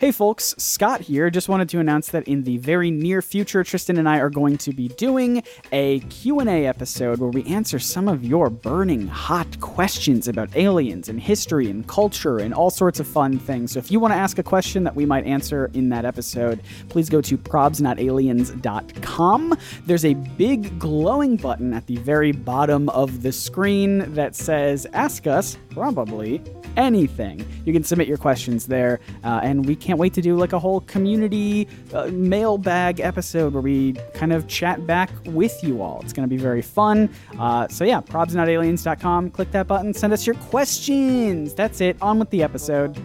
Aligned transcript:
Hey 0.00 0.12
folks, 0.12 0.54
Scott 0.58 1.00
here. 1.00 1.28
Just 1.28 1.48
wanted 1.48 1.68
to 1.70 1.80
announce 1.80 2.10
that 2.10 2.28
in 2.28 2.44
the 2.44 2.58
very 2.58 2.88
near 2.88 3.20
future 3.20 3.64
Tristan 3.64 3.98
and 3.98 4.08
I 4.08 4.20
are 4.20 4.30
going 4.30 4.56
to 4.58 4.72
be 4.72 4.86
doing 4.86 5.42
a 5.72 5.98
Q&A 5.98 6.66
episode 6.66 7.18
where 7.18 7.30
we 7.30 7.42
answer 7.46 7.80
some 7.80 8.06
of 8.06 8.24
your 8.24 8.48
burning 8.48 9.08
hot 9.08 9.58
questions 9.58 10.28
about 10.28 10.54
aliens 10.54 11.08
and 11.08 11.20
history 11.20 11.68
and 11.68 11.84
culture 11.88 12.38
and 12.38 12.54
all 12.54 12.70
sorts 12.70 13.00
of 13.00 13.08
fun 13.08 13.40
things. 13.40 13.72
So 13.72 13.80
if 13.80 13.90
you 13.90 13.98
want 13.98 14.12
to 14.12 14.18
ask 14.18 14.38
a 14.38 14.44
question 14.44 14.84
that 14.84 14.94
we 14.94 15.04
might 15.04 15.26
answer 15.26 15.68
in 15.74 15.88
that 15.88 16.04
episode, 16.04 16.60
please 16.90 17.08
go 17.08 17.20
to 17.20 17.36
probsnotaliens.com. 17.36 19.58
There's 19.84 20.04
a 20.04 20.14
big 20.14 20.78
glowing 20.78 21.34
button 21.34 21.74
at 21.74 21.88
the 21.88 21.96
very 21.96 22.30
bottom 22.30 22.88
of 22.90 23.22
the 23.22 23.32
screen 23.32 24.14
that 24.14 24.36
says 24.36 24.86
ask 24.92 25.26
us 25.26 25.58
probably 25.70 26.40
anything. 26.76 27.44
You 27.66 27.72
can 27.72 27.84
submit 27.84 28.08
your 28.08 28.16
questions 28.16 28.66
there, 28.66 29.00
uh, 29.24 29.40
and 29.42 29.66
we 29.66 29.74
can't 29.88 29.98
wait 29.98 30.12
to 30.12 30.20
do 30.20 30.36
like 30.36 30.52
a 30.52 30.58
whole 30.58 30.82
community 30.82 31.66
uh, 31.94 32.08
mailbag 32.08 33.00
episode 33.00 33.54
where 33.54 33.62
we 33.62 33.94
kind 34.12 34.34
of 34.34 34.46
chat 34.46 34.86
back 34.86 35.08
with 35.24 35.64
you 35.64 35.80
all. 35.80 36.02
It's 36.02 36.12
going 36.12 36.28
to 36.28 36.30
be 36.30 36.36
very 36.36 36.60
fun. 36.60 37.08
Uh, 37.38 37.66
so 37.68 37.84
yeah, 37.84 38.02
probsnotaliens.com. 38.02 39.30
Click 39.30 39.50
that 39.52 39.66
button. 39.66 39.94
Send 39.94 40.12
us 40.12 40.26
your 40.26 40.36
questions. 40.36 41.54
That's 41.54 41.80
it. 41.80 41.96
On 42.02 42.18
with 42.18 42.28
the 42.28 42.42
episode. 42.42 42.98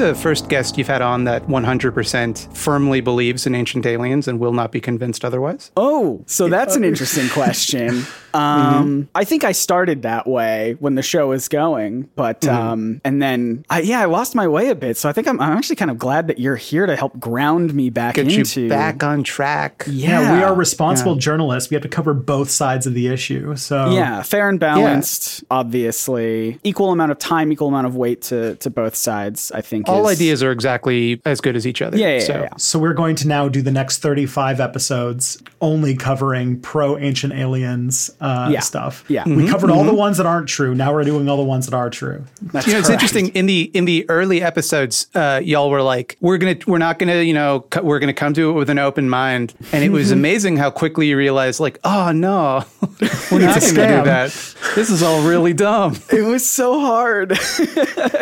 The 0.00 0.14
first 0.14 0.48
guest 0.48 0.78
you've 0.78 0.88
had 0.88 1.02
on 1.02 1.24
that 1.24 1.46
100% 1.46 2.56
firmly 2.56 3.02
believes 3.02 3.46
in 3.46 3.54
ancient 3.54 3.84
aliens 3.84 4.26
and 4.26 4.40
will 4.40 4.54
not 4.54 4.72
be 4.72 4.80
convinced 4.80 5.26
otherwise? 5.26 5.70
Oh, 5.76 6.24
so 6.26 6.48
that's 6.48 6.74
an 6.74 6.84
interesting 6.84 7.28
question. 7.32 8.04
Um, 8.32 9.08
I 9.14 9.24
think 9.24 9.44
I 9.44 9.52
started 9.52 10.02
that 10.02 10.26
way 10.26 10.76
when 10.78 10.94
the 10.94 11.02
show 11.02 11.28
was 11.28 11.48
going, 11.48 12.08
but 12.14 12.46
um, 12.46 13.00
and 13.04 13.20
then 13.20 13.64
I, 13.68 13.80
yeah, 13.80 14.00
I 14.00 14.04
lost 14.06 14.34
my 14.34 14.48
way 14.48 14.70
a 14.70 14.74
bit. 14.74 14.96
So 14.96 15.08
I 15.08 15.12
think 15.12 15.26
I'm, 15.28 15.40
I'm 15.40 15.56
actually 15.56 15.76
kind 15.76 15.90
of 15.90 15.98
glad 15.98 16.28
that 16.28 16.38
you're 16.38 16.56
here 16.56 16.86
to 16.86 16.96
help 16.96 17.18
ground 17.18 17.74
me 17.74 17.90
back 17.90 18.14
Get 18.14 18.32
into 18.32 18.62
you 18.62 18.68
back 18.68 19.02
on 19.02 19.22
track. 19.22 19.84
Yeah, 19.86 20.20
Yeah, 20.20 20.36
we 20.36 20.42
are 20.42 20.54
responsible 20.54 21.16
journalists. 21.16 21.70
We 21.70 21.74
have 21.74 21.82
to 21.82 21.88
cover 21.88 22.14
both 22.14 22.50
sides 22.50 22.86
of 22.86 22.94
the 22.94 23.08
issue. 23.08 23.56
So 23.56 23.90
Yeah, 23.90 24.22
fair 24.22 24.48
and 24.48 24.58
balanced, 24.60 25.44
obviously. 25.50 26.58
Equal 26.62 26.92
amount 26.92 27.12
of 27.12 27.18
time, 27.18 27.52
equal 27.52 27.68
amount 27.68 27.86
of 27.86 27.96
weight 27.96 28.22
to 28.22 28.54
to 28.56 28.70
both 28.70 28.94
sides, 28.94 29.50
I 29.52 29.60
think. 29.60 29.88
All 29.90 30.08
is- 30.08 30.18
ideas 30.18 30.42
are 30.42 30.52
exactly 30.52 31.20
as 31.24 31.40
good 31.40 31.56
as 31.56 31.66
each 31.66 31.82
other. 31.82 31.96
Yeah, 31.98 32.14
yeah, 32.14 32.18
so. 32.20 32.32
yeah, 32.34 32.40
yeah. 32.42 32.48
So 32.56 32.78
we're 32.78 32.94
going 32.94 33.16
to 33.16 33.28
now 33.28 33.48
do 33.48 33.62
the 33.62 33.70
next 33.70 33.98
35 33.98 34.60
episodes 34.60 35.42
only 35.60 35.94
covering 35.96 36.60
pro 36.60 36.96
ancient 36.98 37.32
aliens 37.34 38.10
uh, 38.20 38.48
Yeah. 38.52 38.60
stuff. 38.60 39.04
Yeah. 39.08 39.24
We 39.26 39.46
covered 39.48 39.70
all 39.70 39.84
the 39.84 39.94
ones 39.94 40.16
that 40.16 40.26
aren't 40.26 40.48
true. 40.48 40.74
Now 40.74 40.92
we're 40.94 41.04
doing 41.04 41.28
all 41.28 41.36
the 41.36 41.42
ones 41.42 41.66
that 41.66 41.74
are 41.74 41.90
true. 41.90 42.24
That's 42.42 42.66
You 42.66 42.72
know, 42.74 42.78
it's 42.78 42.90
interesting 42.90 43.28
in 43.28 43.46
the 43.46 43.70
in 43.74 43.84
the 43.84 44.04
early 44.08 44.42
episodes, 44.42 45.06
uh, 45.14 45.40
y'all 45.44 45.70
were 45.70 45.82
like, 45.82 46.16
"We're 46.20 46.38
gonna, 46.38 46.56
we're 46.66 46.78
not 46.78 46.98
gonna, 46.98 47.20
you 47.22 47.34
know, 47.34 47.60
co- 47.70 47.82
we're 47.82 47.98
gonna 47.98 48.12
come 48.14 48.32
to 48.34 48.50
it 48.50 48.52
with 48.54 48.70
an 48.70 48.78
open 48.78 49.08
mind." 49.08 49.54
And 49.72 49.84
it 49.84 49.90
was 49.90 50.10
amazing 50.10 50.56
how 50.56 50.70
quickly 50.70 51.08
you 51.08 51.16
realized, 51.16 51.60
like, 51.60 51.78
"Oh 51.84 52.10
no, 52.12 52.64
we're 53.30 53.40
not 53.40 53.60
gonna 53.60 53.72
do 53.72 54.04
that. 54.04 54.30
This 54.74 54.90
is 54.90 55.02
all 55.02 55.22
really 55.28 55.52
dumb." 55.52 55.96
It 56.10 56.22
was 56.22 56.48
so 56.48 56.80
hard. 56.80 57.32
I 57.36 57.36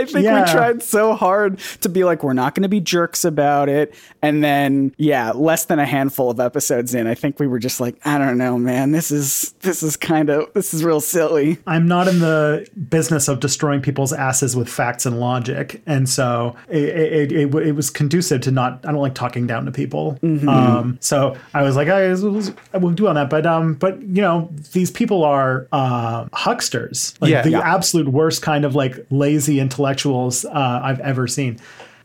think 0.04 0.24
Yeah. 0.24 0.44
we 0.44 0.50
tried 0.50 0.82
so 0.82 1.14
hard 1.14 1.47
to 1.80 1.88
be 1.88 2.04
like, 2.04 2.22
we're 2.22 2.32
not 2.32 2.54
going 2.54 2.62
to 2.62 2.68
be 2.68 2.80
jerks 2.80 3.24
about 3.24 3.68
it. 3.68 3.94
And 4.22 4.42
then, 4.42 4.94
yeah, 4.98 5.30
less 5.32 5.66
than 5.66 5.78
a 5.78 5.86
handful 5.86 6.30
of 6.30 6.40
episodes 6.40 6.94
in, 6.94 7.06
I 7.06 7.14
think 7.14 7.38
we 7.40 7.46
were 7.46 7.58
just 7.58 7.80
like, 7.80 7.96
I 8.04 8.18
don't 8.18 8.38
know, 8.38 8.58
man. 8.58 8.92
This 8.92 9.10
is 9.10 9.54
this 9.60 9.82
is 9.82 9.96
kind 9.96 10.30
of 10.30 10.52
this 10.54 10.74
is 10.74 10.84
real 10.84 11.00
silly. 11.00 11.58
I'm 11.66 11.86
not 11.86 12.08
in 12.08 12.18
the 12.20 12.66
business 12.88 13.28
of 13.28 13.40
destroying 13.40 13.80
people's 13.80 14.12
asses 14.12 14.56
with 14.56 14.68
facts 14.68 15.06
and 15.06 15.20
logic, 15.20 15.80
and 15.86 16.08
so 16.08 16.56
it, 16.68 16.82
it, 16.82 17.32
it, 17.32 17.54
it 17.54 17.72
was 17.72 17.90
conducive 17.90 18.40
to 18.42 18.50
not. 18.50 18.84
I 18.84 18.92
don't 18.92 19.00
like 19.00 19.14
talking 19.14 19.46
down 19.46 19.64
to 19.66 19.70
people. 19.72 20.18
Um, 20.22 20.98
so 21.00 21.36
I 21.54 21.62
was 21.62 21.76
like, 21.76 21.88
I, 21.88 22.10
I 22.10 22.78
will 22.78 22.90
do 22.92 23.06
on 23.08 23.14
that, 23.14 23.30
but 23.30 23.46
um, 23.46 23.74
but 23.74 24.00
you 24.02 24.22
know, 24.22 24.48
these 24.72 24.90
people 24.90 25.24
are 25.24 25.66
uh, 25.72 26.24
hucksters, 26.32 27.14
like 27.20 27.30
Yeah. 27.30 27.42
the 27.42 27.50
Yeah. 27.50 27.60
absolute 27.60 28.08
worst 28.08 28.42
kind 28.42 28.64
of 28.64 28.74
like 28.74 29.06
lazy 29.10 29.60
intellectuals 29.60 30.44
uh, 30.44 30.80
I've 30.82 31.00
ever 31.00 31.26
seen. 31.26 31.37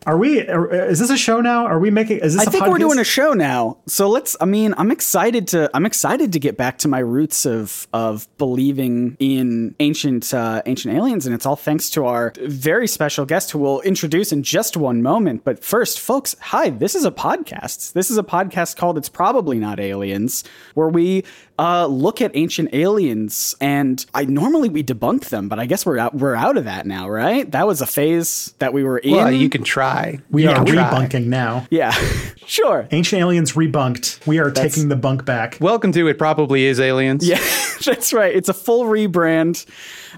Are 0.05 0.17
we? 0.17 0.41
are- 0.49 0.69
Is 0.89 0.99
this 0.99 1.09
a 1.09 1.15
show 1.17 1.39
now? 1.39 1.65
Are 1.65 1.79
we 1.79 1.89
making? 1.89 2.17
Is 2.17 2.33
this? 2.35 2.45
I 2.45 2.51
think 2.51 2.67
we're 2.67 2.77
doing 2.77 2.99
a 2.99 3.05
show 3.05 3.31
now. 3.31 3.77
So 3.87 4.09
let's 4.09 4.35
I 4.41 4.45
mean, 4.45 4.73
I'm 4.77 4.91
excited 4.91 5.47
to 5.49 5.69
I'm 5.73 5.85
excited 5.85 6.33
to 6.33 6.39
get 6.39 6.57
back 6.57 6.77
to 6.79 6.89
my 6.89 6.99
roots 6.99 7.45
of 7.45 7.87
of 7.93 8.27
believing 8.37 9.15
in 9.19 9.75
ancient 9.79 10.33
uh, 10.33 10.61
ancient 10.65 10.93
aliens 10.93 11.25
and 11.25 11.33
it's 11.33 11.45
all 11.45 11.55
thanks 11.55 11.89
to 11.91 12.05
our 12.05 12.33
very 12.41 12.85
special 12.87 13.25
guest 13.25 13.51
who 13.51 13.59
we'll 13.59 13.79
introduce 13.81 14.33
in 14.33 14.43
just 14.43 14.75
one 14.75 15.01
moment. 15.01 15.45
But 15.45 15.63
first, 15.63 16.01
folks, 16.01 16.35
hi, 16.41 16.69
this 16.69 16.95
is 16.95 17.05
a 17.05 17.11
podcast. 17.11 17.93
This 17.93 18.11
is 18.11 18.17
a 18.17 18.23
podcast 18.23 18.75
called 18.75 18.97
It's 18.97 19.07
Probably 19.09 19.57
Not 19.57 19.79
Aliens 19.79 20.43
where 20.73 20.89
we 20.89 21.23
uh, 21.59 21.85
look 21.85 22.21
at 22.21 22.31
ancient 22.35 22.73
aliens 22.73 23.55
and 23.61 24.03
I 24.13 24.25
normally 24.25 24.69
we 24.69 24.83
debunk 24.83 25.29
them, 25.29 25.49
but 25.49 25.59
I 25.59 25.65
guess 25.67 25.85
we're 25.85 25.99
out 25.99 26.15
we're 26.15 26.33
out 26.35 26.57
of 26.57 26.65
that 26.65 26.85
now, 26.87 27.07
right? 27.09 27.49
That 27.51 27.67
was 27.67 27.79
a 27.81 27.85
phase 27.85 28.53
that 28.59 28.73
we 28.73 28.83
were 28.83 28.97
in. 28.97 29.11
Well, 29.11 29.31
you 29.31 29.49
can 29.49 29.63
try. 29.63 30.19
We 30.31 30.43
You 30.43 30.49
are 30.49 30.55
can 30.55 30.65
try. 30.65 30.83
rebunking 30.89 31.27
now. 31.27 31.67
yeah. 31.69 31.91
sure. 32.47 32.87
Ancient 32.91 33.19
aliens 33.21 33.53
rebunked. 33.53 34.25
We 34.25 34.39
are 34.39 34.49
taking 34.49 34.89
the 34.89 34.95
bunk 34.95 35.25
back. 35.25 35.57
Welcome 35.61 35.91
to 35.91 36.07
it. 36.07 36.17
Probably 36.17 36.65
is 36.65 36.79
aliens. 36.79 37.25
Yeah, 37.27 37.39
that's 37.85 38.13
right. 38.13 38.35
It's 38.35 38.49
a 38.49 38.53
full 38.53 38.85
rebrand. 38.85 39.65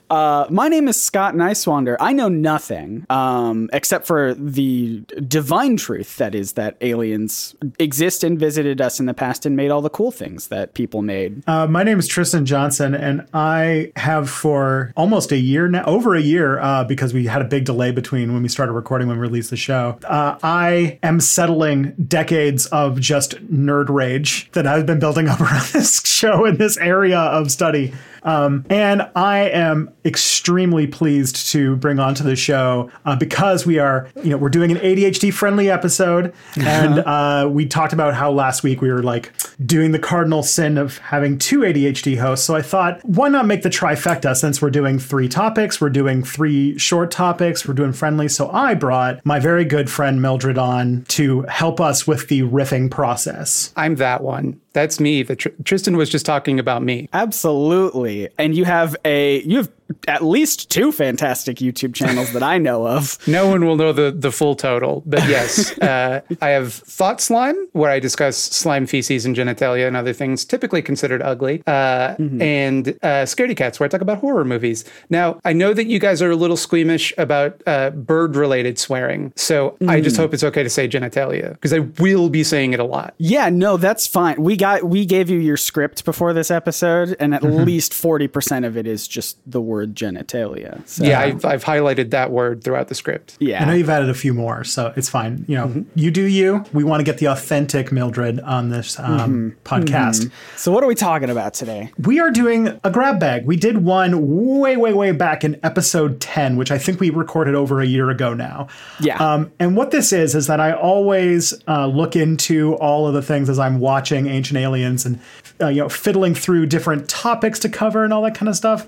Uh, 0.09 0.45
my 0.49 0.67
name 0.67 0.87
is 0.87 1.01
Scott 1.01 1.35
Niswander. 1.35 1.97
I 1.99 2.13
know 2.13 2.27
nothing 2.27 3.05
um, 3.09 3.69
except 3.73 4.05
for 4.05 4.33
the 4.33 5.03
divine 5.27 5.77
truth 5.77 6.17
that 6.17 6.35
is 6.35 6.53
that 6.53 6.77
aliens 6.81 7.55
exist 7.79 8.23
and 8.23 8.39
visited 8.39 8.81
us 8.81 8.99
in 8.99 9.05
the 9.05 9.13
past 9.13 9.45
and 9.45 9.55
made 9.55 9.71
all 9.71 9.81
the 9.81 9.89
cool 9.89 10.11
things 10.11 10.47
that 10.47 10.73
people 10.73 11.01
made. 11.01 11.47
Uh, 11.47 11.67
my 11.67 11.83
name 11.83 11.99
is 11.99 12.07
Tristan 12.07 12.45
Johnson, 12.45 12.93
and 12.93 13.27
I 13.33 13.91
have 13.95 14.29
for 14.29 14.93
almost 14.95 15.31
a 15.31 15.37
year 15.37 15.67
now, 15.67 15.83
over 15.85 16.15
a 16.15 16.21
year, 16.21 16.59
uh, 16.59 16.83
because 16.83 17.13
we 17.13 17.25
had 17.25 17.41
a 17.41 17.45
big 17.45 17.65
delay 17.65 17.91
between 17.91 18.33
when 18.33 18.43
we 18.43 18.49
started 18.49 18.73
recording 18.73 19.07
when 19.07 19.17
we 19.17 19.21
released 19.21 19.49
the 19.49 19.57
show. 19.57 19.97
Uh, 20.03 20.37
I 20.43 20.99
am 21.03 21.19
settling 21.19 21.93
decades 22.07 22.65
of 22.67 22.99
just 22.99 23.35
nerd 23.51 23.89
rage 23.89 24.51
that 24.51 24.67
I've 24.67 24.85
been 24.85 24.99
building 24.99 25.27
up 25.27 25.41
around 25.45 25.65
this 25.67 26.01
show 26.05 26.45
in 26.45 26.57
this 26.57 26.77
area 26.77 27.19
of 27.19 27.51
study. 27.51 27.93
Um, 28.25 28.65
and 28.69 29.07
I 29.15 29.49
am 29.49 29.93
extremely 30.03 30.87
pleased 30.87 31.49
to 31.51 31.75
bring 31.77 31.99
onto 31.99 32.23
the 32.23 32.35
show 32.35 32.91
uh, 33.05 33.15
because 33.15 33.65
we 33.65 33.79
are, 33.79 34.09
you 34.23 34.31
know, 34.31 34.37
we're 34.37 34.49
doing 34.49 34.71
an 34.71 34.77
ADHD 34.77 35.31
friendly 35.33 35.69
episode. 35.69 36.33
And 36.57 36.99
uh, 36.99 37.47
we 37.49 37.65
talked 37.65 37.93
about 37.93 38.13
how 38.15 38.31
last 38.31 38.63
week 38.63 38.81
we 38.81 38.91
were 38.91 39.03
like 39.03 39.31
doing 39.65 39.91
the 39.91 39.99
cardinal 39.99 40.43
sin 40.43 40.77
of 40.77 40.97
having 40.97 41.37
two 41.37 41.59
ADHD 41.59 42.17
hosts. 42.17 42.45
So 42.45 42.55
I 42.55 42.61
thought, 42.61 43.03
why 43.05 43.29
not 43.29 43.45
make 43.45 43.61
the 43.61 43.69
trifecta 43.69 44.35
since 44.35 44.61
we're 44.61 44.71
doing 44.71 44.99
three 44.99 45.29
topics? 45.29 45.79
We're 45.79 45.89
doing 45.89 46.23
three 46.23 46.77
short 46.77 47.11
topics, 47.11 47.67
we're 47.67 47.73
doing 47.73 47.93
friendly. 47.93 48.27
So 48.27 48.49
I 48.49 48.73
brought 48.73 49.25
my 49.25 49.39
very 49.39 49.65
good 49.65 49.89
friend 49.89 50.21
Mildred 50.21 50.57
on 50.57 51.03
to 51.09 51.43
help 51.43 51.79
us 51.79 52.07
with 52.07 52.27
the 52.27 52.41
riffing 52.41 52.89
process. 52.89 53.71
I'm 53.75 53.95
that 53.95 54.21
one. 54.21 54.59
That's 54.73 54.99
me. 54.99 55.23
The 55.23 55.37
Tr- 55.37 55.49
Tristan 55.63 55.95
was 55.95 56.09
just 56.09 56.25
talking 56.25 56.59
about 56.59 56.83
me. 56.83 57.07
Absolutely. 57.13 58.14
And 58.37 58.55
you 58.55 58.65
have 58.65 58.95
a 59.05 59.41
you 59.41 59.57
have 59.57 59.69
at 60.07 60.23
least 60.23 60.69
two 60.69 60.91
fantastic 60.91 61.57
YouTube 61.57 61.93
channels 61.93 62.31
that 62.33 62.43
I 62.43 62.57
know 62.57 62.87
of. 62.87 63.17
No 63.27 63.47
one 63.47 63.65
will 63.65 63.75
know 63.75 63.91
the 63.91 64.11
the 64.11 64.31
full 64.31 64.55
total, 64.55 65.03
but 65.05 65.19
yes, 65.27 65.77
uh, 65.79 66.21
I 66.41 66.49
have 66.49 66.73
Thought 66.73 67.19
Slime, 67.19 67.55
where 67.73 67.91
I 67.91 67.99
discuss 67.99 68.37
slime 68.37 68.85
feces 68.85 69.25
and 69.25 69.35
genitalia 69.35 69.87
and 69.87 69.97
other 69.97 70.13
things 70.13 70.45
typically 70.45 70.81
considered 70.81 71.21
ugly, 71.21 71.61
uh, 71.67 72.15
and 72.39 72.89
uh, 73.01 73.25
Scaredy 73.25 73.57
Cats, 73.57 73.79
where 73.79 73.85
I 73.85 73.89
talk 73.89 74.01
about 74.01 74.19
horror 74.19 74.45
movies. 74.45 74.85
Now, 75.09 75.39
I 75.43 75.51
know 75.53 75.73
that 75.73 75.87
you 75.87 75.99
guys 75.99 76.21
are 76.21 76.31
a 76.31 76.35
little 76.35 76.55
squeamish 76.55 77.13
about 77.17 77.61
uh, 77.67 77.89
bird 77.89 78.35
related 78.37 78.79
swearing, 78.79 79.33
so 79.35 79.75
I 79.87 79.99
just 79.99 80.15
hope 80.15 80.33
it's 80.33 80.43
okay 80.43 80.63
to 80.63 80.69
say 80.69 80.87
genitalia 80.87 81.51
because 81.53 81.73
I 81.73 81.79
will 81.79 82.29
be 82.29 82.43
saying 82.43 82.73
it 82.73 82.79
a 82.79 82.85
lot. 82.85 83.15
Yeah, 83.17 83.49
no, 83.49 83.75
that's 83.75 84.07
fine. 84.07 84.41
We 84.41 84.55
got 84.55 84.85
we 84.85 85.05
gave 85.05 85.29
you 85.29 85.39
your 85.39 85.57
script 85.57 86.05
before 86.05 86.31
this 86.31 86.49
episode, 86.51 87.17
and 87.19 87.35
at 87.35 87.43
least 87.43 87.93
forty 87.93 88.27
percent 88.27 88.63
of 88.65 88.77
it 88.77 88.87
is 88.87 89.07
just 89.07 89.37
the 89.45 89.59
word 89.59 89.74
genitalia. 89.85 90.81
So, 90.87 91.03
Yeah, 91.03 91.19
I've, 91.19 91.45
I've 91.45 91.63
highlighted 91.63 92.11
that 92.11 92.31
word 92.31 92.63
throughout 92.63 92.87
the 92.87 92.95
script. 92.95 93.37
yeah. 93.39 93.61
I 93.61 93.65
know 93.65 93.73
you've 93.73 93.89
added 93.89 94.09
a 94.09 94.13
few 94.13 94.33
more, 94.33 94.63
so 94.63 94.93
it's 94.95 95.09
fine. 95.09 95.45
You 95.47 95.57
know, 95.57 95.85
you 95.95 96.11
do 96.11 96.23
you. 96.23 96.63
We 96.73 96.83
want 96.83 96.99
to 96.99 97.03
get 97.03 97.17
the 97.19 97.27
authentic 97.27 97.91
Mildred 97.91 98.39
on 98.41 98.69
this 98.69 98.99
um, 98.99 99.55
podcast. 99.63 100.31
So 100.55 100.71
what 100.71 100.83
are 100.83 100.87
we 100.87 100.95
talking 100.95 101.29
about 101.29 101.53
today? 101.53 101.91
We 101.99 102.19
are 102.19 102.31
doing 102.31 102.79
a 102.83 102.91
grab 102.91 103.19
bag. 103.19 103.45
We 103.45 103.55
did 103.55 103.83
one 103.83 104.59
way, 104.59 104.77
way, 104.77 104.93
way 104.93 105.11
back 105.11 105.43
in 105.43 105.59
episode 105.63 106.19
10, 106.21 106.55
which 106.57 106.71
I 106.71 106.77
think 106.77 106.99
we 106.99 107.09
recorded 107.09 107.55
over 107.55 107.81
a 107.81 107.85
year 107.85 108.09
ago 108.09 108.33
now. 108.33 108.67
Yeah. 108.99 109.17
Um, 109.17 109.51
and 109.59 109.75
what 109.75 109.91
this 109.91 110.13
is, 110.13 110.35
is 110.35 110.47
that 110.47 110.59
I 110.59 110.73
always 110.73 111.53
uh, 111.67 111.87
look 111.87 112.15
into 112.15 112.75
all 112.75 113.07
of 113.07 113.13
the 113.13 113.21
things 113.21 113.49
as 113.49 113.59
I'm 113.59 113.79
watching 113.79 114.27
Ancient 114.27 114.57
Aliens 114.57 115.05
and, 115.05 115.19
uh, 115.61 115.67
you 115.67 115.81
know, 115.81 115.89
fiddling 115.89 116.35
through 116.35 116.65
different 116.67 117.09
topics 117.09 117.59
to 117.59 117.69
cover 117.69 118.03
and 118.03 118.13
all 118.13 118.21
that 118.23 118.35
kind 118.35 118.49
of 118.49 118.55
stuff. 118.55 118.87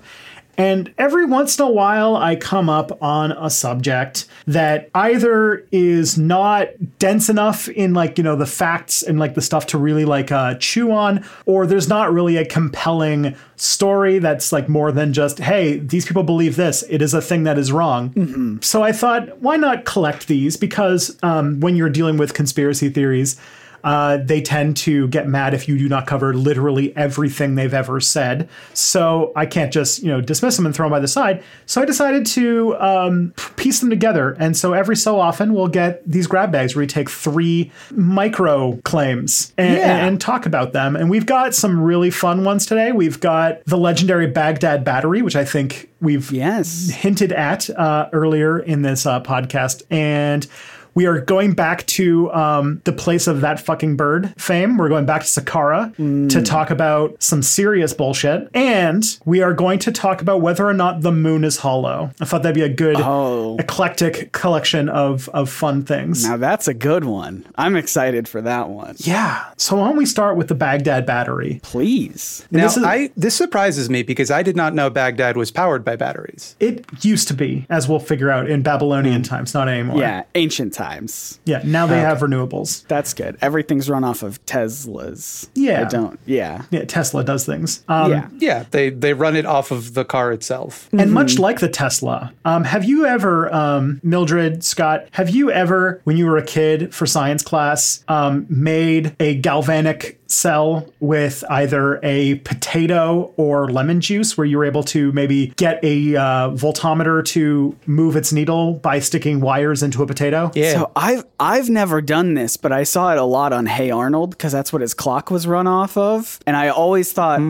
And 0.58 0.92
every 0.98 1.24
once 1.24 1.56
in 1.58 1.64
a 1.64 1.70
while, 1.70 2.16
I 2.16 2.34
come 2.34 2.68
up 2.68 3.00
on 3.00 3.30
a 3.30 3.48
subject 3.48 4.26
that 4.48 4.90
either 4.92 5.64
is 5.70 6.18
not 6.18 6.68
dense 6.98 7.28
enough 7.28 7.68
in 7.68 7.94
like, 7.94 8.18
you 8.18 8.24
know, 8.24 8.34
the 8.34 8.44
facts 8.44 9.04
and 9.04 9.20
like 9.20 9.34
the 9.34 9.40
stuff 9.40 9.66
to 9.68 9.78
really 9.78 10.04
like 10.04 10.32
uh, 10.32 10.56
chew 10.56 10.90
on, 10.90 11.24
or 11.46 11.64
there's 11.64 11.88
not 11.88 12.12
really 12.12 12.36
a 12.36 12.44
compelling 12.44 13.36
story 13.54 14.18
that's 14.18 14.50
like 14.52 14.68
more 14.68 14.90
than 14.90 15.12
just, 15.12 15.38
hey, 15.38 15.78
these 15.78 16.04
people 16.04 16.24
believe 16.24 16.56
this. 16.56 16.82
It 16.90 17.02
is 17.02 17.14
a 17.14 17.22
thing 17.22 17.44
that 17.44 17.56
is 17.56 17.70
wrong. 17.70 18.12
So 18.60 18.82
I 18.82 18.90
thought, 18.90 19.38
why 19.38 19.56
not 19.56 19.84
collect 19.84 20.26
these? 20.26 20.56
Because 20.56 21.16
um, 21.22 21.60
when 21.60 21.76
you're 21.76 21.88
dealing 21.88 22.16
with 22.16 22.34
conspiracy 22.34 22.88
theories, 22.88 23.40
uh, 23.84 24.18
they 24.18 24.40
tend 24.40 24.76
to 24.78 25.08
get 25.08 25.28
mad 25.28 25.54
if 25.54 25.68
you 25.68 25.78
do 25.78 25.88
not 25.88 26.06
cover 26.06 26.34
literally 26.34 26.96
everything 26.96 27.54
they've 27.54 27.74
ever 27.74 28.00
said. 28.00 28.48
So 28.74 29.32
I 29.36 29.46
can't 29.46 29.72
just 29.72 30.02
you 30.02 30.08
know 30.08 30.20
dismiss 30.20 30.56
them 30.56 30.66
and 30.66 30.74
throw 30.74 30.86
them 30.86 30.90
by 30.92 31.00
the 31.00 31.08
side. 31.08 31.42
So 31.66 31.80
I 31.82 31.84
decided 31.84 32.26
to 32.26 32.76
um, 32.78 33.32
piece 33.56 33.80
them 33.80 33.90
together. 33.90 34.36
And 34.38 34.56
so 34.56 34.72
every 34.72 34.96
so 34.96 35.18
often 35.20 35.54
we'll 35.54 35.68
get 35.68 36.02
these 36.10 36.26
grab 36.26 36.50
bags 36.52 36.74
where 36.74 36.82
we 36.82 36.86
take 36.86 37.08
three 37.10 37.70
micro 37.90 38.76
claims 38.84 39.52
and, 39.58 39.74
Yeah. 39.76 40.06
and 40.06 40.20
talk 40.20 40.46
about 40.46 40.72
them. 40.72 40.96
And 40.96 41.10
we've 41.10 41.26
got 41.26 41.54
some 41.54 41.80
really 41.80 42.10
fun 42.10 42.44
ones 42.44 42.66
today. 42.66 42.92
We've 42.92 43.20
got 43.20 43.64
the 43.66 43.76
legendary 43.78 44.26
Baghdad 44.26 44.84
battery, 44.84 45.22
which 45.22 45.36
I 45.36 45.44
think 45.44 45.88
we've 46.00 46.30
Yes. 46.30 46.90
hinted 46.90 47.32
at 47.32 47.68
uh, 47.70 48.08
earlier 48.12 48.58
in 48.58 48.82
this 48.82 49.06
uh, 49.06 49.20
podcast, 49.22 49.82
and 49.90 50.46
we 50.94 51.06
are 51.06 51.20
going 51.20 51.52
back 51.52 51.86
to 51.86 52.32
um, 52.32 52.80
the 52.84 52.92
place 52.92 53.26
of 53.26 53.40
that 53.42 53.60
fucking 53.60 53.96
bird 53.96 54.32
fame. 54.40 54.76
We're 54.76 54.88
going 54.88 55.06
back 55.06 55.22
to 55.22 55.26
Saqqara 55.26 56.28
to 56.30 56.42
talk 56.42 56.70
about 56.70 57.22
some 57.22 57.42
serious 57.42 57.92
bullshit, 57.92 58.48
and 58.54 59.04
we 59.24 59.42
are 59.42 59.52
going 59.54 59.78
to 59.80 59.92
talk 59.92 60.20
about 60.22 60.40
whether 60.40 60.66
or 60.66 60.74
not 60.74 61.02
the 61.02 61.12
moon 61.12 61.44
is 61.44 61.58
hollow. 61.58 62.10
I 62.20 62.24
thought 62.24 62.42
that'd 62.42 62.54
be 62.54 62.62
a 62.62 62.68
good 62.68 62.96
Oh. 62.98 63.56
eclectic 63.58 64.32
collection 64.32 64.88
of 64.88 65.28
of 65.30 65.48
fun 65.50 65.82
things. 65.84 66.24
Now 66.24 66.36
that's 66.36 66.68
a 66.68 66.74
good 66.74 67.04
one. 67.04 67.44
I'm 67.56 67.76
excited 67.76 68.26
for 68.28 68.40
that 68.42 68.68
one. 68.68 68.96
yeah. 68.98 69.44
So 69.56 69.76
why 69.76 69.88
don't 69.88 69.96
we 69.96 70.06
start 70.06 70.36
with 70.36 70.48
the 70.48 70.54
Baghdad 70.54 71.06
battery? 71.06 71.60
Please. 71.62 72.46
And 72.50 72.58
Now, 72.58 72.64
this 72.64 72.76
is- 72.76 72.84
I 72.84 73.10
this 73.16 73.34
surprises 73.34 73.88
me 73.90 74.02
because 74.02 74.30
I 74.30 74.42
did 74.42 74.56
not 74.56 74.74
know 74.74 74.90
Baghdad 74.90 75.36
was 75.36 75.50
powered 75.50 75.84
by 75.84 75.96
batteries. 75.96 76.56
It 76.60 76.84
used 77.02 77.28
to 77.28 77.34
be, 77.34 77.66
as 77.70 77.88
we'll 77.88 77.98
figure 78.00 78.30
out 78.30 78.48
in 78.48 78.62
Babylonian 78.62 79.22
times, 79.22 79.54
not 79.54 79.68
anymore. 79.68 79.98
Yeah, 80.00 80.22
ancient 80.34 80.72
times. 80.78 81.40
Yeah. 81.44 81.60
Now 81.64 81.86
they 81.86 81.98
have 81.98 82.20
renewables. 82.20 82.86
That's 82.86 83.12
good. 83.12 83.36
Everything's 83.42 83.90
run 83.90 84.04
off 84.04 84.22
of 84.22 84.44
Teslas. 84.46 85.48
Yeah. 85.54 85.82
I 85.82 85.84
don't. 85.84 86.18
Yeah. 86.24 86.62
Yeah. 86.70 86.84
Tesla 86.84 87.24
does 87.24 87.44
things. 87.44 87.84
Um, 87.88 88.10
yeah. 88.10 88.28
Yeah, 88.38 88.64
they 88.70 88.90
they 88.90 89.12
run 89.12 89.36
it 89.36 89.44
off 89.44 89.70
of 89.70 89.94
the 89.94 90.04
car 90.04 90.32
itself. 90.32 90.88
And 90.92 91.12
much 91.12 91.38
like 91.38 91.60
the 91.60 91.68
Tesla, 91.68 92.32
um, 92.44 92.64
have 92.64 92.84
you 92.84 93.04
ever, 93.06 93.52
um, 93.52 94.00
Mildred, 94.02 94.62
Scott, 94.62 95.08
have 95.12 95.28
you 95.30 95.50
ever, 95.50 96.00
when 96.04 96.16
you 96.16 96.26
were 96.26 96.36
a 96.36 96.44
kid 96.44 96.94
for 96.94 97.06
science 97.06 97.42
class, 97.42 98.04
um, 98.08 98.46
made 98.48 99.16
a 99.18 99.34
galvanic 99.34 100.18
cell 100.30 100.86
with 101.00 101.42
either 101.48 101.98
a 102.02 102.34
potato 102.40 103.32
or 103.36 103.70
lemon 103.70 103.98
juice 104.00 104.36
where 104.36 104.44
you 104.44 104.58
were 104.58 104.64
able 104.64 104.82
to 104.82 105.10
maybe 105.12 105.46
get 105.56 105.82
a 105.82 106.14
uh, 106.16 106.50
voltometer 106.50 107.24
to 107.24 107.74
move 107.86 108.14
its 108.14 108.30
needle 108.30 108.74
by 108.74 108.98
sticking 108.98 109.40
wires 109.40 109.82
into 109.82 110.02
a 110.02 110.06
potato? 110.06 110.50
Yeah. 110.54 110.67
So 110.74 110.90
I've 110.96 111.24
I've 111.40 111.68
never 111.68 112.00
done 112.00 112.34
this, 112.34 112.56
but 112.56 112.72
I 112.72 112.82
saw 112.84 113.12
it 113.12 113.18
a 113.18 113.24
lot 113.24 113.52
on 113.52 113.66
Hey 113.66 113.90
Arnold 113.90 114.30
because 114.30 114.52
that's 114.52 114.72
what 114.72 114.82
his 114.82 114.94
clock 114.94 115.30
was 115.30 115.46
run 115.46 115.66
off 115.66 115.96
of, 115.96 116.38
and 116.46 116.56
I 116.56 116.68
always 116.68 117.12
thought 117.12 117.40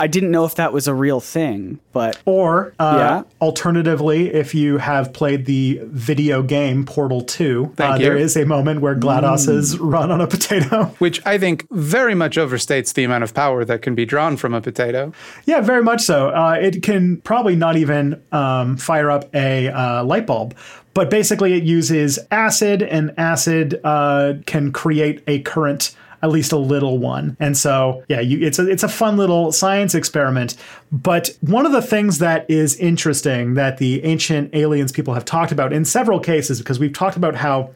I 0.00 0.06
didn't 0.06 0.30
know 0.30 0.44
if 0.44 0.54
that 0.56 0.72
was 0.72 0.88
a 0.88 0.94
real 0.94 1.20
thing, 1.20 1.80
but 1.92 2.18
Or 2.24 2.74
uh, 2.78 2.94
Yeah. 2.98 3.22
alternatively, 3.40 4.32
if 4.32 4.54
you 4.54 4.78
have 4.78 5.12
played 5.12 5.46
the 5.46 5.80
video 5.84 6.42
game 6.42 6.84
Portal 6.84 7.20
2, 7.22 7.74
uh, 7.78 7.98
there 7.98 8.16
is 8.16 8.36
a 8.36 8.44
moment 8.46 8.80
where 8.80 8.94
GLaDOS 8.96 9.48
is 9.48 9.78
run 9.78 10.10
on 10.10 10.20
a 10.20 10.26
potato. 10.26 10.84
Which 10.98 11.24
I 11.26 11.38
think 11.38 11.66
very 11.70 12.14
much 12.14 12.36
overstates 12.36 12.94
the 12.94 13.04
amount 13.04 13.24
of 13.24 13.34
power 13.34 13.64
that 13.64 13.82
can 13.82 13.94
be 13.94 14.04
drawn 14.04 14.36
from 14.36 14.54
a 14.54 14.60
potato. 14.60 15.12
Yeah, 15.46 15.60
very 15.60 15.82
much 15.82 16.00
so. 16.02 16.28
Uh, 16.30 16.58
it 16.60 16.82
can 16.82 17.18
probably 17.18 17.56
not 17.56 17.76
even 17.76 18.22
um, 18.32 18.76
fire 18.76 19.10
up 19.10 19.34
a 19.34 19.68
uh, 19.68 20.04
light 20.04 20.26
bulb, 20.26 20.54
but 20.94 21.10
basically 21.10 21.54
it 21.54 21.62
uses 21.62 22.18
acid, 22.30 22.82
and 22.82 23.12
acid 23.16 23.80
uh, 23.84 24.34
can 24.46 24.72
create 24.72 25.22
a 25.26 25.40
current. 25.40 25.94
At 26.22 26.28
least 26.28 26.52
a 26.52 26.58
little 26.58 26.98
one, 26.98 27.34
and 27.40 27.56
so 27.56 28.04
yeah, 28.10 28.20
you, 28.20 28.46
it's 28.46 28.58
a 28.58 28.68
it's 28.68 28.82
a 28.82 28.90
fun 28.90 29.16
little 29.16 29.52
science 29.52 29.94
experiment. 29.94 30.54
But 30.92 31.30
one 31.40 31.64
of 31.64 31.72
the 31.72 31.80
things 31.80 32.18
that 32.18 32.44
is 32.50 32.76
interesting 32.76 33.54
that 33.54 33.78
the 33.78 34.04
ancient 34.04 34.54
aliens 34.54 34.92
people 34.92 35.14
have 35.14 35.24
talked 35.24 35.50
about 35.50 35.72
in 35.72 35.86
several 35.86 36.20
cases, 36.20 36.58
because 36.58 36.78
we've 36.78 36.92
talked 36.92 37.16
about 37.16 37.36
how 37.36 37.70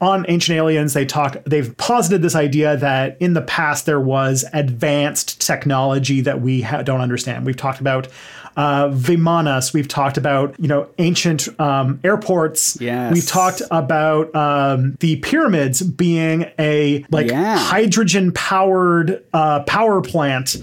on 0.00 0.26
ancient 0.28 0.56
aliens 0.56 0.92
they 0.92 1.06
talk 1.06 1.36
they've 1.46 1.74
posited 1.78 2.20
this 2.22 2.34
idea 2.34 2.76
that 2.76 3.16
in 3.20 3.32
the 3.32 3.40
past 3.42 3.86
there 3.86 4.00
was 4.00 4.44
advanced 4.52 5.40
technology 5.40 6.20
that 6.20 6.40
we 6.42 6.60
ha- 6.62 6.82
don't 6.82 7.00
understand 7.00 7.46
we've 7.46 7.56
talked 7.56 7.80
about 7.80 8.06
uh, 8.58 8.88
vimanas 8.90 9.72
we've 9.72 9.88
talked 9.88 10.16
about 10.18 10.54
you 10.60 10.68
know 10.68 10.88
ancient 10.98 11.48
um, 11.60 11.98
airports 12.04 12.76
Yes. 12.80 13.12
we've 13.14 13.26
talked 13.26 13.62
about 13.70 14.34
um, 14.34 14.96
the 15.00 15.16
pyramids 15.16 15.80
being 15.82 16.50
a 16.58 17.04
like 17.10 17.28
Yeah. 17.28 17.58
hydrogen 17.58 18.32
powered 18.32 19.22
uh, 19.32 19.60
power 19.64 20.00
plant 20.02 20.56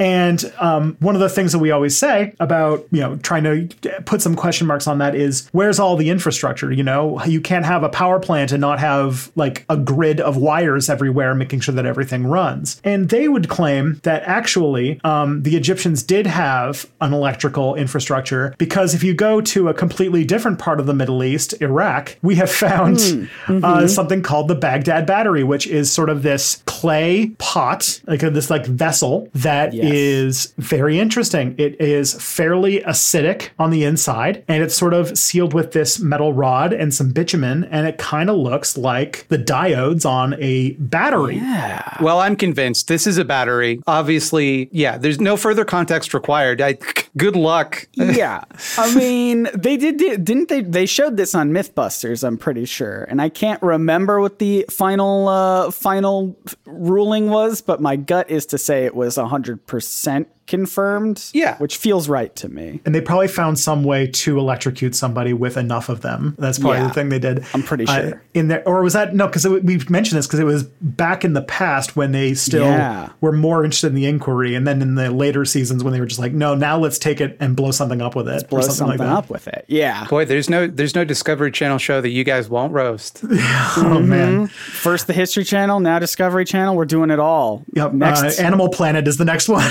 and 0.00 0.50
um, 0.58 0.96
one 1.00 1.14
of 1.14 1.20
the 1.20 1.28
things 1.28 1.52
that 1.52 1.58
we 1.58 1.70
always 1.70 1.96
say 1.96 2.34
about 2.40 2.86
you 2.90 3.00
know 3.00 3.16
trying 3.18 3.44
to 3.44 3.68
put 4.06 4.22
some 4.22 4.34
question 4.34 4.66
marks 4.66 4.86
on 4.86 4.98
that 4.98 5.14
is 5.14 5.48
where's 5.52 5.78
all 5.78 5.96
the 5.96 6.08
infrastructure? 6.08 6.72
You 6.72 6.82
know, 6.82 7.22
you 7.24 7.40
can't 7.40 7.66
have 7.66 7.82
a 7.82 7.90
power 7.90 8.18
plant 8.18 8.50
and 8.50 8.60
not 8.60 8.80
have 8.80 9.30
like 9.36 9.64
a 9.68 9.76
grid 9.76 10.18
of 10.20 10.38
wires 10.38 10.88
everywhere, 10.88 11.34
making 11.34 11.60
sure 11.60 11.74
that 11.74 11.84
everything 11.84 12.26
runs. 12.26 12.80
And 12.82 13.10
they 13.10 13.28
would 13.28 13.50
claim 13.50 14.00
that 14.04 14.22
actually 14.22 15.00
um, 15.04 15.42
the 15.42 15.54
Egyptians 15.54 16.02
did 16.02 16.26
have 16.26 16.88
an 17.02 17.12
electrical 17.12 17.74
infrastructure 17.74 18.54
because 18.56 18.94
if 18.94 19.04
you 19.04 19.12
go 19.12 19.42
to 19.42 19.68
a 19.68 19.74
completely 19.74 20.24
different 20.24 20.58
part 20.58 20.80
of 20.80 20.86
the 20.86 20.94
Middle 20.94 21.22
East, 21.22 21.60
Iraq, 21.60 22.16
we 22.22 22.36
have 22.36 22.50
found 22.50 23.28
uh, 23.48 23.86
something 23.86 24.22
called 24.22 24.48
the 24.48 24.54
Baghdad 24.54 25.04
battery, 25.04 25.44
which 25.44 25.66
is 25.66 25.92
sort 25.92 26.08
of 26.08 26.22
this 26.22 26.62
clay 26.64 27.32
pot, 27.36 28.00
like 28.06 28.20
this 28.20 28.48
like 28.48 28.64
vessel 28.64 29.28
that 29.34 29.74
Yeah. 29.74 29.89
Is 29.90 30.54
very 30.58 30.98
interesting. 30.98 31.54
It 31.58 31.80
is 31.80 32.14
fairly 32.14 32.80
acidic 32.80 33.50
on 33.58 33.70
the 33.70 33.84
inside, 33.84 34.44
and 34.48 34.62
it's 34.62 34.74
sort 34.74 34.94
of 34.94 35.16
sealed 35.16 35.54
with 35.54 35.72
this 35.72 36.00
metal 36.00 36.32
rod 36.32 36.72
and 36.72 36.92
some 36.92 37.10
bitumen, 37.10 37.64
and 37.64 37.86
it 37.86 37.98
kind 37.98 38.30
of 38.30 38.36
looks 38.36 38.76
like 38.76 39.26
the 39.28 39.38
diodes 39.38 40.08
on 40.08 40.34
a 40.38 40.72
battery. 40.72 41.36
Yeah. 41.36 41.96
Well, 42.00 42.20
I'm 42.20 42.36
convinced 42.36 42.88
this 42.88 43.06
is 43.06 43.18
a 43.18 43.24
battery. 43.24 43.80
Obviously, 43.86 44.68
yeah, 44.72 44.98
there's 44.98 45.20
no 45.20 45.36
further 45.36 45.64
context 45.64 46.14
required. 46.14 46.60
I, 46.60 46.78
good 47.16 47.36
luck. 47.36 47.86
yeah. 47.94 48.44
I 48.78 48.94
mean, 48.94 49.48
they 49.54 49.76
did, 49.76 49.96
did 49.96 50.24
didn't 50.24 50.48
they 50.48 50.62
they 50.62 50.86
showed 50.86 51.16
this 51.16 51.34
on 51.34 51.50
Mythbusters, 51.50 52.26
I'm 52.26 52.38
pretty 52.38 52.64
sure. 52.64 53.04
And 53.04 53.20
I 53.20 53.28
can't 53.28 53.62
remember 53.62 54.20
what 54.20 54.38
the 54.38 54.64
final 54.70 55.28
uh 55.28 55.70
final 55.70 56.38
ruling 56.66 57.30
was, 57.30 57.60
but 57.60 57.80
my 57.80 57.96
gut 57.96 58.30
is 58.30 58.46
to 58.46 58.58
say 58.58 58.84
it 58.84 58.94
was 58.94 59.16
100% 59.16 60.26
confirmed. 60.50 61.30
Yeah. 61.32 61.56
Which 61.58 61.76
feels 61.78 62.08
right 62.08 62.34
to 62.36 62.48
me. 62.48 62.80
And 62.84 62.94
they 62.94 63.00
probably 63.00 63.28
found 63.28 63.58
some 63.58 63.84
way 63.84 64.06
to 64.08 64.38
electrocute 64.38 64.94
somebody 64.94 65.32
with 65.32 65.56
enough 65.56 65.88
of 65.88 66.02
them. 66.02 66.34
That's 66.38 66.58
probably 66.58 66.78
Yeah. 66.80 66.88
the 66.88 66.94
thing 66.94 67.08
they 67.08 67.18
did. 67.18 67.44
I'm 67.54 67.62
pretty 67.62 67.86
sure. 67.86 67.94
Uh, 67.94 68.00
sure. 68.10 68.22
in 68.34 68.48
there, 68.48 68.62
or 68.68 68.82
was 68.82 68.92
that 68.92 69.14
no? 69.14 69.26
Because 69.26 69.46
we've 69.48 69.88
mentioned 69.88 70.18
this 70.18 70.26
because 70.26 70.40
it 70.40 70.44
was 70.44 70.64
back 70.80 71.24
in 71.24 71.32
the 71.32 71.42
past 71.42 71.96
when 71.96 72.12
they 72.12 72.34
still 72.34 72.64
Yeah. 72.66 73.08
were 73.20 73.32
more 73.32 73.64
interested 73.64 73.86
in 73.88 73.94
the 73.94 74.06
inquiry, 74.06 74.54
and 74.54 74.66
then 74.66 74.82
in 74.82 74.94
the 74.96 75.10
later 75.10 75.44
seasons 75.44 75.82
when 75.82 75.92
they 75.92 76.00
were 76.00 76.06
just 76.06 76.20
like, 76.20 76.32
no, 76.32 76.54
now 76.54 76.76
let's 76.78 76.98
take 76.98 77.20
it 77.20 77.36
and 77.40 77.56
blow 77.56 77.70
something 77.70 78.02
up 78.02 78.14
with 78.14 78.28
it, 78.28 78.48
Blow 78.48 78.60
something, 78.60 78.76
something, 78.76 78.98
like 78.98 79.08
that. 79.08 79.16
up 79.16 79.30
with 79.30 79.48
it. 79.48 79.64
Yeah. 79.68 80.06
Boy, 80.08 80.24
there's 80.24 80.50
no 80.50 80.66
there's 80.66 80.94
no 80.94 81.04
Discovery 81.04 81.50
Channel 81.50 81.78
show 81.78 82.00
that 82.00 82.10
you 82.10 82.24
guys 82.24 82.48
won't 82.48 82.72
roast. 82.72 83.22
Oh 83.76 84.00
man, 84.00 84.48
First 84.48 85.06
the 85.06 85.12
History 85.12 85.44
Channel, 85.44 85.80
now 85.80 85.98
Discovery 85.98 86.44
Channel. 86.44 86.74
We're 86.76 86.84
doing 86.84 87.10
it 87.10 87.18
all. 87.20 87.62
yep. 87.74 87.92
Next. 87.92 88.38
Uh, 88.40 88.42
Animal 88.42 88.68
Planet 88.68 89.06
is 89.08 89.16
the 89.16 89.24
next 89.24 89.48
one. 89.48 89.64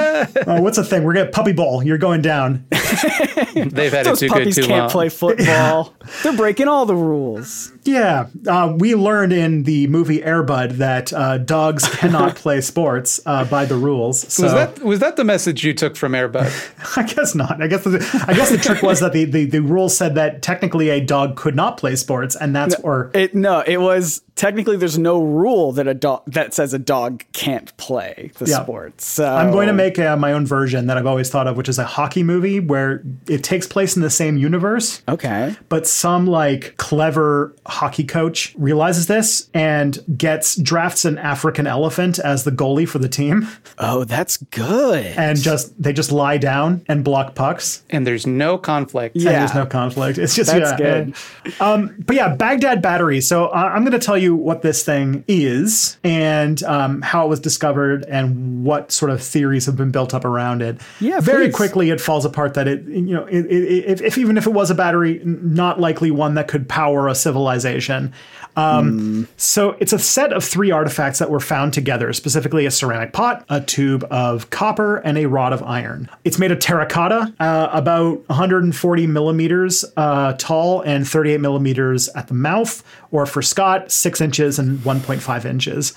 uh, 0.00 0.26
what's 0.60 0.76
the 0.76 0.84
thing? 0.84 1.04
We're 1.04 1.14
gonna 1.14 1.30
Puppy 1.30 1.52
Bowl. 1.52 1.82
You're 1.82 1.98
going 1.98 2.22
down. 2.22 2.66
They've 2.70 3.92
had 3.92 4.02
it 4.02 4.04
Those 4.04 4.20
too 4.20 4.28
good 4.28 4.38
puppies 4.38 4.56
too 4.56 4.62
can't 4.62 4.82
long. 4.82 4.90
play 4.90 5.08
football. 5.08 5.94
They're 6.22 6.36
breaking 6.36 6.68
all 6.68 6.86
the 6.86 6.96
rules. 6.96 7.72
Yeah, 7.84 8.26
uh, 8.46 8.74
we 8.78 8.94
learned 8.94 9.32
in 9.32 9.62
the 9.64 9.86
movie 9.86 10.20
Airbud 10.20 10.72
that 10.78 11.12
uh, 11.12 11.38
dogs 11.38 11.88
cannot 11.96 12.36
play 12.36 12.60
sports 12.60 13.20
uh, 13.26 13.44
by 13.44 13.64
the 13.64 13.76
rules. 13.76 14.20
So 14.32 14.44
Was 14.44 14.52
that 14.52 14.78
was 14.80 14.98
that 15.00 15.16
the 15.16 15.24
message 15.24 15.64
you 15.64 15.72
took 15.74 15.96
from 15.96 16.12
Airbud? 16.12 16.50
I 16.96 17.02
guess 17.04 17.34
not. 17.34 17.62
I 17.62 17.66
guess 17.66 17.84
the, 17.84 18.24
I 18.28 18.34
guess 18.34 18.50
the 18.50 18.58
trick 18.58 18.82
was 18.82 19.00
that 19.00 19.12
the, 19.12 19.24
the 19.24 19.44
the 19.46 19.60
rules 19.62 19.96
said 19.96 20.14
that 20.16 20.42
technically 20.42 20.90
a 20.90 21.00
dog 21.00 21.36
could 21.36 21.56
not 21.56 21.76
play 21.78 21.96
sports, 21.96 22.36
and 22.36 22.54
that's 22.54 22.74
or 22.76 23.10
It 23.14 23.34
no, 23.34 23.60
it 23.66 23.78
was 23.78 24.22
technically 24.36 24.76
there's 24.76 24.98
no 24.98 25.22
rule 25.22 25.72
that 25.72 25.86
a 25.86 25.92
dog 25.94 26.22
that 26.26 26.54
says 26.54 26.72
a 26.72 26.78
dog 26.78 27.24
can't 27.32 27.76
play 27.76 28.30
the 28.38 28.46
Yeah. 28.46 28.62
sport. 28.62 29.00
So 29.00 29.26
I'm 29.26 29.50
going 29.50 29.66
to 29.66 29.72
make 29.74 29.98
uh, 29.98 30.16
my 30.16 30.32
own 30.32 30.46
version 30.46 30.86
that 30.86 30.96
I've 30.96 31.06
always 31.06 31.28
thought 31.30 31.46
of, 31.46 31.56
which 31.56 31.68
is 31.68 31.78
a 31.78 31.84
hockey 31.84 32.22
movie 32.22 32.58
where 32.60 33.02
it 33.26 33.42
takes 33.44 33.66
place 33.66 33.96
in 33.96 34.02
the 34.02 34.10
same 34.10 34.36
universe. 34.38 35.02
Okay. 35.08 35.54
But 35.68 35.86
some 35.86 36.26
like 36.26 36.76
clever 36.78 37.54
hockey 37.80 38.04
coach 38.04 38.54
realizes 38.58 39.06
this 39.06 39.48
and 39.54 39.98
gets 40.18 40.54
drafts 40.56 41.06
an 41.06 41.16
African 41.16 41.66
elephant 41.66 42.18
as 42.18 42.44
the 42.44 42.50
goalie 42.52 42.86
for 42.86 42.98
the 42.98 43.08
team, 43.08 43.48
Oh, 43.78 44.04
that's 44.04 44.36
good. 44.36 45.06
and 45.16 45.38
just 45.40 45.80
they 45.82 45.94
just 45.94 46.12
lie 46.12 46.36
down 46.36 46.84
and 46.88 47.02
block 47.02 47.34
pucks. 47.34 47.82
and 47.88 48.06
there's 48.06 48.26
no 48.26 48.58
conflict. 48.58 49.14
and 49.16 49.24
Yeah. 49.24 49.38
there's 49.38 49.54
no 49.54 49.64
conflict. 49.64 50.18
It's 50.18 50.34
just 50.34 50.50
That's 50.52 50.72
yeah, 50.72 50.76
good. 50.76 51.14
yeah. 51.46 51.52
Um, 51.72 51.94
but 52.06 52.16
yeah, 52.16 52.34
Baghdad 52.36 52.82
battery. 52.82 53.22
So 53.22 53.46
uh, 53.46 53.70
I'm 53.74 53.82
going 53.82 53.98
to 53.98 54.04
tell 54.06 54.18
you 54.18 54.34
what 54.34 54.60
this 54.60 54.84
thing 54.84 55.24
is 55.26 55.96
and 56.04 56.62
um, 56.64 57.00
how 57.00 57.24
it 57.24 57.28
was 57.28 57.40
discovered 57.40 58.04
and 58.04 58.62
what 58.64 58.92
sort 58.92 59.10
of 59.10 59.22
theories 59.22 59.64
have 59.66 59.76
been 59.76 59.90
built 59.90 60.12
up 60.12 60.24
around 60.26 60.60
it. 60.60 60.78
Yeah, 61.00 61.20
very 61.20 61.46
please. 61.46 61.54
quickly 61.56 61.90
it 61.90 62.00
falls 62.00 62.24
apart 62.26 62.52
that 62.54 62.68
it 62.68 62.84
you 62.84 63.14
know 63.14 63.24
it, 63.26 63.46
it, 63.46 63.84
if, 63.86 64.02
if 64.02 64.18
even 64.18 64.36
if 64.36 64.46
it 64.46 64.52
was 64.52 64.70
a 64.70 64.74
battery, 64.74 65.20
not 65.24 65.80
likely 65.80 66.10
one 66.10 66.34
that 66.34 66.46
could 66.48 66.68
power 66.68 67.08
a 67.08 67.14
civilization. 67.60 68.12
Um, 68.56 69.28
So 69.36 69.76
it's 69.78 69.92
a 69.92 69.98
set 69.98 70.32
of 70.32 70.44
three 70.44 70.70
artifacts 70.70 71.18
that 71.18 71.30
were 71.30 71.40
found 71.40 71.72
together, 71.72 72.12
specifically 72.12 72.66
a 72.66 72.70
ceramic 72.70 73.12
pot, 73.12 73.44
a 73.48 73.60
tube 73.60 74.04
of 74.10 74.50
copper, 74.50 74.96
and 74.96 75.16
a 75.18 75.26
rod 75.26 75.52
of 75.52 75.62
iron. 75.62 76.08
It's 76.24 76.38
made 76.38 76.50
of 76.52 76.58
terracotta, 76.58 77.32
uh, 77.38 77.68
about 77.72 78.28
140 78.28 79.06
millimeters 79.06 79.84
uh, 79.96 80.34
tall 80.38 80.80
and 80.82 81.06
38 81.06 81.40
millimeters 81.40 82.08
at 82.10 82.28
the 82.28 82.34
mouth, 82.34 82.82
or 83.12 83.26
for 83.26 83.42
Scott, 83.42 83.90
six 83.90 84.20
inches 84.20 84.58
and 84.58 84.78
1.5 84.80 85.44
inches. 85.44 85.94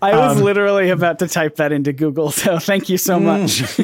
I 0.00 0.16
was 0.16 0.38
um, 0.38 0.42
literally 0.44 0.90
about 0.90 1.18
to 1.20 1.28
type 1.28 1.56
that 1.56 1.72
into 1.72 1.92
Google, 1.92 2.30
so 2.30 2.58
thank 2.70 2.88
you 2.88 2.98
so 2.98 3.18
much. 3.20 3.62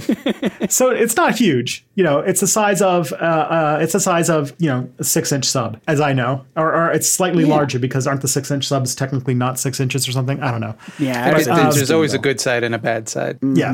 So 0.68 0.90
it's 0.90 1.16
not 1.16 1.37
huge. 1.37 1.84
You 1.96 2.04
know, 2.04 2.20
it's 2.20 2.40
the 2.40 2.46
size 2.46 2.80
of 2.82 3.12
uh, 3.14 3.16
uh, 3.16 3.78
it's 3.82 3.92
the 3.94 3.99
size 3.99 4.28
of 4.30 4.52
you 4.58 4.68
know 4.68 4.88
a 4.99 5.04
six 5.04 5.32
inch 5.32 5.44
sub, 5.46 5.80
as 5.88 6.00
I 6.00 6.12
know, 6.12 6.44
or, 6.54 6.72
or 6.72 6.92
it's 6.92 7.08
slightly 7.08 7.44
Yeah. 7.44 7.54
larger 7.56 7.78
because 7.80 8.06
aren't 8.06 8.20
the 8.20 8.28
six 8.28 8.50
inch 8.52 8.68
subs 8.68 8.94
technically 8.94 9.34
not 9.34 9.58
six 9.58 9.80
inches 9.80 10.06
or 10.06 10.12
something? 10.12 10.40
I 10.42 10.50
don't 10.52 10.60
know. 10.60 10.76
Yeah, 10.99 11.30
There- 11.30 11.38
it's 11.38 11.76
there's 11.76 11.90
always 11.90 12.14
a 12.14 12.18
good 12.18 12.40
side 12.40 12.62
and 12.62 12.75
a 12.75 12.78
bad 12.78 13.08
side. 13.08 13.38
Yeah. 13.42 13.72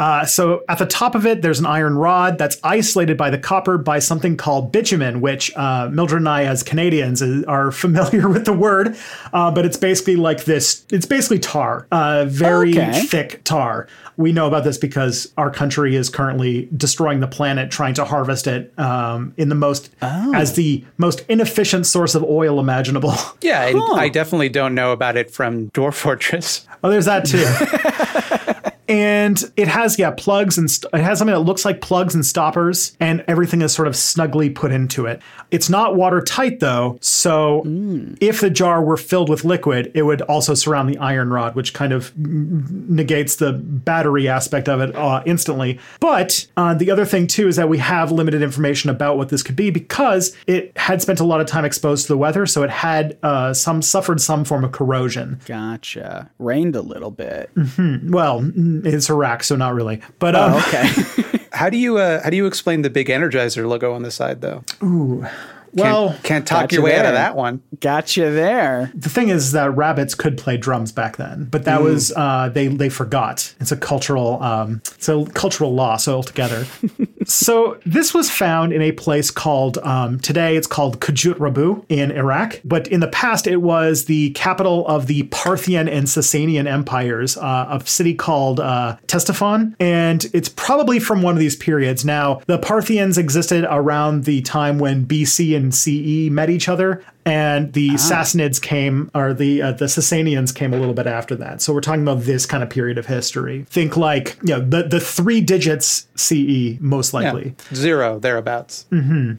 Uh, 0.00 0.24
so 0.24 0.64
at 0.68 0.78
the 0.78 0.86
top 0.86 1.14
of 1.14 1.26
it, 1.26 1.42
there's 1.42 1.60
an 1.60 1.66
iron 1.66 1.94
rod 1.94 2.38
that's 2.38 2.56
isolated 2.64 3.16
by 3.18 3.28
the 3.30 3.38
copper 3.38 3.76
by 3.78 3.98
something 3.98 4.36
called 4.36 4.72
bitumen, 4.72 5.20
which 5.20 5.54
uh, 5.56 5.88
Mildred 5.92 6.22
and 6.22 6.28
I, 6.28 6.44
as 6.44 6.62
Canadians, 6.62 7.20
is- 7.22 7.44
are 7.44 7.70
familiar 7.84 8.28
with 8.28 8.46
the 8.46 8.52
word. 8.52 8.96
Uh, 9.32 9.50
but 9.50 9.64
it's 9.66 9.76
basically 9.76 10.16
like 10.16 10.44
this. 10.44 10.84
It's 10.90 11.06
basically 11.06 11.38
tar, 11.38 11.86
uh, 11.92 12.24
very 12.26 12.70
Okay. 12.70 13.02
thick 13.02 13.44
tar. 13.44 13.86
We 14.16 14.32
know 14.32 14.46
about 14.46 14.64
this 14.64 14.78
because 14.78 15.32
our 15.38 15.50
country 15.50 15.94
is 15.96 16.08
currently 16.08 16.68
destroying 16.76 17.20
the 17.20 17.26
planet, 17.28 17.70
trying 17.70 17.94
to 17.94 18.04
harvest 18.04 18.46
it 18.46 18.72
um, 18.78 19.32
in 19.36 19.48
the 19.50 19.54
most 19.54 19.90
as 20.02 20.54
the 20.54 20.84
most 20.98 21.24
inefficient 21.28 21.86
source 21.86 22.14
of 22.14 22.24
oil 22.24 22.58
imaginable. 22.58 23.14
Yeah, 23.42 23.66
and 23.66 23.78
Huh. 23.78 23.94
I 23.94 24.08
definitely 24.08 24.48
don't 24.50 24.74
know 24.74 24.92
about 24.92 25.16
it 25.16 25.30
from 25.30 25.70
Dwarf 25.70 25.94
Fortress. 25.94 26.66
Oh, 26.84 26.90
there's 26.90 27.06
that 27.06 27.24
too. 27.24 27.44
and 28.90 29.50
it 29.56 29.68
has 29.68 29.98
yeah 29.98 30.10
plugs 30.10 30.58
and 30.58 30.68
st- 30.68 30.92
it 30.92 31.00
has 31.00 31.18
something 31.18 31.34
that 31.34 31.40
looks 31.40 31.64
like 31.64 31.80
plugs 31.80 32.14
and 32.14 32.26
stoppers, 32.26 32.96
and 32.98 33.24
everything 33.28 33.62
is 33.62 33.72
sort 33.72 33.86
of 33.86 33.94
snugly 33.94 34.50
put 34.50 34.72
into 34.72 35.06
it. 35.06 35.22
It's 35.52 35.70
not 35.70 35.94
watertight 35.94 36.58
though, 36.58 36.98
so 37.00 37.62
if 38.20 38.40
the 38.40 38.50
jar 38.50 38.82
were 38.82 38.96
filled 38.96 39.28
with 39.28 39.44
liquid, 39.44 39.92
it 39.94 40.02
would 40.02 40.22
also 40.22 40.54
surround 40.54 40.88
the 40.90 40.98
iron 40.98 41.30
rod, 41.30 41.54
which 41.54 41.72
kind 41.72 41.92
of 41.92 42.12
mm, 42.14 42.88
negates 42.88 43.36
the 43.36 43.52
battery 43.52 44.28
aspect 44.28 44.68
of 44.68 44.80
it 44.80 44.94
uh, 44.96 45.22
instantly. 45.24 45.78
But 46.00 46.46
uh, 46.56 46.74
the 46.74 46.90
other 46.90 47.04
thing 47.04 47.28
too 47.28 47.46
is 47.46 47.56
that 47.56 47.68
we 47.68 47.78
have 47.78 48.10
limited 48.10 48.42
information 48.42 48.90
about 48.90 49.16
what 49.16 49.28
this 49.28 49.44
could 49.44 49.56
be 49.56 49.70
because 49.70 50.36
it 50.48 50.76
had 50.76 51.00
spent 51.00 51.20
a 51.20 51.24
lot 51.24 51.40
of 51.40 51.46
time 51.46 51.64
exposed 51.64 52.06
to 52.06 52.12
the 52.12 52.18
weather, 52.18 52.44
so 52.44 52.64
it 52.64 52.70
had 52.70 53.16
uh, 53.22 53.54
some 53.54 53.82
suffered 53.82 54.20
some 54.20 54.44
form 54.44 54.64
of 54.64 54.72
corrosion. 54.72 55.40
Gotcha. 55.46 56.28
Rained 56.40 56.74
a 56.74 56.82
little 56.82 57.12
bit. 57.12 57.50
Well, 57.56 58.40
mm, 58.40 58.79
it's 58.84 59.10
Iraq, 59.10 59.42
so 59.44 59.56
not 59.56 59.74
really. 59.74 60.00
But 60.18 60.34
um, 60.36 60.54
Oh, 60.54 60.58
okay. 60.68 61.38
How 61.52 61.68
do 61.68 61.76
you 61.76 61.98
uh, 61.98 62.22
how 62.22 62.30
do 62.30 62.36
you 62.36 62.46
explain 62.46 62.82
the 62.82 62.90
big 62.90 63.08
Energizer 63.08 63.68
logo 63.68 63.92
on 63.92 64.02
the 64.02 64.10
side 64.10 64.40
though? 64.40 64.62
Well, 65.72 66.10
Can't, 66.10 66.22
can't 66.24 66.46
talk 66.46 66.72
your 66.72 66.82
way 66.82 66.96
out 66.96 67.06
of 67.06 67.12
that 67.12 67.36
one. 67.36 67.62
gotcha 67.80 68.30
there. 68.30 68.90
the 68.94 69.08
thing 69.08 69.28
is 69.28 69.52
that 69.52 69.74
rabbits 69.76 70.14
could 70.14 70.36
play 70.36 70.56
drums 70.56 70.92
back 70.92 71.16
then, 71.16 71.44
but 71.44 71.64
that 71.64 71.82
was 71.82 72.12
uh, 72.16 72.48
they 72.52 72.68
they 72.68 72.88
forgot. 72.88 73.54
It's 73.60 73.72
a 73.72 73.76
cultural 73.76 74.42
um, 74.42 74.82
it's 74.94 75.08
a 75.08 75.24
cultural 75.34 75.74
loss 75.74 76.08
altogether. 76.08 76.66
so 77.24 77.78
this 77.86 78.12
was 78.12 78.30
found 78.30 78.72
in 78.72 78.82
a 78.82 78.92
place 78.92 79.30
called 79.30 79.78
um, 79.78 80.18
today 80.20 80.56
it's 80.56 80.66
called 80.66 81.00
Khujut 81.00 81.34
Rabu 81.34 81.84
in 81.88 82.10
Iraq, 82.10 82.60
but 82.64 82.88
in 82.88 83.00
the 83.00 83.08
past 83.08 83.46
it 83.46 83.58
was 83.58 84.06
the 84.06 84.30
capital 84.30 84.86
of 84.88 85.06
the 85.06 85.24
Parthian 85.24 85.88
and 85.88 86.06
Sasanian 86.06 86.66
empires, 86.66 87.36
uh, 87.36 87.78
a 87.80 87.86
city 87.86 88.14
called 88.14 88.60
uh, 88.60 88.96
Ctesiphon, 89.06 89.74
and 89.78 90.26
it's 90.32 90.48
probably 90.48 90.98
from 90.98 91.22
one 91.22 91.34
of 91.34 91.40
these 91.40 91.56
periods. 91.56 92.04
Now 92.04 92.40
the 92.46 92.58
Parthians 92.58 93.18
existed 93.18 93.64
around 93.70 94.24
the 94.24 94.42
time 94.42 94.78
when 94.78 95.06
BC 95.06 95.56
and 95.56 95.59
CE 95.70 96.30
met 96.30 96.48
each 96.50 96.68
other 96.68 97.02
and 97.26 97.72
the 97.74 97.90
Sassanids 97.90 98.60
came, 98.60 99.10
or 99.14 99.34
the 99.34 99.60
uh, 99.60 99.72
the 99.72 99.84
Sasanians 99.84 100.54
came 100.54 100.72
a 100.72 100.78
little 100.78 100.94
bit 100.94 101.06
after 101.06 101.36
that. 101.36 101.60
So 101.60 101.72
we're 101.74 101.82
talking 101.82 102.00
about 102.02 102.22
this 102.22 102.46
kind 102.46 102.62
of 102.62 102.70
period 102.70 102.96
of 102.96 103.06
history. 103.06 103.66
Think 103.68 103.96
like 103.96 104.38
you 104.42 104.54
know 104.56 104.60
the 104.60 104.84
the 104.84 105.00
three 105.00 105.40
digits 105.42 106.06
CE 106.16 106.78
most 106.80 107.12
Yeah. 107.12 107.20
likely. 107.32 107.54
Zero 107.74 108.18
thereabouts. 108.18 108.86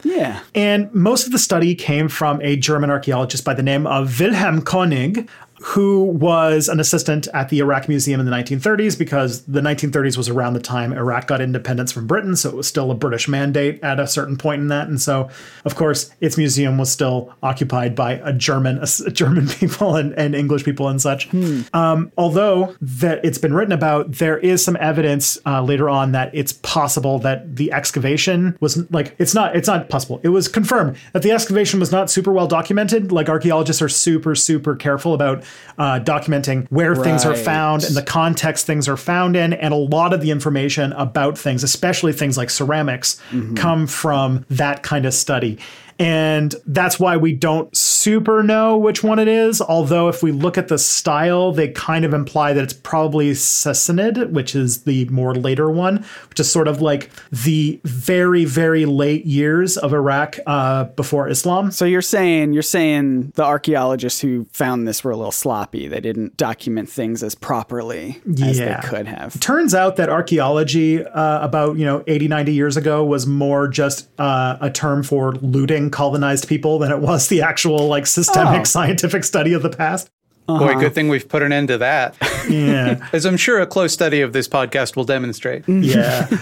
Yeah. 0.04 0.40
And 0.54 0.94
most 0.94 1.26
of 1.26 1.32
the 1.32 1.38
study 1.40 1.74
came 1.74 2.08
from 2.08 2.40
a 2.42 2.56
German 2.56 2.88
archaeologist 2.88 3.44
by 3.44 3.54
the 3.54 3.62
name 3.64 3.86
of 3.86 4.20
Wilhelm 4.20 4.62
Koenig. 4.62 5.28
Who 5.62 6.04
was 6.04 6.68
an 6.68 6.80
assistant 6.80 7.28
at 7.32 7.48
the 7.48 7.60
Iraq 7.60 7.88
Museum 7.88 8.18
in 8.18 8.26
the 8.26 8.32
1930s 8.32 8.98
because 8.98 9.42
the 9.44 9.60
1930s 9.60 10.16
was 10.16 10.28
around 10.28 10.54
the 10.54 10.60
time 10.60 10.92
Iraq 10.92 11.28
got 11.28 11.40
independence 11.40 11.92
from 11.92 12.06
Britain, 12.06 12.34
so 12.34 12.48
it 12.48 12.56
was 12.56 12.66
still 12.66 12.90
a 12.90 12.94
British 12.94 13.28
mandate 13.28 13.82
at 13.82 14.00
a 14.00 14.06
certain 14.06 14.36
point 14.36 14.60
in 14.60 14.68
that, 14.68 14.88
and 14.88 15.00
so 15.00 15.28
of 15.64 15.76
course 15.76 16.10
its 16.20 16.36
museum 16.36 16.78
was 16.78 16.90
still 16.90 17.32
occupied 17.42 17.94
by 17.94 18.14
a 18.24 18.32
German 18.32 18.78
a 18.82 19.10
German 19.10 19.46
people 19.60 19.94
and, 19.94 20.12
and 20.14 20.34
English 20.34 20.64
people 20.64 20.88
and 20.88 21.00
such. 21.00 21.32
Um, 21.72 22.10
although 22.18 22.74
that 22.80 23.24
it's 23.24 23.38
been 23.38 23.54
written 23.54 23.72
about, 23.72 24.12
there 24.12 24.38
is 24.38 24.64
some 24.64 24.76
evidence 24.80 25.38
uh, 25.46 25.62
later 25.62 25.88
on 25.88 26.12
that 26.12 26.34
it's 26.34 26.52
possible 26.54 27.18
that 27.20 27.56
the 27.56 27.72
excavation 27.72 28.56
was 28.60 28.90
like 28.90 29.14
it's 29.18 29.34
not 29.34 29.54
it's 29.54 29.68
not 29.68 29.88
possible. 29.88 30.20
It 30.24 30.30
was 30.30 30.48
confirmed 30.48 30.96
that 31.12 31.22
the 31.22 31.30
excavation 31.30 31.78
was 31.78 31.92
not 31.92 32.10
super 32.10 32.32
well 32.32 32.48
documented. 32.48 33.12
Like 33.12 33.28
archaeologists 33.28 33.80
are 33.80 33.88
super 33.88 34.34
super 34.34 34.74
careful 34.74 35.14
about 35.14 35.44
uh, 35.78 36.00
documenting 36.00 36.66
where 36.70 36.94
things 36.94 37.24
are 37.24 37.34
found 37.34 37.84
and 37.84 37.96
the 37.96 38.02
context 38.02 38.66
things 38.66 38.88
are 38.88 38.96
found 38.96 39.36
in, 39.36 39.52
and 39.52 39.72
a 39.72 39.76
lot 39.76 40.12
of 40.12 40.20
the 40.20 40.30
information 40.30 40.92
about 40.92 41.38
things, 41.38 41.62
especially 41.64 42.12
things 42.12 42.36
like 42.36 42.50
ceramics, 42.50 43.20
come 43.56 43.86
from 43.86 44.44
that 44.50 44.82
kind 44.82 45.06
of 45.06 45.14
study. 45.14 45.58
And 45.98 46.54
that's 46.66 46.98
why 46.98 47.16
we 47.16 47.32
don't 47.32 47.74
super 48.02 48.42
know 48.42 48.76
which 48.76 49.02
one 49.04 49.18
it 49.18 49.28
is. 49.28 49.60
Although, 49.60 50.08
if 50.08 50.22
we 50.22 50.32
look 50.32 50.58
at 50.58 50.68
the 50.68 50.78
style, 50.78 51.52
they 51.52 51.68
kind 51.68 52.04
of 52.04 52.12
imply 52.12 52.52
that 52.52 52.64
it's 52.64 52.72
probably 52.72 53.30
Sassanid, 53.32 54.30
which 54.30 54.54
is 54.54 54.82
the 54.84 55.04
more 55.06 55.34
later 55.34 55.70
one, 55.70 56.04
which 56.28 56.40
is 56.40 56.50
sort 56.50 56.68
of 56.68 56.80
like 56.82 57.10
the 57.30 57.80
very, 57.84 58.44
very 58.44 58.84
late 58.86 59.24
years 59.24 59.76
of 59.76 59.92
Iraq 59.92 60.38
uh, 60.46 60.84
before 60.84 61.28
Islam. 61.28 61.70
So 61.70 61.84
you're 61.84 62.02
saying 62.02 62.52
you're 62.52 62.62
saying 62.62 63.32
the 63.36 63.44
archaeologists 63.44 64.20
who 64.20 64.46
found 64.52 64.86
this 64.88 65.04
were 65.04 65.12
a 65.12 65.16
little 65.16 65.32
sloppy. 65.32 65.88
They 65.88 66.00
didn't 66.00 66.36
document 66.36 66.88
things 66.88 67.22
as 67.22 67.34
properly 67.34 68.20
as 68.42 68.58
Yeah. 68.58 68.80
they 68.80 68.88
could 68.88 69.06
have. 69.06 69.38
turns 69.40 69.74
out 69.74 69.96
that 69.96 70.08
archaeology 70.08 71.04
uh, 71.04 71.44
about 71.44 71.76
you 71.78 71.84
know 71.84 72.02
80 72.06 72.28
90 72.28 72.52
years 72.52 72.76
ago 72.76 73.04
was 73.04 73.26
more 73.26 73.68
just 73.68 74.08
uh, 74.18 74.56
a 74.60 74.70
term 74.70 75.02
for 75.02 75.32
looting 75.36 75.90
colonized 75.90 76.48
people 76.48 76.78
than 76.78 76.90
it 76.90 76.98
was 77.00 77.28
the 77.28 77.42
actual 77.42 77.91
like 77.92 78.06
systemic 78.06 78.62
Oh. 78.62 78.64
scientific 78.64 79.22
study 79.22 79.52
of 79.52 79.62
the 79.62 79.70
past 79.70 80.10
Boy, 80.46 80.74
good 80.74 80.94
thing 80.94 81.08
we've 81.08 81.28
put 81.28 81.42
an 81.42 81.52
end 81.52 81.68
to 81.68 81.78
that. 81.78 82.16
yeah. 82.48 83.08
As 83.12 83.24
I'm 83.24 83.36
sure 83.36 83.60
a 83.60 83.66
close 83.66 83.92
study 83.92 84.20
of 84.20 84.32
this 84.32 84.48
podcast 84.48 84.96
will 84.96 85.04
demonstrate. 85.04 85.68
yeah. 85.68 86.28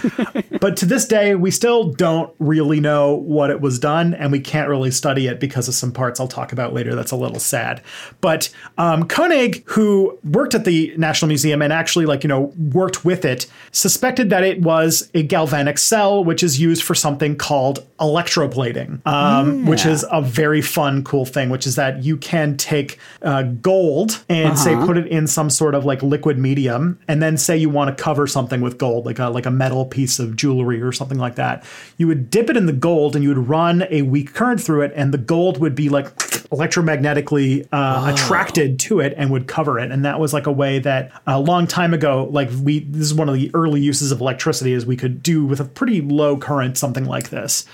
But 0.61 0.77
to 0.77 0.85
this 0.85 1.07
day 1.07 1.33
we 1.33 1.49
still 1.49 1.85
don't 1.85 2.31
really 2.37 2.79
know 2.79 3.15
what 3.15 3.49
it 3.49 3.61
was 3.61 3.79
done 3.79 4.13
and 4.13 4.31
we 4.31 4.39
can't 4.39 4.69
really 4.69 4.91
study 4.91 5.25
it 5.25 5.39
because 5.39 5.67
of 5.67 5.73
some 5.73 5.91
parts 5.91 6.19
i'll 6.19 6.27
talk 6.27 6.51
about 6.53 6.71
later 6.71 6.93
that's 6.93 7.09
a 7.11 7.15
little 7.15 7.39
sad. 7.39 7.81
But 8.21 8.49
um, 8.77 9.07
koenig 9.07 9.63
who 9.65 10.19
worked 10.23 10.53
at 10.53 10.65
the 10.65 10.93
national 10.97 11.29
museum 11.29 11.63
and 11.63 11.73
actually 11.73 12.05
like 12.05 12.23
you 12.23 12.27
know 12.27 12.53
worked 12.73 13.03
with 13.03 13.25
it 13.25 13.47
suspected 13.71 14.29
that 14.29 14.43
it 14.43 14.61
was 14.61 15.09
a 15.15 15.23
galvanic 15.23 15.79
cell 15.79 16.23
which 16.23 16.43
is 16.43 16.59
used 16.61 16.83
for 16.83 16.93
something 16.93 17.35
called 17.35 17.83
electroplating 17.99 19.05
um, 19.07 19.65
which 19.65 19.83
is 19.87 20.05
a 20.11 20.21
very 20.21 20.61
fun 20.61 21.03
cool 21.03 21.25
thing 21.25 21.49
which 21.49 21.65
is 21.65 21.75
that 21.75 22.03
you 22.03 22.15
can 22.17 22.55
take 22.55 22.99
uh, 23.23 23.41
gold 23.41 23.90
and 24.29 24.57
say 24.57 24.75
put 24.75 24.97
it 24.97 25.07
in 25.07 25.27
some 25.27 25.49
sort 25.49 25.75
of 25.75 25.85
like 25.85 26.01
liquid 26.01 26.37
medium. 26.37 26.99
And 27.07 27.21
then 27.21 27.37
say 27.37 27.57
you 27.57 27.69
want 27.69 27.95
to 27.95 28.03
cover 28.03 28.27
something 28.27 28.61
with 28.61 28.77
gold 28.77 29.05
like 29.05 29.19
a 29.19 29.29
like 29.29 29.45
a 29.45 29.51
metal 29.51 29.85
piece 29.85 30.19
of 30.19 30.35
jewelry 30.35 30.81
or 30.81 30.91
something 30.91 31.17
like 31.17 31.35
that. 31.35 31.63
You 31.97 32.07
would 32.07 32.29
dip 32.29 32.49
it 32.49 32.57
in 32.57 32.65
the 32.65 32.73
gold 32.73 33.15
and 33.15 33.23
you 33.23 33.29
would 33.29 33.49
run 33.49 33.85
a 33.89 34.01
weak 34.03 34.33
current 34.33 34.61
through 34.61 34.81
it 34.81 34.93
and 34.95 35.13
the 35.13 35.17
gold 35.17 35.59
would 35.59 35.75
be 35.75 35.89
like 35.89 36.05
electromagnetically 36.51 37.67
uh, 37.71 38.11
attracted 38.13 38.79
to 38.81 38.99
it 38.99 39.13
and 39.17 39.31
would 39.31 39.47
cover 39.47 39.79
it. 39.79 39.91
And 39.91 40.05
that 40.05 40.19
was 40.19 40.33
like 40.33 40.47
a 40.47 40.51
way 40.51 40.79
that 40.79 41.11
a 41.27 41.39
long 41.39 41.67
time 41.67 41.93
ago 41.93 42.27
like 42.31 42.49
we 42.63 42.79
this 42.79 43.03
is 43.03 43.13
one 43.13 43.29
of 43.29 43.35
the 43.35 43.51
early 43.53 43.81
uses 43.81 44.11
of 44.11 44.21
electricity 44.21 44.73
is 44.73 44.85
we 44.85 44.97
could 44.97 45.23
do 45.23 45.45
with 45.45 45.59
a 45.59 45.65
pretty 45.65 46.01
low 46.01 46.37
current 46.37 46.77
something 46.77 47.05
like 47.05 47.29
this. 47.29 47.65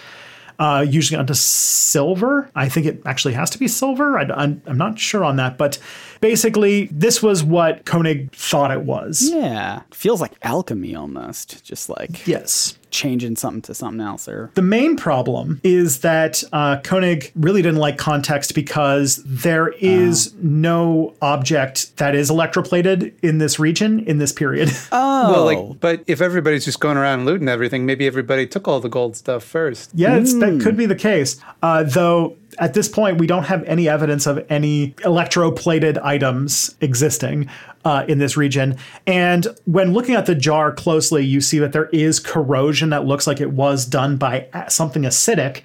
Uh, 0.60 0.84
usually 0.88 1.20
onto 1.20 1.36
silver. 1.36 2.50
I 2.56 2.68
think 2.68 2.88
it 2.88 3.02
actually 3.06 3.36
has 3.36 3.52
to 3.52 3.60
be 3.60 3.68
silver. 3.68 4.18
I, 4.18 4.24
am 4.24 4.62
I'm 4.66 4.78
not 4.78 4.98
sure 4.98 5.24
on 5.24 5.36
that, 5.36 5.56
but 5.56 5.78
basically, 6.22 6.86
this 6.92 7.22
was 7.24 7.44
what 7.44 7.86
Koenig 7.86 8.32
thought 8.34 8.72
it 8.72 8.82
was. 8.82 9.30
Yeah, 9.32 9.82
feels 9.92 10.22
like 10.22 10.34
alchemy 10.44 10.96
almost, 10.96 11.64
just 11.64 11.90
like 11.90 12.26
Yes. 12.28 12.78
changing 12.90 13.36
something 13.36 13.62
to 13.64 13.74
something 13.74 14.00
else. 14.02 14.28
Or 14.28 14.50
The 14.56 14.62
main 14.62 14.96
problem 14.96 15.60
is 15.64 16.00
that 16.00 16.44
uh, 16.54 16.80
Koenig 16.84 17.32
really 17.36 17.62
didn't 17.62 17.80
like 17.80 17.98
context 17.98 18.56
because 18.56 19.22
there 19.26 19.70
is 19.80 20.34
no 20.42 21.14
object 21.22 21.98
that 21.98 22.16
is 22.16 22.30
electroplated 22.32 23.14
in 23.22 23.38
this 23.40 23.60
region 23.60 24.00
in 24.00 24.18
this 24.20 24.32
period. 24.32 24.70
oh, 24.92 25.32
Well, 25.32 25.46
like, 25.46 25.80
but 25.80 26.04
if 26.08 26.22
everybody's 26.22 26.64
just 26.66 26.80
going 26.80 26.98
around 26.98 27.26
looting 27.26 27.50
everything, 27.50 27.86
maybe 27.86 28.08
everybody 28.08 28.48
took 28.48 28.68
all 28.68 28.80
the 28.80 28.90
gold 28.90 29.16
stuff 29.18 29.44
first. 29.44 29.92
Yeah, 29.94 30.16
it's, 30.18 30.34
that 30.40 30.62
could 30.62 30.78
be 30.78 30.86
the 30.86 30.96
case. 30.96 31.40
Uh, 31.62 31.84
though 31.84 32.38
at 32.60 32.74
this 32.74 32.88
point, 32.88 33.20
we 33.20 33.28
don't 33.28 33.44
have 33.44 33.64
any 33.64 33.88
evidence 33.88 34.26
of 34.26 34.46
any 34.50 34.92
electroplated 35.00 36.02
items 36.02 36.76
existing 36.82 37.50
uh, 37.86 38.06
in 38.08 38.18
this 38.18 38.36
region. 38.36 38.78
And 39.06 39.48
when 39.66 39.94
looking 39.94 40.16
at 40.16 40.26
the 40.26 40.36
jar 40.36 40.72
closely, 40.72 41.26
you 41.26 41.42
see 41.42 41.60
that 41.60 41.72
there 41.72 41.90
is 41.94 42.20
corrosion 42.20 42.90
that 42.90 43.06
looks 43.06 43.28
like 43.28 43.40
it 43.40 43.52
was 43.52 43.86
done 43.86 44.18
by 44.18 44.48
something 44.70 45.04
acidic. 45.04 45.62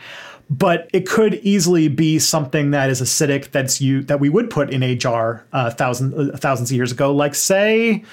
But 0.50 0.90
it 0.92 1.08
could 1.08 1.34
easily 1.36 1.88
be 1.88 2.18
something 2.18 2.72
that 2.72 2.90
is 2.90 3.00
acidic 3.00 3.52
that's 3.52 3.80
you 3.80 4.02
that 4.02 4.20
we 4.20 4.28
would 4.28 4.50
put 4.50 4.70
in 4.70 4.82
a 4.82 4.94
jar 4.94 5.46
uh, 5.52 5.70
thousand 5.70 6.12
uh, 6.12 6.36
thousands 6.36 6.70
of 6.70 6.76
years 6.76 6.92
ago, 6.92 7.14
like 7.14 7.34
say 7.34 8.04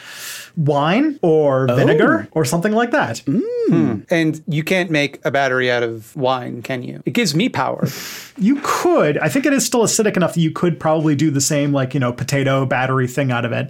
wine 0.56 1.20
or 1.22 1.70
oh. 1.70 1.76
vinegar 1.76 2.28
or 2.32 2.46
something 2.46 2.74
like 2.74 2.92
that. 2.92 3.18
Mm. 3.26 3.42
Hmm. 3.70 4.00
And 4.10 4.44
you 4.48 4.64
can't 4.64 4.90
make 4.90 5.24
a 5.24 5.32
battery 5.32 5.72
out 5.72 5.84
of 5.84 6.16
wine, 6.16 6.62
can 6.62 6.84
you? 6.84 7.04
It 7.06 7.12
gives 7.12 7.36
me 7.36 7.50
power. 7.50 7.88
You 8.42 8.58
could. 8.64 9.18
I 9.18 9.28
think 9.28 9.46
it 9.46 9.52
is 9.52 9.66
still 9.66 9.82
acidic 9.82 10.16
enough 10.16 10.36
that 10.36 10.40
you 10.40 10.50
could 10.50 10.80
probably 10.80 11.14
do 11.14 11.30
the 11.30 11.42
same, 11.42 11.74
like, 11.74 11.94
you 11.94 12.00
know, 12.00 12.14
potato 12.14 12.66
battery 12.66 13.06
thing 13.06 13.34
out 13.34 13.44
of 13.44 13.52
it. 13.52 13.70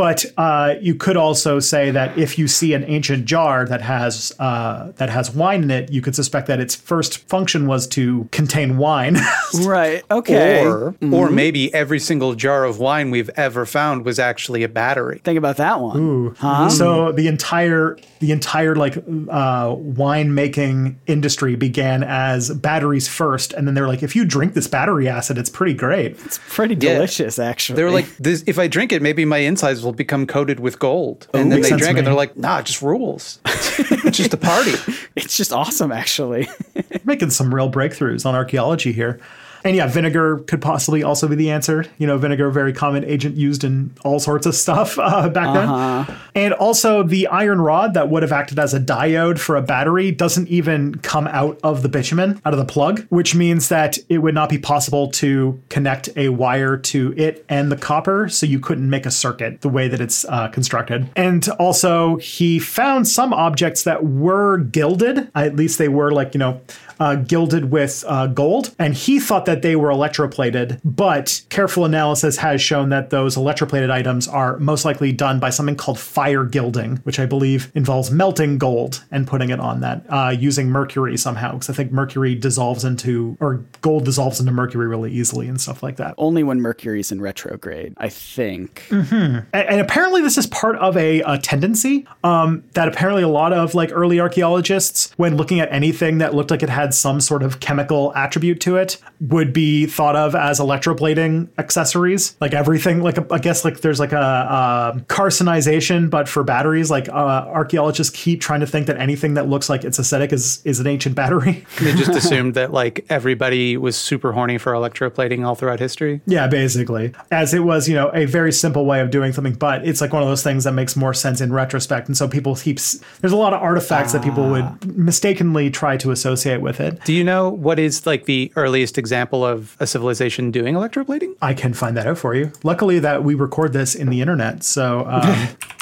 But 0.00 0.24
uh, 0.38 0.76
you 0.80 0.94
could 0.94 1.18
also 1.18 1.60
say 1.60 1.90
that 1.90 2.16
if 2.16 2.38
you 2.38 2.48
see 2.48 2.72
an 2.72 2.84
ancient 2.84 3.26
jar 3.26 3.66
that 3.66 3.82
has 3.82 4.34
uh, 4.38 4.92
that 4.96 5.10
has 5.10 5.30
wine 5.30 5.62
in 5.62 5.70
it, 5.70 5.92
you 5.92 6.00
could 6.00 6.14
suspect 6.14 6.46
that 6.46 6.58
its 6.58 6.74
first 6.74 7.18
function 7.28 7.66
was 7.66 7.86
to 7.88 8.26
contain 8.32 8.78
wine. 8.78 9.18
right. 9.60 10.02
Okay. 10.10 10.64
Or, 10.64 10.94
or 11.12 11.28
maybe 11.28 11.72
every 11.74 11.98
single 11.98 12.34
jar 12.34 12.64
of 12.64 12.78
wine 12.78 13.10
we've 13.10 13.28
ever 13.36 13.66
found 13.66 14.06
was 14.06 14.18
actually 14.18 14.62
a 14.62 14.70
battery. 14.70 15.20
Think 15.22 15.36
about 15.36 15.58
that 15.58 15.80
one. 15.82 16.34
So 16.70 17.12
the 17.12 17.28
entire 17.28 17.98
the 18.20 18.32
entire 18.32 18.76
like 18.76 19.02
uh, 19.30 19.74
wine 19.76 20.34
making 20.34 21.00
industry 21.06 21.56
began 21.56 22.02
as 22.04 22.50
batteries 22.50 23.08
first, 23.08 23.54
and 23.54 23.66
then 23.66 23.74
they're 23.74 23.88
like, 23.88 24.02
if 24.02 24.14
you 24.14 24.26
drink 24.26 24.52
this 24.52 24.66
battery 24.66 25.08
acid, 25.08 25.38
it's 25.38 25.48
pretty 25.48 25.72
great. 25.72 26.12
It's 26.24 26.38
pretty 26.48 26.74
delicious, 26.74 27.38
actually. 27.38 27.76
They 27.76 27.84
were 27.84 27.90
like, 27.90 28.06
this, 28.18 28.44
if 28.46 28.58
I 28.58 28.68
drink 28.68 28.92
it, 28.92 29.00
maybe 29.00 29.24
my 29.24 29.38
insides 29.38 29.82
will 29.82 29.94
become 29.94 30.26
coated 30.26 30.60
with 30.60 30.78
gold. 30.78 31.28
And 31.32 31.50
then 31.50 31.62
they 31.62 31.68
sense 31.68 31.80
drank 31.80 31.96
to 31.96 32.02
it. 32.02 32.04
They're 32.04 32.14
like, 32.14 32.36
nah, 32.36 32.58
it 32.58 32.66
just 32.66 32.82
rules. 32.82 33.40
it's 33.46 34.16
just 34.18 34.34
a 34.34 34.36
party. 34.36 34.72
it's 35.16 35.34
just 35.34 35.52
awesome, 35.52 35.90
actually. 35.90 36.46
We're 36.74 36.84
making 37.04 37.30
some 37.30 37.54
real 37.54 37.72
breakthroughs 37.72 38.26
on 38.26 38.34
archaeology 38.34 38.92
here. 38.92 39.18
And 39.64 39.76
yeah, 39.76 39.86
vinegar 39.86 40.38
could 40.38 40.62
possibly 40.62 41.02
also 41.02 41.28
be 41.28 41.34
the 41.34 41.50
answer. 41.50 41.84
You 41.98 42.06
know, 42.06 42.18
vinegar, 42.18 42.50
very 42.50 42.72
common 42.72 43.04
agent 43.04 43.36
used 43.36 43.64
in 43.64 43.92
all 44.04 44.18
sorts 44.18 44.46
of 44.46 44.54
stuff 44.60 44.98
uh, 44.98 45.28
back 45.28 45.54
then. 45.54 46.16
And 46.34 46.54
also, 46.54 47.02
the 47.02 47.26
iron 47.26 47.60
rod 47.60 47.94
that 47.94 48.08
would 48.08 48.22
have 48.22 48.32
acted 48.32 48.58
as 48.58 48.74
a 48.74 48.80
diode 48.80 49.38
for 49.38 49.56
a 49.56 49.62
battery 49.62 50.10
doesn't 50.10 50.48
even 50.48 50.94
come 50.96 51.26
out 51.26 51.58
of 51.62 51.82
the 51.82 51.88
bitumen, 51.88 52.40
out 52.44 52.52
of 52.52 52.58
the 52.58 52.64
plug, 52.64 53.06
which 53.08 53.34
means 53.34 53.68
that 53.68 53.98
it 54.08 54.18
would 54.18 54.34
not 54.34 54.48
be 54.48 54.58
possible 54.58 55.10
to 55.12 55.60
connect 55.68 56.08
a 56.16 56.28
wire 56.30 56.76
to 56.76 57.14
it 57.16 57.44
and 57.48 57.70
the 57.70 57.76
copper. 57.76 58.28
So 58.28 58.46
you 58.46 58.60
couldn't 58.60 58.88
make 58.88 59.06
a 59.06 59.10
circuit 59.10 59.60
the 59.60 59.68
way 59.68 59.88
that 59.88 60.00
it's 60.00 60.24
uh, 60.26 60.48
constructed. 60.48 61.08
And 61.16 61.48
also, 61.58 62.16
he 62.16 62.58
found 62.58 63.08
some 63.08 63.32
objects 63.32 63.84
that 63.84 64.04
were 64.04 64.58
gilded, 64.58 65.30
at 65.34 65.56
least 65.56 65.78
they 65.78 65.88
were 65.88 66.12
like, 66.12 66.34
you 66.34 66.38
know, 66.38 66.60
uh, 67.00 67.16
gilded 67.16 67.70
with 67.70 68.04
uh, 68.06 68.26
gold, 68.26 68.74
and 68.78 68.94
he 68.94 69.18
thought 69.18 69.46
that 69.46 69.62
they 69.62 69.74
were 69.74 69.88
electroplated. 69.88 70.80
But 70.84 71.42
careful 71.48 71.84
analysis 71.84 72.36
has 72.36 72.60
shown 72.60 72.90
that 72.90 73.10
those 73.10 73.36
electroplated 73.36 73.90
items 73.90 74.28
are 74.28 74.58
most 74.58 74.84
likely 74.84 75.10
done 75.12 75.40
by 75.40 75.50
something 75.50 75.76
called 75.76 75.98
fire 75.98 76.44
gilding, 76.44 76.96
which 76.98 77.18
I 77.18 77.26
believe 77.26 77.72
involves 77.74 78.10
melting 78.10 78.58
gold 78.58 79.02
and 79.10 79.26
putting 79.26 79.50
it 79.50 79.60
on 79.60 79.80
that 79.80 80.04
uh, 80.08 80.34
using 80.38 80.68
mercury 80.68 81.16
somehow, 81.16 81.52
because 81.52 81.70
I 81.70 81.72
think 81.72 81.90
mercury 81.90 82.34
dissolves 82.34 82.84
into 82.84 83.36
or 83.40 83.64
gold 83.80 84.04
dissolves 84.04 84.38
into 84.38 84.52
mercury 84.52 84.86
really 84.86 85.10
easily 85.10 85.48
and 85.48 85.60
stuff 85.60 85.82
like 85.82 85.96
that. 85.96 86.14
Only 86.18 86.42
when 86.42 86.60
mercury 86.60 87.00
is 87.00 87.10
in 87.10 87.20
retrograde, 87.20 87.94
I 87.96 88.08
think. 88.10 88.86
and, 88.90 89.46
and 89.52 89.80
apparently 89.80 90.20
this 90.20 90.36
is 90.36 90.46
part 90.48 90.76
of 90.76 90.96
a, 90.96 91.20
a 91.22 91.38
tendency 91.38 92.06
um, 92.22 92.62
that 92.74 92.88
apparently 92.88 93.22
a 93.22 93.28
lot 93.28 93.52
of 93.52 93.74
like 93.74 93.90
early 93.92 94.20
archaeologists 94.20 95.12
when 95.16 95.36
looking 95.36 95.60
at 95.60 95.72
anything 95.72 96.18
that 96.18 96.34
looked 96.34 96.50
like 96.50 96.62
it 96.62 96.68
had 96.68 96.89
some 96.94 97.20
sort 97.20 97.42
of 97.42 97.60
chemical 97.60 98.12
attribute 98.14 98.60
to 98.60 98.76
it 98.76 98.98
would 99.20 99.52
be 99.52 99.86
thought 99.86 100.16
of 100.16 100.34
as 100.34 100.60
electroplating 100.60 101.48
accessories. 101.58 102.36
Like 102.40 102.54
everything, 102.54 103.02
like 103.02 103.32
I 103.32 103.38
guess 103.38 103.64
like 103.64 103.80
there's 103.80 104.00
like 104.00 104.12
a, 104.12 104.16
a 104.16 105.00
carcinization, 105.06 106.08
but 106.10 106.28
for 106.28 106.42
batteries. 106.42 106.90
Like 106.90 107.08
uh, 107.08 107.12
archaeologists 107.12 108.14
keep 108.16 108.40
trying 108.40 108.60
to 108.60 108.66
think 108.66 108.86
that 108.86 108.98
anything 108.98 109.34
that 109.34 109.48
looks 109.48 109.68
like 109.68 109.84
it's 109.84 109.98
acidic 109.98 110.32
is 110.32 110.60
is 110.64 110.80
an 110.80 110.86
ancient 110.86 111.14
battery. 111.14 111.66
They 111.80 111.94
just 111.94 112.10
assumed 112.24 112.54
that 112.54 112.72
like 112.72 113.06
everybody 113.08 113.76
was 113.76 113.96
super 113.96 114.32
horny 114.32 114.58
for 114.58 114.72
electroplating 114.72 115.46
all 115.46 115.54
throughout 115.54 115.80
history. 115.80 116.20
Yeah, 116.26 116.46
basically. 116.46 117.14
As 117.30 117.54
it 117.54 117.60
was, 117.60 117.88
you 117.88 117.94
know, 117.94 118.10
a 118.12 118.26
very 118.26 118.52
simple 118.52 118.84
way 118.84 119.00
of 119.00 119.10
doing 119.10 119.32
something, 119.32 119.54
but 119.54 119.86
it's 119.86 120.00
like 120.00 120.12
one 120.12 120.22
of 120.22 120.28
those 120.28 120.42
things 120.42 120.64
that 120.64 120.72
makes 120.72 120.94
more 120.94 121.14
sense 121.14 121.40
in 121.40 121.52
retrospect. 121.52 122.06
And 122.06 122.16
so 122.16 122.28
people 122.28 122.54
keeps 122.54 123.00
there's 123.20 123.32
a 123.32 123.36
lot 123.36 123.54
of 123.54 123.62
artifacts 123.62 124.12
that 124.12 124.22
people 124.22 124.50
would 124.50 124.96
mistakenly 124.96 125.70
try 125.70 125.96
to 125.96 126.10
associate 126.10 126.60
with 126.60 126.79
it. 126.80 127.04
Do 127.04 127.12
you 127.12 127.24
know 127.24 127.48
what 127.48 127.78
is 127.78 128.06
like 128.06 128.26
the 128.26 128.52
earliest 128.56 128.98
example 128.98 129.44
of 129.44 129.76
a 129.80 129.86
civilization 129.86 130.50
doing 130.50 130.74
electroplating? 130.74 131.34
I 131.42 131.54
can 131.54 131.74
find 131.74 131.96
that 131.96 132.06
out 132.06 132.18
for 132.18 132.34
you. 132.34 132.52
Luckily 132.62 132.98
that 132.98 133.24
we 133.24 133.34
record 133.34 133.72
this 133.72 133.94
in 133.94 134.10
the 134.10 134.20
internet, 134.20 134.62
so 134.62 135.06
um, 135.06 135.48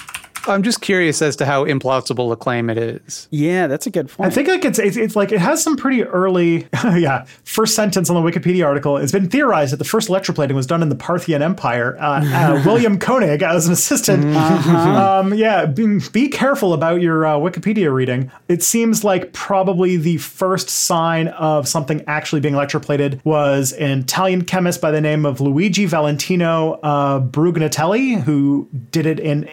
I'm 0.49 0.63
just 0.63 0.81
curious 0.81 1.23
as 1.23 1.37
to 1.37 1.47
how 1.47 1.65
implausible 1.65 2.33
a 2.33 2.37
claim 2.37 2.71
it 2.71 2.79
is. 2.79 3.29
Yeah, 3.31 3.67
that's 3.67 3.87
a 3.87 3.91
good 3.91 4.09
point. 4.09 4.31
I 4.31 4.35
think 4.35 4.49
like 4.49 4.65
it's, 4.65 4.79
it's 4.79 4.97
it's 4.97 5.17
like 5.17 5.33
it 5.33 5.41
has 5.41 5.63
some 5.63 5.77
pretty 5.77 6.03
early 6.05 6.67
yeah 6.85 7.25
first 7.45 7.75
sentence 7.75 8.11
on 8.11 8.23
the 8.23 8.31
Wikipedia 8.31 8.65
article. 8.65 8.97
It's 8.97 9.13
been 9.13 9.29
theorized 9.29 9.73
that 9.73 9.79
the 9.79 9.85
first 9.85 10.09
electroplating 10.09 10.55
was 10.55 10.67
done 10.67 10.83
in 10.83 10.89
the 10.89 10.97
Parthian 10.97 11.43
Empire. 11.43 11.97
Uh, 12.01 12.23
uh, 12.25 12.63
William 12.65 12.99
Koenig 12.99 13.43
as 13.43 13.67
an 13.67 13.73
assistant. 13.73 14.25
Um, 14.79 15.35
yeah, 15.35 15.67
be, 15.67 16.01
be 16.13 16.29
careful 16.29 16.73
about 16.73 17.01
your 17.01 17.27
uh, 17.27 17.35
Wikipedia 17.35 17.93
reading. 17.93 18.31
It 18.49 18.63
seems 18.63 19.05
like 19.05 19.33
probably 19.33 19.97
the 19.97 20.17
first 20.19 20.69
sign 20.69 21.29
of 21.29 21.69
something 21.69 22.03
actually 22.07 22.41
being 22.41 22.55
electroplated 22.55 23.25
was 23.25 23.73
an 23.73 24.01
Italian 24.01 24.45
chemist 24.45 24.81
by 24.81 24.91
the 24.91 25.01
name 25.01 25.25
of 25.25 25.41
Luigi 25.41 25.87
Valentino 25.87 26.75
uh, 26.83 27.21
Brugnatelli, 27.21 28.23
who 28.23 28.69
did 28.91 29.07
it 29.07 29.21
in 29.21 29.45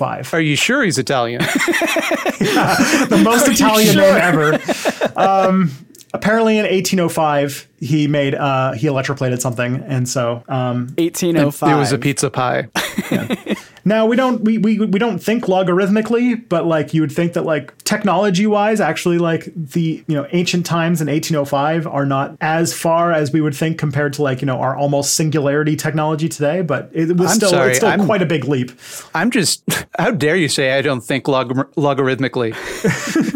1805. 0.00 0.34
Are 0.34 0.40
you 0.40 0.56
sure 0.56 0.82
he's 0.82 0.98
Italian? 0.98 1.40
the 3.08 3.20
most 3.22 3.48
Italian 3.48 3.96
name 3.96 4.16
ever. 4.16 4.58
Um, 5.16 5.70
apparently, 6.14 6.56
in 6.56 6.64
1805, 6.64 7.68
he 7.78 8.06
made 8.06 8.34
uh, 8.34 8.72
he 8.72 8.86
electroplated 8.86 9.40
something, 9.40 9.76
and 9.86 10.08
so 10.08 10.44
um, 10.48 10.86
1805. 10.96 11.70
it 11.70 11.78
was 11.78 11.92
a 11.92 11.98
pizza 11.98 12.30
pie. 12.30 12.68
Now 13.84 14.06
we 14.06 14.16
don't 14.16 14.42
we, 14.42 14.58
we 14.58 14.78
we 14.78 14.98
don't 14.98 15.18
think 15.18 15.44
logarithmically, 15.44 16.48
but 16.48 16.66
like 16.66 16.94
you 16.94 17.00
would 17.00 17.12
think 17.12 17.34
that 17.34 17.44
like 17.44 17.76
technology 17.84 18.46
wise, 18.46 18.80
actually 18.80 19.18
like 19.18 19.52
the 19.54 20.02
you 20.06 20.16
know 20.16 20.26
ancient 20.32 20.66
times 20.66 21.00
in 21.00 21.08
1805 21.08 21.86
are 21.86 22.06
not 22.06 22.36
as 22.40 22.74
far 22.74 23.12
as 23.12 23.32
we 23.32 23.40
would 23.40 23.54
think 23.54 23.78
compared 23.78 24.12
to 24.14 24.22
like 24.22 24.40
you 24.40 24.46
know 24.46 24.60
our 24.60 24.76
almost 24.76 25.14
singularity 25.14 25.76
technology 25.76 26.28
today. 26.28 26.62
But 26.62 26.90
it 26.92 27.16
was 27.16 27.32
I'm 27.32 27.36
still 27.36 27.50
sorry, 27.50 27.70
it's 27.70 27.78
still 27.78 27.90
I'm- 27.90 28.06
quite 28.06 28.22
a 28.22 28.26
big 28.26 28.44
leap. 28.44 28.72
I'm 29.14 29.30
just. 29.30 29.62
How 29.98 30.12
dare 30.12 30.36
you 30.36 30.48
say 30.48 30.78
I 30.78 30.82
don't 30.82 31.02
think 31.02 31.28
log- 31.28 31.74
logarithmically? 31.74 32.54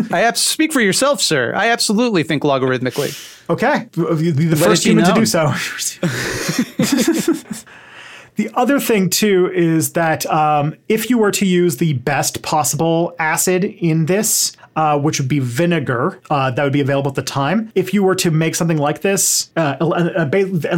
I 0.13 0.33
speak 0.33 0.73
for 0.73 0.81
yourself, 0.81 1.21
sir. 1.21 1.53
I 1.55 1.69
absolutely 1.69 2.23
think 2.23 2.43
logarithmically. 2.43 3.13
Okay, 3.51 3.89
you'd 3.97 4.37
be 4.37 4.47
the 4.47 4.57
Let 4.57 4.65
first 4.65 4.85
human 4.85 5.05
to 5.05 5.13
do 5.13 5.27
so. 5.27 5.53
the 8.37 8.51
other 8.55 8.81
thing 8.81 9.11
too 9.11 9.51
is 9.53 9.93
that 9.93 10.27
um, 10.27 10.75
if 10.89 11.09
you 11.09 11.19
were 11.19 11.31
to 11.33 11.47
use 11.47 11.77
the 11.77 11.95
best 11.95 12.43
possible 12.43 13.15
acid 13.19 13.65
in 13.65 14.07
this, 14.07 14.57
uh, 14.77 14.99
which 14.99 15.19
would 15.21 15.29
be 15.29 15.39
vinegar, 15.39 16.19
uh, 16.31 16.51
that 16.51 16.63
would 16.63 16.73
be 16.73 16.81
available 16.81 17.11
at 17.11 17.15
the 17.15 17.23
time. 17.23 17.71
If 17.75 17.95
you 17.95 18.03
were 18.03 18.15
to 18.17 18.31
make 18.31 18.55
something 18.55 18.79
like 18.79 19.01
this, 19.03 19.51
uh, 19.57 19.77
a- 19.81 19.85
an 19.85 20.31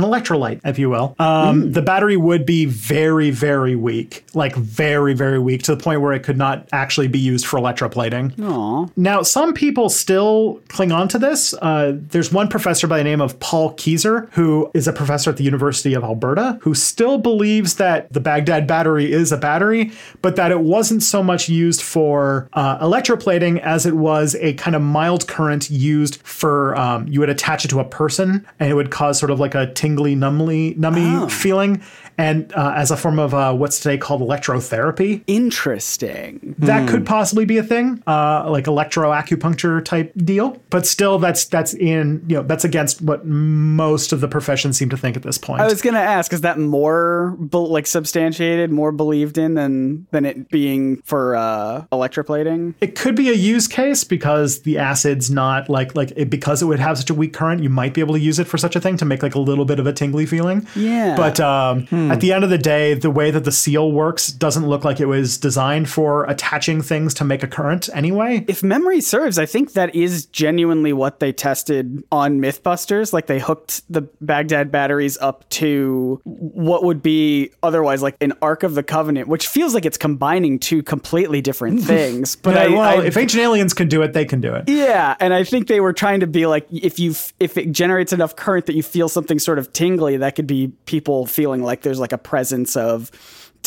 electrolyte, 0.03 0.61
if 0.65 0.79
you 0.79 0.91
will, 0.91 1.15
um, 1.19 1.73
the 1.73 1.83
battery 1.83 2.17
would 2.17 2.45
be 2.47 2.65
very, 2.67 3.31
very 3.31 3.77
weak, 3.77 4.25
like 4.35 4.55
very, 4.57 5.15
very 5.15 5.39
weak, 5.39 5.63
to 5.65 5.75
the 5.75 5.83
point 5.83 6.01
where 6.01 6.13
it 6.13 6.23
could 6.23 6.37
not 6.37 6.67
actually 6.73 7.09
be 7.09 7.19
used 7.19 7.47
for 7.47 7.59
electroplating. 7.59 8.33
Aw. 8.43 8.87
Now, 8.97 9.23
some 9.23 9.53
people 9.55 9.89
still 9.89 10.61
cling 10.69 10.93
on 10.93 11.09
to 11.09 11.19
this. 11.19 11.55
Uh, 11.55 11.93
there's 11.97 12.33
one 12.33 12.49
professor 12.49 12.87
by 12.87 12.99
the 12.99 13.05
name 13.05 13.21
of 13.21 13.39
Paul 13.41 13.75
Keyser, 13.75 14.29
who 14.33 14.71
is 14.75 14.87
a 14.89 14.93
professor 14.93 15.31
at 15.31 15.37
the 15.37 15.45
University 15.45 15.95
of 15.95 16.05
Alberta, 16.05 16.59
who 16.63 16.75
still 16.75 17.19
believes 17.19 17.75
that 17.77 18.13
the 18.13 18.21
Baghdad 18.21 18.67
battery 18.67 19.13
is 19.13 19.33
a 19.33 19.37
battery, 19.37 19.93
but 20.23 20.37
that 20.37 20.51
it 20.51 20.61
wasn't 20.61 21.03
so 21.03 21.23
much 21.23 21.49
used 21.49 21.83
for 21.83 22.49
uh, 22.53 22.79
electroplating 22.85 23.61
as 23.61 23.86
it 23.87 23.97
was 23.97 24.35
a 24.37 24.55
kind 24.55 24.75
of 24.77 24.83
mild 24.83 25.27
current 25.29 25.71
used 25.71 26.17
for 26.23 26.77
um, 26.77 27.07
you 27.09 27.21
would 27.21 27.31
attach 27.31 27.65
it 27.65 27.69
to 27.69 27.81
a 27.81 27.85
person 27.85 28.47
and 28.59 28.71
it 28.71 28.75
would 28.75 28.91
cause 28.91 29.19
sort 29.19 29.31
of 29.31 29.41
like 29.41 29.55
a 29.55 29.73
tingly, 29.73 30.15
numbly, 30.15 30.75
nummy 30.75 31.31
feeling. 31.31 31.83
And 32.19 32.51
uh, 32.55 32.73
as 32.75 32.91
a 32.91 32.97
form 32.97 33.19
of 33.19 33.35
uh, 33.35 33.53
what's 33.55 33.79
today 33.79 33.99
called 33.99 34.23
electrotherapy, 34.23 35.23
Interesting. 35.27 36.55
that 36.59 36.89
could 36.89 37.05
possibly 37.05 37.45
be 37.45 37.59
a 37.59 37.63
thing, 37.63 38.03
uh, 38.07 38.49
like 38.51 38.65
electroacupuncture 38.65 39.85
type 39.85 40.13
deal. 40.17 40.59
But 40.71 40.87
still, 40.87 41.19
that's 41.19 41.45
that's 41.45 41.75
in 41.75 42.25
you 42.27 42.37
know 42.37 42.43
that's 42.43 42.65
against 42.65 43.03
what 43.03 43.27
most 43.27 44.13
of 44.13 44.23
the 44.23 44.29
profession 44.29 44.73
seem 44.73 44.89
to 44.91 44.97
think 44.97 45.17
at 45.17 45.23
this 45.25 45.37
point. 45.37 45.61
I 45.61 45.67
was 45.67 45.83
gonna 45.83 45.99
ask, 45.99 46.33
is 46.33 46.41
that 46.41 46.59
more 46.59 47.37
be- 47.39 47.59
like 47.59 47.87
substantiated, 47.87 48.71
more 48.71 48.93
believed 48.93 49.37
in 49.37 49.53
than 49.55 50.07
than 50.11 50.25
it 50.25 50.49
being 50.49 51.03
for 51.03 51.37
uh, 51.37 51.85
electroplating? 51.93 52.75
it 52.81 52.95
could 52.95 53.15
be 53.15 53.29
a 53.29 53.35
use 53.35 53.69
case 53.77 54.05
because 54.05 54.63
the 54.63 54.79
acid's 54.79 55.31
not 55.31 55.69
like 55.69 55.95
like 55.95 56.13
it, 56.17 56.31
because 56.31 56.63
it 56.63 56.65
would 56.67 56.79
have 56.81 56.97
such 56.99 57.11
a 57.11 57.15
weak 57.15 57.33
current, 57.33 57.63
you 57.63 57.69
might 57.71 57.93
be 57.95 58.01
able 58.01 58.15
to 58.15 58.21
use 58.21 58.39
it 58.39 58.47
for 58.49 58.57
such 58.59 58.75
a 58.75 58.81
thing 58.81 58.97
to 58.97 59.05
make 59.05 59.23
like 59.23 59.35
a 59.35 59.39
little 59.39 59.65
bit 59.65 59.79
of 59.79 59.87
a 59.87 59.93
tingly 59.93 60.27
feeling. 60.27 60.67
Yeah. 60.75 61.15
But 61.17 61.39
um, 61.41 61.87
at 62.11 62.21
the 62.21 62.33
end 62.33 62.43
of 62.45 62.51
the 62.51 62.59
day, 62.59 62.95
the 62.95 63.11
way 63.11 63.31
that 63.31 63.45
the 63.45 63.53
seal 63.53 63.93
works 63.93 64.29
doesn't 64.29 64.67
look 64.67 64.85
like 64.85 64.99
it 65.01 65.07
was 65.07 65.39
designed 65.39 65.89
for 65.89 66.25
attaching 66.25 66.81
things 66.83 67.15
to 67.15 67.25
make 67.25 67.43
a 67.43 67.47
current 67.47 67.89
anyway. 67.93 68.45
If 68.49 68.63
memory 68.63 69.01
serves, 69.01 69.39
I 69.39 69.47
think 69.47 69.75
that 69.75 69.95
is 69.95 70.27
genuinely 70.27 70.93
what 70.93 71.21
they 71.21 71.33
tested 71.33 72.03
on 72.11 72.41
Mythbusters. 72.41 73.13
Like 73.13 73.27
they 73.27 73.39
hooked 73.39 73.83
the 73.93 74.03
Baghdad 74.21 74.73
batteries 74.73 75.19
up 75.19 75.49
to 75.51 76.21
what 76.25 76.83
would 76.85 77.03
be 77.03 77.51
otherwise 77.63 78.03
like 78.03 78.17
an 78.21 78.33
Ark 78.41 78.63
of 78.63 78.75
the 78.75 78.83
Covenant, 78.83 79.29
which 79.29 79.47
feels 79.47 79.75
like 79.75 79.85
it's 79.85 79.99
combining 79.99 80.59
two 80.59 80.83
completely 80.83 81.41
different 81.43 81.81
things. 81.93 82.37
But 82.37 82.55
Yeah, 82.55 82.63
I, 82.63 82.69
well, 82.69 83.01
I- 83.01 83.05
if 83.05 83.17
ancient 83.17 83.43
aliens 83.67 83.75
can 83.75 83.89
do 83.89 84.03
it, 84.03 84.13
they 84.13 84.25
can 84.25 84.41
do 84.41 84.55
it. 84.55 84.69
Yeah, 84.69 85.17
and 85.21 85.35
I 85.35 85.45
think 85.45 85.67
they 85.67 85.81
were 85.81 85.93
trying 85.93 86.21
to 86.21 86.27
be 86.27 86.47
like 86.47 86.67
if 86.71 86.99
you 86.99 87.15
if 87.41 87.57
it 87.57 87.73
generates 87.73 88.13
enough 88.13 88.37
current 88.37 88.67
that 88.67 88.75
you 88.75 88.83
feel 88.83 89.09
something 89.09 89.39
sort 89.39 89.59
of 89.59 89.73
tingly, 89.73 90.17
that 90.19 90.37
could 90.37 90.47
be 90.47 90.69
people 90.87 91.27
feeling 91.27 91.63
like 91.63 91.83
there's 91.83 91.99
like 91.99 92.13
a 92.13 92.19
presence 92.19 92.77
of 92.77 93.11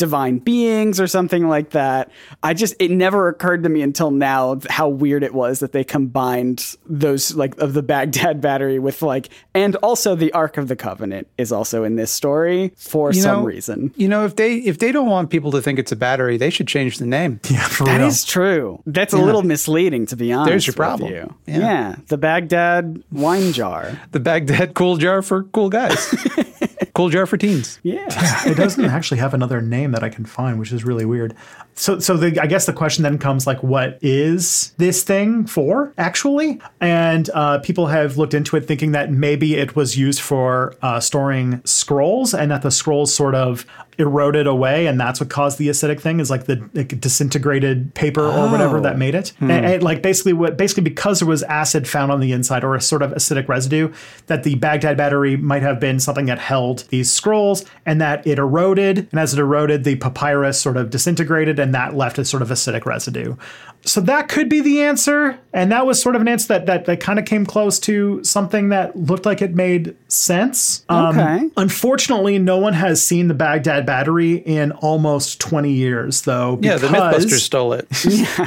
divine 0.00 0.38
beings 0.38 0.98
or 1.00 1.06
something 1.06 1.46
like 1.46 1.70
that. 1.70 2.10
I 2.42 2.54
just 2.54 2.74
it 2.80 2.90
never 2.90 3.28
occurred 3.28 3.62
to 3.62 3.68
me 3.68 3.82
until 3.82 4.10
now 4.10 4.58
how 4.68 4.88
weird 4.88 5.22
it 5.22 5.32
was 5.34 5.60
that 5.60 5.70
they 5.72 5.84
combined 5.84 6.74
those 6.86 7.34
like 7.36 7.56
of 7.58 7.74
the 7.74 7.82
Baghdad 7.82 8.40
battery 8.48 8.78
with 8.80 9.02
like 9.02 9.28
and 9.54 9.76
also 9.76 10.14
the 10.16 10.32
Ark 10.32 10.56
of 10.56 10.66
the 10.68 10.74
Covenant 10.76 11.28
is 11.38 11.52
also 11.52 11.84
in 11.84 11.96
this 11.96 12.10
story 12.10 12.72
for 12.76 13.12
You 13.12 13.20
some 13.20 13.40
know, 13.40 13.44
reason. 13.46 13.92
You 13.96 14.08
know, 14.08 14.24
if 14.24 14.34
they 14.36 14.56
if 14.56 14.78
they 14.78 14.90
don't 14.90 15.08
want 15.08 15.30
people 15.30 15.50
to 15.52 15.60
think 15.62 15.78
it's 15.78 15.92
a 15.92 15.96
battery, 15.96 16.36
they 16.38 16.50
should 16.50 16.66
change 16.66 16.98
the 16.98 17.06
name. 17.06 17.38
Yeah, 17.50 17.66
for 17.68 17.84
That 17.84 17.98
real. 17.98 18.06
is 18.08 18.24
true. 18.24 18.80
That's 18.86 19.12
a 19.12 19.18
little 19.18 19.42
misleading, 19.42 20.06
to 20.06 20.16
be 20.16 20.32
honest. 20.32 20.48
There's 20.50 20.66
your 20.66 20.74
problem. 20.74 21.12
you. 21.12 21.34
Yeah. 21.46 21.58
yeah, 21.58 21.96
the 22.08 22.16
Baghdad 22.16 23.02
wine 23.12 23.52
jar. 23.52 24.00
The 24.12 24.20
Baghdad 24.20 24.74
cool 24.74 24.96
jar 24.96 25.20
for 25.22 25.44
cool 25.44 25.68
guys. 25.68 26.14
Cool 27.00 27.08
jar 27.08 27.24
for 27.24 27.38
teens. 27.38 27.80
Yeah. 27.82 28.06
it 28.46 28.58
doesn't 28.58 28.84
actually 28.96 29.20
have 29.20 29.32
another 29.32 29.62
name 29.62 29.92
that 29.92 30.04
I 30.04 30.10
can 30.10 30.26
find, 30.26 30.58
which 30.58 30.70
is 30.70 30.84
really 30.84 31.06
weird. 31.06 31.34
So, 31.74 31.98
so 31.98 32.18
the, 32.18 32.38
I 32.38 32.46
guess 32.46 32.66
the 32.66 32.74
question 32.74 33.04
then 33.04 33.16
comes 33.16 33.46
like, 33.46 33.62
what 33.62 33.98
is 34.02 34.74
this 34.76 35.02
thing 35.02 35.46
for 35.46 35.94
actually? 35.96 36.60
And 36.78 37.30
uh, 37.32 37.60
people 37.60 37.86
have 37.86 38.18
looked 38.18 38.34
into 38.34 38.54
it, 38.56 38.66
thinking 38.66 38.92
that 38.92 39.10
maybe 39.10 39.54
it 39.54 39.74
was 39.74 39.96
used 39.96 40.20
for 40.20 40.74
uh, 40.82 41.00
storing 41.00 41.62
scrolls, 41.64 42.34
and 42.34 42.50
that 42.50 42.60
the 42.60 42.70
scrolls 42.70 43.14
sort 43.14 43.34
of 43.34 43.64
eroded 44.00 44.46
away, 44.46 44.86
and 44.86 44.98
that's 44.98 45.20
what 45.20 45.28
caused 45.28 45.58
the 45.58 45.68
acidic 45.68 46.00
thing. 46.00 46.20
Is 46.20 46.30
like 46.30 46.44
the 46.44 46.68
like, 46.74 47.00
disintegrated 47.00 47.94
paper 47.94 48.22
or 48.22 48.50
whatever 48.50 48.80
that 48.80 48.98
made 48.98 49.14
it. 49.14 49.32
And, 49.40 49.50
and, 49.50 49.82
like 49.82 50.02
basically, 50.02 50.32
what 50.32 50.56
basically 50.56 50.82
because 50.82 51.20
there 51.20 51.28
was 51.28 51.42
acid 51.44 51.86
found 51.86 52.10
on 52.10 52.20
the 52.20 52.32
inside 52.32 52.64
or 52.64 52.74
a 52.74 52.80
sort 52.80 53.02
of 53.02 53.12
acidic 53.12 53.48
residue, 53.48 53.92
that 54.26 54.42
the 54.42 54.56
Baghdad 54.56 54.96
battery 54.96 55.36
might 55.36 55.62
have 55.62 55.78
been 55.78 56.00
something 56.00 56.26
that 56.26 56.38
held 56.38 56.84
these 56.90 57.10
scrolls, 57.10 57.64
and 57.86 58.00
that 58.00 58.26
it 58.26 58.38
eroded, 58.38 59.08
and 59.10 59.18
as 59.18 59.32
it 59.32 59.38
eroded, 59.38 59.84
the 59.84 59.96
papyrus 59.96 60.60
sort 60.60 60.76
of 60.76 60.90
disintegrated, 60.90 61.58
and 61.58 61.74
that 61.74 61.96
left 61.96 62.18
a 62.18 62.24
sort 62.24 62.42
of 62.42 62.48
acidic 62.48 62.84
residue. 62.84 63.34
So 63.84 64.00
that 64.02 64.28
could 64.28 64.48
be 64.48 64.60
the 64.60 64.82
answer, 64.82 65.38
and 65.52 65.72
that 65.72 65.86
was 65.86 66.00
sort 66.00 66.14
of 66.14 66.20
an 66.20 66.28
answer 66.28 66.48
that 66.48 66.66
that, 66.66 66.84
that 66.84 67.00
kind 67.00 67.18
of 67.18 67.24
came 67.24 67.46
close 67.46 67.78
to 67.80 68.22
something 68.22 68.68
that 68.68 68.94
looked 68.96 69.24
like 69.26 69.40
it 69.42 69.54
made 69.54 69.96
sense. 70.08 70.84
Um, 70.88 71.18
Okay. 71.18 71.50
unfortunately, 71.56 72.38
no 72.38 72.58
one 72.58 72.74
has 72.74 73.04
seen 73.04 73.28
the 73.28 73.34
Baghdad 73.34 73.86
Battery 73.86 74.34
in 74.34 74.72
almost 74.72 75.40
twenty 75.40 75.72
years, 75.72 76.22
though. 76.22 76.58
Yeah, 76.62 76.76
the 76.76 76.88
Mythbusters 76.88 77.40
stole 77.40 77.72
it. 77.72 77.88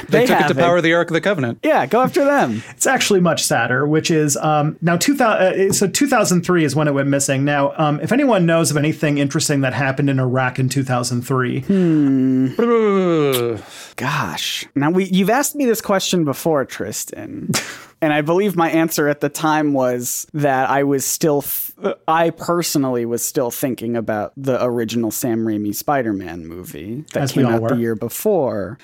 they 0.07 0.19
they 0.19 0.25
took 0.27 0.39
it 0.41 0.47
to 0.49 0.55
power 0.55 0.81
the 0.81 0.93
Ark 0.93 1.09
of 1.09 1.13
the 1.13 1.21
Covenant. 1.21 1.59
Yeah, 1.63 1.85
go 1.87 2.01
after 2.01 2.23
them. 2.23 2.61
It's 2.69 2.85
actually 2.87 3.19
much 3.19 3.43
sadder, 3.43 3.87
which 3.87 4.11
is 4.11 4.37
um, 4.37 4.77
now 4.81 4.97
2000. 4.97 5.69
Uh, 5.69 5.73
so 5.73 5.87
2003 5.87 6.63
is 6.63 6.75
when 6.75 6.87
it 6.87 6.91
went 6.93 7.07
missing. 7.09 7.43
Now, 7.43 7.73
um, 7.77 7.99
if 8.01 8.11
anyone 8.11 8.45
knows 8.45 8.69
of 8.71 8.77
anything 8.77 9.17
interesting 9.17 9.61
that 9.61 9.73
happened 9.73 10.09
in 10.09 10.19
Iraq 10.19 10.59
in 10.59 10.69
2003, 10.69 11.63
Ugh. 12.59 13.61
Gosh. 13.95 14.65
Now 14.75 14.89
we 14.89 15.05
you've 15.23 15.29
asked 15.29 15.55
me 15.55 15.63
this 15.63 15.79
question 15.79 16.25
before, 16.25 16.65
Tristan. 16.65 17.51
and 18.01 18.11
I 18.11 18.19
believe 18.19 18.57
my 18.57 18.69
answer 18.69 19.07
at 19.07 19.21
the 19.21 19.29
time 19.29 19.71
was 19.71 20.27
that 20.33 20.69
I 20.69 20.83
was 20.83 21.05
still 21.05 21.43
th- 21.43 21.95
I 22.09 22.31
personally 22.31 23.05
was 23.05 23.23
still 23.23 23.49
thinking 23.49 23.95
about 23.95 24.33
the 24.35 24.61
original 24.61 25.11
Sam 25.11 25.45
Raimi 25.45 25.73
Spider-Man 25.73 26.45
movie 26.45 27.05
that 27.13 27.23
As 27.23 27.31
came 27.31 27.45
out 27.45 27.69
the 27.69 27.77
year 27.77 27.95
before. 27.95 28.77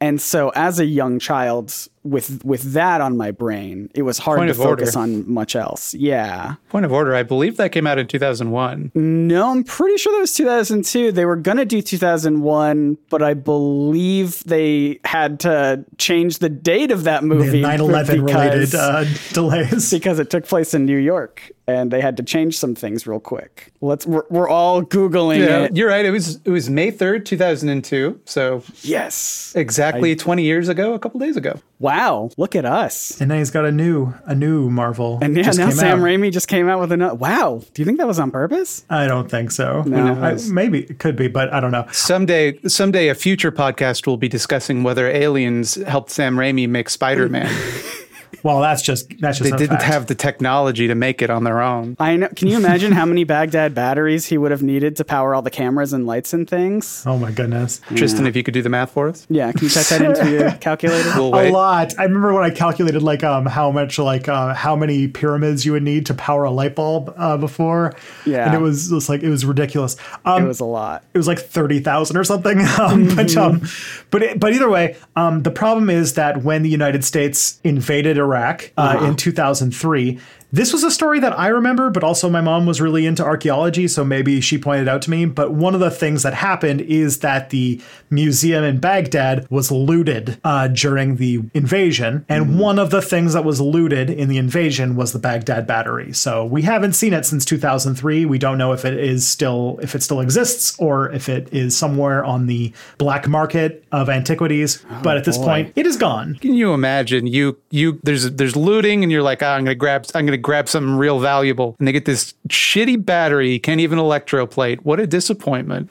And 0.00 0.20
so 0.20 0.50
as 0.56 0.80
a 0.80 0.84
young 0.84 1.20
child 1.20 1.72
with 2.06 2.44
with 2.44 2.72
that 2.72 3.00
on 3.00 3.16
my 3.16 3.30
brain, 3.30 3.90
it 3.94 4.02
was 4.02 4.18
hard 4.18 4.38
Point 4.38 4.48
to 4.48 4.52
of 4.52 4.60
order. 4.60 4.82
focus 4.82 4.96
on 4.96 5.30
much 5.30 5.56
else. 5.56 5.94
Yeah. 5.94 6.54
Point 6.68 6.84
of 6.84 6.92
order. 6.92 7.14
I 7.14 7.22
believe 7.22 7.56
that 7.58 7.72
came 7.72 7.86
out 7.86 7.98
in 7.98 8.06
2001. 8.06 8.92
No, 8.94 9.50
I'm 9.50 9.64
pretty 9.64 9.96
sure 9.98 10.12
that 10.14 10.20
was 10.20 10.34
2002. 10.34 11.12
They 11.12 11.24
were 11.24 11.36
going 11.36 11.56
to 11.58 11.64
do 11.64 11.82
2001, 11.82 12.98
but 13.10 13.22
I 13.22 13.34
believe 13.34 14.42
they 14.44 15.00
had 15.04 15.40
to 15.40 15.84
change 15.98 16.38
the 16.38 16.48
date 16.48 16.90
of 16.90 17.04
that 17.04 17.24
movie. 17.24 17.60
9 17.60 17.80
11 17.80 18.24
because- 18.24 18.34
related 18.34 18.74
uh, 18.74 19.04
delays. 19.32 19.90
because 19.90 20.18
it 20.18 20.30
took 20.30 20.46
place 20.46 20.74
in 20.74 20.86
New 20.86 20.96
York 20.98 21.50
and 21.68 21.90
they 21.90 22.00
had 22.00 22.16
to 22.16 22.22
change 22.22 22.56
some 22.58 22.74
things 22.74 23.06
real 23.06 23.18
quick. 23.20 23.72
Let's 23.80 24.06
we're, 24.06 24.22
we're 24.30 24.48
all 24.48 24.82
googling 24.82 25.38
Yeah, 25.38 25.64
it. 25.64 25.76
you're 25.76 25.88
right. 25.88 26.04
It 26.04 26.10
was 26.12 26.36
it 26.44 26.50
was 26.50 26.70
May 26.70 26.92
3rd, 26.92 27.24
2002. 27.24 28.20
So 28.24 28.62
Yes. 28.82 29.52
exactly 29.56 30.14
20 30.14 30.42
years 30.44 30.68
ago, 30.68 30.94
a 30.94 30.98
couple 30.98 31.18
days 31.20 31.36
ago. 31.36 31.58
Wow, 31.78 32.30
look 32.38 32.56
at 32.56 32.64
us. 32.64 33.20
And 33.20 33.28
now 33.28 33.36
he's 33.36 33.50
got 33.50 33.64
a 33.66 33.72
new 33.72 34.14
a 34.24 34.34
new 34.34 34.70
Marvel. 34.70 35.18
And 35.20 35.36
yeah, 35.36 35.42
just 35.42 35.58
now 35.58 35.66
came 35.68 35.76
Sam 35.76 35.98
out. 36.00 36.04
Raimi 36.04 36.32
just 36.32 36.48
came 36.48 36.68
out 36.68 36.80
with 36.80 36.90
another. 36.92 37.14
Wow, 37.14 37.62
do 37.74 37.82
you 37.82 37.86
think 37.86 37.98
that 37.98 38.06
was 38.06 38.18
on 38.18 38.30
purpose? 38.30 38.84
I 38.88 39.06
don't 39.06 39.30
think 39.30 39.50
so. 39.50 39.82
No. 39.82 40.14
I- 40.22 40.38
maybe 40.50 40.84
it 40.84 40.98
could 40.98 41.16
be, 41.16 41.28
but 41.28 41.52
I 41.52 41.60
don't 41.60 41.72
know. 41.72 41.86
Someday, 41.92 42.58
someday, 42.66 43.08
a 43.08 43.14
future 43.14 43.52
podcast 43.52 44.06
will 44.06 44.16
be 44.16 44.28
discussing 44.28 44.82
whether 44.84 45.08
aliens 45.08 45.74
helped 45.74 46.10
Sam 46.10 46.36
Raimi 46.36 46.68
make 46.68 46.88
Spider-Man. 46.88 47.46
Well, 48.42 48.60
that's 48.60 48.82
just 48.82 49.08
that's 49.20 49.38
just 49.38 49.50
they 49.50 49.54
a 49.54 49.58
didn't 49.58 49.78
fact. 49.78 49.82
have 49.92 50.06
the 50.06 50.14
technology 50.14 50.86
to 50.88 50.94
make 50.94 51.22
it 51.22 51.30
on 51.30 51.44
their 51.44 51.60
own. 51.60 51.96
I 51.98 52.16
know. 52.16 52.28
Can 52.34 52.48
you 52.48 52.56
imagine 52.56 52.92
how 52.92 53.04
many 53.06 53.24
Baghdad 53.24 53.74
batteries 53.74 54.26
he 54.26 54.38
would 54.38 54.50
have 54.50 54.62
needed 54.62 54.96
to 54.96 55.04
power 55.04 55.34
all 55.34 55.42
the 55.42 55.50
cameras 55.50 55.92
and 55.92 56.06
lights 56.06 56.32
and 56.32 56.48
things? 56.48 57.02
Oh 57.06 57.18
my 57.18 57.30
goodness. 57.32 57.80
Tristan, 57.94 58.26
if 58.26 58.36
you 58.36 58.42
could 58.42 58.54
do 58.54 58.62
the 58.62 58.68
math 58.68 58.92
for 58.92 59.08
us, 59.08 59.26
Yeah, 59.28 59.50
can 59.52 59.64
you 59.64 59.70
type 59.70 59.86
that 59.86 60.02
into 60.02 60.30
your 60.30 60.50
calculator? 60.60 61.10
we'll 61.16 61.34
A 61.34 61.50
lot. 61.50 61.98
I 61.98 62.04
remember 62.04 62.32
when 62.34 62.44
I 62.44 62.50
calculated 62.50 63.02
like 63.02 63.24
um 63.24 63.46
how 63.46 63.70
much 63.70 63.98
like 63.98 64.28
uh, 64.28 64.54
how 64.54 64.76
many 64.76 65.08
pyramids 65.08 65.64
you 65.66 65.72
would 65.72 65.82
need 65.82 66.06
to 66.06 66.14
power 66.14 66.44
a 66.44 66.50
light 66.50 66.74
bulb 66.74 67.12
uh, 67.16 67.36
before. 67.36 67.94
Yeah. 68.24 68.46
and 68.46 68.54
it 68.54 68.60
was 68.60 68.90
just 68.90 69.08
like 69.08 69.22
it 69.22 69.30
was 69.30 69.44
ridiculous. 69.44 69.96
Um, 70.24 70.44
It 70.44 70.48
was 70.48 70.60
a 70.60 70.64
lot. 70.64 71.04
it 71.14 71.18
was 71.18 71.26
like 71.26 71.38
30,000 71.38 72.16
or 72.16 72.24
something. 72.24 72.58
Um, 72.78 73.14
But 73.16 73.36
um, 73.36 73.62
but 74.10 74.22
it- 74.22 74.38
but 74.40 74.52
either 74.52 74.68
way, 74.68 74.96
um, 75.16 75.42
the 75.42 75.50
problem 75.50 75.88
is 75.90 76.14
that 76.14 76.42
when 76.42 76.62
the 76.62 76.68
United 76.68 77.04
States 77.04 77.58
invaded 77.64 78.15
Iraq 78.16 78.72
uh, 78.76 79.02
in 79.02 79.16
2003, 79.16 80.18
this 80.52 80.72
was 80.72 80.84
a 80.84 80.90
story 80.90 81.20
that 81.20 81.38
I 81.38 81.48
remember, 81.48 81.90
but 81.90 82.04
also 82.04 82.28
my 82.28 82.40
mom 82.40 82.66
was 82.66 82.80
really 82.80 83.06
into 83.06 83.24
archaeology, 83.24 83.88
so 83.88 84.04
maybe 84.04 84.40
she 84.40 84.58
pointed 84.58 84.88
out 84.88 85.02
to 85.02 85.10
me. 85.10 85.24
But 85.26 85.52
one 85.52 85.74
of 85.74 85.80
the 85.80 85.90
things 85.90 86.22
that 86.22 86.34
happened 86.34 86.82
is 86.82 87.20
that 87.20 87.50
the 87.50 87.80
museum 88.10 88.64
in 88.64 88.78
Baghdad 88.78 89.46
was 89.50 89.72
looted 89.72 90.38
uh, 90.44 90.68
during 90.68 91.16
the 91.16 91.42
invasion, 91.54 92.24
and 92.28 92.58
one 92.58 92.78
of 92.78 92.90
the 92.90 93.02
things 93.02 93.32
that 93.32 93.44
was 93.44 93.60
looted 93.60 94.10
in 94.10 94.28
the 94.28 94.38
invasion 94.38 94.96
was 94.96 95.12
the 95.12 95.18
Baghdad 95.18 95.66
Battery. 95.66 96.12
So 96.12 96.44
we 96.44 96.62
haven't 96.62 96.92
seen 96.92 97.12
it 97.12 97.26
since 97.26 97.44
2003. 97.44 98.24
We 98.24 98.38
don't 98.38 98.58
know 98.58 98.72
if 98.72 98.84
it 98.84 98.94
is 98.94 99.26
still 99.26 99.78
if 99.82 99.94
it 99.94 100.02
still 100.02 100.20
exists 100.20 100.76
or 100.78 101.10
if 101.12 101.28
it 101.28 101.52
is 101.52 101.76
somewhere 101.76 102.24
on 102.24 102.46
the 102.46 102.72
black 102.98 103.26
market 103.28 103.84
of 103.92 104.08
antiquities. 104.08 104.84
but 105.02 105.16
at 105.16 105.24
this 105.24 105.38
boy. 105.38 105.44
point, 105.44 105.72
it 105.76 105.86
is 105.86 105.96
gone. 105.96 106.36
Can 106.36 106.54
you 106.54 106.72
imagine 106.72 107.26
you 107.26 107.58
you 107.70 108.00
there's 108.02 108.30
there's 108.32 108.56
looting 108.56 109.02
and 109.02 109.10
you're 109.10 109.22
like, 109.22 109.42
oh, 109.42 109.46
I'm 109.46 109.64
gonna 109.64 109.74
grab 109.74 110.06
I'm 110.14 110.35
gonna 110.36 110.42
grab 110.42 110.68
something 110.68 110.96
real 110.96 111.18
valuable, 111.18 111.76
and 111.78 111.88
they 111.88 111.92
get 111.92 112.04
this 112.04 112.34
shitty 112.48 113.04
battery, 113.04 113.58
can't 113.58 113.80
even 113.80 113.98
electroplate. 113.98 114.78
What 114.80 115.00
a 115.00 115.06
disappointment. 115.06 115.90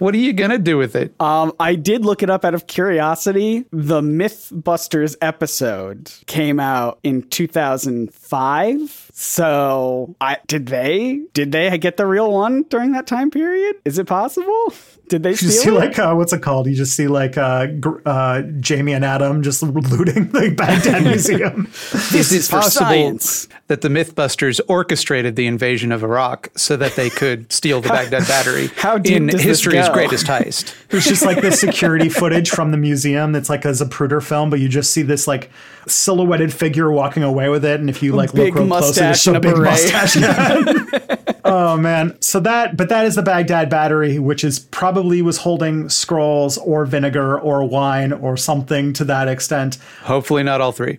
What 0.00 0.14
are 0.14 0.18
you 0.18 0.32
gonna 0.32 0.58
do 0.58 0.76
with 0.78 0.96
it? 0.96 1.14
Um, 1.20 1.52
I 1.60 1.74
did 1.76 2.04
look 2.04 2.22
it 2.22 2.30
up 2.30 2.44
out 2.44 2.54
of 2.54 2.66
curiosity. 2.66 3.66
The 3.70 4.00
MythBusters 4.00 5.14
episode 5.20 6.10
came 6.26 6.58
out 6.58 6.98
in 7.04 7.22
2005. 7.28 9.10
So, 9.12 10.14
I 10.20 10.38
did 10.46 10.66
they 10.66 11.20
did 11.34 11.52
they 11.52 11.76
get 11.78 11.96
the 11.96 12.06
real 12.06 12.32
one 12.32 12.62
during 12.64 12.92
that 12.92 13.06
time 13.06 13.30
period? 13.30 13.76
Is 13.84 13.98
it 13.98 14.06
possible? 14.06 14.72
Did 15.08 15.24
they 15.24 15.30
You 15.30 15.36
steal 15.36 15.50
see 15.50 15.68
it? 15.70 15.72
like 15.72 15.98
uh, 15.98 16.14
what's 16.14 16.32
it 16.32 16.40
called? 16.40 16.68
You 16.68 16.74
just 16.76 16.94
see 16.96 17.08
like 17.08 17.36
uh, 17.36 17.66
uh, 18.06 18.42
Jamie 18.60 18.92
and 18.92 19.04
Adam 19.04 19.42
just 19.42 19.60
looting 19.62 20.30
the 20.30 20.54
Baghdad 20.56 21.02
Museum. 21.10 21.64
this 21.90 22.14
Is 22.14 22.32
it 22.32 22.36
is 22.38 22.48
for 22.48 22.60
possible 22.60 22.86
science. 22.86 23.48
that 23.66 23.80
the 23.80 23.88
MythBusters 23.88 24.60
orchestrated 24.68 25.34
the 25.34 25.48
invasion 25.48 25.90
of 25.90 26.04
Iraq 26.04 26.48
so 26.56 26.76
that 26.76 26.94
they 26.94 27.10
could 27.10 27.52
steal 27.52 27.80
the 27.80 27.88
Baghdad 27.88 28.26
battery 28.28 28.68
how 28.76 28.98
deep 28.98 29.16
in 29.16 29.26
does 29.26 29.34
this 29.36 29.42
history's 29.42 29.88
go? 29.88 29.89
Greatest 29.92 30.26
heist? 30.26 30.74
It's 30.92 31.06
just 31.06 31.24
like 31.24 31.40
the 31.40 31.52
security 31.52 32.08
footage 32.08 32.50
from 32.50 32.72
the 32.72 32.76
museum 32.76 33.30
that's 33.30 33.48
like 33.48 33.64
a 33.64 33.68
Zapruder 33.68 34.20
film, 34.20 34.50
but 34.50 34.58
you 34.58 34.68
just 34.68 34.90
see 34.92 35.02
this 35.02 35.28
like 35.28 35.48
silhouetted 35.86 36.52
figure 36.52 36.90
walking 36.90 37.22
away 37.22 37.48
with 37.48 37.64
it, 37.64 37.78
and 37.78 37.88
if 37.88 38.02
you 38.02 38.12
like 38.12 38.32
big 38.32 38.56
look 38.56 38.64
real 38.64 38.66
close, 38.66 38.88
it's 38.88 38.98
there's 38.98 39.26
a 39.28 39.30
and 39.30 39.36
a 39.36 39.40
big 39.40 39.54
beret. 39.54 39.70
mustache. 39.70 40.16
Yeah. 40.16 41.16
oh 41.44 41.76
man, 41.76 42.20
so 42.20 42.40
that 42.40 42.76
but 42.76 42.88
that 42.88 43.06
is 43.06 43.14
the 43.14 43.22
Baghdad 43.22 43.70
battery, 43.70 44.18
which 44.18 44.42
is 44.42 44.58
probably 44.58 45.22
was 45.22 45.38
holding 45.38 45.88
scrolls 45.88 46.58
or 46.58 46.84
vinegar 46.86 47.38
or 47.38 47.64
wine 47.64 48.12
or 48.12 48.36
something 48.36 48.92
to 48.94 49.04
that 49.04 49.28
extent. 49.28 49.78
Hopefully 50.02 50.42
not 50.42 50.60
all 50.60 50.72
three. 50.72 50.98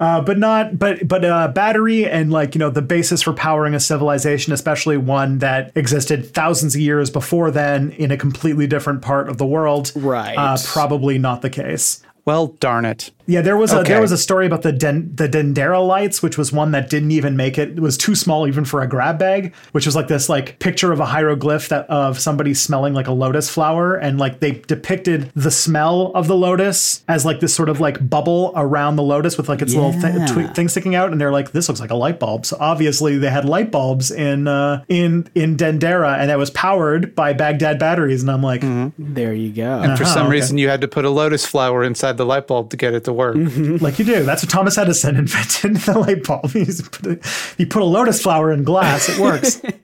Uh, 0.00 0.20
but 0.20 0.38
not 0.38 0.78
but 0.78 1.06
but 1.06 1.24
uh, 1.24 1.48
battery 1.48 2.06
and 2.06 2.32
like 2.32 2.54
you 2.54 2.58
know 2.58 2.70
the 2.70 2.82
basis 2.82 3.22
for 3.22 3.32
powering 3.32 3.74
a 3.74 3.80
civilization 3.80 4.52
especially 4.52 4.96
one 4.96 5.38
that 5.38 5.70
existed 5.76 6.26
thousands 6.34 6.74
of 6.74 6.80
years 6.80 7.10
before 7.10 7.50
then 7.50 7.90
in 7.92 8.10
a 8.10 8.16
completely 8.16 8.66
different 8.66 9.02
part 9.02 9.28
of 9.28 9.38
the 9.38 9.46
world 9.46 9.92
Right. 9.94 10.36
uh, 10.36 10.56
probably 10.66 11.18
not 11.18 11.42
the 11.42 11.50
case 11.50 12.02
Well, 12.24 12.48
darn 12.58 12.84
it. 12.86 13.10
Yeah 13.26 13.40
there 13.40 13.56
was 13.56 13.72
a 13.72 13.82
there 13.82 14.00
was 14.00 14.12
a 14.12 14.18
story 14.18 14.46
about 14.46 14.62
the 14.62 14.72
Den- 14.72 15.10
the 15.14 15.28
Dendera 15.28 15.84
lights 15.86 16.22
which 16.22 16.36
was 16.36 16.52
one 16.52 16.72
that 16.72 16.90
didn't 16.90 17.10
even 17.10 17.36
make 17.36 17.58
it 17.58 17.70
it 17.70 17.80
was 17.80 17.96
too 17.96 18.14
small 18.14 18.46
even 18.46 18.64
for 18.64 18.82
a 18.82 18.86
grab 18.86 19.18
bag 19.18 19.54
which 19.72 19.86
was 19.86 19.96
like 19.96 20.08
this 20.08 20.28
like 20.28 20.58
picture 20.58 20.92
of 20.92 21.00
a 21.00 21.06
hieroglyph 21.06 21.68
that 21.68 21.88
of 21.88 22.18
somebody 22.18 22.52
smelling 22.54 22.92
like 22.94 23.06
a 23.06 23.12
lotus 23.12 23.48
flower 23.48 23.94
and 23.94 24.18
like 24.18 24.40
they 24.40 24.52
depicted 24.66 25.30
the 25.34 25.50
smell 25.50 26.12
of 26.14 26.26
the 26.28 26.36
lotus 26.36 27.02
as 27.08 27.24
like 27.24 27.40
this 27.40 27.54
sort 27.54 27.68
of 27.68 27.80
like 27.80 28.08
bubble 28.10 28.52
around 28.56 28.96
the 28.96 29.02
lotus 29.02 29.36
with 29.36 29.48
like 29.48 29.62
its 29.62 29.74
little 29.74 29.92
th- 29.92 30.02
Yeah. 30.14 30.26
twi- 30.26 30.46
thing 30.48 30.68
sticking 30.68 30.94
out 30.94 31.10
and 31.12 31.20
they're 31.20 31.32
like 31.32 31.52
this 31.52 31.68
looks 31.68 31.80
like 31.80 31.90
a 31.90 31.96
light 31.96 32.18
bulb 32.20 32.44
so 32.46 32.56
obviously 32.60 33.16
they 33.18 33.30
had 33.30 33.44
light 33.44 33.70
bulbs 33.70 34.10
in 34.10 34.46
uh 34.48 34.84
in 34.88 35.28
in 35.34 35.56
Dendera 35.56 36.18
and 36.18 36.28
that 36.30 36.38
was 36.38 36.50
powered 36.50 37.14
by 37.14 37.32
Baghdad 37.32 37.78
batteries 37.78 38.22
and 38.22 38.30
I'm 38.30 38.42
like 38.42 38.62
There 38.98 39.32
you 39.32 39.52
go. 39.52 39.80
And 39.80 39.96
for 39.96 40.04
Oh, 40.04 40.06
some 40.06 40.26
okay. 40.26 40.32
reason, 40.32 40.58
you 40.58 40.68
had 40.68 40.80
to 40.82 40.88
put 40.88 41.04
a 41.04 41.10
lotus 41.10 41.46
flower 41.46 41.82
inside 41.82 42.16
the 42.18 42.26
light 42.26 42.46
bulb 42.46 42.70
to 42.70 42.76
get 42.76 42.92
it 42.94 43.04
to 43.04 43.12
work. 43.14 43.36
Mm-hmm. 43.36 43.82
like 43.84 43.98
you 43.98 44.04
do. 44.04 44.24
That's 44.24 44.42
what 44.42 44.50
Thomas 44.50 44.76
Edison 44.76 45.16
invented 45.24 45.76
the 45.76 45.98
light 45.98 46.24
bulb. 46.24 46.52
Put 46.52 47.06
a, 47.06 47.18
you 47.58 47.66
put 47.66 47.82
a 47.82 47.86
lotus 47.86 48.22
flower 48.22 48.52
in 48.52 48.64
glass. 48.64 49.08
It 49.08 49.18
works 49.18 49.60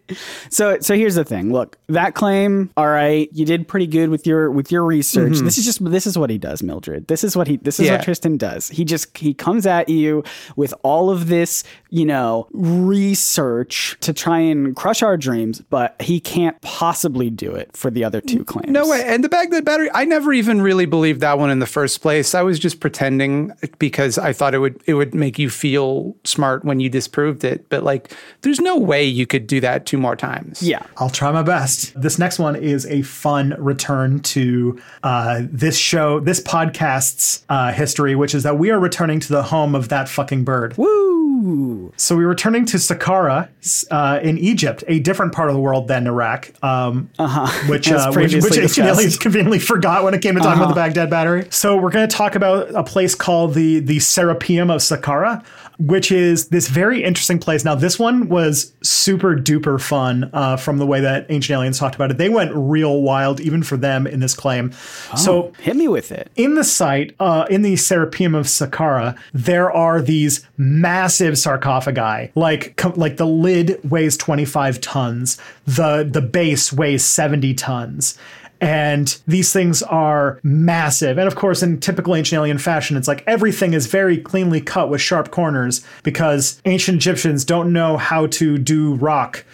So 0.51 0.79
so 0.81 0.95
here's 0.95 1.15
the 1.15 1.25
thing. 1.25 1.53
Look, 1.53 1.79
that 1.89 2.15
claim, 2.15 2.71
all 2.77 2.89
right, 2.89 3.29
you 3.33 3.45
did 3.45 3.69
pretty 3.69 3.87
good 3.87 4.09
with 4.11 4.27
your 4.27 4.51
with 4.51 4.71
your 4.73 4.85
research. 4.85 5.33
Mm-hmm. 5.35 5.45
This 5.45 5.59
is 5.59 5.65
just 5.65 5.85
this 5.85 6.07
is 6.07 6.17
what 6.19 6.31
he 6.31 6.39
does, 6.39 6.63
Mildred. 6.63 7.07
This 7.09 7.25
is 7.25 7.37
what 7.37 7.47
he 7.47 7.57
this 7.59 7.81
is 7.81 7.87
Yeah. 7.87 7.93
what 7.97 8.03
Tristan 8.05 8.37
does. 8.37 8.69
He 8.69 8.85
just 8.85 9.17
he 9.17 9.35
comes 9.35 9.67
at 9.67 9.89
you 9.89 10.25
with 10.57 10.75
all 10.83 11.11
of 11.11 11.29
this, 11.29 11.65
you 11.91 12.05
know, 12.05 12.49
research 12.53 13.97
to 14.01 14.13
try 14.13 14.39
and 14.39 14.75
crush 14.77 15.03
our 15.03 15.17
dreams, 15.17 15.61
but 15.71 16.01
he 16.01 16.21
can't 16.21 16.61
possibly 16.63 17.31
do 17.31 17.53
it 17.55 17.77
for 17.77 17.91
the 17.91 18.05
other 18.05 18.21
two 18.21 18.45
claims. 18.45 18.71
No 18.71 18.89
way. 18.89 19.03
And 19.05 19.23
the 19.25 19.29
Baghdad 19.29 19.65
battery, 19.65 19.89
I 19.95 20.05
never 20.05 20.33
even 20.33 20.61
really 20.61 20.87
believed 20.87 21.21
that 21.21 21.39
one 21.39 21.51
in 21.51 21.59
the 21.59 21.67
first 21.67 22.01
place. 22.03 22.35
I 22.35 22.43
was 22.43 22.59
just 22.59 22.81
pretending 22.81 23.53
because 23.79 24.19
I 24.19 24.33
thought 24.33 24.55
it 24.55 24.59
would 24.59 24.81
it 24.87 24.95
would 24.95 25.15
make 25.15 25.39
you 25.39 25.51
feel 25.51 26.17
smart 26.25 26.65
when 26.65 26.81
you 26.81 26.89
disproved 26.89 27.45
it. 27.45 27.69
But 27.69 27.83
like 27.83 28.13
there's 28.43 28.61
no 28.61 28.77
way 28.77 29.05
you 29.05 29.27
could 29.27 29.47
do 29.47 29.61
that 29.61 29.87
to 29.87 29.99
more 30.01 30.17
times. 30.17 30.63
Yeah. 30.63 30.83
I'll 30.97 31.11
try 31.11 31.31
my 31.31 31.43
best. 31.43 31.93
This 32.01 32.19
next 32.19 32.39
one 32.39 32.57
is 32.57 32.87
a 32.87 33.03
fun 33.03 33.55
return 33.59 34.21
to 34.21 34.81
uh, 35.03 35.43
this 35.45 35.77
show, 35.77 36.21
this 36.21 36.41
podcast's 36.41 37.45
uh, 37.49 37.73
history, 37.73 38.15
which 38.15 38.35
is 38.35 38.43
that 38.43 38.59
we 38.59 38.71
are 38.71 38.79
returning 38.79 39.21
to 39.21 39.29
the 39.29 39.45
home 39.45 39.75
of 39.75 39.89
that 39.89 40.09
fucking 40.09 40.45
bird. 40.45 40.77
Woo! 40.77 41.93
So 41.97 42.17
we're 42.17 42.29
returning 42.29 42.67
to 42.67 42.77
Saqqara 42.77 43.49
uh, 43.91 44.21
in 44.23 44.39
Egypt, 44.39 44.85
a 44.89 44.99
different 45.01 45.33
part 45.33 45.49
of 45.49 45.55
the 45.55 45.61
world 45.61 45.89
than 45.89 46.07
Iraq, 46.07 46.53
um, 46.63 47.11
which, 47.69 47.91
As 47.91 48.03
uh, 48.03 48.07
which, 48.09 48.15
previously 48.15 48.61
which 48.61 48.79
Ancient 48.79 49.21
conveniently 49.21 49.59
forgot 49.71 50.05
when 50.05 50.15
it 50.15 50.23
came 50.23 50.35
to 50.35 50.41
talking 50.41 50.63
about 50.63 50.69
the 50.69 50.75
Baghdad 50.75 51.11
Battery. 51.11 51.47
So 51.51 51.77
we're 51.77 51.91
going 51.91 52.09
to 52.09 52.15
talk 52.15 52.35
about 52.35 52.71
a 52.75 52.83
place 52.83 53.15
called 53.15 53.55
the 53.55 53.81
the 53.81 53.99
Serapeum 53.99 54.71
of 54.71 54.81
Saqqara, 54.81 55.45
which 55.81 56.13
is 56.13 56.49
this 56.49 56.69
very 56.69 57.03
interesting 57.03 57.39
place. 57.39 57.65
Now, 57.65 57.75
this 57.75 57.99
one 57.99 58.29
was 58.29 58.73
super 58.83 59.35
duper 59.35 59.81
fun 59.81 60.29
uh, 60.33 60.57
from 60.57 60.79
the 60.79 60.87
way 60.87 61.01
that 61.01 61.27
Ancient 61.31 61.55
Aliens 61.57 61.79
talked 61.79 61.95
about 61.95 62.11
it. 62.11 62.19
They 62.19 62.29
went 62.29 62.53
real 62.55 63.01
wild, 63.03 63.41
even 63.41 63.63
for 63.63 63.77
them, 63.77 64.07
in 64.07 64.21
this 64.21 64.35
claim. 64.35 64.73
So 65.17 65.53
Hit 65.61 65.77
me 65.77 65.89
with 65.89 66.13
it. 66.13 66.31
in 66.37 66.55
the 66.55 66.65
site, 66.65 67.17
uh, 67.19 67.47
in 67.51 67.63
the 67.63 67.75
Serapeum 67.75 68.35
of 68.35 68.47
Saqqara, 68.47 69.17
there 69.33 69.73
are 69.73 70.03
these 70.03 70.47
massive 70.57 71.39
sarcophagi. 71.39 72.31
Like, 72.35 72.77
com- 72.77 72.95
like 72.95 73.17
the 73.17 73.27
lid 73.27 73.81
weighs 73.91 74.17
25 74.17 74.81
tons, 74.81 75.39
the 75.67 76.09
the 76.11 76.21
base 76.21 76.73
weighs 76.73 77.05
70 77.05 77.55
tons. 77.55 78.19
And 78.61 79.19
these 79.27 79.53
things 79.53 79.83
are 79.83 80.39
massive. 80.43 81.19
And 81.19 81.27
of 81.27 81.35
course, 81.35 81.63
in 81.63 81.81
typical 81.81 82.15
ancient 82.15 82.37
alien 82.39 82.59
fashion, 82.59 82.97
it's 82.97 83.09
like 83.09 83.25
everything 83.27 83.73
is 83.73 83.87
very 83.87 84.19
cleanly 84.19 84.61
cut 84.61 84.91
with 84.91 85.01
sharp 85.01 85.31
corners 85.31 85.85
because 86.03 86.61
ancient 86.65 86.97
Egyptians 86.97 87.45
don't 87.45 87.73
know 87.73 87.97
how 87.97 88.27
to 88.27 88.59
do 88.59 88.95
rock. 88.97 89.45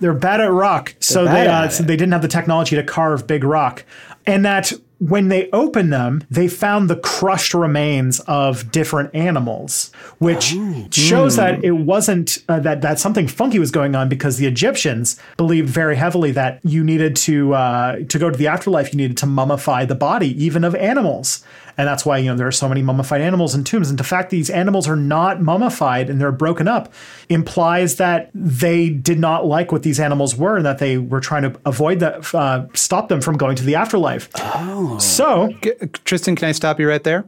They're 0.00 0.14
bad 0.14 0.40
at 0.40 0.50
rock. 0.50 0.94
so 0.98 1.24
bad 1.26 1.46
they, 1.46 1.50
uh, 1.50 1.68
so 1.68 1.82
they 1.84 1.96
didn't 1.96 2.12
have 2.12 2.22
the 2.22 2.28
technology 2.28 2.76
to 2.76 2.82
carve 2.82 3.26
big 3.26 3.44
rock. 3.44 3.84
And 4.26 4.44
that 4.44 4.72
when 5.08 5.28
they 5.28 5.50
opened 5.50 5.92
them, 5.92 6.22
they 6.30 6.48
found 6.48 6.88
the 6.88 6.96
crushed 6.96 7.52
remains 7.52 8.20
of 8.20 8.72
different 8.72 9.14
animals, 9.14 9.92
which 10.18 10.56
shows 10.94 11.36
that 11.36 11.62
it 11.62 11.72
wasn't 11.72 12.38
uh, 12.48 12.58
that 12.60 12.80
that 12.80 12.98
something 12.98 13.28
funky 13.28 13.58
was 13.58 13.70
going 13.70 13.94
on 13.94 14.08
because 14.08 14.38
the 14.38 14.46
Egyptians 14.46 15.20
believed 15.36 15.68
very 15.68 15.96
heavily 15.96 16.30
that 16.32 16.58
you 16.64 16.82
needed 16.82 17.16
to 17.16 17.52
uh, 17.52 17.96
to 18.08 18.18
go 18.18 18.30
to 18.30 18.38
the 18.38 18.46
afterlife, 18.46 18.94
you 18.94 18.96
needed 18.96 19.18
to 19.18 19.26
mummify 19.26 19.86
the 19.86 19.94
body 19.94 20.42
even 20.42 20.64
of 20.64 20.74
animals. 20.74 21.44
And 21.76 21.88
that's 21.88 22.06
why, 22.06 22.18
you 22.18 22.30
know, 22.30 22.36
there 22.36 22.46
are 22.46 22.52
so 22.52 22.68
many 22.68 22.82
mummified 22.82 23.20
animals 23.20 23.54
in 23.54 23.64
tombs. 23.64 23.90
And 23.90 23.98
the 23.98 24.04
fact 24.04 24.30
these 24.30 24.50
animals 24.50 24.88
are 24.88 24.96
not 24.96 25.40
mummified 25.40 26.08
and 26.08 26.20
they're 26.20 26.32
broken 26.32 26.68
up 26.68 26.92
implies 27.28 27.96
that 27.96 28.30
they 28.34 28.88
did 28.90 29.18
not 29.18 29.46
like 29.46 29.72
what 29.72 29.82
these 29.82 29.98
animals 29.98 30.36
were 30.36 30.56
and 30.56 30.66
that 30.66 30.78
they 30.78 30.98
were 30.98 31.20
trying 31.20 31.42
to 31.42 31.58
avoid 31.66 32.00
that, 32.00 32.34
uh, 32.34 32.66
stop 32.74 33.08
them 33.08 33.20
from 33.20 33.36
going 33.36 33.56
to 33.56 33.64
the 33.64 33.74
afterlife. 33.74 34.28
Oh. 34.36 34.98
So, 34.98 35.52
G- 35.62 35.72
Tristan, 36.04 36.36
can 36.36 36.48
I 36.48 36.52
stop 36.52 36.78
you 36.78 36.88
right 36.88 37.02
there? 37.02 37.24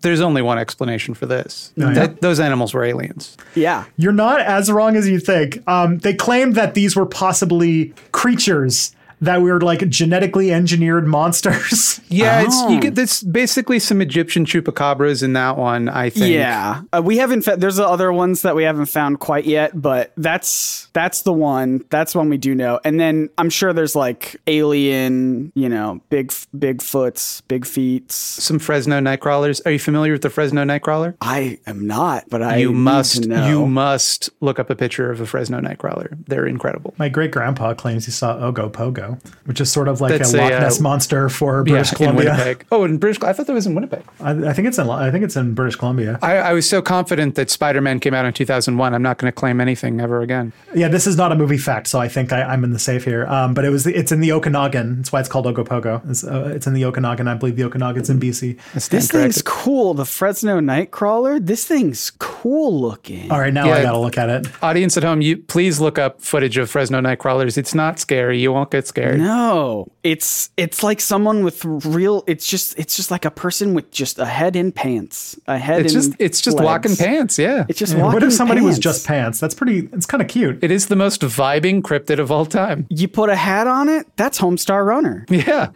There's 0.00 0.20
only 0.20 0.42
one 0.42 0.58
explanation 0.58 1.14
for 1.14 1.26
this. 1.26 1.72
yeah? 1.76 1.92
That, 1.92 2.20
those 2.20 2.40
animals 2.40 2.74
were 2.74 2.82
aliens. 2.82 3.36
Yeah. 3.54 3.84
you're 3.96 4.10
not 4.10 4.40
as 4.40 4.68
wrong 4.70 4.96
as 4.96 5.08
you 5.08 5.20
think. 5.20 5.62
Um, 5.68 5.98
they 5.98 6.14
claimed 6.14 6.56
that 6.56 6.74
these 6.74 6.96
were 6.96 7.06
possibly 7.06 7.94
creatures 8.10 8.95
that 9.20 9.40
we 9.42 9.50
were 9.50 9.60
like 9.60 9.88
genetically 9.88 10.52
engineered 10.52 11.06
monsters. 11.06 12.00
Yeah, 12.08 12.42
it's 12.42 12.54
Oh. 12.56 12.68
you 12.68 12.80
get 12.80 12.94
this 12.94 13.20
basically 13.22 13.78
some 13.80 14.00
Egyptian 14.00 14.44
chupacabras 14.46 15.24
in 15.24 15.32
that 15.32 15.56
one. 15.58 15.88
I 15.88 16.08
think. 16.08 16.32
Yeah, 16.32 16.82
uh, 16.92 17.02
we 17.04 17.16
haven't. 17.18 17.42
Fa- 17.42 17.56
there's 17.58 17.80
other 17.80 18.12
ones 18.12 18.42
that 18.42 18.54
we 18.54 18.62
haven't 18.62 18.86
found 18.86 19.18
quite 19.18 19.44
yet, 19.44 19.72
but 19.82 20.12
that's 20.16 20.88
that's 20.92 21.22
the 21.22 21.32
one. 21.32 21.84
That's 21.90 22.14
one 22.14 22.28
we 22.28 22.36
do 22.38 22.54
know. 22.54 22.78
And 22.84 23.00
then 23.00 23.28
I'm 23.38 23.50
sure 23.50 23.72
there's 23.72 23.96
like 23.96 24.36
alien, 24.46 25.50
you 25.54 25.68
know, 25.68 26.00
big 26.10 26.32
big 26.58 26.82
foots, 26.82 27.40
big 27.42 27.66
feet. 27.66 28.12
Some 28.12 28.58
Fresno 28.58 29.00
nightcrawlers. 29.00 29.60
Are 29.66 29.70
you 29.72 29.78
familiar 29.78 30.12
with 30.12 30.22
the 30.22 30.30
Fresno 30.30 30.64
nightcrawler? 30.64 31.16
I 31.20 31.58
am 31.66 31.86
not, 31.86 32.24
but 32.28 32.42
I 32.42 32.58
you 32.58 32.68
need 32.68 32.78
must 32.78 33.22
to 33.24 33.28
know. 33.28 33.48
you 33.48 33.66
must 33.66 34.30
look 34.40 34.58
up 34.58 34.70
a 34.70 34.76
picture 34.76 35.10
of 35.10 35.20
a 35.20 35.26
Fresno 35.26 35.60
nightcrawler. 35.60 36.16
They're 36.26 36.46
incredible. 36.46 36.94
My 36.98 37.08
great 37.08 37.30
grandpa 37.32 37.74
claims 37.74 38.04
he 38.06 38.12
saw 38.12 38.36
Ogopogo, 38.36 39.05
which 39.44 39.60
is 39.60 39.70
sort 39.70 39.88
of 39.88 40.00
like 40.00 40.10
That's 40.12 40.32
a 40.34 40.38
a, 40.38 40.40
Loch 40.40 40.52
uh, 40.52 40.58
Ness 40.60 40.80
monster 40.80 41.28
for 41.28 41.64
British 41.64 41.92
in 41.92 41.96
Columbia. 41.96 42.30
Winnipeg. 42.30 42.66
Oh, 42.70 42.84
in 42.84 42.98
British. 42.98 43.22
I 43.22 43.32
thought 43.32 43.46
that 43.46 43.52
was 43.52 43.66
in 43.66 43.74
Winnipeg. 43.74 44.04
I, 44.20 44.30
I 44.48 44.52
think 44.52 44.68
it's 44.68 44.78
in 44.78 44.88
I 44.88 45.10
think 45.10 45.24
it's 45.24 45.36
in 45.36 45.54
British 45.54 45.76
Columbia. 45.76 46.18
I, 46.22 46.36
I 46.36 46.52
was 46.52 46.68
so 46.68 46.82
confident 46.82 47.34
that 47.36 47.50
Spider-Man 47.50 48.00
came 48.00 48.14
out 48.14 48.24
in 48.24 48.32
2001. 48.32 48.94
I'm 48.94 49.02
not 49.02 49.18
going 49.18 49.30
to 49.30 49.34
claim 49.34 49.60
anything 49.60 50.00
ever 50.00 50.20
again. 50.20 50.52
Yeah, 50.74 50.88
this 50.88 51.06
is 51.06 51.16
not 51.16 51.32
a 51.32 51.34
movie 51.34 51.58
fact, 51.58 51.86
so 51.86 52.00
I 52.00 52.08
think 52.08 52.32
I, 52.32 52.42
I'm 52.42 52.64
in 52.64 52.72
the 52.72 52.78
safe 52.78 53.04
here. 53.04 53.26
Um, 53.26 53.54
but 53.54 53.64
it 53.64 53.70
was 53.70 53.86
it's 53.86 54.12
in 54.12 54.20
the 54.20 54.32
Okanagan. 54.32 54.96
That's 54.96 55.12
why 55.12 55.20
it's 55.20 55.28
called 55.28 55.46
Ogopogo. 55.46 56.08
It's, 56.10 56.24
uh, 56.24 56.52
it's 56.54 56.66
in 56.66 56.74
the 56.74 56.84
Okanagan. 56.84 57.28
I 57.28 57.34
believe 57.34 57.56
the 57.56 57.64
Okanagan's 57.64 58.10
in 58.10 58.20
BC. 58.20 58.58
This 58.74 58.84
Stand 58.84 59.08
thing's 59.08 59.42
cool. 59.42 59.94
The 59.94 60.04
Fresno 60.04 60.60
Nightcrawler. 60.60 61.44
This 61.44 61.64
thing's 61.64 62.10
cool 62.18 62.80
looking. 62.80 63.30
All 63.30 63.40
right, 63.40 63.52
now 63.52 63.70
I 63.70 63.82
gotta 63.82 63.98
look 63.98 64.18
at 64.18 64.28
it. 64.28 64.46
Audience 64.62 64.96
at 64.96 65.02
home, 65.02 65.20
you 65.20 65.36
please 65.36 65.80
look 65.80 65.98
up 65.98 66.20
footage 66.20 66.56
of 66.56 66.70
Fresno 66.70 67.00
nightcrawlers. 67.00 67.56
It's 67.56 67.74
not 67.74 67.98
scary. 67.98 68.40
You 68.40 68.52
won't 68.52 68.70
get 68.70 68.86
scared. 68.86 68.95
No, 68.96 69.88
it's 70.02 70.50
it's 70.56 70.82
like 70.82 71.00
someone 71.00 71.44
with 71.44 71.64
real. 71.64 72.24
It's 72.26 72.46
just 72.46 72.78
it's 72.78 72.96
just 72.96 73.10
like 73.10 73.24
a 73.24 73.30
person 73.30 73.74
with 73.74 73.90
just 73.90 74.18
a 74.18 74.24
head 74.26 74.56
in 74.56 74.72
pants. 74.72 75.38
A 75.46 75.58
head. 75.58 75.82
It's 75.84 75.94
in 75.94 76.00
just 76.00 76.12
it's 76.18 76.40
just 76.40 76.56
legs. 76.56 76.64
walking 76.64 76.96
pants. 76.96 77.38
Yeah. 77.38 77.64
It's 77.68 77.78
just 77.78 77.92
Yeah, 77.94 78.02
walking 78.02 78.14
what 78.14 78.22
if 78.22 78.32
somebody 78.32 78.60
was 78.60 78.78
just 78.78 79.06
pants? 79.06 79.40
That's 79.40 79.54
pretty. 79.54 79.88
It's 79.92 80.06
kind 80.06 80.22
of 80.22 80.28
cute. 80.28 80.58
it 80.62 80.70
is 80.70 80.86
the 80.86 80.96
most 80.96 81.20
vibing 81.22 81.82
cryptid 81.82 82.18
of 82.18 82.30
all 82.30 82.46
time. 82.46 82.86
You 82.90 83.08
put 83.08 83.28
a 83.30 83.36
hat 83.36 83.66
on 83.66 83.88
it. 83.88 84.06
That's 84.16 84.38
Homestar 84.40 84.84
Runner. 84.86 85.24
Yeah. 85.36 85.68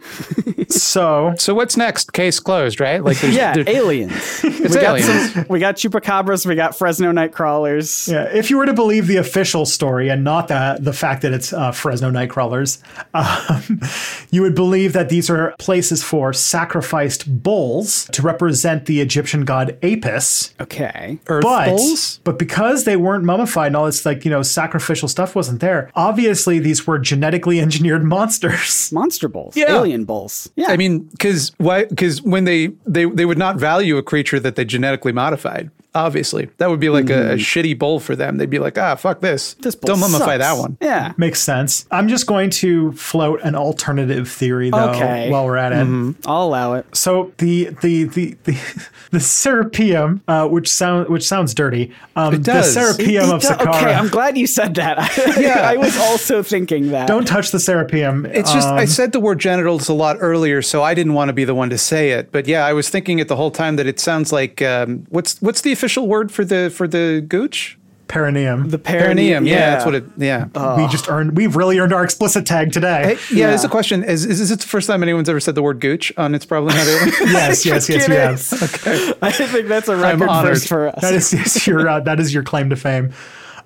So 0.69 1.33
So 1.37 1.53
what's 1.53 1.77
next? 1.77 2.13
Case 2.13 2.39
closed, 2.39 2.79
right? 2.79 3.03
Like 3.03 3.19
there's, 3.19 3.35
Yeah, 3.35 3.53
there- 3.53 3.69
aliens. 3.69 4.11
it's 4.43 4.75
we 4.75 4.81
got 4.81 4.99
some. 5.01 5.45
We 5.49 5.59
got 5.59 5.75
chupacabras. 5.75 6.45
We 6.45 6.55
got 6.55 6.75
Fresno 6.77 7.11
Nightcrawlers. 7.11 8.11
Yeah, 8.11 8.23
if 8.23 8.49
you 8.49 8.57
were 8.57 8.65
to 8.65 8.73
believe 8.73 9.07
the 9.07 9.17
official 9.17 9.65
story 9.65 10.09
and 10.09 10.23
not 10.23 10.47
the 10.47 10.77
the 10.79 10.93
fact 10.93 11.21
that 11.23 11.33
it's 11.33 11.53
uh, 11.53 11.71
Fresno 11.71 12.09
Nightcrawlers, 12.11 12.79
um, 13.13 13.81
you 14.31 14.41
would 14.41 14.55
believe 14.55 14.93
that 14.93 15.09
these 15.09 15.29
are 15.29 15.53
places 15.59 16.03
for 16.03 16.33
sacrificed 16.33 17.41
bulls 17.43 18.05
to 18.11 18.21
represent 18.21 18.85
the 18.85 19.01
Egyptian 19.01 19.45
god 19.45 19.77
Apis. 19.83 20.53
Okay. 20.59 21.19
Earth 21.27 21.43
But 21.43 21.69
bulls? 21.69 22.19
but 22.23 22.39
because 22.39 22.83
they 22.85 22.95
weren't 22.97 23.23
mummified 23.23 23.67
and 23.67 23.75
all 23.75 23.85
this 23.85 24.05
like 24.05 24.23
you 24.25 24.31
know 24.31 24.41
sacrificial 24.41 25.07
stuff 25.07 25.35
wasn't 25.35 25.59
there, 25.61 25.91
obviously 25.95 26.59
these 26.59 26.85
were 26.87 26.99
genetically 26.99 27.59
engineered 27.65 28.03
monsters. 28.03 28.91
Monster 28.91 29.27
bulls. 29.27 29.55
Yeah. 29.55 29.71
Alien 29.75 30.05
bulls. 30.05 30.49
Yeah. 30.55 30.67
I 30.69 30.77
mean, 30.77 30.99
because 30.99 31.51
why? 31.57 31.85
Because 31.85 32.21
when 32.21 32.45
they 32.45 32.67
they 32.85 33.05
they 33.05 33.25
would 33.25 33.37
not 33.37 33.57
value 33.57 33.97
a 33.97 34.03
creature 34.03 34.39
that 34.39 34.55
they 34.55 34.65
genetically 34.65 35.11
modified. 35.11 35.69
Obviously, 35.93 36.49
that 36.57 36.69
would 36.69 36.79
be 36.79 36.87
like 36.89 37.09
a, 37.09 37.33
a 37.33 37.35
shitty 37.35 37.77
bowl 37.77 37.99
for 37.99 38.15
them. 38.15 38.37
They'd 38.37 38.49
be 38.49 38.59
like, 38.59 38.77
ah, 38.77 38.95
fuck 38.95 39.19
this. 39.19 39.55
this 39.55 39.75
bull 39.75 39.87
Don't 39.95 39.99
mummify 39.99 40.19
sucks. 40.19 40.37
that 40.39 40.53
one. 40.57 40.77
Yeah. 40.79 41.11
Makes 41.17 41.41
sense. 41.41 41.85
I'm 41.91 42.07
just 42.07 42.27
going 42.27 42.49
to 42.51 42.93
float 42.93 43.41
an 43.43 43.55
alternative 43.55 44.29
theory 44.29 44.69
though 44.69 44.91
Okay. 44.91 45.29
while 45.29 45.45
we're 45.45 45.57
at 45.57 45.73
it. 45.73 46.15
I'll 46.25 46.43
allow 46.43 46.75
it. 46.75 46.85
So 46.95 47.33
the 47.39 47.71
the 47.81 48.05
the 48.05 48.37
the, 48.45 48.53
the 49.11 49.19
Serapeum, 49.19 50.21
uh, 50.27 50.47
which 50.47 50.69
sound 50.69 51.09
which 51.09 51.27
sounds 51.27 51.53
dirty. 51.53 51.91
Um, 52.15 52.35
It 52.35 52.43
does. 52.43 52.73
The 52.73 52.79
Serapeum 52.81 53.23
It- 53.23 53.33
of 53.33 53.43
it 53.43 53.47
do- 53.47 53.47
Saqqara. 53.53 53.75
Okay, 53.81 53.93
I'm 53.93 54.07
glad 54.07 54.37
you 54.37 54.47
said 54.47 54.75
that. 54.75 54.97
Yeah. 55.41 55.61
I 55.61 55.75
was 55.77 55.97
also 55.97 56.43
thinking 56.43 56.91
that. 56.91 57.07
Don't 57.07 57.27
touch 57.27 57.51
the 57.51 57.57
Serapeum. 57.57 58.25
It's 58.33 58.53
just 58.53 58.67
Um, 58.67 58.77
I 58.77 58.85
said 58.85 59.11
the 59.11 59.19
word 59.19 59.39
genitals 59.39 59.89
a 59.89 59.93
lot 59.93 60.17
earlier, 60.19 60.61
so 60.61 60.83
I 60.83 60.93
didn't 60.93 61.13
want 61.15 61.29
to 61.29 61.33
be 61.33 61.43
the 61.45 61.55
one 61.55 61.69
to 61.71 61.77
say 61.77 62.11
it. 62.11 62.31
But 62.31 62.47
yeah, 62.47 62.65
I 62.65 62.73
was 62.73 62.89
thinking 62.89 63.19
it 63.19 63.27
the 63.27 63.35
whole 63.35 63.51
time 63.51 63.75
that 63.77 63.87
it 63.87 63.99
sounds 63.99 64.31
like 64.31 64.61
um, 64.61 65.05
what's 65.09 65.41
what's 65.41 65.61
the 65.61 65.71
official 65.81 66.07
word 66.07 66.31
for 66.31 66.45
the 66.45 66.71
for 66.73 66.87
the 66.87 67.25
gooch? 67.27 67.77
perineum. 68.07 68.67
the 68.69 68.77
Perineum. 68.77 69.45
perineum. 69.45 69.45
Yeah, 69.45 69.69
that's 69.71 69.85
what 69.85 69.95
it. 69.95 70.03
Yeah. 70.17 70.75
we 70.75 70.85
just 70.91 71.09
earned. 71.09 71.37
We've 71.37 71.55
really 71.55 71.79
earned 71.79 71.93
our 71.93 72.03
explicit 72.03 72.45
tag 72.45 72.73
today. 72.73 73.15
Hey, 73.15 73.35
yeah, 73.37 73.47
there's 73.47 73.63
a 73.63 73.69
question. 73.69 74.03
Is, 74.03 74.25
is 74.25 74.49
this 74.49 74.49
the 74.49 74.67
first 74.67 74.87
time 74.87 75.01
anyone's 75.01 75.29
ever 75.29 75.39
said 75.39 75.55
the 75.55 75.63
word 75.63 75.79
gooch 75.79 76.11
on 76.17 76.35
It's 76.35 76.45
Probably 76.45 76.73
Not 76.75 76.85
Alien? 76.87 77.07
yes, 77.31 77.65
yes, 77.65 77.87
yes, 77.87 78.07
you 78.09 78.13
have. 78.93 79.17
I 79.21 79.31
think 79.31 79.69
that's 79.69 79.87
a 79.87 79.95
record 79.95 80.27
first 80.27 80.67
for 80.67 80.89
us. 80.89 81.01
That 81.01 81.13
is 81.13 81.31
yes, 81.33 81.65
your 81.65 81.87
uh, 81.87 82.01
that 82.01 82.19
is 82.19 82.33
your 82.33 82.43
claim 82.43 82.69
to 82.69 82.75
fame. 82.75 83.13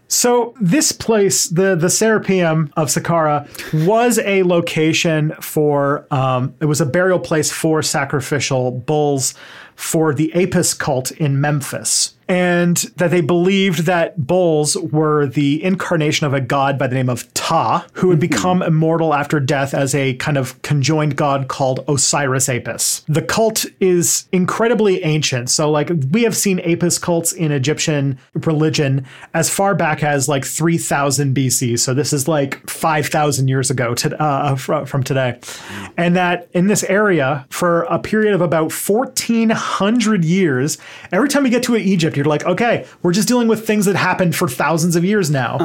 So 0.07 0.53
this 0.61 0.91
place, 0.91 1.47
the 1.47 1.75
the 1.75 1.87
Serapeum 1.87 2.71
of 2.77 2.89
Saqqara, 2.89 3.47
was 3.87 4.19
a 4.19 4.43
location 4.43 5.33
for 5.41 6.05
um, 6.11 6.53
it 6.61 6.65
was 6.65 6.81
a 6.81 6.85
burial 6.85 7.19
place 7.19 7.51
for 7.51 7.81
sacrificial 7.81 8.69
bulls 8.71 9.33
for 9.75 10.13
the 10.13 10.33
Apis 10.33 10.73
cult 10.73 11.11
in 11.11 11.39
Memphis. 11.39 12.13
And 12.27 12.77
that 12.97 13.11
they 13.11 13.21
believed 13.21 13.85
that 13.85 14.25
bulls 14.25 14.75
were 14.77 15.27
the 15.27 15.63
incarnation 15.63 16.25
of 16.25 16.33
a 16.33 16.41
god 16.41 16.77
by 16.77 16.87
the 16.87 16.95
name 16.95 17.09
of 17.09 17.31
Ptah, 17.33 17.85
who 17.93 18.07
would 18.07 18.19
mm-hmm. 18.19 18.31
become 18.31 18.61
immortal 18.61 19.13
after 19.13 19.39
death 19.39 19.73
as 19.73 19.93
a 19.93 20.15
kind 20.15 20.37
of 20.37 20.59
conjoined 20.61 21.15
god 21.15 21.47
called 21.47 21.83
Osiris 21.87 22.49
Apis. 22.49 23.03
The 23.07 23.21
cult 23.21 23.65
is 23.79 24.27
incredibly 24.31 25.03
ancient. 25.03 25.49
So, 25.49 25.69
like, 25.69 25.91
we 26.11 26.23
have 26.23 26.35
seen 26.35 26.59
Apis 26.61 26.97
cults 26.97 27.31
in 27.31 27.51
Egyptian 27.51 28.17
religion 28.33 29.05
as 29.33 29.49
far 29.49 29.75
back 29.75 30.03
as 30.03 30.27
like 30.27 30.45
3000 30.45 31.35
BC. 31.35 31.77
So, 31.77 31.93
this 31.93 32.13
is 32.13 32.27
like 32.27 32.67
5,000 32.69 33.47
years 33.47 33.69
ago 33.69 33.93
to, 33.95 34.23
uh, 34.23 34.55
uh 34.67 34.85
from 34.85 35.03
today. 35.03 35.37
Mm. 35.41 35.93
And 35.97 36.15
that 36.15 36.47
in 36.53 36.67
this 36.67 36.83
area, 36.83 37.45
for 37.49 37.83
a 37.83 37.99
period 37.99 38.33
of 38.33 38.41
about 38.41 38.71
1400 38.71 40.25
years, 40.25 40.77
every 41.11 41.29
time 41.29 41.45
you 41.45 41.51
get 41.51 41.63
to 41.63 41.75
Egypt, 41.75 42.14
you're 42.15 42.25
like, 42.25 42.45
okay, 42.45 42.85
we're 43.01 43.13
just 43.13 43.27
dealing 43.27 43.47
with 43.47 43.65
things 43.65 43.85
that 43.85 43.95
happened 43.95 44.35
for 44.35 44.47
thousands 44.47 44.95
of 44.95 45.03
years 45.03 45.29
now. 45.29 45.57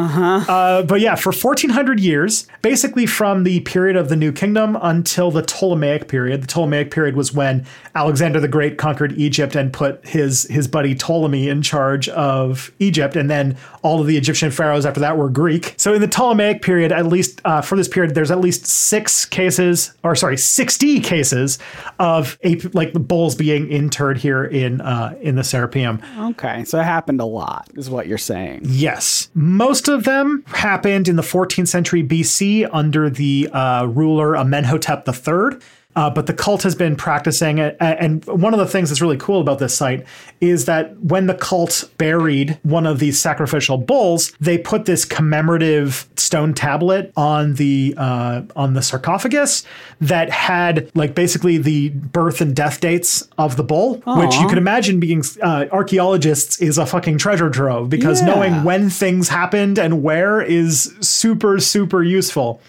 Uh, 0.49 0.83
but 0.83 1.01
yeah, 1.01 1.15
for 1.15 1.33
1400 1.33 2.01
years, 2.01 2.47
basically 2.63 3.07
from 3.07 3.45
the 3.45 3.61
period 3.61 3.97
of 3.97 4.09
the 4.09 4.17
New 4.17 4.33
Kingdom 4.33 4.77
until 4.81 5.31
the 5.31 5.43
Ptolemaic 5.43 6.09
period. 6.09 6.43
The 6.43 6.47
Ptolemaic 6.47 6.91
period 6.91 7.17
was 7.17 7.33
when 7.33 7.67
Alexander 7.95 8.41
the 8.41 8.49
Great 8.49 8.79
conquered 8.79 9.13
Egypt 9.13 9.55
and 9.57 9.73
put 9.73 10.05
his 10.07 10.45
his 10.45 10.69
buddy 10.69 10.95
Ptolemy 10.95 11.49
in 11.49 11.63
charge 11.63 12.09
of 12.11 12.71
Egypt, 12.79 13.17
and 13.17 13.31
then 13.31 13.57
all 13.83 14.01
of 14.01 14.07
the 14.07 14.17
Egyptian 14.17 14.51
pharaohs 14.51 14.87
after 14.87 15.01
that 15.01 15.17
were 15.17 15.29
Greek. 15.29 15.75
So 15.77 15.95
in 15.95 16.01
the 16.01 16.09
Ptolemaic 16.09 16.63
period, 16.63 16.93
at 16.93 17.07
least 17.07 17.41
uh, 17.45 17.61
for 17.63 17.77
this 17.77 17.89
period, 17.89 18.15
there's 18.15 18.31
at 18.31 18.41
least 18.41 18.67
six 18.67 19.25
cases, 19.25 19.93
or 20.03 20.15
sorry, 20.15 20.37
60 20.37 21.01
cases 21.01 21.59
of 21.99 22.39
ape, 22.43 22.75
like 22.75 22.93
the 22.93 23.01
bulls 23.01 23.35
being 23.35 23.71
interred 23.71 24.19
here 24.19 24.45
in 24.45 24.81
uh, 24.81 25.17
in 25.21 25.37
the 25.37 25.43
Serapeum. 25.43 26.01
Okay, 26.31 26.40
so 26.65 26.81
it 26.81 26.85
happened 26.85 27.21
a 27.21 27.25
lot, 27.25 27.69
is 27.75 27.91
what 27.91 28.07
you're 28.07 28.19
saying. 28.19 28.61
Yes. 28.65 29.29
Most 29.35 29.89
of 29.89 30.05
them 30.05 30.45
happened 30.47 31.09
in 31.09 31.17
the 31.17 31.23
14th 31.23 31.69
century 31.69 32.03
BC 32.03 32.69
under 32.73 33.11
the 33.11 33.49
uh, 33.53 33.85
ruler 33.87 34.37
Amenhotep 34.37 35.07
III. 35.09 35.59
Uh, 35.97 36.09
but 36.09 36.27
the 36.29 36.33
cult 36.33 36.63
has 36.63 36.75
been 36.77 36.95
practicing 36.95 37.59
it. 37.59 37.77
And 37.81 38.25
one 38.27 38.55
of 38.55 38.61
the 38.61 38.67
things 38.67 38.91
that's 38.91 39.01
really 39.01 39.17
cool 39.17 39.41
about 39.41 39.59
this 39.59 39.75
site 39.75 40.07
is 40.41 40.67
that 40.67 40.97
when 41.01 41.27
the 41.27 41.35
cult 41.35 41.91
buried 41.99 42.59
one 42.63 42.87
of 42.87 43.01
these 43.01 43.19
sacrificial 43.19 43.77
bulls, 43.77 44.33
they 44.41 44.57
put 44.57 44.85
this 44.85 45.05
commemorative 45.05 46.09
stone 46.17 46.55
tablet 46.55 47.13
on 47.17 47.55
the 47.55 47.95
uh, 47.97 48.43
on 48.55 48.75
the 48.75 48.83
sarcophagus 48.83 49.65
that 50.01 50.31
had 50.31 50.91
like 50.95 51.15
basically 51.17 51.59
the 51.59 51.89
birth 51.89 52.41
and 52.41 52.55
death 52.55 52.81
dates 52.81 53.29
of 53.37 53.57
the 53.57 53.65
bull, 53.65 53.97
which 54.07 54.37
you 54.37 54.47
can 54.47 54.59
imagine 54.59 55.01
being 55.01 55.25
uh, 55.43 55.67
archaeologists 55.73 56.61
is 56.61 56.79
a 56.79 56.87
fucking 56.87 57.19
treasure 57.19 57.51
trove 57.51 57.91
because 57.91 58.21
Yeah. 58.21 58.27
knowing 58.29 58.65
when 58.65 58.91
things 58.91 59.29
happened 59.29 59.79
and 59.79 60.03
where 60.03 60.41
is 60.41 60.95
super 61.01 61.59
super 61.59 62.03
useful 62.03 62.61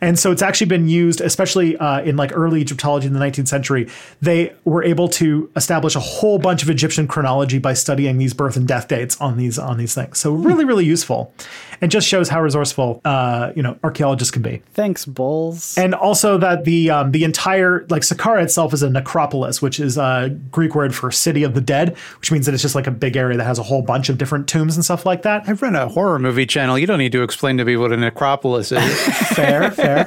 and 0.00 0.18
so 0.18 0.30
it's 0.30 0.42
actually 0.42 0.66
been 0.68 0.88
used 0.88 1.20
especially 1.20 1.76
uh, 1.78 2.00
in 2.02 2.16
like 2.16 2.30
early 2.34 2.64
egyptology 2.68 3.06
in 3.06 3.12
the 3.12 3.20
19th 3.20 3.48
century 3.48 3.88
they 4.20 4.52
were 4.64 4.82
able 4.82 5.08
to 5.08 5.50
establish 5.56 5.94
a 5.96 6.00
whole 6.00 6.38
bunch 6.38 6.62
of 6.62 6.70
egyptian 6.70 7.06
chronology 7.08 7.58
by 7.58 7.72
studying 7.72 8.18
these 8.18 8.34
birth 8.34 8.56
and 8.56 8.68
death 8.68 8.88
dates 8.88 9.20
on 9.20 9.36
these 9.36 9.58
on 9.58 9.78
these 9.78 9.94
things 9.94 10.18
so 10.18 10.32
really 10.32 10.64
really 10.64 10.84
useful 10.84 11.32
and 11.80 11.90
just 11.90 12.06
shows 12.06 12.28
how 12.28 12.40
resourceful 12.40 13.00
uh, 13.04 13.52
you 13.54 13.62
know 13.62 13.78
archaeologists 13.84 14.30
can 14.30 14.42
be 14.42 14.62
Thanks, 14.74 15.04
Bulls. 15.04 15.76
and 15.78 15.94
also 15.94 16.38
that 16.38 16.64
the 16.64 16.90
um, 16.90 17.12
the 17.12 17.24
entire 17.24 17.86
like 17.88 18.02
Saqqara 18.02 18.42
itself 18.42 18.72
is 18.72 18.82
a 18.82 18.90
necropolis, 18.90 19.62
which 19.62 19.80
is 19.80 19.96
a 19.98 20.36
Greek 20.50 20.74
word 20.74 20.94
for 20.94 21.10
city 21.10 21.42
of 21.42 21.54
the 21.54 21.60
dead, 21.60 21.96
which 22.20 22.30
means 22.32 22.46
that 22.46 22.54
it's 22.54 22.62
just 22.62 22.74
like 22.74 22.86
a 22.86 22.90
big 22.90 23.16
area 23.16 23.36
that 23.36 23.44
has 23.44 23.58
a 23.58 23.62
whole 23.62 23.82
bunch 23.82 24.08
of 24.08 24.18
different 24.18 24.48
tombs 24.48 24.76
and 24.76 24.84
stuff 24.84 25.06
like 25.06 25.22
that. 25.22 25.48
I've 25.48 25.62
run 25.62 25.74
a 25.74 25.88
horror 25.88 26.18
movie 26.18 26.46
channel. 26.46 26.78
You 26.78 26.86
don't 26.86 26.98
need 26.98 27.12
to 27.12 27.22
explain 27.22 27.56
to 27.58 27.64
me 27.64 27.76
what 27.76 27.92
a 27.92 27.96
necropolis 27.96 28.72
is. 28.72 29.00
fair, 29.34 29.70
fair. 29.70 30.04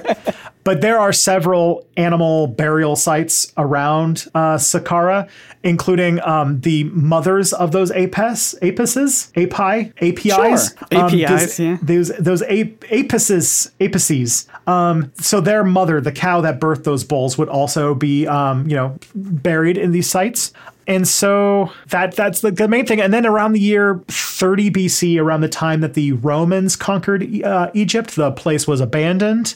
But 0.63 0.81
there 0.81 0.99
are 0.99 1.11
several 1.11 1.85
animal 1.97 2.47
burial 2.47 2.95
sites 2.95 3.51
around 3.57 4.27
uh, 4.35 4.57
Saqqara, 4.57 5.27
including 5.63 6.21
um, 6.21 6.61
the 6.61 6.83
mothers 6.85 7.53
of 7.53 7.71
those 7.71 7.91
apes, 7.91 8.55
apices, 8.61 9.31
api, 9.35 9.91
apis, 10.01 10.31
Sure. 10.31 10.99
Um, 10.99 11.05
APIs, 11.13 11.57
those, 11.57 11.59
yeah. 11.59 11.77
those 11.81 12.09
those 12.19 12.41
ap- 12.43 12.83
apices, 12.91 13.71
apices. 13.79 14.47
Um, 14.67 15.11
so 15.15 15.41
their 15.41 15.63
mother, 15.63 15.99
the 16.01 16.11
cow 16.11 16.41
that 16.41 16.59
birthed 16.59 16.83
those 16.83 17.03
bulls, 17.03 17.37
would 17.37 17.49
also 17.49 17.93
be, 17.95 18.27
um, 18.27 18.67
you 18.69 18.75
know, 18.75 18.97
buried 19.15 19.77
in 19.77 19.91
these 19.91 20.09
sites. 20.09 20.53
And 20.87 21.07
so 21.07 21.71
that 21.89 22.15
that's 22.15 22.41
the, 22.41 22.51
the 22.51 22.67
main 22.67 22.85
thing. 22.85 23.01
And 23.01 23.13
then 23.13 23.25
around 23.25 23.53
the 23.53 23.59
year 23.59 24.01
30 24.07 24.71
BC, 24.71 25.19
around 25.19 25.41
the 25.41 25.49
time 25.49 25.81
that 25.81 25.93
the 25.93 26.13
Romans 26.13 26.75
conquered 26.75 27.43
uh, 27.43 27.71
Egypt, 27.73 28.15
the 28.15 28.31
place 28.31 28.67
was 28.67 28.81
abandoned 28.81 29.55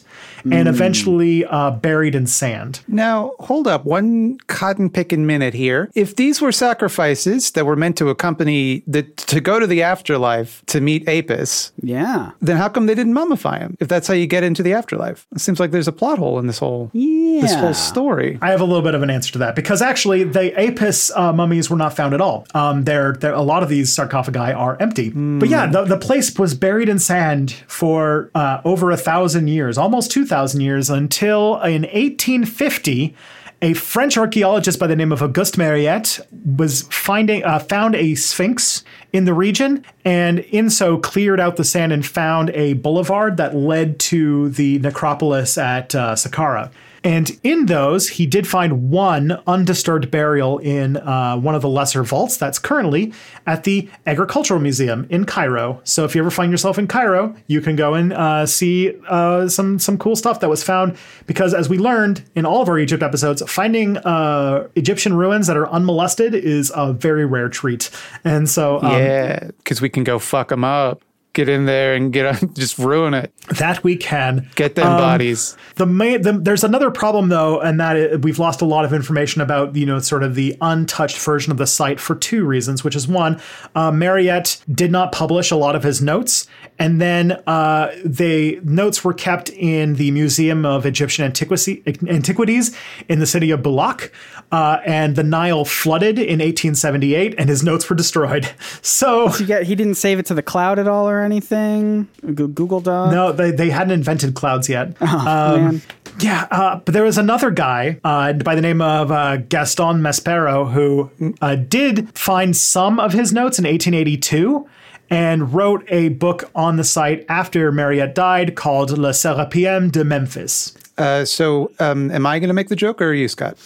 and 0.52 0.68
eventually 0.68 1.46
uh, 1.46 1.72
buried 1.72 2.16
in 2.16 2.28
sand. 2.28 2.82
now, 2.88 3.34
hold 3.40 3.68
up 3.68 3.86
one 3.86 4.38
cotton 4.48 4.90
picking 4.90 5.26
minute 5.26 5.54
here. 5.54 5.90
If 5.96 6.16
these 6.16 6.42
were 6.42 6.52
sacrifices 6.52 7.52
that 7.52 7.66
were 7.66 7.76
meant 7.76 7.98
to 7.98 8.10
accompany 8.10 8.84
the 8.88 9.04
to 9.04 9.42
go 9.42 9.60
to 9.60 9.68
the 9.68 9.82
afterlife 9.82 10.64
to 10.68 10.82
meet 10.82 11.08
Apis, 11.08 11.72
yeah. 11.82 12.32
then 12.42 12.58
how 12.58 12.70
come 12.70 12.86
they 12.86 12.96
didn't 12.96 13.14
mummify 13.14 13.60
him? 13.60 13.78
If 13.80 13.88
that's 13.88 14.08
how 14.08 14.14
you 14.14 14.28
get 14.28 14.44
into 14.44 14.64
the 14.64 14.74
afterlife, 14.74 15.26
it 15.34 15.40
seems 15.40 15.60
like 15.60 15.72
there's 15.72 15.88
a 15.88 15.92
plot 15.92 16.20
hole 16.20 16.40
in 16.40 16.48
this 16.48 16.60
whole 16.60 16.92
this 16.94 17.56
whole 17.56 17.74
story. 17.74 18.38
I 18.42 18.52
have 18.52 18.62
a 18.62 18.66
little 18.66 18.82
bit 18.82 18.96
of 18.96 19.04
an 19.04 19.10
answer 19.10 19.32
to 19.34 19.40
that 19.40 19.56
because 19.56 19.82
actually 19.82 20.24
the 20.24 20.54
Apis 20.60 21.12
uh, 21.26 21.34
mummies 21.34 21.70
were 21.70 21.78
not 21.78 21.96
found 21.96 22.14
at 22.14 22.22
all. 22.22 22.46
Um, 22.54 22.84
they're, 22.84 23.14
they're, 23.14 23.34
a 23.34 23.42
lot 23.42 23.64
of 23.64 23.70
these 23.70 23.92
sarcophagi 23.92 24.40
are 24.54 24.78
empty. 24.80 25.10
But 25.40 25.50
yeah, 25.50 25.68
the, 25.68 25.84
the 25.84 25.98
place 25.98 26.38
was 26.38 26.54
buried 26.54 26.90
in 26.90 27.00
sand 27.00 27.52
for 27.68 28.30
uh, 28.36 28.62
over 28.64 28.92
a 28.92 28.98
thousand 28.98 29.48
years, 29.48 29.78
almost 29.78 30.12
2,000 30.12 30.62
years, 30.62 30.90
until 30.90 31.56
in 31.62 31.84
1850, 31.84 33.16
a 33.62 33.74
French 33.74 34.18
archaeologist 34.18 34.80
by 34.80 34.88
the 34.88 34.96
name 34.96 35.12
of 35.12 35.24
Auguste 35.24 35.58
Mariette 35.58 36.20
was 36.58 36.84
finding 36.92 37.44
uh, 37.44 37.58
found 37.60 37.96
a 37.96 38.14
sphinx 38.16 38.84
in 39.14 39.26
the 39.26 39.34
region, 39.34 39.84
and 40.04 40.40
in 40.40 40.70
so 40.70 40.98
cleared 40.98 41.40
out 41.40 41.56
the 41.56 41.64
sand 41.64 41.94
and 41.94 42.06
found 42.06 42.50
a 42.52 42.74
boulevard 42.74 43.38
that 43.38 43.56
led 43.56 43.98
to 44.00 44.50
the 44.50 44.78
necropolis 44.80 45.58
at 45.58 45.96
uh, 45.96 46.14
Saqqara. 46.16 46.70
And 47.06 47.40
in 47.44 47.68
those, 47.68 48.10
he 48.10 48.26
did 48.26 48.48
find 48.48 48.90
one 48.90 49.40
undisturbed 49.46 50.10
burial 50.10 50.58
in 50.58 50.98
uh, 50.98 51.38
one 51.38 51.54
of 51.54 51.62
the 51.62 51.70
lesser 51.70 52.04
vaults 52.04 52.36
that's 52.36 52.58
currently 52.58 53.14
at 53.46 53.64
the 53.64 53.88
Agricultural 54.08 54.60
Museum 54.60 55.06
in 55.12 55.26
Cairo. 55.26 55.80
So 55.84 56.04
if 56.04 56.16
you 56.16 56.22
ever 56.22 56.32
find 56.32 56.52
yourself 56.52 56.80
in 56.80 56.88
Cairo, 56.88 57.36
you 57.46 57.62
can 57.62 57.76
go 57.76 57.94
and 57.94 58.12
uh, 58.12 58.48
see 58.48 58.96
uh, 59.08 59.48
some 59.48 59.78
some 59.78 60.00
cool 60.00 60.16
stuff 60.16 60.40
that 60.40 60.50
was 60.50 60.64
found. 60.64 60.98
Because 61.28 61.54
as 61.54 61.70
we 61.70 61.78
learned 61.78 62.24
in 62.34 62.44
all 62.44 62.64
of 62.64 62.70
our 62.70 62.80
Egypt 62.80 63.04
episodes, 63.04 63.44
finding 63.48 63.98
uh, 63.98 64.68
Egyptian 64.76 65.14
ruins 65.14 65.46
that 65.46 65.58
are 65.58 65.70
unmolested 65.70 66.34
is 66.34 66.72
a 66.76 66.92
very 66.92 67.28
rare 67.28 67.50
treat. 67.50 67.92
And 68.24 68.50
so 68.50 68.82
um, 68.82 68.92
yeah, 68.92 69.52
because 69.60 69.80
we 69.80 69.90
can 69.90 70.04
go 70.04 70.18
fuck 70.18 70.50
them 70.50 70.64
up, 70.64 71.04
get 71.36 71.48
in 71.48 71.66
there 71.66 71.94
and 71.94 72.12
get 72.12 72.26
on, 72.26 72.54
just 72.56 72.80
ruin 72.80 73.14
it, 73.14 73.32
that 73.60 73.84
we 73.84 73.96
can 73.96 74.50
get 74.56 74.74
them 74.74 74.88
Um, 74.88 74.98
bodies. 74.98 75.56
The 75.76 75.86
main, 75.86 76.24
the, 76.24 76.34
there's 76.34 76.64
another 76.64 76.90
problem 76.90 77.30
though, 77.30 77.60
and 77.62 77.80
that 77.80 77.96
it, 77.96 78.24
we've 78.24 78.40
lost 78.40 78.62
a 78.62 78.66
lot 78.66 78.86
of 78.86 78.94
information 78.94 79.42
about, 79.42 79.76
you 79.76 79.86
know, 79.86 80.00
sort 80.00 80.24
of 80.24 80.34
the 80.34 80.58
untouched 80.62 81.20
version 81.20 81.52
of 81.52 81.58
the 81.58 81.68
site 81.68 82.00
for 82.00 82.16
two 82.16 82.46
reasons. 82.46 82.84
Which 82.84 82.96
is 82.96 83.08
one, 83.08 83.40
uh, 83.76 83.92
Mariette 83.92 84.64
did 84.72 84.92
not 84.92 85.12
publish 85.12 85.52
a 85.52 85.56
lot 85.56 85.76
of 85.76 85.84
his 85.84 86.02
notes, 86.02 86.48
and 86.78 87.00
then 87.00 87.32
uh, 87.48 87.92
the 88.04 88.60
notes 88.64 89.04
were 89.04 89.14
kept 89.14 89.50
in 89.50 89.96
the 89.96 90.12
Museum 90.12 90.66
of 90.66 90.86
Egyptian 90.86 91.24
Antiquities 91.26 92.78
in 93.08 93.20
the 93.20 93.26
city 93.26 93.52
of 93.52 93.62
Bulak, 93.62 94.12
uh, 94.52 94.80
and 94.86 95.16
the 95.16 95.24
Nile 95.24 95.66
flooded 95.66 96.20
in 96.20 96.40
1878, 96.40 97.36
and 97.38 97.50
his 97.50 97.64
notes 97.64 97.90
were 97.90 97.96
destroyed. 97.96 98.50
So 98.82 99.30
He, 99.30 99.46
got, 99.46 99.64
he 99.64 99.76
didn't 99.76 99.96
save 99.96 100.20
it 100.20 100.26
to 100.28 100.34
the 100.34 100.44
cloud 100.44 100.80
at 100.80 100.88
all 100.88 101.10
or 101.10 101.22
anything? 101.22 102.08
Google 102.34 102.82
Doc? 102.82 103.12
no, 103.12 103.32
they, 103.32 103.52
they 103.52 103.70
hadn't 103.70 103.92
invented 103.92 104.36
clouds 104.36 104.70
yet. 104.70 104.96
Um, 105.02 105.26
man. 105.26 105.82
Yeah, 106.20 106.48
uh, 106.52 106.78
but 106.78 106.94
there 106.94 107.04
was 107.04 107.18
another 107.18 107.52
guy 107.52 108.00
uh, 108.04 108.34
by 108.34 108.56
the 108.56 108.62
name 108.62 108.82
of 108.82 109.12
uh, 109.12 109.38
Gaston 109.38 110.02
Maspero 110.02 110.72
who 110.72 111.12
uh, 111.42 111.56
did 111.56 112.18
find 112.18 112.56
some 112.56 113.00
of 113.00 113.12
his 113.14 113.34
notes 113.34 113.60
in 113.60 113.66
1882 113.66 114.68
and 115.10 115.54
wrote 115.54 115.86
a 115.90 116.10
book 116.10 116.50
on 116.56 116.78
the 116.78 116.84
site 116.84 117.26
after 117.30 117.72
Mariette 117.72 118.16
died 118.16 118.56
called 118.56 118.98
Le 118.98 119.12
Serapeum 119.14 119.92
de 119.92 120.04
Memphis. 120.04 120.74
Uh, 120.98 121.26
so, 121.26 121.72
um, 121.80 122.10
am 122.12 122.26
I 122.26 122.40
going 122.40 122.48
to 122.48 122.54
make 122.54 122.70
the 122.70 122.76
joke 122.76 123.02
or 123.02 123.10
are 123.10 123.14
you, 123.14 123.28
Scott? 123.28 123.58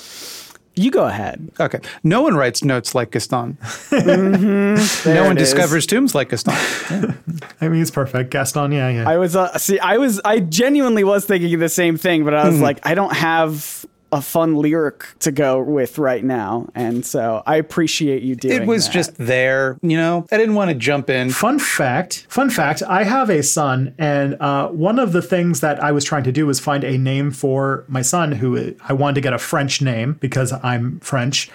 You 0.76 0.92
go 0.92 1.06
ahead. 1.06 1.52
Okay. 1.60 1.80
No 2.04 2.22
one 2.22 2.36
writes 2.36 2.64
notes 2.64 2.96
like 2.96 3.12
Gaston. 3.12 3.58
There 3.90 5.16
no 5.16 5.24
one 5.24 5.38
it 5.38 5.42
is. 5.42 5.52
discovers 5.52 5.86
tombs 5.86 6.16
like 6.16 6.30
Gaston. 6.30 6.54
I 7.62 7.68
mean, 7.68 7.82
it's 7.82 7.92
perfect. 7.92 8.32
Gaston, 8.32 8.72
yeah, 8.72 8.90
yeah. 8.90 9.10
I 9.10 9.18
was 9.18 9.36
uh, 9.36 9.58
see, 9.58 9.78
I 9.80 9.98
was, 9.98 10.22
I 10.24 10.40
genuinely 10.40 11.04
was 11.04 11.26
thinking 11.26 11.60
the 11.60 11.68
same 11.70 11.98
thing, 11.98 12.24
but 12.24 12.34
I 12.34 12.48
was 12.48 12.62
like, 12.62 12.80
I 12.84 12.96
don't 12.96 13.14
have 13.14 13.86
a 14.12 14.22
fun 14.22 14.56
lyric 14.56 15.06
to 15.20 15.32
go 15.32 15.62
with 15.62 15.98
right 15.98 16.24
now, 16.24 16.68
and 16.76 17.06
so 17.06 17.44
I 17.46 17.58
appreciate 17.58 18.24
you 18.24 18.36
doing. 18.36 18.62
It 18.62 18.68
was 18.68 18.86
that. 18.86 18.94
just 18.94 19.16
there, 19.18 19.78
you 19.82 19.98
know. 19.98 20.26
I 20.32 20.38
didn't 20.38 20.56
want 20.56 20.70
to 20.70 20.76
jump 20.76 21.10
in. 21.10 21.30
Fun 21.30 21.60
fact, 21.60 22.26
fun 22.30 22.50
fact, 22.50 22.82
I 22.84 23.04
have 23.04 23.30
a 23.30 23.44
son, 23.44 23.94
and 23.98 24.36
uh, 24.42 24.70
one 24.70 25.00
of 25.00 25.12
the 25.12 25.22
things 25.22 25.62
that 25.62 25.84
I 25.84 25.92
was 25.92 26.04
trying 26.04 26.24
to 26.24 26.32
do 26.32 26.46
was 26.46 26.60
find 26.60 26.84
a 26.84 26.98
name 26.98 27.32
for 27.32 27.86
my 27.88 28.02
son 28.02 28.32
who 28.34 28.76
I 28.88 28.94
wanted 28.94 29.16
to 29.16 29.22
get 29.22 29.34
a 29.34 29.40
French 29.40 29.82
name 29.82 30.14
because 30.14 30.54
I'm 30.64 31.00
French. 31.00 31.50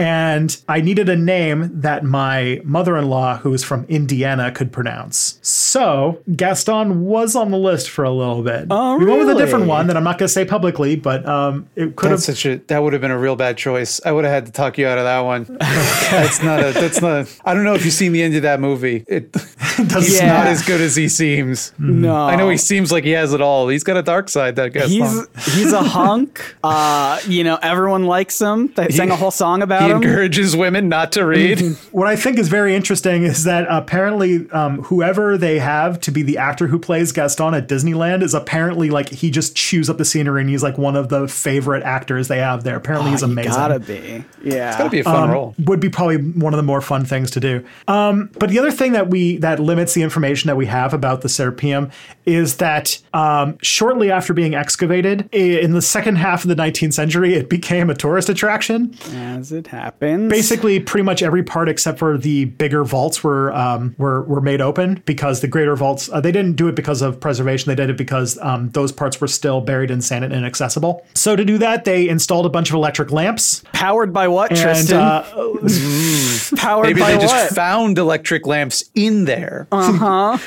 And 0.00 0.56
I 0.66 0.80
needed 0.80 1.10
a 1.10 1.16
name 1.16 1.68
that 1.82 2.04
my 2.04 2.60
mother 2.64 2.96
in 2.96 3.10
law, 3.10 3.36
who 3.36 3.50
was 3.50 3.62
from 3.62 3.84
Indiana, 3.84 4.50
could 4.50 4.72
pronounce. 4.72 5.38
So 5.42 6.22
Gaston 6.34 7.02
was 7.02 7.36
on 7.36 7.50
the 7.50 7.58
list 7.58 7.90
for 7.90 8.02
a 8.04 8.10
little 8.10 8.42
bit. 8.42 8.68
Oh, 8.70 8.96
we 8.98 9.04
went 9.04 9.26
with 9.26 9.36
a 9.36 9.38
different 9.38 9.66
one 9.66 9.88
that 9.88 9.98
I'm 9.98 10.04
not 10.04 10.16
going 10.18 10.26
to 10.28 10.32
say 10.32 10.46
publicly, 10.46 10.96
but 10.96 11.26
um, 11.28 11.68
it 11.76 11.96
could 11.96 12.10
have. 12.12 12.20
That's 12.20 12.24
such 12.40 12.46
a 12.46 12.56
that 12.68 12.82
would 12.82 12.94
have 12.94 13.02
been 13.02 13.10
a 13.10 13.18
real 13.18 13.36
bad 13.36 13.58
choice. 13.58 14.00
I 14.04 14.12
would 14.12 14.24
have 14.24 14.32
had 14.32 14.46
to 14.46 14.52
talk 14.52 14.78
you 14.78 14.86
out 14.86 14.96
of 14.96 15.04
that 15.04 15.20
one. 15.20 15.44
that's 15.60 16.42
not 16.42 16.60
a 16.60 16.72
that's 16.72 17.02
not. 17.02 17.26
A, 17.26 17.28
I 17.44 17.52
don't 17.52 17.64
know 17.64 17.74
if 17.74 17.84
you've 17.84 17.92
seen 17.92 18.12
the 18.12 18.22
end 18.22 18.34
of 18.36 18.42
that 18.42 18.58
movie. 18.58 19.04
It, 19.06 19.34
he's 19.76 20.18
Yeah. 20.18 20.32
not 20.38 20.46
as 20.46 20.62
good 20.64 20.80
as 20.80 20.96
he 20.96 21.08
seems. 21.10 21.72
no. 21.78 22.16
I 22.16 22.36
know 22.36 22.48
he 22.48 22.56
seems 22.56 22.90
like 22.90 23.04
he 23.04 23.10
has 23.10 23.34
it 23.34 23.42
all. 23.42 23.68
He's 23.68 23.84
got 23.84 23.98
a 23.98 24.02
dark 24.02 24.30
side. 24.30 24.56
That 24.56 24.72
guy. 24.72 24.86
He's 24.86 25.26
he's 25.54 25.72
a 25.72 25.82
hunk. 25.82 26.56
Uh, 26.70 27.18
you 27.26 27.42
know, 27.42 27.58
everyone 27.62 28.04
likes 28.04 28.40
him. 28.40 28.68
They 28.76 28.88
sang 28.90 29.10
a 29.10 29.16
whole 29.16 29.30
song 29.32 29.62
about 29.62 29.82
he 29.89 29.89
him. 29.90 30.02
encourages 30.02 30.56
women 30.56 30.88
not 30.88 31.12
to 31.12 31.24
read. 31.26 31.76
What 31.92 32.06
I 32.06 32.14
think 32.16 32.38
is 32.38 32.48
very 32.48 32.74
interesting 32.74 33.24
is 33.24 33.44
that 33.44 33.66
apparently, 33.68 34.48
um, 34.50 34.82
whoever 34.84 35.36
they 35.36 35.58
have 35.58 36.00
to 36.02 36.10
be 36.10 36.22
the 36.22 36.38
actor 36.38 36.66
who 36.68 36.78
plays 36.78 37.10
Gaston 37.12 37.52
at 37.54 37.68
Disneyland 37.68 38.22
is 38.22 38.32
apparently 38.32 38.90
like 38.90 39.08
he 39.08 39.30
just 39.30 39.56
chews 39.56 39.90
up 39.90 39.98
the 39.98 40.04
scenery 40.04 40.40
and 40.42 40.50
he's 40.50 40.62
like 40.62 40.78
one 40.78 40.94
of 40.96 41.08
the 41.08 41.26
favorite 41.26 41.82
actors 41.82 42.28
they 42.28 42.38
have 42.38 42.62
there. 42.64 42.76
Apparently, 42.76 43.10
he's 43.10 43.22
Oh, 43.22 43.26
You 43.26 43.32
amazing. 43.32 43.52
Gotta 43.52 43.80
be. 43.80 44.24
Yeah. 44.42 44.68
It's 44.68 44.78
gotta 44.78 44.90
be 44.90 45.00
a 45.00 45.04
fun 45.04 45.24
Um, 45.24 45.30
role. 45.30 45.54
Would 45.64 45.80
be 45.80 45.88
probably 45.88 46.18
one 46.18 46.52
of 46.54 46.58
the 46.58 46.62
more 46.62 46.80
fun 46.80 47.04
things 47.04 47.30
to 47.32 47.40
do. 47.40 47.64
Um, 47.88 48.30
but 48.38 48.50
the 48.50 48.58
other 48.58 48.70
thing 48.70 48.92
that 48.92 49.08
we 49.10 49.36
that 49.38 49.58
limits 49.60 49.94
the 49.94 50.02
information 50.02 50.48
that 50.48 50.56
we 50.56 50.66
have 50.66 50.94
about 50.94 51.22
the 51.22 51.28
Serapeum 51.28 51.90
is 52.26 52.58
that 52.58 52.98
um, 53.14 53.58
shortly 53.62 54.10
after 54.10 54.32
being 54.34 54.54
excavated 54.54 55.28
in 55.32 55.72
the 55.72 55.82
second 55.82 56.16
half 56.16 56.44
of 56.44 56.48
the 56.48 56.54
19th 56.54 56.92
century, 56.92 57.34
it 57.34 57.48
became 57.48 57.90
a 57.90 57.94
tourist 57.94 58.28
attraction. 58.28 58.96
As 59.14 59.52
it 59.52 59.66
happens. 59.66 60.30
Basically, 60.30 60.80
pretty 60.80 61.04
much 61.04 61.22
every 61.22 61.42
part 61.42 61.68
except 61.68 61.98
for 61.98 62.18
the 62.18 62.46
bigger 62.46 62.84
vaults 62.84 63.24
were 63.24 63.52
um, 63.52 63.94
were 63.98 64.22
were 64.22 64.40
made 64.40 64.60
open 64.60 65.02
because 65.06 65.40
the 65.40 65.48
greater 65.48 65.76
vaults 65.76 66.10
uh, 66.12 66.20
they 66.20 66.32
didn't 66.32 66.56
do 66.56 66.68
it 66.68 66.74
because 66.74 67.02
of 67.02 67.20
preservation. 67.20 67.68
They 67.68 67.74
did 67.74 67.90
it 67.90 67.96
because 67.96 68.38
um, 68.42 68.70
those 68.70 68.92
parts 68.92 69.20
were 69.20 69.28
still 69.28 69.60
buried 69.60 69.90
in 69.90 70.00
sand 70.00 70.24
and 70.24 70.32
inaccessible. 70.34 71.04
So 71.14 71.36
to 71.36 71.44
do 71.44 71.58
that, 71.58 71.84
they 71.84 72.08
installed 72.08 72.46
a 72.46 72.50
bunch 72.50 72.68
of 72.70 72.74
electric 72.74 73.10
lamps 73.10 73.62
Powered 73.72 74.12
by 74.12 74.28
what, 74.28 74.50
and 74.50 74.60
Tristan? 74.60 74.98
uh, 74.98 75.22
Powered 76.56 76.86
Maybe 76.86 77.00
by 77.00 77.12
they 77.12 77.18
just 77.18 77.54
found 77.54 77.98
electric 77.98 78.46
lamps 78.46 78.84
in 78.94 79.24
there. 79.24 79.66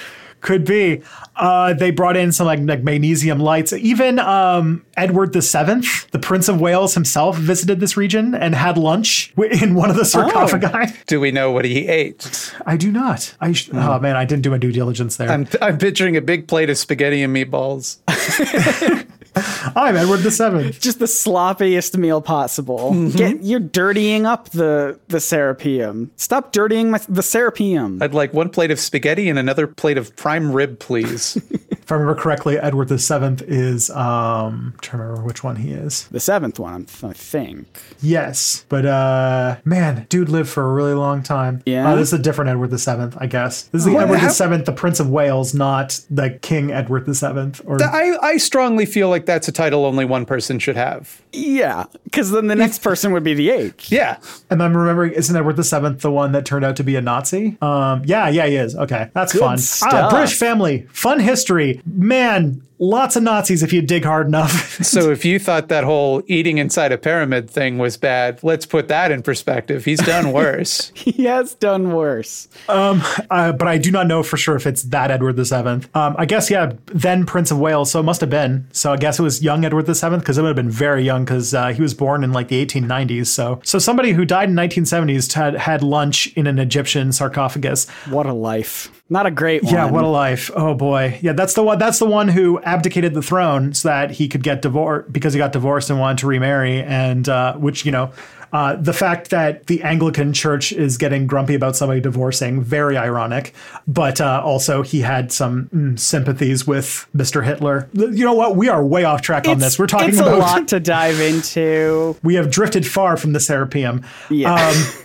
Could 0.43 0.65
be. 0.65 1.01
Uh, 1.37 1.73
they 1.73 1.89
brought 1.89 2.17
in 2.17 2.33
some 2.33 2.45
like, 2.45 2.59
like 2.59 2.83
magnesium 2.83 3.39
lights. 3.39 3.71
Even 3.71 4.19
um, 4.19 4.85
Edward 4.97 5.31
the 5.31 5.41
Seventh, 5.41 6.11
the 6.11 6.19
Prince 6.19 6.49
of 6.49 6.59
Wales 6.59 6.93
himself, 6.93 7.37
visited 7.37 7.79
this 7.79 7.95
region 7.95 8.35
and 8.35 8.53
had 8.53 8.77
lunch 8.77 9.33
in 9.61 9.73
one 9.73 9.89
of 9.89 9.95
the 9.95 10.03
sarcophagi. 10.03 10.93
Do 11.07 11.21
we 11.21 11.31
know 11.31 11.51
what 11.51 11.63
he 11.63 11.87
ate? 11.87 12.53
I 12.65 12.75
do 12.75 12.91
not. 12.91 13.35
I 13.39 13.53
sh- 13.53 13.69
oh 13.73 13.99
man, 13.99 14.17
I 14.17 14.25
didn't 14.25 14.43
do 14.43 14.51
my 14.51 14.57
due 14.57 14.73
diligence 14.73 15.15
there. 15.15 15.29
I'm, 15.29 15.47
I'm 15.61 15.77
picturing 15.77 16.17
a 16.17 16.21
big 16.21 16.47
plate 16.47 16.69
of 16.69 16.77
spaghetti 16.77 17.23
and 17.23 17.33
meatballs. 17.33 17.99
Edward 19.75 20.17
the 20.17 20.31
Seventh. 20.31 20.79
Just 20.79 20.99
the 20.99 21.05
sloppiest 21.05 21.97
meal 21.97 22.21
possible. 22.21 22.91
Mm-hmm. 22.91 23.17
Get 23.17 23.43
you're 23.43 23.59
dirtying 23.59 24.25
up 24.25 24.49
the 24.49 24.99
the 25.07 25.17
Serapeum. 25.17 26.09
Stop 26.15 26.51
dirtying 26.51 26.91
my, 26.91 26.99
the 27.09 27.21
Serapeum. 27.21 28.01
I'd 28.01 28.13
like 28.13 28.33
one 28.33 28.49
plate 28.49 28.71
of 28.71 28.79
spaghetti 28.79 29.29
and 29.29 29.39
another 29.39 29.67
plate 29.67 29.97
of 29.97 30.15
prime 30.15 30.51
rib, 30.51 30.79
please. 30.79 31.41
If 31.83 31.91
I 31.91 31.95
remember 31.95 32.19
correctly, 32.19 32.57
Edward 32.57 32.87
the 32.87 32.97
Seventh 32.97 33.41
is 33.41 33.89
um, 33.89 34.73
I'm 34.73 34.79
trying 34.81 35.01
to 35.01 35.07
remember 35.07 35.27
which 35.27 35.43
one 35.43 35.57
he 35.57 35.71
is. 35.73 36.07
the 36.07 36.19
seventh 36.19 36.57
one, 36.57 36.87
I 37.03 37.11
think. 37.11 37.67
Yes, 38.01 38.65
but 38.69 38.85
uh, 38.85 39.57
man, 39.65 40.05
dude 40.07 40.29
lived 40.29 40.47
for 40.49 40.63
a 40.63 40.73
really 40.73 40.93
long 40.93 41.23
time. 41.23 41.61
Yeah? 41.65 41.89
uh, 41.91 41.95
this 41.95 42.09
is 42.13 42.19
a 42.19 42.23
different 42.23 42.49
Edward 42.51 42.69
the 42.69 42.77
Seventh, 42.79 43.17
I 43.19 43.27
guess. 43.27 43.63
This 43.63 43.81
is 43.81 43.85
the 43.85 43.93
What 43.93 44.03
Edward 44.03 44.21
the 44.21 44.29
Seventh, 44.29 44.65
the 44.65 44.71
Prince 44.71 45.01
of 45.01 45.09
Wales, 45.09 45.53
not 45.53 45.99
the 46.09 46.31
King 46.41 46.71
Edward 46.71 47.05
the 47.05 47.15
Seventh. 47.15 47.61
Or 47.65 47.83
I, 47.83 48.17
I 48.21 48.37
strongly 48.37 48.85
feel 48.85 49.09
like 49.09 49.25
that's 49.25 49.49
a 49.49 49.51
title 49.51 49.85
only 49.85 50.05
one 50.05 50.25
person 50.25 50.59
should 50.59 50.77
have. 50.77 51.21
Yeah, 51.33 51.85
because 52.05 52.31
then 52.31 52.47
the 52.47 52.55
next 52.55 52.79
person 52.81 53.11
would 53.11 53.23
be 53.23 53.33
the 53.33 53.49
eighth. 53.49 53.91
Yeah. 53.91 54.19
And 54.49 54.63
I'm 54.63 54.75
remembering, 54.77 55.11
isn't 55.13 55.35
Edward 55.35 55.57
the 55.57 55.63
Seventh 55.65 56.01
the 56.01 56.11
one 56.11 56.31
that 56.31 56.45
turned 56.45 56.63
out 56.63 56.77
to 56.77 56.83
be 56.83 56.95
a 56.95 57.01
Nazi? 57.01 57.57
Um, 57.61 58.03
yeah, 58.05 58.29
yeah, 58.29 58.45
he 58.45 58.55
is. 58.55 58.73
Okay, 58.75 59.09
that's 59.13 59.37
fun. 59.37 59.59
Ah. 59.83 60.09
British 60.09 60.37
family, 60.37 60.87
fun 60.91 61.19
history. 61.19 61.72
Man, 61.85 62.61
lots 62.83 63.15
of 63.15 63.23
Nazis 63.23 63.63
if 63.63 63.71
you 63.71 63.81
dig 63.81 64.03
hard 64.03 64.27
enough. 64.27 64.79
So 64.93 65.11
if 65.11 65.23
you 65.23 65.39
thought 65.39 65.69
that 65.69 65.85
whole 65.85 66.21
eating 66.27 66.57
inside 66.57 66.91
a 66.91 66.97
pyramid 66.97 67.49
thing 67.49 67.77
was 67.77 67.95
bad, 67.97 68.43
let's 68.43 68.65
put 68.65 68.89
that 68.89 69.11
in 69.11 69.23
perspective. 69.23 69.85
He's 69.85 69.99
done 69.99 70.31
worse. 70.33 70.91
He 70.93 71.23
has 71.23 71.55
done 71.55 71.93
worse. 71.93 72.47
uh, 72.67 73.53
but 73.53 73.67
I 73.67 73.77
do 73.77 73.91
not 73.91 74.07
know 74.07 74.23
for 74.23 74.37
sure 74.37 74.55
if 74.55 74.67
it's 74.67 74.83
that 74.83 75.09
Edward 75.09 75.35
the 75.37 75.45
Seventh. 75.45 75.89
Um, 75.95 76.15
I 76.17 76.25
guess 76.25 76.51
yeah, 76.51 76.73
then 76.87 77.25
Prince 77.25 77.49
of 77.49 77.59
Wales. 77.59 77.91
So 77.91 77.99
it 78.01 78.03
must 78.03 78.21
have 78.21 78.29
been. 78.29 78.67
So 78.71 78.91
I 78.93 78.97
guess 78.97 79.19
it 79.19 79.23
was 79.23 79.41
young 79.41 79.63
Edward 79.65 79.85
the 79.85 79.95
Seventh 79.95 80.23
because 80.23 80.37
it 80.37 80.41
would 80.41 80.49
have 80.49 80.55
been 80.55 80.69
very 80.69 81.03
young 81.03 81.23
because 81.23 81.53
uh, 81.53 81.69
he 81.69 81.81
was 81.81 81.93
born 81.93 82.23
in 82.23 82.33
like 82.33 82.49
the 82.49 82.63
1890s. 82.65 83.27
So 83.27 83.61
so 83.63 83.79
somebody 83.79 84.11
who 84.11 84.25
died 84.25 84.49
in 84.49 84.55
1970s 84.55 85.31
had 85.33 85.55
had 85.55 85.81
lunch 85.81 86.27
in 86.35 86.45
an 86.45 86.59
Egyptian 86.59 87.11
sarcophagus. 87.11 87.89
What 88.09 88.25
a 88.25 88.33
life. 88.33 88.91
Not 89.09 89.25
a 89.27 89.31
great 89.31 89.63
one. 89.63 89.73
Yeah, 89.73 89.85
what 89.85 90.03
a 90.03 90.07
life. 90.07 90.49
Oh 90.55 90.73
boy. 90.73 91.19
Yeah, 91.21 91.33
that's 91.33 91.53
the 91.53 91.63
one 91.63 91.77
that's 91.79 91.99
the 91.99 92.05
one 92.05 92.27
who 92.27 92.59
abdicated 92.73 93.13
the 93.13 93.21
throne 93.21 93.73
so 93.73 93.87
that 93.87 94.11
he 94.11 94.27
could 94.27 94.43
get 94.43 94.61
divorced 94.61 95.11
because 95.13 95.33
he 95.33 95.37
got 95.37 95.53
divorced 95.53 95.89
and 95.89 95.99
wanted 95.99 96.17
to 96.19 96.27
remarry 96.27 96.81
and 96.81 97.29
uh, 97.29 97.55
which, 97.55 97.85
you 97.85 97.91
know, 97.91 98.11
uh, 98.53 98.75
the 98.75 98.93
fact 98.93 99.31
that 99.31 99.65
the 99.65 99.81
Anglican 99.81 100.31
Church 100.31 100.71
is 100.71 100.97
getting 100.97 101.25
grumpy 101.25 101.55
about 101.55 101.75
somebody 101.75 101.99
divorcing, 101.99 102.61
very 102.61 102.95
ironic. 102.95 103.51
But 103.87 104.21
uh, 104.21 104.43
also, 104.45 104.83
he 104.83 105.01
had 105.01 105.31
some 105.31 105.69
mm, 105.73 105.99
sympathies 105.99 106.67
with 106.67 107.07
Mr. 107.15 107.43
Hitler. 107.43 107.89
You 107.93 108.23
know 108.23 108.35
what? 108.35 108.55
We 108.55 108.69
are 108.69 108.85
way 108.85 109.05
off 109.05 109.23
track 109.23 109.47
on 109.47 109.57
this. 109.57 109.79
We're 109.79 109.87
talking 109.87 110.09
it's 110.09 110.19
about 110.19 110.35
a 110.35 110.37
lot 110.37 110.67
to 110.67 110.79
dive 110.79 111.19
into. 111.19 112.15
we 112.23 112.35
have 112.35 112.51
drifted 112.51 112.85
far 112.85 113.17
from 113.17 113.33
the 113.33 113.39
Serapeum. 113.39 114.05
Yeah. 114.29 114.53
Um, 114.53 115.02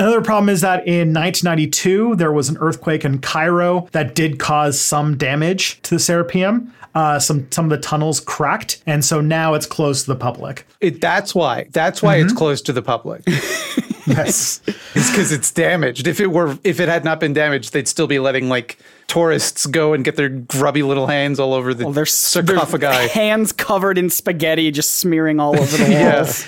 Another 0.00 0.22
problem 0.22 0.48
is 0.48 0.62
that 0.62 0.86
in 0.86 1.12
1992, 1.12 2.16
there 2.16 2.32
was 2.32 2.48
an 2.48 2.56
earthquake 2.58 3.04
in 3.04 3.18
Cairo 3.18 3.86
that 3.92 4.14
did 4.14 4.38
cause 4.38 4.80
some 4.80 5.16
damage 5.18 5.80
to 5.82 5.90
the 5.96 6.00
Serapeum. 6.00 6.70
Uh, 6.94 7.18
some 7.20 7.46
some 7.52 7.66
of 7.66 7.70
the 7.70 7.78
tunnels 7.78 8.18
cracked, 8.18 8.82
and 8.86 9.04
so 9.04 9.20
now 9.20 9.54
it's 9.54 9.66
closed 9.66 10.06
to 10.06 10.12
the 10.12 10.18
public. 10.18 10.66
It, 10.80 11.00
that's 11.00 11.34
why. 11.36 11.68
That's 11.70 12.02
why 12.02 12.16
it's 12.16 12.32
closed 12.32 12.66
to 12.66 12.72
the 12.72 12.82
public. 12.82 13.22
Yes, 14.06 14.60
It's 14.66 15.10
because 15.10 15.30
it's 15.30 15.52
damaged. 15.52 16.08
If 16.08 16.18
it 16.18 16.28
were, 16.32 16.58
if 16.64 16.80
it 16.80 16.88
had 16.88 17.04
not 17.04 17.20
been 17.20 17.32
damaged, 17.32 17.72
they'd 17.72 17.86
still 17.86 18.08
be 18.08 18.18
letting 18.18 18.48
like 18.48 18.76
tourists 19.06 19.66
go 19.66 19.92
and 19.92 20.04
get 20.04 20.16
their 20.16 20.28
grubby 20.30 20.82
little 20.82 21.06
hands 21.06 21.38
all 21.38 21.54
over 21.54 21.74
the 21.74 21.88
There's 21.92 22.12
sarcophagi. 22.12 22.78
there's 22.86 23.10
hands 23.12 23.52
covered 23.52 23.98
in 23.98 24.10
spaghetti 24.10 24.68
just 24.72 24.94
smearing 24.96 25.38
all 25.38 25.56
over 25.56 25.76
the 25.76 25.90
Yeah. 25.92 26.14
walls. 26.22 26.44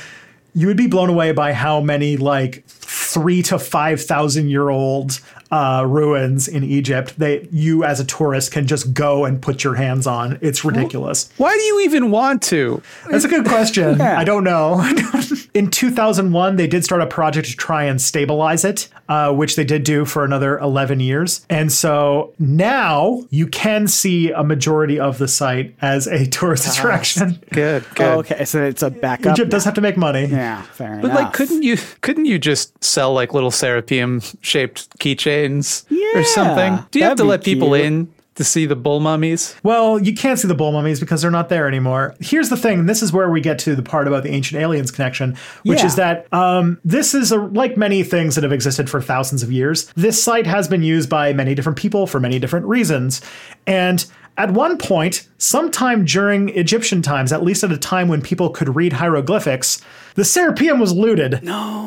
you 0.55 0.67
would 0.67 0.77
be 0.79 0.89
blown 0.89 1.09
away 1.09 1.31
by 1.31 1.53
how 1.53 1.81
many 1.81 2.17
like 2.17 2.65
three 3.13 3.43
to 3.43 3.59
five 3.59 4.01
thousand 4.03 4.49
year 4.49 4.69
old 4.71 5.21
uh, 5.51 5.85
ruins 5.87 6.49
in 6.49 6.65
Egypt 6.65 7.19
that 7.19 7.53
you 7.53 7.85
as 7.85 8.01
a 8.01 8.05
tourist 8.05 8.53
can 8.53 8.67
just 8.67 8.95
go 8.95 9.25
and 9.27 9.43
put 9.43 9.63
your 9.65 9.75
hands 9.75 10.07
on. 10.07 10.39
It's 10.41 10.65
ridiculous. 10.65 11.31
Why 11.37 11.55
do 11.55 11.61
you 11.63 11.81
even 11.81 12.11
want 12.11 12.41
to? 12.45 12.81
That's 13.11 13.25
a 13.25 13.29
good 13.29 13.45
question. 13.47 14.01
I 14.01 14.25
don't 14.25 14.45
know. 14.45 14.83
In 15.55 15.71
2001, 15.71 16.57
they 16.57 16.67
did 16.67 16.85
start 16.85 17.03
a 17.03 17.07
project 17.07 17.49
to 17.49 17.57
try 17.57 17.85
and 17.85 18.01
stabilize 18.01 18.65
it, 18.65 18.89
uh, 19.11 19.31
which 19.35 19.57
they 19.57 19.65
did 19.65 19.85
do 19.85 20.07
for 20.07 20.25
another 20.25 20.59
11 20.59 21.01
years. 21.01 21.45
And 21.51 21.71
so 21.71 22.33
now 22.39 23.23
you 23.29 23.47
can 23.47 23.87
see 23.89 24.31
a 24.31 24.43
majority 24.43 24.99
of 24.99 25.19
the 25.19 25.29
site 25.29 25.75
as 25.83 26.07
a 26.07 26.25
tourist 26.39 26.67
attraction. 26.67 27.43
Good, 27.53 27.85
good. 27.95 28.07
Oh, 28.07 28.21
okay, 28.21 28.47
so 28.47 28.63
it's 28.65 28.83
a 28.83 28.89
backup. 28.89 29.33
Egypt 29.33 29.51
does 29.51 29.65
have 29.65 29.75
to 29.75 29.83
make 29.83 29.99
money. 29.99 30.25
yeah, 30.25 30.63
fair 30.63 30.99
But 31.03 31.11
enough. 31.11 31.13
But 31.13 31.25
like, 31.25 31.33
couldn't 31.35 31.63
you 31.63 31.77
couldn't 32.01 32.25
you 32.25 32.39
just 32.39 32.83
sell 32.83 33.02
like 33.11 33.35
little 33.35 33.51
serapeum 33.51 34.23
shaped 34.43 34.99
keychains 34.99 35.85
Yeah, 35.89 36.21
or 36.21 36.25
something? 36.25 36.79
Do 36.91 36.99
you 36.99 37.05
have 37.07 37.17
to 37.19 37.25
let 37.25 37.43
people 37.45 37.69
cute. 37.75 37.85
in 37.87 38.15
to 38.37 38.45
see 38.45 38.65
the 38.65 38.77
bull 38.77 39.01
mummies? 39.01 39.55
Well, 39.63 39.99
you 39.99 40.15
can't 40.15 40.39
see 40.39 40.49
the 40.49 40.55
bull 40.55 40.73
mummies 40.73 40.99
because 41.01 41.21
they're 41.21 41.31
not 41.31 41.51
there 41.51 41.69
anymore. 41.69 42.15
Here's 42.21 42.49
the 42.49 42.57
thing. 42.57 42.81
and 42.81 42.89
This 42.89 43.03
is 43.03 43.13
where 43.13 43.29
we 43.31 43.41
get 43.43 43.59
to 43.61 43.75
the 43.77 43.83
part 43.83 44.07
about 44.09 44.23
the 44.23 44.31
ancient 44.31 44.61
aliens 44.61 44.91
connection, 44.91 45.37
which 45.65 45.81
Yeah. 45.81 45.87
is 45.87 45.97
that 45.97 46.33
um, 46.33 46.79
this 46.85 47.15
is 47.15 47.31
a, 47.31 47.37
like 47.39 47.77
many 47.77 48.03
things 48.03 48.35
that 48.37 48.43
have 48.45 48.53
existed 48.53 48.89
for 48.89 49.03
thousands 49.03 49.43
of 49.43 49.53
years. 49.53 49.93
This 49.97 50.23
site 50.23 50.47
has 50.47 50.67
been 50.67 50.83
used 50.83 51.11
by 51.11 51.35
many 51.35 51.55
different 51.55 51.77
people 51.77 52.07
for 52.07 52.21
many 52.21 52.39
different 52.39 52.65
reasons, 52.67 53.21
and 53.67 54.05
at 54.39 54.53
one 54.53 54.79
point, 54.79 55.29
sometime 55.43 56.05
during 56.05 56.51
Egyptian 56.51 57.03
times, 57.03 57.33
at 57.33 57.43
least 57.43 57.65
at 57.65 57.73
a 57.73 57.77
time 57.77 58.07
when 58.07 58.23
people 58.23 58.49
could 58.51 58.77
read 58.77 58.93
hieroglyphics, 58.95 59.83
the 60.15 60.23
Serapeum 60.23 60.79
was 60.79 60.93
looted. 60.93 61.41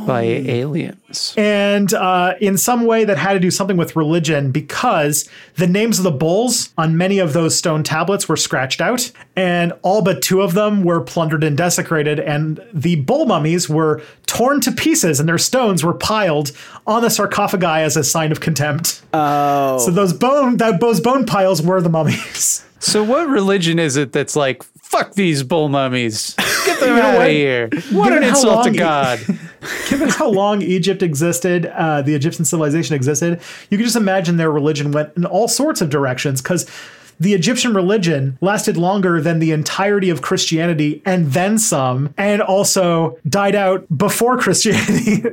By 0.06 0.24
aliens. 0.24 1.34
And 1.38 1.93
uh, 1.93 2.34
in 2.41 2.58
some 2.58 2.86
way 2.86 3.06
that 3.06 3.18
had 3.18 3.34
to 3.34 3.39
do 3.39 3.51
something 3.51 3.78
with 3.78 3.95
religion 3.95 4.51
because 4.51 5.30
the 5.56 5.68
names 5.68 5.99
of 5.99 6.03
the 6.03 6.12
bulls 6.12 6.74
on 6.78 6.97
many 6.97 7.20
of 7.20 7.34
those 7.34 7.56
stone 7.56 7.84
tablets 7.84 8.28
were 8.28 8.36
scratched 8.36 8.82
out, 8.82 9.12
and 9.36 9.72
all 9.84 10.01
but 10.01 10.22
two 10.22 10.41
of 10.41 10.53
them 10.53 10.84
were 10.84 10.99
plundered 11.01 11.43
and 11.43 11.58
desecrated, 11.58 12.20
and 12.20 12.60
the 12.74 12.97
bull 12.97 13.26
mummies 13.26 13.70
were 13.70 14.01
torn 14.26 14.60
to 14.60 14.72
pieces 14.72 15.20
and 15.20 15.30
their 15.30 15.38
stones 15.38 15.84
were 15.84 15.93
piled 15.93 16.51
on 16.86 17.01
the 17.01 17.10
sarcophagi 17.10 17.66
as 17.66 17.95
a 17.95 18.03
sign 18.03 18.32
of 18.32 18.41
contempt. 18.41 19.01
Oh, 19.14 19.78
So 19.78 19.91
those 19.91 20.12
bone 20.14 20.58
that 20.58 20.80
those 20.82 20.99
bone 20.99 21.26
piles 21.26 21.62
were 21.62 21.80
the 21.82 21.89
mummies. 21.89 22.64
So 22.86 23.04
what 23.04 23.28
religion 23.28 23.80
is 23.80 23.98
it 23.98 24.12
that's 24.12 24.36
like, 24.36 24.62
fuck 24.62 25.16
these 25.16 25.42
bull 25.42 25.70
mummies? 25.70 26.36
Get 26.68 26.80
them 26.80 27.00
out 27.00 27.20
of 27.20 27.32
here. 27.32 27.68
What 27.92 28.10
Given 28.10 28.24
an 28.24 28.30
insult 28.30 28.64
to 28.66 28.72
God. 28.72 29.20
Given 29.90 30.10
how 30.10 30.30
long 30.30 30.62
Egypt 30.62 31.02
existed, 31.02 31.66
uh, 31.66 32.04
the 32.04 32.14
Egyptian 32.14 32.46
civilization 32.46 32.96
existed, 32.96 33.42
you 33.72 33.80
can 33.80 33.86
just 33.86 33.96
imagine 33.96 34.38
their 34.38 34.52
religion 34.52 34.92
went 34.92 35.18
in 35.18 35.26
all 35.26 35.48
sorts 35.48 35.82
of 35.82 35.90
directions 35.90 36.44
because 36.44 36.70
the 37.20 37.34
Egyptian 37.34 37.74
religion 37.74 38.38
lasted 38.41 38.78
longer 38.78 39.22
than 39.22 39.39
the 39.39 39.51
entirety 39.51 40.09
of 40.09 40.22
Christianity 40.22 41.01
and 41.05 41.32
then 41.32 41.57
some, 41.57 42.13
and 42.18 42.41
also 42.41 43.18
died 43.28 43.55
out 43.55 43.86
before 43.95 44.38
Christianity. 44.45 45.24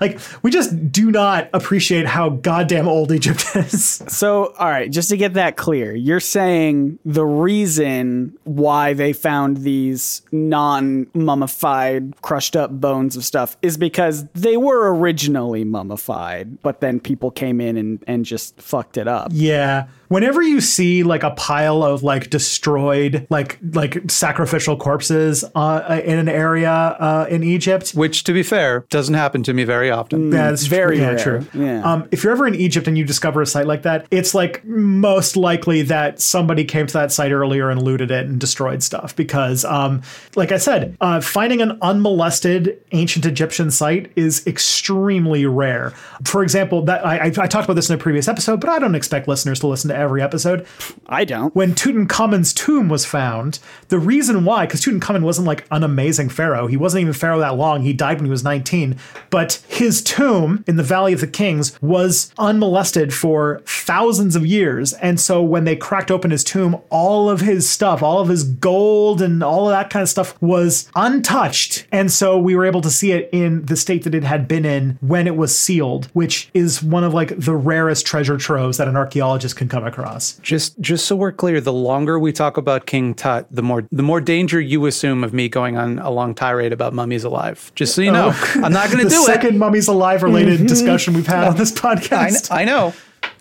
like, 0.00 0.18
we 0.42 0.50
just 0.50 0.92
do 0.92 1.10
not 1.10 1.48
appreciate 1.52 2.06
how 2.06 2.30
goddamn 2.30 2.88
old 2.88 3.12
Egypt 3.12 3.44
is. 3.54 4.02
So, 4.08 4.54
all 4.58 4.68
right, 4.68 4.90
just 4.90 5.08
to 5.10 5.16
get 5.16 5.34
that 5.34 5.56
clear, 5.56 5.94
you're 5.94 6.20
saying 6.20 6.98
the 7.04 7.24
reason 7.24 8.36
why 8.44 8.94
they 8.94 9.12
found 9.12 9.58
these 9.58 10.22
non 10.32 11.06
mummified, 11.14 12.20
crushed 12.22 12.56
up 12.56 12.70
bones 12.70 13.16
of 13.16 13.24
stuff 13.24 13.56
is 13.62 13.76
because 13.76 14.26
they 14.34 14.56
were 14.56 14.94
originally 14.94 15.64
mummified, 15.64 16.60
but 16.62 16.80
then 16.80 17.00
people 17.00 17.30
came 17.30 17.60
in 17.60 17.76
and, 17.76 18.04
and 18.06 18.24
just 18.24 18.60
fucked 18.60 18.96
it 18.96 19.08
up. 19.08 19.28
Yeah. 19.32 19.86
Whenever 20.10 20.42
you 20.42 20.60
see 20.60 21.04
like 21.04 21.22
a 21.22 21.30
pile 21.30 21.84
of 21.84 22.02
like 22.02 22.30
destroyed 22.30 23.28
like 23.30 23.58
like 23.72 24.10
sacrificial 24.10 24.76
corpses 24.76 25.44
uh, 25.54 26.00
in 26.04 26.18
an 26.18 26.28
area 26.28 26.70
uh, 26.70 27.26
in 27.30 27.44
Egypt, 27.44 27.92
Which, 27.92 28.24
to 28.24 28.32
be 28.32 28.42
fair, 28.42 28.84
doesn't 28.90 29.14
happen 29.14 29.44
to 29.44 29.54
me 29.54 29.62
very 29.62 29.88
often. 29.88 30.30
that's 30.30 30.66
very 30.66 30.98
yeah, 30.98 31.10
rare. 31.10 31.18
true. 31.18 31.46
Yeah. 31.54 31.82
Um, 31.84 32.08
if 32.10 32.24
you're 32.24 32.32
ever 32.32 32.48
in 32.48 32.56
Egypt 32.56 32.88
and 32.88 32.98
you 32.98 33.04
discover 33.04 33.40
a 33.40 33.46
site 33.46 33.68
like 33.68 33.82
that, 33.82 34.06
it's 34.10 34.34
like 34.34 34.64
most 34.64 35.36
likely 35.36 35.82
that 35.82 36.20
somebody 36.20 36.64
came 36.64 36.88
to 36.88 36.92
that 36.94 37.12
site 37.12 37.30
earlier 37.30 37.70
and 37.70 37.80
looted 37.80 38.10
it 38.10 38.26
and 38.26 38.40
destroyed 38.40 38.82
stuff 38.82 39.14
because, 39.14 39.64
um, 39.64 40.02
like 40.34 40.50
I 40.50 40.58
said, 40.58 40.96
uh, 41.00 41.20
finding 41.20 41.62
an 41.62 41.78
unmolested 41.82 42.82
ancient 42.90 43.26
Egyptian 43.26 43.70
site 43.70 44.10
is 44.16 44.44
extremely 44.46 45.46
rare. 45.46 45.90
For 46.24 46.42
example, 46.42 46.82
that 46.82 47.06
I, 47.06 47.18
I, 47.18 47.24
I 47.26 47.46
talked 47.46 47.64
about 47.64 47.74
this 47.74 47.88
in 47.88 47.94
a 47.94 47.98
previous 47.98 48.26
episode, 48.26 48.60
but 48.60 48.70
I 48.70 48.80
don't 48.80 48.96
expect 48.96 49.28
listeners 49.28 49.60
to 49.60 49.68
listen 49.68 49.88
to 49.90 49.99
every 50.00 50.22
episode 50.22 50.66
I 51.06 51.24
don't. 51.24 51.54
when 51.54 51.74
Tutankhamun's 51.74 52.52
tomb 52.52 52.88
was 52.88 53.04
found, 53.04 53.58
the 53.88 53.98
reason 53.98 54.44
why, 54.44 54.66
because 54.66 54.80
Tutankhamun 54.82 55.22
wasn't 55.22 55.46
like 55.46 55.66
an 55.70 55.82
amazing 55.82 56.28
pharaoh, 56.28 56.66
he 56.66 56.76
wasn't 56.76 57.02
even 57.02 57.12
pharaoh 57.12 57.38
that 57.40 57.56
long. 57.56 57.82
He 57.82 57.92
died 57.92 58.18
when 58.18 58.24
he 58.24 58.30
was 58.30 58.44
19, 58.44 58.96
but 59.30 59.62
his 59.68 60.02
tomb 60.02 60.64
in 60.66 60.76
the 60.76 60.82
Valley 60.82 61.12
of 61.12 61.20
the 61.20 61.26
Kings 61.26 61.80
was 61.82 62.32
unmolested 62.38 63.12
for 63.12 63.62
thousands 63.66 64.36
of 64.36 64.46
years. 64.46 64.92
And 64.94 65.20
so 65.20 65.42
when 65.42 65.64
they 65.64 65.76
cracked 65.76 66.10
open 66.10 66.30
his 66.30 66.44
tomb, 66.44 66.80
all 66.90 67.28
of 67.28 67.40
his 67.40 67.68
stuff, 67.68 68.02
all 68.02 68.20
of 68.20 68.28
his 68.28 68.44
gold 68.44 69.20
and 69.20 69.42
all 69.42 69.68
of 69.68 69.72
that 69.72 69.90
kind 69.90 70.02
of 70.02 70.08
stuff 70.08 70.40
was 70.40 70.90
untouched. 70.94 71.86
And 71.92 72.10
so 72.10 72.38
we 72.38 72.54
were 72.54 72.64
able 72.64 72.80
to 72.82 72.90
see 72.90 73.12
it 73.12 73.28
in 73.32 73.66
the 73.66 73.76
state 73.76 74.04
that 74.04 74.14
it 74.14 74.24
had 74.24 74.48
been 74.48 74.64
in 74.64 74.98
when 75.00 75.26
it 75.26 75.36
was 75.36 75.56
sealed, 75.56 76.06
which 76.12 76.50
is 76.54 76.82
one 76.82 77.04
of 77.04 77.12
like 77.14 77.38
the 77.38 77.54
rarest 77.54 78.06
treasure 78.06 78.36
troves 78.36 78.78
that 78.78 78.88
an 78.88 78.96
archaeologist 78.96 79.56
can 79.56 79.68
come 79.68 79.84
across. 79.90 80.38
Just 80.38 80.80
just 80.80 81.06
so 81.06 81.16
we're 81.16 81.32
clear, 81.32 81.60
the 81.60 81.72
longer 81.72 82.18
we 82.18 82.32
talk 82.32 82.56
about 82.56 82.86
King 82.86 83.14
Tut, 83.14 83.46
the 83.50 83.62
more 83.62 83.86
the 83.92 84.02
more 84.02 84.20
danger 84.20 84.60
you 84.60 84.86
assume 84.86 85.22
of 85.22 85.34
me 85.34 85.48
going 85.48 85.76
on 85.76 85.98
a 85.98 86.10
long 86.10 86.34
tirade 86.34 86.72
about 86.72 86.94
mummies 86.94 87.24
alive. 87.24 87.70
Just 87.74 87.94
so 87.94 88.02
you 88.02 88.12
know, 88.12 88.30
oh. 88.32 88.60
I'm 88.64 88.72
not 88.72 88.90
going 88.90 88.98
to 89.04 89.04
the 89.04 89.10
do 89.10 89.22
second 89.24 89.58
mummies 89.58 89.88
alive 89.88 90.22
related 90.22 90.58
mm-hmm. 90.58 90.66
discussion 90.66 91.14
we've 91.14 91.26
had 91.26 91.44
on 91.44 91.56
this 91.56 91.72
it. 91.72 91.84
I, 91.84 91.96
podcast. 91.96 92.50
I 92.50 92.64
know. 92.64 92.94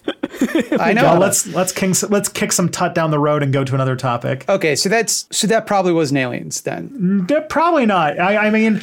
I 0.80 0.94
know. 0.94 1.04
Well, 1.04 1.20
let's 1.20 1.48
let's 1.48 1.72
king, 1.72 1.94
let's 2.10 2.30
kick 2.30 2.52
some 2.52 2.70
tut 2.70 2.96
down 2.96 3.12
the 3.12 3.20
road 3.20 3.44
and 3.44 3.54
go 3.54 3.64
to 3.64 3.76
another 3.76 3.96
topic. 3.96 4.48
okay, 4.50 4.76
so 4.76 4.90
that's 4.90 5.28
so 5.32 5.48
that 5.48 5.68
probably 5.68 5.94
wasn't 5.94 6.20
aliens 6.20 6.62
then. 6.62 6.90
Mm, 6.90 7.32
yeah, 7.32 7.42
Probably 7.42 7.86
not. 7.86 8.20
I, 8.20 8.48
I 8.48 8.50
mean, 8.50 8.82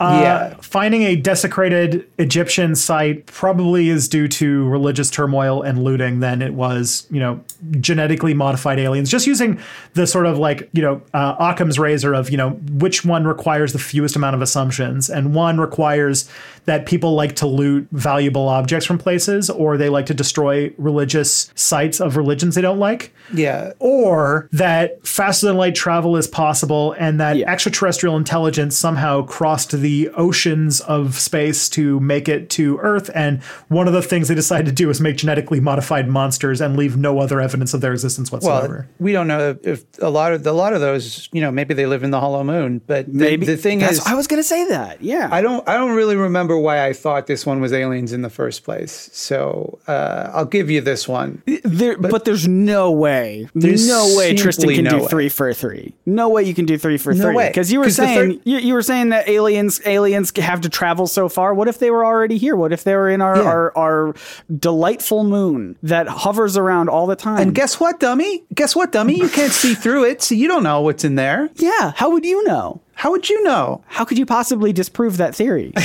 uh, 0.00 0.20
Yeah. 0.22 0.54
finding 0.60 1.02
a 1.02 1.16
desecrated 1.16 2.04
Egyptian 2.18 2.74
site 2.74 3.26
probably 3.26 3.88
is 3.88 4.08
due 4.08 4.28
to 4.28 4.66
religious 4.68 5.10
turmoil 5.10 5.62
and 5.62 5.82
looting 5.82 6.20
than 6.20 6.42
it 6.42 6.54
was, 6.54 7.06
you 7.10 7.20
know, 7.20 7.40
genetically 7.80 8.34
modified 8.34 8.78
aliens. 8.78 9.10
Just 9.10 9.26
using 9.26 9.58
the 9.94 10.06
sort 10.06 10.26
of 10.26 10.38
like, 10.38 10.68
you 10.72 10.82
know, 10.82 11.00
uh, 11.14 11.34
Occam's 11.38 11.78
razor 11.78 12.14
of, 12.14 12.30
you 12.30 12.36
know, 12.36 12.50
which 12.72 13.04
one 13.04 13.24
requires 13.26 13.72
the 13.72 13.78
fewest 13.78 14.16
amount 14.16 14.34
of 14.36 14.42
assumptions. 14.42 15.08
And 15.08 15.34
one 15.34 15.58
requires 15.58 16.28
that 16.66 16.84
people 16.86 17.14
like 17.14 17.36
to 17.36 17.46
loot 17.46 17.86
valuable 17.92 18.48
objects 18.48 18.84
from 18.86 18.98
places 18.98 19.48
or 19.48 19.76
they 19.76 19.88
like 19.88 20.06
to 20.06 20.14
destroy 20.14 20.72
religious 20.78 21.50
sites 21.54 22.00
of 22.00 22.16
religions 22.16 22.56
they 22.56 22.60
don't 22.60 22.80
like 22.80 23.14
Yeah. 23.32 23.70
or 23.78 24.48
that 24.52 25.06
faster 25.06 25.46
than 25.46 25.56
light 25.56 25.76
travel 25.76 26.16
is 26.16 26.26
possible 26.26 26.94
and 26.98 27.20
that 27.20 27.36
Yeah. 27.36 27.48
extraterrestrial 27.50 28.16
intelligence 28.16 28.76
somehow 28.76 29.22
crossed 29.22 29.70
the 29.80 29.85
oceans 30.16 30.80
of 30.80 31.14
space 31.18 31.68
to 31.70 32.00
make 32.00 32.28
it 32.28 32.50
to 32.50 32.78
Earth. 32.78 33.10
And 33.14 33.42
one 33.68 33.86
of 33.86 33.92
the 33.94 34.02
things 34.02 34.28
they 34.28 34.34
decided 34.34 34.66
to 34.66 34.72
do 34.72 34.90
is 34.90 35.00
make 35.00 35.16
genetically 35.16 35.60
modified 35.60 36.08
monsters 36.08 36.60
and 36.60 36.76
leave 36.76 36.96
no 36.96 37.18
other 37.20 37.40
evidence 37.40 37.74
of 37.74 37.80
their 37.80 37.92
existence 37.92 38.30
Well, 38.30 38.40
whatsoever. 38.42 38.88
we 38.98 39.12
don't 39.12 39.26
know 39.28 39.56
if 39.62 39.84
a 40.00 40.10
lot 40.10 40.32
of 40.32 40.46
a 40.46 40.52
lot 40.52 40.72
of 40.72 40.80
those, 40.80 41.28
you 41.32 41.40
know, 41.40 41.50
maybe 41.50 41.74
they 41.74 41.86
live 41.86 42.02
in 42.02 42.10
the 42.10 42.20
hollow 42.20 42.42
moon. 42.44 42.80
But 42.86 43.06
the, 43.06 43.12
Maybe 43.18 43.46
the 43.46 43.56
thing 43.56 43.78
That's- 43.80 43.98
is, 43.98 44.06
I 44.06 44.14
was 44.14 44.26
gonna 44.26 44.42
say 44.42 44.66
that. 44.68 45.02
Yeah. 45.02 45.28
I 45.30 45.42
don't 45.42 45.66
I 45.68 45.74
don't 45.74 45.92
really 45.94 46.16
remember 46.16 46.56
why 46.58 46.86
I 46.86 46.92
thought 46.92 47.26
this 47.26 47.44
one 47.46 47.60
was 47.60 47.72
aliens 47.72 48.12
in 48.12 48.22
the 48.22 48.30
first 48.30 48.64
place. 48.64 49.10
So 49.12 49.78
uh, 49.86 50.30
I'll 50.32 50.44
give 50.44 50.70
you 50.70 50.80
this 50.80 51.08
one. 51.08 51.42
There, 51.64 51.96
but, 51.98 52.24
there's 52.24 52.48
no 52.48 52.90
way, 52.92 53.48
There's 53.54 53.86
no 53.88 54.14
way 54.16 54.34
Tristan 54.34 54.74
can 54.74 54.84
no 54.84 54.90
do 54.90 54.98
way. 55.02 55.06
three 55.08 55.28
for 55.28 55.52
three. 55.52 55.94
No 56.06 56.28
way 56.28 56.42
you 56.44 56.54
can 56.54 56.64
do 56.66 56.76
three 56.78 56.96
for 56.98 57.12
No 57.14 57.24
three. 57.32 57.46
Because 57.48 57.70
you 57.72 57.78
were 57.78 57.84
'Cause 57.86 57.96
the 57.96 58.04
saying 58.06 58.32
third- 58.34 58.40
you, 58.44 58.58
you 58.58 58.74
were 58.74 58.82
saying 58.82 59.10
that 59.10 59.28
aliens 59.28 59.75
aliens 59.84 60.32
have 60.36 60.60
to 60.62 60.68
travel 60.68 61.06
so 61.06 61.28
far. 61.28 61.52
What 61.54 61.68
if 61.68 61.78
they 61.78 61.90
were 61.90 62.04
already 62.04 62.38
here? 62.38 62.56
What 62.56 62.72
if 62.72 62.84
they 62.84 62.94
were 62.94 63.08
in 63.10 63.20
our 63.20 63.36
Yeah. 63.36 63.42
our, 63.44 63.76
our 63.76 64.14
delightful 64.58 65.24
moon 65.24 65.76
that 65.82 66.08
hovers 66.08 66.56
around 66.56 66.88
all 66.88 67.06
the 67.06 67.16
time? 67.16 67.40
And 67.40 67.54
guess 67.54 67.78
what, 67.80 68.00
dummy? 68.00 68.44
Guess 68.54 68.74
what, 68.76 68.92
dummy? 68.92 69.18
You 69.18 69.28
can't 69.28 69.52
see 69.52 69.74
through 69.74 70.04
it, 70.04 70.22
so 70.22 70.34
you 70.34 70.48
don't 70.48 70.62
know 70.62 70.80
what's 70.80 71.04
in 71.04 71.16
there. 71.16 71.50
yeah, 71.56 71.92
how 71.96 72.10
would 72.10 72.24
you 72.24 72.44
know? 72.44 72.80
How 72.94 73.10
would 73.10 73.28
you 73.28 73.42
know? 73.42 73.82
How 73.88 74.04
could 74.06 74.16
you 74.16 74.24
possibly 74.24 74.72
disprove 74.72 75.16
that 75.18 75.34
theory? 75.34 75.72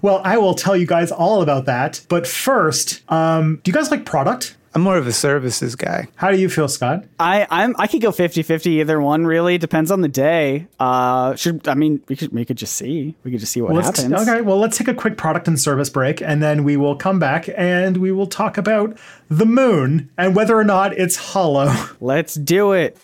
Well, 0.00 0.20
I 0.24 0.38
will 0.38 0.54
tell 0.54 0.76
you 0.76 0.86
guys 0.86 1.10
all 1.10 1.42
about 1.42 1.66
that. 1.66 2.00
But 2.08 2.26
first, 2.26 3.02
um, 3.10 3.56
do 3.64 3.68
you 3.70 3.72
guys 3.72 3.90
like 3.90 4.04
product? 4.04 4.56
I'm 4.78 4.84
more 4.84 4.96
of 4.96 5.08
a 5.08 5.12
services 5.12 5.74
guy. 5.74 6.06
How 6.14 6.30
do 6.30 6.38
you 6.38 6.48
feel, 6.48 6.68
Scott? 6.68 7.04
I 7.18 7.48
I'm 7.50 7.74
I 7.80 7.88
could 7.88 8.00
go 8.00 8.12
50-50 8.12 8.66
either 8.66 9.00
one 9.00 9.26
really 9.26 9.58
depends 9.58 9.90
on 9.90 10.02
the 10.02 10.08
day. 10.08 10.68
Uh 10.78 11.34
should 11.34 11.66
I 11.66 11.74
mean 11.74 12.00
we 12.06 12.14
could 12.14 12.32
we 12.32 12.44
could 12.44 12.56
just 12.56 12.76
see. 12.76 13.16
We 13.24 13.32
could 13.32 13.40
just 13.40 13.50
see 13.50 13.60
what 13.60 13.72
Let's, 13.74 14.00
happens. 14.00 14.28
okay, 14.28 14.40
well, 14.40 14.56
let's 14.56 14.78
take 14.78 14.86
a 14.86 14.94
quick 14.94 15.16
product 15.16 15.48
and 15.48 15.58
service 15.58 15.90
break, 15.90 16.22
and 16.22 16.40
then 16.40 16.62
we 16.62 16.76
will 16.76 16.94
come 16.94 17.18
back 17.18 17.48
and 17.56 17.96
we 17.96 18.12
will 18.12 18.28
talk 18.28 18.56
about 18.56 18.96
the 19.28 19.46
moon 19.46 20.10
and 20.16 20.36
whether 20.36 20.56
or 20.56 20.62
not 20.62 20.92
it's 20.96 21.16
hollow. 21.16 21.74
Let's 22.00 22.34
do 22.34 22.70
it. 22.70 22.96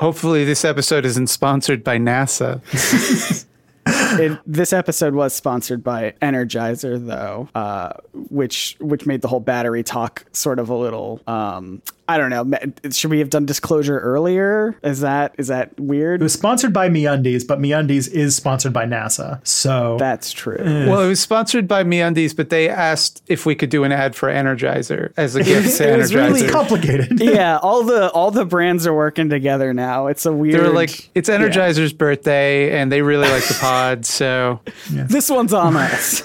Hopefully, 0.00 0.44
this 0.44 0.64
episode 0.64 1.04
isn't 1.04 1.28
sponsored 1.28 1.84
by 1.84 1.98
NASA. 1.98 2.62
It, 4.18 4.38
this 4.46 4.72
episode 4.72 5.14
was 5.14 5.34
sponsored 5.34 5.84
by 5.84 6.14
Energizer, 6.22 7.04
though, 7.04 7.48
uh, 7.54 7.92
which 8.12 8.76
which 8.80 9.06
made 9.06 9.22
the 9.22 9.28
whole 9.28 9.40
battery 9.40 9.82
talk 9.82 10.24
sort 10.32 10.58
of 10.58 10.68
a 10.68 10.74
little. 10.74 11.20
Um, 11.26 11.82
I 12.10 12.18
don't 12.18 12.30
know. 12.30 12.90
Should 12.90 13.12
we 13.12 13.20
have 13.20 13.30
done 13.30 13.46
disclosure 13.46 14.00
earlier? 14.00 14.76
Is 14.82 14.98
that 15.00 15.32
is 15.38 15.46
that 15.46 15.78
weird? 15.78 16.20
It 16.20 16.24
was 16.24 16.32
sponsored 16.32 16.72
by 16.72 16.88
MeUndies, 16.88 17.46
but 17.46 17.60
MeUndies 17.60 18.10
is 18.10 18.34
sponsored 18.34 18.72
by 18.72 18.84
NASA. 18.84 19.46
So 19.46 19.96
That's 19.96 20.32
true. 20.32 20.58
Eh. 20.58 20.88
Well, 20.88 21.02
it 21.02 21.08
was 21.08 21.20
sponsored 21.20 21.68
by 21.68 21.84
MeUndies, 21.84 22.36
but 22.36 22.50
they 22.50 22.68
asked 22.68 23.22
if 23.28 23.46
we 23.46 23.54
could 23.54 23.70
do 23.70 23.84
an 23.84 23.92
ad 23.92 24.16
for 24.16 24.28
Energizer 24.28 25.12
as 25.16 25.36
a 25.36 25.44
gift 25.44 25.76
to 25.76 25.92
it 25.94 25.98
was 25.98 26.12
really 26.12 26.40
it's 26.40 26.50
complicated. 26.50 27.20
yeah, 27.20 27.58
all 27.62 27.84
the 27.84 28.10
all 28.10 28.32
the 28.32 28.44
brands 28.44 28.88
are 28.88 28.94
working 28.94 29.28
together 29.28 29.72
now. 29.72 30.08
It's 30.08 30.26
a 30.26 30.32
weird. 30.32 30.56
they 30.56 30.68
were 30.68 30.74
like, 30.74 31.10
it's 31.14 31.28
Energizer's 31.28 31.92
birthday, 31.92 32.76
and 32.76 32.90
they 32.90 33.02
really 33.02 33.28
like 33.28 33.44
the 33.44 33.54
pod, 33.54 34.04
so 34.04 34.58
this 34.90 35.30
one's 35.30 35.54
on 35.54 35.76
us. 35.76 36.24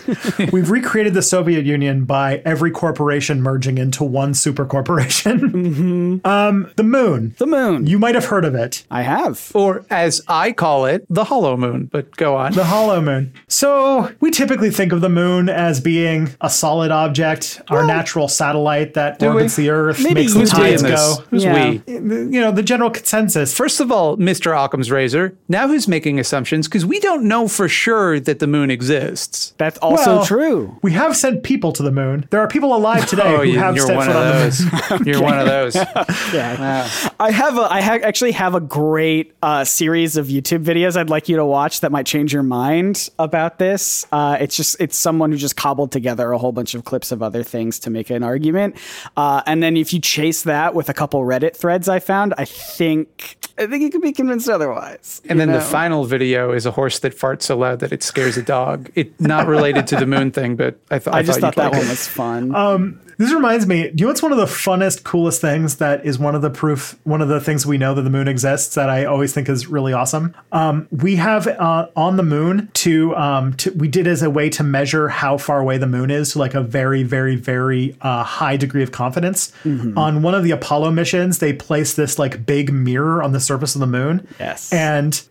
We've 0.52 0.72
recreated 0.72 1.14
the 1.14 1.22
Soviet 1.22 1.64
Union 1.64 2.06
by 2.06 2.42
every 2.44 2.72
corporation 2.72 3.44
merging 3.44 3.78
into 3.78 4.04
one 4.04 4.34
super 4.34 4.66
corporation. 4.66 5.40
Mm-hmm. 5.40 5.75
Um, 5.76 6.72
the 6.76 6.84
moon. 6.84 7.36
the 7.38 7.46
moon. 7.48 7.88
You 7.88 8.00
might 8.00 8.16
have 8.16 8.26
heard 8.26 8.46
of 8.46 8.56
it. 8.56 8.84
I 8.90 9.02
have. 9.02 9.52
or 9.54 9.86
as 9.90 10.22
I 10.28 10.52
call 10.52 10.86
it, 10.86 11.06
the 11.10 11.26
Hollow 11.26 11.58
Moon. 11.58 11.90
But 11.92 12.16
go 12.16 12.36
on. 12.36 12.54
The 12.54 12.64
hollow 12.66 13.02
moon. 13.02 13.34
So 13.48 14.12
we 14.20 14.32
typically 14.32 14.70
think 14.72 14.92
of 14.92 15.02
the 15.02 15.10
moon 15.10 15.50
as 15.50 15.80
being 15.82 16.30
a 16.42 16.50
solid 16.50 16.92
object, 16.92 17.62
our 17.70 17.86
natural 17.86 18.28
satellite 18.28 18.94
that 18.96 19.20
we? 19.22 19.28
orbits 19.28 19.56
the 19.56 19.70
Earth, 19.70 20.02
Maybe 20.04 20.22
makes 20.22 20.34
the 20.34 20.46
tides 20.46 20.82
Who's 20.82 20.92
go. 20.92 21.24
Who's 21.30 21.44
Yeah. 21.44 21.70
we? 21.70 21.82
You 21.88 22.42
know, 22.42 22.52
the 22.52 22.64
general 22.64 22.90
consensus. 22.90 23.54
First 23.54 23.80
of 23.80 23.92
all, 23.92 24.18
Mr. 24.18 24.56
Occam's 24.56 24.92
razor. 24.92 25.38
Now 25.48 25.68
who's 25.68 25.88
making 25.88 26.20
assumptions? 26.20 26.68
Because 26.68 26.86
we 26.86 27.00
don't 27.00 27.24
know 27.24 27.48
for 27.48 27.68
sure 27.68 28.20
that 28.20 28.40
the 28.40 28.48
moon 28.48 28.72
exists. 28.72 29.54
That's 29.58 29.78
also 29.80 30.18
Well, 30.18 30.26
true. 30.26 30.78
We 30.82 30.92
have 30.94 31.16
sent 31.16 31.44
people 31.44 31.72
to 31.74 31.84
the 31.84 31.92
moon. 31.92 32.28
There 32.30 32.40
are 32.40 32.48
people 32.48 32.76
alive 32.76 33.06
today 33.10 33.24
Oh, 33.26 33.38
who 33.38 33.44
you, 33.44 33.60
have 33.60 33.76
you're 33.76 33.86
stepped 33.86 34.04
foot 34.06 34.16
on 34.16 34.28
the 34.28 34.34
moon. 34.34 35.00
those. 35.00 35.08
You're 35.08 35.22
one 35.22 35.40
of 35.40 35.46
those. 35.48 35.65
Yeah. 36.34 36.90
I 37.20 37.32
have 37.32 37.58
a 37.58 37.62
I 37.62 37.82
ha- 37.82 38.00
actually 38.04 38.34
have 38.34 38.56
a 38.56 38.60
great 38.60 39.34
uh, 39.42 39.64
series 39.64 40.18
of 40.18 40.28
YouTube 40.28 40.64
videos 40.64 40.98
I'd 40.98 41.10
like 41.10 41.30
you 41.30 41.38
to 41.38 41.46
watch 41.46 41.80
that 41.82 41.92
might 41.92 42.06
change 42.06 42.34
your 42.34 42.44
mind 42.44 43.10
about 43.20 43.58
this. 43.60 44.06
Uh, 44.12 44.38
it's 44.40 44.56
just 44.56 44.76
it's 44.80 44.98
someone 44.98 45.32
who 45.32 45.38
just 45.38 45.56
cobbled 45.56 45.92
together 45.92 46.32
a 46.32 46.38
whole 46.38 46.52
bunch 46.52 46.76
of 46.76 46.84
clips 46.84 47.12
of 47.12 47.24
other 47.24 47.44
things 47.44 47.80
to 47.80 47.90
make 47.90 48.10
an 48.10 48.24
argument, 48.24 48.76
uh, 49.18 49.42
and 49.46 49.64
then 49.64 49.78
if 49.78 49.94
you 49.94 50.00
chase 50.02 50.44
that 50.44 50.76
with 50.76 50.90
a 50.90 50.94
couple 50.94 51.22
Reddit 51.22 51.56
threads 51.56 51.88
I 51.88 52.00
found, 52.00 52.34
I 52.38 52.46
think 52.46 53.38
I 53.58 53.68
think 53.68 53.84
you 53.84 53.90
could 53.90 54.02
be 54.02 54.12
convinced 54.12 54.50
otherwise. 54.50 55.22
And 55.30 55.40
you 55.40 55.46
then 55.46 55.56
the 55.56 55.62
final 55.62 56.04
video 56.04 56.52
is 56.52 56.66
a 56.66 56.72
horse 56.72 57.00
that 57.00 57.18
farts 57.18 57.44
so 57.44 57.58
loud 57.58 57.80
that 57.80 57.94
it 57.94 58.04
scares 58.04 58.36
a 58.38 58.44
dog. 58.44 58.92
It 58.96 59.20
not 59.22 59.48
related 59.48 59.88
to 59.88 59.96
the 59.96 60.06
moon 60.06 60.32
thing, 60.32 60.56
but 60.58 60.78
I, 60.92 61.00
th- 61.00 61.14
I 61.16 61.24
just 61.24 61.40
thought 61.40 61.56
thought 61.56 61.72
that 61.72 61.72
like 61.72 61.80
one 61.80 61.88
it. 61.88 61.90
was 61.90 62.08
fun. 62.08 63.00
This 63.18 63.34
reminds 63.34 63.66
me, 63.66 63.90
do 63.90 64.02
you 64.02 64.06
know 64.06 64.08
what's 64.08 64.22
one 64.22 64.32
of 64.32 64.38
the 64.38 64.46
funnest, 64.46 65.04
coolest 65.04 65.42
things 65.42 65.78
that 65.78 66.06
is 66.06 66.20
one 66.20 66.36
of 66.36 66.42
the 66.42 66.50
proof, 66.50 66.98
one 67.04 67.22
of 67.22 67.28
the 67.28 67.40
things 67.40 67.66
we 67.66 67.78
know 67.78 67.94
that 67.94 68.02
the 68.02 68.10
moon 68.10 68.28
exists 68.28 68.76
that 68.76 68.90
I 68.90 69.06
always 69.06 69.34
think 69.34 69.50
is 69.50 69.68
really 69.68 69.94
awesome? 69.94 70.36
Um, 70.52 70.88
we 70.92 71.16
have 71.16 71.48
uh, 71.48 71.88
on 71.96 72.18
the 72.18 72.24
moon 72.24 72.70
to, 72.74 73.16
um, 73.16 73.54
to, 73.54 73.72
we 73.72 73.88
did 73.88 74.08
as 74.08 74.22
a 74.22 74.30
way 74.30 74.50
to 74.50 74.64
measure 74.64 75.08
how 75.08 75.38
far 75.38 75.60
away 75.60 75.78
the 75.78 75.88
moon 75.88 76.12
is 76.12 76.34
to 76.34 76.40
like 76.40 76.54
a 76.54 76.62
very, 76.62 77.04
very, 77.04 77.36
very 77.36 77.96
uh, 78.02 78.24
high 78.24 78.58
degree 78.58 78.84
of 78.84 78.92
confidence. 78.92 79.54
On 79.98 80.22
one 80.22 80.34
of 80.34 80.44
the 80.44 80.52
Apollo 80.52 80.92
missions, 80.92 81.40
they 81.40 81.54
placed 81.54 81.96
this 81.96 82.20
like 82.20 82.46
big 82.46 82.72
mirror 82.74 83.24
on 83.24 83.32
the 83.32 83.40
surface 83.40 83.76
of 83.76 83.82
the 83.82 83.88
moon. 83.88 84.28
Yes. 84.40 84.72
And 84.74 85.22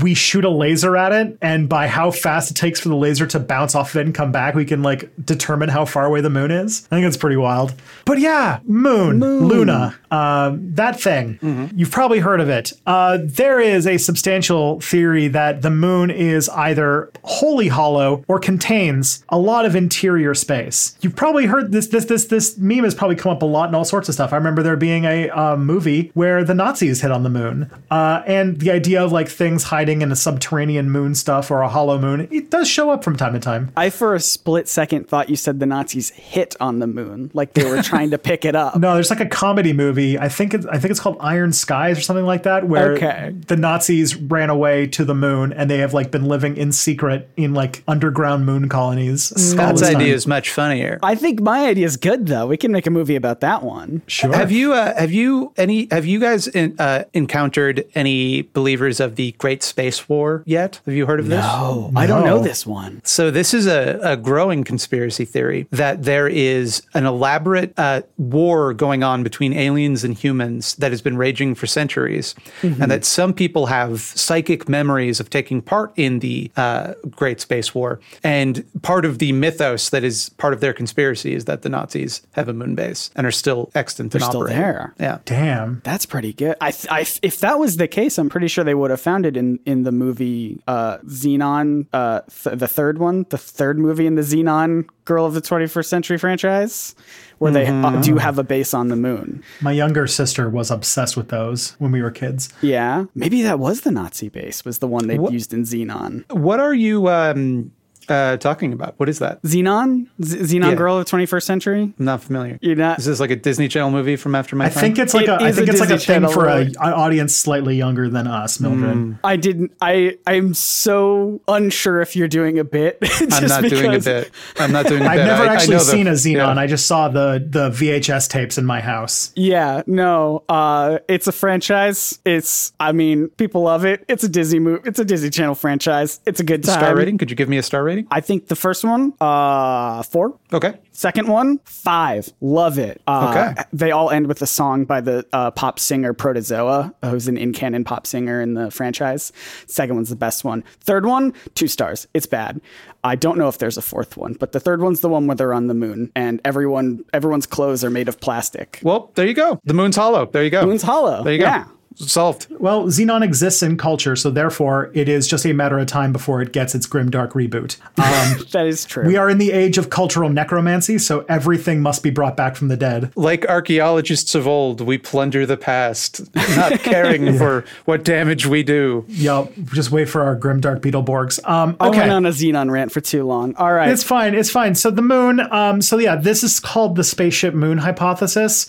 we 0.00 0.14
shoot 0.14 0.44
a 0.44 0.50
laser 0.50 0.96
at 0.96 1.12
it. 1.12 1.38
And 1.40 1.68
by 1.68 1.88
how 1.88 2.10
fast 2.10 2.50
it 2.50 2.54
takes 2.54 2.80
for 2.80 2.88
the 2.88 2.96
laser 2.96 3.26
to 3.28 3.38
bounce 3.38 3.74
off 3.74 3.90
of 3.90 4.00
it 4.00 4.06
and 4.06 4.14
come 4.14 4.32
back, 4.32 4.54
we 4.54 4.64
can 4.64 4.82
like 4.82 5.10
determine 5.24 5.68
how 5.68 5.84
far 5.84 6.04
away 6.04 6.20
the 6.20 6.30
moon 6.30 6.50
is. 6.50 6.86
I 6.90 6.96
think 6.96 7.06
it's 7.06 7.16
pretty 7.16 7.27
wild. 7.36 7.74
But 8.04 8.18
yeah, 8.20 8.60
moon, 8.64 9.20
Luna, 9.20 9.98
um, 10.10 10.74
that 10.74 11.00
thing. 11.00 11.70
You've 11.74 11.90
probably 11.90 12.20
heard 12.20 12.40
of 12.40 12.48
it. 12.48 12.72
Uh, 12.86 13.18
there 13.22 13.60
is 13.60 13.86
a 13.86 13.98
substantial 13.98 14.80
theory 14.80 15.28
that 15.28 15.62
the 15.62 15.70
moon 15.70 16.10
is 16.10 16.48
either 16.50 17.10
wholly 17.24 17.68
hollow 17.68 18.24
or 18.28 18.38
contains 18.38 19.24
a 19.28 19.38
lot 19.38 19.64
of 19.64 19.76
interior 19.76 20.34
space. 20.34 20.96
You've 21.00 21.16
probably 21.16 21.46
heard 21.46 21.72
this. 21.72 21.88
This 21.88 22.06
this 22.06 22.26
this 22.26 22.56
meme 22.58 22.84
has 22.84 22.94
probably 22.94 23.16
come 23.16 23.32
up 23.32 23.42
a 23.42 23.46
lot 23.46 23.68
in 23.68 23.74
all 23.74 23.84
sorts 23.84 24.08
of 24.08 24.14
stuff. 24.14 24.32
I 24.32 24.36
remember 24.36 24.62
there 24.62 24.76
being 24.76 25.04
a 25.04 25.28
uh, 25.30 25.56
movie 25.56 26.10
where 26.14 26.44
the 26.44 26.54
Nazis 26.54 27.00
hit 27.02 27.10
on 27.10 27.22
the 27.22 27.30
moon, 27.30 27.70
uh, 27.90 28.22
and 28.26 28.60
the 28.60 28.70
idea 28.70 29.02
of 29.02 29.12
like 29.12 29.28
things 29.28 29.64
hiding 29.64 30.02
in 30.02 30.10
a 30.12 30.16
subterranean 30.16 30.90
moon 30.90 31.14
stuff 31.14 31.50
or 31.50 31.62
a 31.62 31.68
hollow 31.68 31.98
moon. 31.98 32.28
It 32.30 32.50
does 32.50 32.68
show 32.68 32.90
up 32.90 33.04
from 33.04 33.16
time 33.16 33.34
to 33.34 33.40
time. 33.40 33.70
I 33.76 33.90
for 33.90 34.14
a 34.14 34.20
split 34.20 34.68
second 34.68 35.08
thought 35.08 35.28
you 35.28 35.36
said 35.36 35.60
the 35.60 35.66
Nazis 35.66 36.10
hit 36.10 36.56
on 36.60 36.78
the 36.78 36.86
moon, 36.86 37.17
like 37.34 37.54
they 37.54 37.64
were 37.68 37.82
trying 37.82 38.10
to 38.10 38.18
pick 38.18 38.44
it 38.44 38.54
up. 38.56 38.76
No, 38.88 38.94
there's 38.94 39.10
like 39.10 39.20
a 39.20 39.26
comedy 39.26 39.72
movie. 39.72 40.18
I 40.18 40.28
think 40.28 40.54
it's 40.54 40.64
I 40.66 40.78
think 40.78 40.90
it's 40.92 41.00
called 41.00 41.16
Iron 41.20 41.52
Skies 41.52 41.98
or 41.98 42.00
something 42.02 42.24
like 42.24 42.44
that, 42.44 42.68
where 42.68 42.92
Okay. 42.92 43.34
the 43.46 43.56
Nazis 43.56 44.14
ran 44.16 44.50
away 44.50 44.86
to 44.88 45.04
the 45.04 45.14
moon 45.14 45.52
and 45.52 45.68
they 45.70 45.78
have 45.78 45.92
like 45.94 46.10
been 46.10 46.26
living 46.26 46.56
in 46.56 46.70
secret 46.72 47.28
in 47.36 47.54
like 47.54 47.82
underground 47.88 48.46
moon 48.46 48.68
colonies. 48.68 49.32
all 49.32 49.38
Scott's 49.38 49.82
idea 49.82 50.14
is 50.14 50.26
much 50.26 50.50
funnier. 50.50 50.98
I 51.02 51.14
think 51.16 51.40
my 51.40 51.66
idea 51.66 51.86
is 51.86 51.96
good 51.96 52.26
though. 52.26 52.46
We 52.46 52.56
can 52.56 52.70
make 52.72 52.86
a 52.86 52.90
movie 52.90 53.16
about 53.16 53.40
that 53.40 53.62
one. 53.62 54.02
Sure. 54.06 54.32
Have 54.32 54.52
you 54.52 54.72
uh, 54.72 54.94
have 54.98 55.12
you 55.12 55.52
any 55.56 55.88
have 55.90 56.06
you 56.06 56.20
guys 56.20 56.46
in, 56.46 56.76
uh, 56.78 57.04
encountered 57.14 57.84
any 57.94 58.42
believers 58.42 59.00
of 59.00 59.16
the 59.16 59.32
Great 59.32 59.62
Space 59.62 60.08
War 60.08 60.42
yet? 60.46 60.80
Have 60.86 60.94
you 60.94 61.06
heard 61.06 61.20
of 61.20 61.28
this? 61.28 61.44
Oh, 61.46 61.90
I 61.96 62.06
don't 62.06 62.24
know 62.24 62.38
this 62.40 62.66
one. 62.66 63.00
So 63.04 63.30
this 63.30 63.52
is 63.54 63.66
a, 63.66 63.98
a 64.02 64.16
growing 64.16 64.64
conspiracy 64.64 65.24
theory 65.24 65.66
that 65.72 66.04
there 66.04 66.28
is 66.28 66.82
an 66.94 67.06
elaborate 67.08 67.72
uh, 67.76 68.02
war 68.18 68.72
going 68.74 69.02
on 69.02 69.22
between 69.24 69.52
aliens 69.52 70.04
and 70.04 70.16
humans 70.16 70.74
that 70.76 70.92
has 70.92 71.02
been 71.02 71.16
raging 71.16 71.54
for 71.56 71.66
centuries, 71.66 72.34
and 72.62 72.90
that 72.90 73.04
some 73.04 73.32
people 73.32 73.66
have 73.66 74.00
psychic 74.00 74.68
memories 74.68 75.18
of 75.20 75.30
taking 75.30 75.60
part 75.62 75.92
in 75.96 76.20
the 76.20 76.50
uh, 76.56 76.94
Great 77.10 77.40
Space 77.40 77.74
War. 77.74 77.98
And 78.22 78.64
part 78.82 79.04
of 79.04 79.18
the 79.18 79.32
mythos 79.32 79.90
that 79.90 80.04
is 80.04 80.28
part 80.36 80.52
of 80.54 80.60
their 80.60 80.72
conspiracy 80.72 81.34
is 81.34 81.46
that 81.46 81.62
the 81.62 81.68
Nazis 81.68 82.22
have 82.32 82.48
a 82.48 82.52
moon 82.52 82.74
base 82.74 83.10
and 83.16 83.26
are 83.26 83.30
still 83.32 83.70
extant 83.74 84.12
They're 84.12 84.20
still 84.20 84.42
operating. 84.42 84.62
there. 84.62 84.94
Yeah. 85.00 85.18
Damn. 85.24 85.80
That's 85.84 86.06
pretty 86.06 86.32
good. 86.32 86.56
I, 86.60 86.70
th- 86.70 86.86
I, 86.90 87.00
if 87.22 87.40
that 87.40 87.58
was 87.58 87.78
the 87.78 87.88
case, 87.88 88.18
I'm 88.18 88.28
pretty 88.28 88.48
sure 88.48 88.62
they 88.64 88.74
would 88.74 88.90
have 88.90 89.00
found 89.00 89.24
it 89.26 89.36
in 89.36 89.58
in 89.64 89.82
the 89.84 89.92
movie 89.92 90.60
uh, 90.66 90.98
Zenon, 91.06 91.86
uh, 91.92 92.20
th- 92.42 92.58
the 92.58 92.68
third 92.68 92.98
one, 92.98 93.24
the 93.30 93.38
third 93.38 93.78
movie 93.78 94.06
in 94.06 94.14
the 94.14 94.22
Zenon 94.22 94.86
Girl 95.08 95.24
of 95.24 95.32
the 95.32 95.40
21st 95.40 95.86
Century 95.86 96.18
franchise, 96.18 96.94
where 97.38 97.50
they 97.50 97.66
uh, 97.66 98.02
do 98.02 98.18
have 98.18 98.38
a 98.38 98.44
base 98.44 98.74
on 98.74 98.88
the 98.88 98.96
moon. 98.96 99.42
My 99.62 99.72
younger 99.72 100.06
sister 100.06 100.50
was 100.50 100.70
obsessed 100.70 101.16
with 101.16 101.30
those 101.30 101.70
when 101.78 101.92
we 101.92 102.02
were 102.02 102.10
kids. 102.10 102.50
Yeah, 102.60 103.06
maybe 103.14 103.40
that 103.40 103.58
was 103.58 103.80
the 103.80 103.90
Nazi 103.90 104.28
base. 104.28 104.66
Was 104.66 104.80
the 104.80 104.86
one 104.86 105.06
they 105.06 105.14
used 105.16 105.54
in 105.54 105.62
Zenon. 105.62 106.30
What 106.30 106.60
are 106.60 106.74
you 106.74 107.08
um, 107.08 107.72
uh, 108.08 108.36
talking 108.38 108.72
about? 108.72 108.94
What 108.98 109.08
is 109.08 109.18
that? 109.20 109.42
Zenon, 109.42 110.06
Z- 110.22 110.38
Zenon 110.38 110.70
Yeah. 110.70 110.74
Girl 110.74 110.98
of 110.98 111.04
the 111.04 111.10
21st 111.10 111.42
Century. 111.42 111.82
I'm 111.98 112.04
not 112.04 112.22
familiar. 112.22 112.58
You're 112.62 112.76
not- 112.76 112.98
Is 112.98 113.04
this 113.04 113.20
like 113.20 113.30
a 113.30 113.36
Disney 113.36 113.68
Channel 113.68 113.90
movie 113.90 114.16
from 114.16 114.34
after 114.34 114.56
my 114.56 114.66
I 114.66 114.68
time? 114.70 114.80
think 114.80 114.98
it's 114.98 115.14
like 115.14 115.24
It 115.24 115.30
a 115.30 115.34
I 115.42 115.52
think 115.52 115.68
a 115.68 115.70
it's 115.72 115.80
like 115.80 115.90
a 115.90 115.94
Disney 115.94 116.14
thing 116.20 116.28
for 116.28 116.46
a, 116.48 116.56
an 116.62 116.76
audience 116.78 117.34
slightly 117.36 117.76
younger 117.76 118.08
than 118.08 118.26
us, 118.26 118.60
Mildred. 118.60 119.18
I 119.24 119.36
didn't. 119.36 119.72
I 119.80 120.16
I'm 120.26 120.54
so 120.54 121.40
unsure 121.48 122.00
if 122.00 122.16
you're 122.16 122.28
doing 122.28 122.58
a 122.58 122.64
bit. 122.64 122.98
I'm 123.02 123.08
just 123.28 123.48
not 123.48 123.64
doing 123.64 123.94
a 123.94 124.00
bit. 124.00 124.30
I'm 124.58 124.72
not 124.72 124.86
doing 124.86 125.02
a 125.02 125.06
I've 125.06 125.18
bit. 125.18 125.26
never 125.26 125.42
I- 125.44 125.46
I 125.48 125.54
actually 125.54 125.74
the- 125.78 125.80
seen 125.84 126.06
a 126.06 126.12
Zenon. 126.12 126.34
yeah. 126.54 126.58
I 126.58 126.66
just 126.66 126.86
saw 126.86 127.08
the 127.08 127.44
the 127.48 127.70
VHS 127.70 128.28
tapes 128.28 128.58
in 128.58 128.64
my 128.66 128.80
house. 128.80 129.32
Yeah, 129.36 129.82
no. 129.86 130.44
Uh, 130.48 130.98
it's 131.08 131.26
a 131.26 131.32
franchise. 131.32 132.18
It's. 132.24 132.72
I 132.80 132.92
mean, 132.92 133.28
people 133.30 133.62
love 133.62 133.84
it. 133.84 134.04
It's 134.08 134.24
a 134.24 134.28
Disney 134.28 134.58
movie. 134.60 134.82
It's 134.88 134.98
a 134.98 135.04
Disney 135.04 135.30
Channel 135.30 135.54
franchise. 135.54 136.20
It's 136.26 136.40
a 136.40 136.44
good 136.44 136.64
time. 136.64 136.78
Star 136.78 136.94
rating? 136.96 137.18
Could 137.18 137.30
you 137.30 137.36
give 137.36 137.48
me 137.48 137.58
a 137.58 137.62
star 137.62 137.82
rating? 137.84 137.97
I 138.10 138.20
think 138.20 138.48
the 138.48 138.56
first 138.56 138.84
one, 138.84 139.12
uh, 139.20 140.02
four. 140.02 140.38
Okay. 140.52 140.74
Second 140.92 141.28
one, 141.28 141.58
five. 141.64 142.28
Love 142.40 142.78
it. 142.78 143.00
Uh, 143.06 143.26
Okay. 143.28 143.62
They 143.72 143.90
all 143.92 144.10
end 144.10 144.26
with 144.26 144.42
a 144.42 144.46
song 144.46 144.84
by 144.84 145.00
the 145.00 145.24
uh, 145.32 145.50
pop 145.52 145.78
singer 145.78 146.12
Protozoa, 146.12 146.92
who's 147.04 147.28
an 147.28 147.36
in 147.36 147.52
canon 147.52 147.84
pop 147.84 148.06
singer 148.06 148.40
in 148.40 148.54
the 148.54 148.70
franchise. 148.70 149.32
Second 149.66 149.94
one's 149.96 150.08
the 150.10 150.16
best 150.16 150.44
one. 150.44 150.64
Third 150.80 151.06
one, 151.06 151.34
two 151.54 151.68
stars. 151.68 152.06
It's 152.14 152.26
bad. 152.26 152.60
I 153.04 153.14
don't 153.14 153.38
know 153.38 153.48
if 153.48 153.58
there's 153.58 153.76
a 153.76 153.82
fourth 153.82 154.16
one, 154.16 154.32
but 154.34 154.52
the 154.52 154.60
third 154.60 154.80
one's 154.82 155.00
the 155.00 155.08
one 155.08 155.26
where 155.28 155.36
they're 155.36 155.54
on 155.54 155.68
the 155.68 155.74
moon 155.74 156.10
and 156.16 156.40
everyone 156.44 157.04
everyone's 157.12 157.46
clothes 157.46 157.84
are 157.84 157.90
made 157.90 158.08
of 158.08 158.18
plastic. 158.20 158.80
Well, 158.82 159.12
there 159.14 159.26
you 159.26 159.34
go. 159.34 159.60
The 159.64 159.74
moon's 159.74 159.94
hollow. 159.96 160.26
There 160.26 160.42
you 160.42 160.50
go. 160.50 160.66
Moon's 160.66 160.82
hollow. 160.82 161.22
There 161.22 161.32
you 161.32 161.38
go. 161.38 161.44
Yeah. 161.44 161.64
Solved. 162.06 162.46
Well, 162.58 162.84
Zenon 162.84 163.22
exists 163.22 163.62
in 163.62 163.76
culture, 163.76 164.14
so 164.14 164.30
therefore 164.30 164.90
it 164.94 165.08
is 165.08 165.26
just 165.26 165.44
a 165.44 165.52
matter 165.52 165.78
of 165.78 165.86
time 165.88 166.12
before 166.12 166.40
it 166.40 166.52
gets 166.52 166.74
its 166.74 166.86
grim 166.86 167.10
dark 167.10 167.32
reboot. 167.32 167.76
Um, 167.98 168.44
That 168.52 168.66
is 168.66 168.84
true. 168.84 169.04
we 169.04 169.16
are 169.16 169.28
in 169.28 169.38
the 169.38 169.50
age 169.52 169.78
of 169.78 169.90
cultural 169.90 170.30
necromancy, 170.30 170.98
so 170.98 171.24
everything 171.28 171.80
must 171.82 172.02
be 172.02 172.10
brought 172.10 172.36
back 172.36 172.56
from 172.56 172.68
the 172.68 172.76
dead. 172.76 173.12
Like 173.16 173.44
archaeologists 173.46 174.34
of 174.34 174.46
old, 174.46 174.80
we 174.80 174.96
plunder 174.96 175.44
the 175.44 175.56
past, 175.56 176.20
not 176.56 176.72
caring 176.80 177.36
for 177.36 177.64
what 177.84 178.04
damage 178.04 178.46
we 178.46 178.62
do. 178.62 179.04
Yup, 179.08 179.52
just 179.72 179.90
wait 179.90 180.08
for 180.08 180.22
our 180.22 180.34
grim 180.36 180.60
dark 180.60 180.80
Beetleborgs. 180.80 181.46
Um, 181.48 181.76
I 181.80 181.88
went 181.90 182.10
on 182.10 182.26
a 182.26 182.30
Zenon 182.30 182.70
rant 182.70 182.92
for 182.92 183.00
too 183.00 183.24
long. 183.24 183.54
All 183.56 183.72
right. 183.72 183.90
It's 183.90 184.04
fine. 184.04 184.34
It's 184.34 184.50
fine. 184.50 184.74
So 184.76 184.90
the 184.90 185.02
moon. 185.02 185.40
Um, 185.52 185.82
so 185.82 185.98
yeah, 185.98 186.16
this 186.16 186.44
is 186.44 186.60
called 186.60 186.96
the 186.96 187.04
spaceship 187.04 187.54
moon 187.54 187.78
hypothesis. 187.78 188.68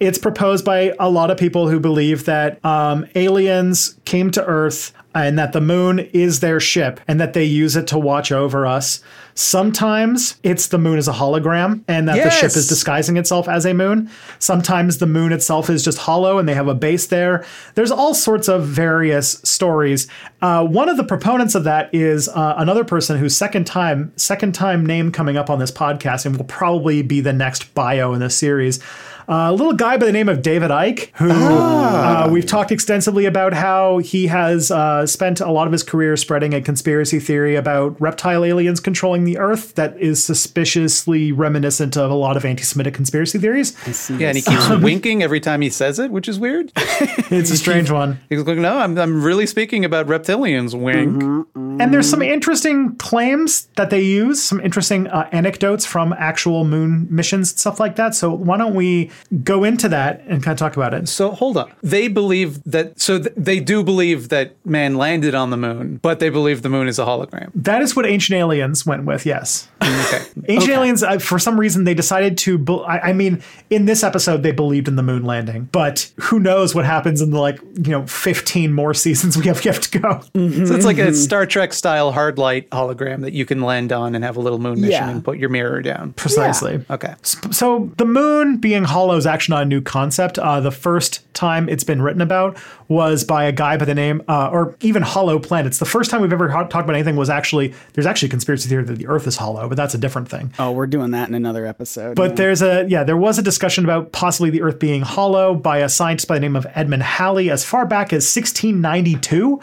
It's 0.00 0.18
proposed 0.18 0.64
by 0.64 0.94
a 0.98 1.10
lot 1.10 1.30
of 1.30 1.38
people 1.38 1.68
who 1.68 1.80
believe 1.80 2.24
that 2.26 2.64
um, 2.64 3.06
aliens 3.14 3.98
came 4.04 4.30
to 4.32 4.44
Earth 4.44 4.92
and 5.14 5.38
that 5.38 5.52
the 5.52 5.60
moon 5.60 5.98
is 5.98 6.40
their 6.40 6.60
ship 6.60 7.00
and 7.08 7.20
that 7.20 7.32
they 7.32 7.44
use 7.44 7.74
it 7.74 7.86
to 7.88 7.98
watch 7.98 8.30
over 8.30 8.66
us. 8.66 9.00
Sometimes 9.34 10.38
it's 10.42 10.68
the 10.68 10.78
moon 10.78 10.98
as 10.98 11.08
a 11.08 11.12
hologram 11.12 11.82
and 11.88 12.08
that 12.08 12.22
the 12.22 12.30
ship 12.30 12.56
is 12.56 12.68
disguising 12.68 13.16
itself 13.16 13.48
as 13.48 13.64
a 13.64 13.72
moon. 13.72 14.10
Sometimes 14.38 14.98
the 14.98 15.06
moon 15.06 15.32
itself 15.32 15.70
is 15.70 15.84
just 15.84 15.98
hollow 15.98 16.38
and 16.38 16.48
they 16.48 16.54
have 16.54 16.68
a 16.68 16.74
base 16.74 17.06
there. 17.06 17.44
There's 17.74 17.90
all 17.90 18.14
sorts 18.14 18.48
of 18.48 18.66
various 18.66 19.40
stories. 19.44 20.08
Uh, 20.42 20.66
one 20.66 20.88
of 20.88 20.96
the 20.96 21.04
proponents 21.04 21.54
of 21.54 21.64
that 21.64 21.92
is 21.94 22.28
uh, 22.28 22.54
another 22.56 22.84
person 22.84 23.18
whose 23.18 23.36
second 23.36 23.66
time 23.66 24.12
second 24.16 24.54
time 24.54 24.84
name 24.84 25.12
coming 25.12 25.36
up 25.36 25.50
on 25.50 25.58
this 25.58 25.70
podcast 25.70 26.26
and 26.26 26.36
will 26.36 26.44
probably 26.44 27.02
be 27.02 27.20
the 27.20 27.32
next 27.32 27.72
bio 27.74 28.12
in 28.12 28.20
this 28.20 28.36
series. 28.36 28.80
Uh, 29.28 29.50
a 29.50 29.52
little 29.52 29.74
guy 29.74 29.98
by 29.98 30.06
the 30.06 30.12
name 30.12 30.26
of 30.26 30.40
David 30.40 30.70
Icke, 30.70 31.10
who 31.16 31.30
uh, 31.30 32.28
we've 32.30 32.46
talked 32.46 32.72
extensively 32.72 33.26
about 33.26 33.52
how 33.52 33.98
he 33.98 34.26
has 34.28 34.70
uh, 34.70 35.06
spent 35.06 35.40
a 35.40 35.50
lot 35.50 35.66
of 35.66 35.72
his 35.72 35.82
career 35.82 36.16
spreading 36.16 36.54
a 36.54 36.62
conspiracy 36.62 37.20
theory 37.20 37.54
about 37.54 38.00
reptile 38.00 38.42
aliens 38.42 38.80
controlling 38.80 39.24
the 39.24 39.36
Earth 39.36 39.74
that 39.74 39.98
is 39.98 40.24
suspiciously 40.24 41.30
reminiscent 41.30 41.94
of 41.94 42.10
a 42.10 42.14
lot 42.14 42.38
of 42.38 42.46
anti-Semitic 42.46 42.94
conspiracy 42.94 43.38
theories. 43.38 43.76
Yeah, 44.08 44.28
and 44.28 44.38
he 44.38 44.42
keeps 44.42 44.66
winking 44.82 45.22
every 45.22 45.40
time 45.40 45.60
he 45.60 45.68
says 45.68 45.98
it, 45.98 46.10
which 46.10 46.26
is 46.26 46.38
weird. 46.38 46.72
It's 47.30 47.50
a 47.50 47.58
strange 47.58 47.90
one. 47.90 48.18
He's 48.30 48.42
like, 48.42 48.56
no, 48.56 48.78
I'm, 48.78 48.96
I'm 48.96 49.22
really 49.22 49.46
speaking 49.46 49.84
about 49.84 50.06
reptilians. 50.06 50.74
Wink. 50.74 51.46
And 51.54 51.92
there's 51.92 52.08
some 52.08 52.22
interesting 52.22 52.96
claims 52.96 53.66
that 53.76 53.90
they 53.90 54.00
use, 54.00 54.42
some 54.42 54.60
interesting 54.60 55.06
uh, 55.08 55.28
anecdotes 55.30 55.84
from 55.84 56.14
actual 56.14 56.64
moon 56.64 57.06
missions 57.10 57.50
and 57.52 57.58
stuff 57.58 57.78
like 57.78 57.96
that. 57.96 58.14
So 58.14 58.32
why 58.32 58.56
don't 58.56 58.74
we 58.74 59.10
go 59.42 59.64
into 59.64 59.88
that 59.88 60.20
and 60.26 60.42
kind 60.42 60.52
of 60.52 60.58
talk 60.58 60.76
about 60.76 60.94
it? 60.94 61.08
So 61.08 61.30
hold 61.30 61.56
up. 61.56 61.70
They 61.82 62.08
believe 62.08 62.62
that, 62.64 63.00
so 63.00 63.18
th- 63.18 63.34
they 63.36 63.60
do 63.60 63.82
believe 63.82 64.28
that 64.28 64.54
man 64.64 64.96
landed 64.96 65.34
on 65.34 65.50
the 65.50 65.56
moon, 65.56 65.98
but 66.02 66.20
they 66.20 66.28
believe 66.28 66.62
the 66.62 66.68
moon 66.68 66.88
is 66.88 66.98
a 66.98 67.04
hologram. 67.04 67.50
That 67.54 67.82
is 67.82 67.94
what 67.94 68.06
Ancient 68.06 68.36
Aliens 68.38 68.84
went 68.86 69.04
with, 69.04 69.26
yes. 69.26 69.68
Mm, 69.80 70.06
okay. 70.06 70.24
Ancient 70.54 70.72
Aliens, 70.72 71.02
uh, 71.02 71.18
for 71.18 71.38
some 71.38 71.58
reason, 71.58 71.84
they 71.84 71.94
decided 71.94 72.38
to. 72.38 72.58
Be- 72.58 72.84
I, 72.86 73.10
I 73.10 73.12
mean, 73.12 73.42
in 73.70 73.86
this 73.86 74.02
episode, 74.02 74.42
they 74.42 74.52
believed 74.52 74.88
in 74.88 74.96
the 74.96 75.02
moon 75.02 75.24
landing, 75.24 75.68
but 75.72 76.10
who 76.20 76.38
knows 76.38 76.74
what 76.74 76.84
happens 76.84 77.20
in 77.20 77.30
the 77.30 77.38
like 77.38 77.60
you 77.60 77.92
know 77.92 78.06
fifteen 78.06 78.72
more 78.72 78.94
seasons 78.94 79.36
we 79.36 79.46
have 79.46 79.64
yet 79.64 79.82
to 79.82 79.98
go. 79.98 80.08
Mm-hmm. 80.34 80.66
So 80.66 80.74
it's 80.74 80.84
like 80.84 80.98
a 80.98 81.06
mm-hmm. 81.06 81.14
Star 81.14 81.46
Trek 81.46 81.72
style 81.72 82.12
hard 82.12 82.38
light 82.38 82.68
hologram 82.70 83.22
that 83.22 83.32
you 83.32 83.44
can 83.46 83.60
land 83.62 83.92
on 83.92 84.14
and 84.14 84.24
have 84.24 84.36
a 84.36 84.40
little 84.40 84.58
moon 84.58 84.80
mission 84.80 84.90
Yeah. 84.90 85.10
and 85.10 85.24
put 85.24 85.38
your 85.38 85.48
mirror 85.48 85.82
down. 85.82 86.12
Precisely. 86.14 86.84
Okay. 86.90 87.14
So 87.22 87.90
the 87.96 88.04
moon 88.04 88.58
being 88.58 88.84
hollow 88.84 89.07
is 89.16 89.26
actually 89.26 89.54
not 89.56 89.62
a 89.62 89.66
new 89.66 89.80
concept. 89.80 90.38
Uh, 90.38 90.60
the 90.60 90.70
first 90.70 91.22
time 91.34 91.68
it's 91.68 91.84
been 91.84 92.02
written 92.02 92.20
about 92.20 92.58
was 92.88 93.24
by 93.24 93.44
a 93.44 93.52
guy 93.52 93.76
by 93.76 93.84
the 93.84 93.94
name, 93.94 94.22
uh, 94.28 94.50
or 94.50 94.76
even 94.80 95.02
hollow 95.02 95.38
planets. 95.38 95.78
The 95.78 95.84
first 95.84 96.10
time 96.10 96.20
we've 96.20 96.32
ever 96.32 96.48
ha- 96.48 96.64
talked 96.64 96.84
about 96.84 96.94
anything 96.94 97.16
was 97.16 97.30
actually 97.30 97.74
there's 97.92 98.06
actually 98.06 98.28
a 98.28 98.30
conspiracy 98.30 98.68
theory 98.68 98.84
that 98.84 98.98
the 98.98 99.06
Earth 99.06 99.26
is 99.26 99.36
hollow, 99.36 99.68
but 99.68 99.76
that's 99.76 99.94
a 99.94 99.98
different 99.98 100.28
thing. 100.28 100.52
oh, 100.58 100.72
we're 100.72 100.86
doing 100.86 101.10
that 101.12 101.28
in 101.28 101.34
another 101.34 101.66
episode. 101.66 102.16
But 102.16 102.36
there's 102.36 102.62
a 102.62 102.86
yeah, 102.88 103.04
there 103.04 103.16
was 103.16 103.38
a 103.38 103.42
discussion 103.42 103.84
about 103.84 104.12
possibly 104.12 104.50
the 104.50 104.62
Earth 104.62 104.78
being 104.78 105.02
hollow 105.02 105.54
by 105.54 105.78
a 105.78 105.88
scientist 105.88 106.28
by 106.28 106.34
the 106.34 106.40
name 106.40 106.56
of 106.56 106.66
Edmund 106.74 107.02
Halley 107.02 107.50
as 107.50 107.64
far 107.64 107.86
back 107.86 108.12
as 108.12 108.24
1692. 108.24 109.60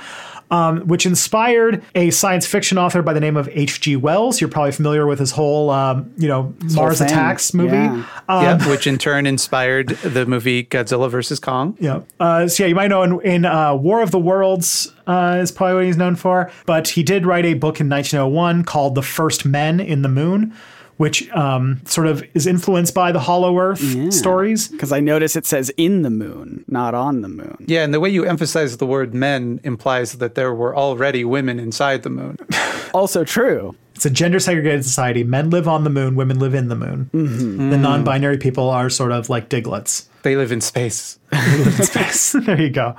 Um, 0.51 0.81
which 0.81 1.07
inspired 1.07 1.83
a 1.95 2.11
science 2.11 2.45
fiction 2.45 2.77
author 2.77 3.01
by 3.01 3.13
the 3.13 3.19
name 3.19 3.35
of 3.35 3.49
H.G. 3.49 3.95
Wells. 3.95 4.39
You're 4.39 4.49
probably 4.49 4.73
familiar 4.73 5.07
with 5.07 5.17
his 5.17 5.31
whole, 5.31 5.71
um, 5.71 6.13
you 6.17 6.27
know, 6.27 6.53
Mars. 6.73 7.01
Attacks 7.01 7.51
movie. 7.53 7.75
Yeah. 7.75 8.05
yep, 8.29 8.67
which 8.67 8.85
in 8.85 8.99
turn 8.99 9.25
inspired 9.25 9.89
the 9.89 10.27
movie 10.27 10.63
Godzilla 10.63 11.09
versus 11.09 11.39
Kong. 11.39 11.75
Yeah. 11.79 12.01
Uh, 12.19 12.47
so 12.47 12.63
yeah, 12.63 12.69
you 12.69 12.75
might 12.75 12.89
know 12.89 13.01
in, 13.01 13.21
in 13.21 13.45
uh, 13.45 13.73
War 13.73 14.03
of 14.03 14.11
the 14.11 14.19
Worlds 14.19 14.93
uh, 15.07 15.39
is 15.41 15.51
probably 15.51 15.75
what 15.75 15.85
he's 15.85 15.97
known 15.97 16.15
for. 16.15 16.51
But 16.65 16.89
he 16.89 17.03
did 17.03 17.25
write 17.25 17.45
a 17.45 17.53
book 17.55 17.79
in 17.79 17.89
1901 17.89 18.63
called 18.65 18.95
The 18.95 19.01
First 19.01 19.45
Men 19.45 19.79
in 19.79 20.01
the 20.01 20.09
Moon, 20.09 20.53
which 20.97 21.29
um, 21.31 21.81
sort 21.85 22.07
of 22.07 22.23
is 22.33 22.47
influenced 22.47 22.93
by 22.93 23.11
the 23.11 23.19
Hollow 23.19 23.57
Earth 23.59 24.13
stories. 24.13 24.67
because 24.69 24.91
I 24.91 24.99
notice 24.99 25.35
it 25.35 25.45
says 25.45 25.69
in 25.77 26.03
the 26.03 26.09
moon, 26.09 26.63
not 26.67 26.93
on 26.93 27.21
the 27.21 27.27
moon. 27.29 27.57
Yeah, 27.67 27.83
and 27.83 27.93
the 27.93 27.99
way 27.99 28.09
you 28.09 28.23
emphasize 28.25 28.77
the 28.77 28.85
word 28.85 29.13
men 29.13 29.59
implies 29.63 30.13
that 30.13 30.35
there 30.35 30.53
were 30.53 30.75
already 30.75 31.25
women 31.25 31.59
inside 31.59 32.03
the 32.03 32.09
moon. 32.09 32.37
Also 32.93 33.25
true. 33.25 33.75
It's 33.95 34.05
a 34.05 34.09
gender 34.09 34.39
segregated 34.39 34.85
society. 34.85 35.25
Men 35.25 35.49
live 35.49 35.67
on 35.67 35.83
the 35.83 35.89
moon, 35.89 36.15
women 36.15 36.39
live 36.39 36.53
in 36.53 36.69
the 36.69 36.75
moon. 36.77 37.09
The 37.11 37.77
non 37.77 38.05
binary 38.05 38.37
people 38.37 38.69
are 38.69 38.89
sort 38.89 39.11
of 39.11 39.27
like 39.29 39.49
Digletts. 39.49 40.05
They 40.23 40.37
live 40.37 40.53
in 40.53 40.61
space. 40.61 41.19
they 41.29 41.57
live 41.57 41.77
in 41.77 41.85
space. 41.85 42.31
there 42.45 42.61
you 42.61 42.69
go. 42.69 42.95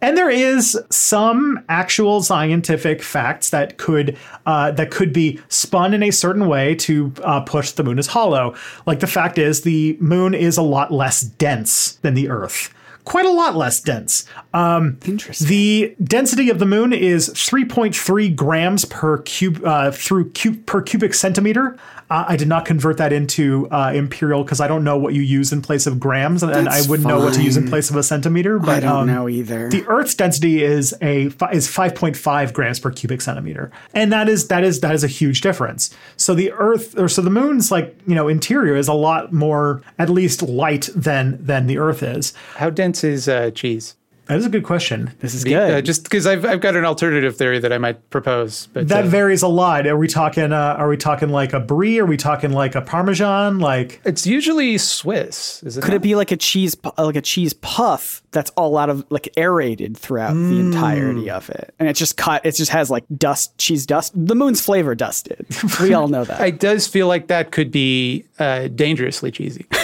And 0.00 0.16
there 0.16 0.30
is 0.30 0.78
some 0.90 1.64
actual 1.68 2.22
scientific 2.22 3.02
facts 3.02 3.50
that 3.50 3.78
could 3.78 4.16
uh, 4.44 4.70
that 4.72 4.90
could 4.90 5.12
be 5.12 5.40
spun 5.48 5.94
in 5.94 6.02
a 6.02 6.10
certain 6.10 6.46
way 6.46 6.74
to 6.76 7.12
uh, 7.22 7.40
push 7.40 7.72
the 7.72 7.82
moon 7.82 7.98
as 7.98 8.08
hollow. 8.08 8.54
Like 8.86 9.00
the 9.00 9.06
fact 9.06 9.38
is, 9.38 9.62
the 9.62 9.96
moon 10.00 10.34
is 10.34 10.56
a 10.56 10.62
lot 10.62 10.92
less 10.92 11.22
dense 11.22 11.92
than 11.96 12.14
the 12.14 12.28
Earth. 12.28 12.72
Quite 13.04 13.24
a 13.24 13.30
lot 13.30 13.54
less 13.54 13.80
dense. 13.80 14.26
Um, 14.52 14.98
Interesting. 15.04 15.46
the 15.46 15.94
density 16.02 16.50
of 16.50 16.58
the 16.58 16.66
moon 16.66 16.92
is 16.92 17.28
3.3 17.30 18.34
grams 18.34 18.84
per 18.84 19.18
cube 19.18 19.64
uh, 19.64 19.92
through 19.92 20.30
cube 20.32 20.66
per 20.66 20.82
cubic 20.82 21.14
centimeter. 21.14 21.78
Uh, 22.08 22.24
I 22.28 22.36
did 22.36 22.48
not 22.48 22.64
convert 22.64 22.98
that 22.98 23.12
into 23.12 23.68
uh, 23.70 23.92
imperial 23.94 24.44
because 24.44 24.60
I 24.60 24.68
don't 24.68 24.84
know 24.84 24.96
what 24.96 25.14
you 25.14 25.22
use 25.22 25.52
in 25.52 25.60
place 25.60 25.86
of 25.86 25.98
grams, 25.98 26.42
and, 26.42 26.52
and 26.52 26.68
I 26.68 26.82
wouldn't 26.86 27.08
know 27.08 27.18
what 27.18 27.34
to 27.34 27.42
use 27.42 27.56
in 27.56 27.68
place 27.68 27.90
of 27.90 27.96
a 27.96 28.02
centimeter. 28.02 28.58
But 28.58 28.68
I 28.68 28.80
don't 28.80 29.00
um, 29.00 29.06
know 29.06 29.28
either. 29.28 29.68
the 29.68 29.84
Earth's 29.86 30.14
density 30.14 30.62
is 30.62 30.94
a 31.02 31.26
is 31.26 31.68
5.5 31.68 32.52
grams 32.52 32.78
per 32.78 32.90
cubic 32.90 33.20
centimeter, 33.20 33.72
and 33.92 34.12
that 34.12 34.28
is 34.28 34.48
that 34.48 34.62
is 34.62 34.80
that 34.80 34.94
is 34.94 35.02
a 35.02 35.08
huge 35.08 35.40
difference. 35.40 35.94
So 36.16 36.34
the 36.34 36.52
Earth, 36.52 36.98
or 36.98 37.08
so 37.08 37.22
the 37.22 37.30
Moon's 37.30 37.70
like 37.70 37.98
you 38.06 38.14
know 38.14 38.28
interior 38.28 38.76
is 38.76 38.88
a 38.88 38.94
lot 38.94 39.32
more 39.32 39.82
at 39.98 40.08
least 40.08 40.42
light 40.42 40.88
than 40.94 41.44
than 41.44 41.66
the 41.66 41.78
Earth 41.78 42.02
is. 42.02 42.32
How 42.56 42.70
dense 42.70 43.02
is 43.02 43.28
uh, 43.28 43.50
cheese? 43.50 43.96
That 44.26 44.38
is 44.38 44.46
a 44.46 44.48
good 44.48 44.64
question. 44.64 45.12
this 45.20 45.34
is 45.34 45.44
good. 45.44 45.54
Uh, 45.72 45.80
just 45.80 46.02
because 46.02 46.26
I've, 46.26 46.44
I've 46.44 46.60
got 46.60 46.74
an 46.74 46.84
alternative 46.84 47.36
theory 47.36 47.60
that 47.60 47.72
I 47.72 47.78
might 47.78 48.10
propose. 48.10 48.66
But 48.72 48.88
That 48.88 49.04
uh, 49.04 49.08
varies 49.08 49.42
a 49.42 49.48
lot. 49.48 49.86
Are 49.86 49.96
we 49.96 50.08
talking? 50.08 50.52
Uh, 50.52 50.74
are 50.78 50.88
we 50.88 50.96
talking 50.96 51.28
like 51.28 51.52
a 51.52 51.60
brie? 51.60 51.98
Are 52.00 52.06
we 52.06 52.16
talking 52.16 52.50
like 52.52 52.74
a 52.74 52.80
parmesan? 52.80 53.60
Like 53.60 54.00
it's 54.04 54.26
usually 54.26 54.78
Swiss. 54.78 55.62
Is 55.62 55.78
it? 55.78 55.84
Could 55.84 55.94
it 55.94 56.02
be 56.02 56.16
like 56.16 56.32
a 56.32 56.36
cheese, 56.36 56.76
like 56.98 57.16
a 57.16 57.22
cheese 57.22 57.52
puff 57.52 58.22
that's 58.32 58.50
all 58.50 58.76
out 58.76 58.90
of 58.90 59.04
like 59.10 59.28
aerated 59.36 59.96
throughout 59.96 60.34
the 60.34 60.58
entirety 60.58 61.30
of 61.30 61.48
it, 61.50 61.72
and 61.78 61.88
it 61.88 61.94
just 61.94 62.16
cut. 62.16 62.44
It 62.44 62.56
just 62.56 62.72
has 62.72 62.90
like 62.90 63.04
dust, 63.16 63.56
cheese 63.58 63.86
dust. 63.86 64.12
The 64.16 64.34
moon's 64.34 64.60
flavor 64.60 64.94
dusted. 64.94 65.46
We 65.80 65.92
all 65.94 66.08
know 66.08 66.24
that. 66.24 66.40
It 66.40 66.58
does 66.58 66.86
feel 66.86 67.06
like 67.06 67.28
that 67.28 67.52
could 67.52 67.70
be 67.70 68.24
uh, 68.38 68.68
dangerously 68.68 69.30
cheesy. 69.30 69.66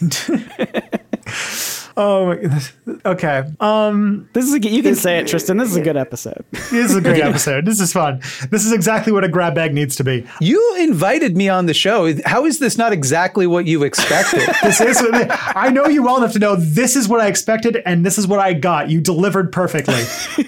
oh, 2.00 2.26
my 2.26 2.36
goodness. 2.36 2.72
okay. 3.04 3.44
Um, 3.60 4.28
this 4.32 4.46
is 4.46 4.54
a, 4.54 4.60
you 4.60 4.82
can 4.82 4.94
say 4.94 5.18
it, 5.18 5.28
Tristan. 5.28 5.56
This 5.58 5.70
is 5.70 5.76
a 5.76 5.80
good 5.82 5.96
episode. 6.06 6.44
this 6.52 6.72
is 6.90 6.96
a 6.96 7.00
great 7.00 7.22
episode. 7.22 7.66
This 7.66 7.80
is 7.80 7.92
fun. 7.92 8.20
This 8.50 8.64
is 8.64 8.72
exactly 8.72 9.12
what 9.12 9.24
a 9.24 9.28
grab 9.28 9.54
bag 9.54 9.74
needs 9.74 9.96
to 9.96 10.04
be. 10.04 10.26
You 10.40 10.76
invited 10.80 11.36
me 11.36 11.48
on 11.48 11.66
the 11.66 11.74
show. 11.74 12.12
How 12.24 12.44
is 12.46 12.58
this 12.58 12.78
not 12.78 12.92
exactly 12.92 13.46
what 13.46 13.66
you 13.66 13.82
expected? 13.84 14.40
This 14.62 14.80
is. 14.80 15.02
I 15.02 15.70
know 15.70 15.86
you 15.86 16.02
well 16.02 16.16
enough 16.16 16.32
to 16.32 16.38
know 16.38 16.54
this 16.56 16.94
is 16.96 17.08
what 17.08 17.20
I 17.20 17.26
expected, 17.28 17.82
and 17.86 18.04
this 18.06 18.18
is 18.18 18.26
what 18.26 18.38
I 18.40 18.52
got. 18.52 18.88
You 18.90 19.00
delivered 19.00 19.50
perfectly. 19.52 20.02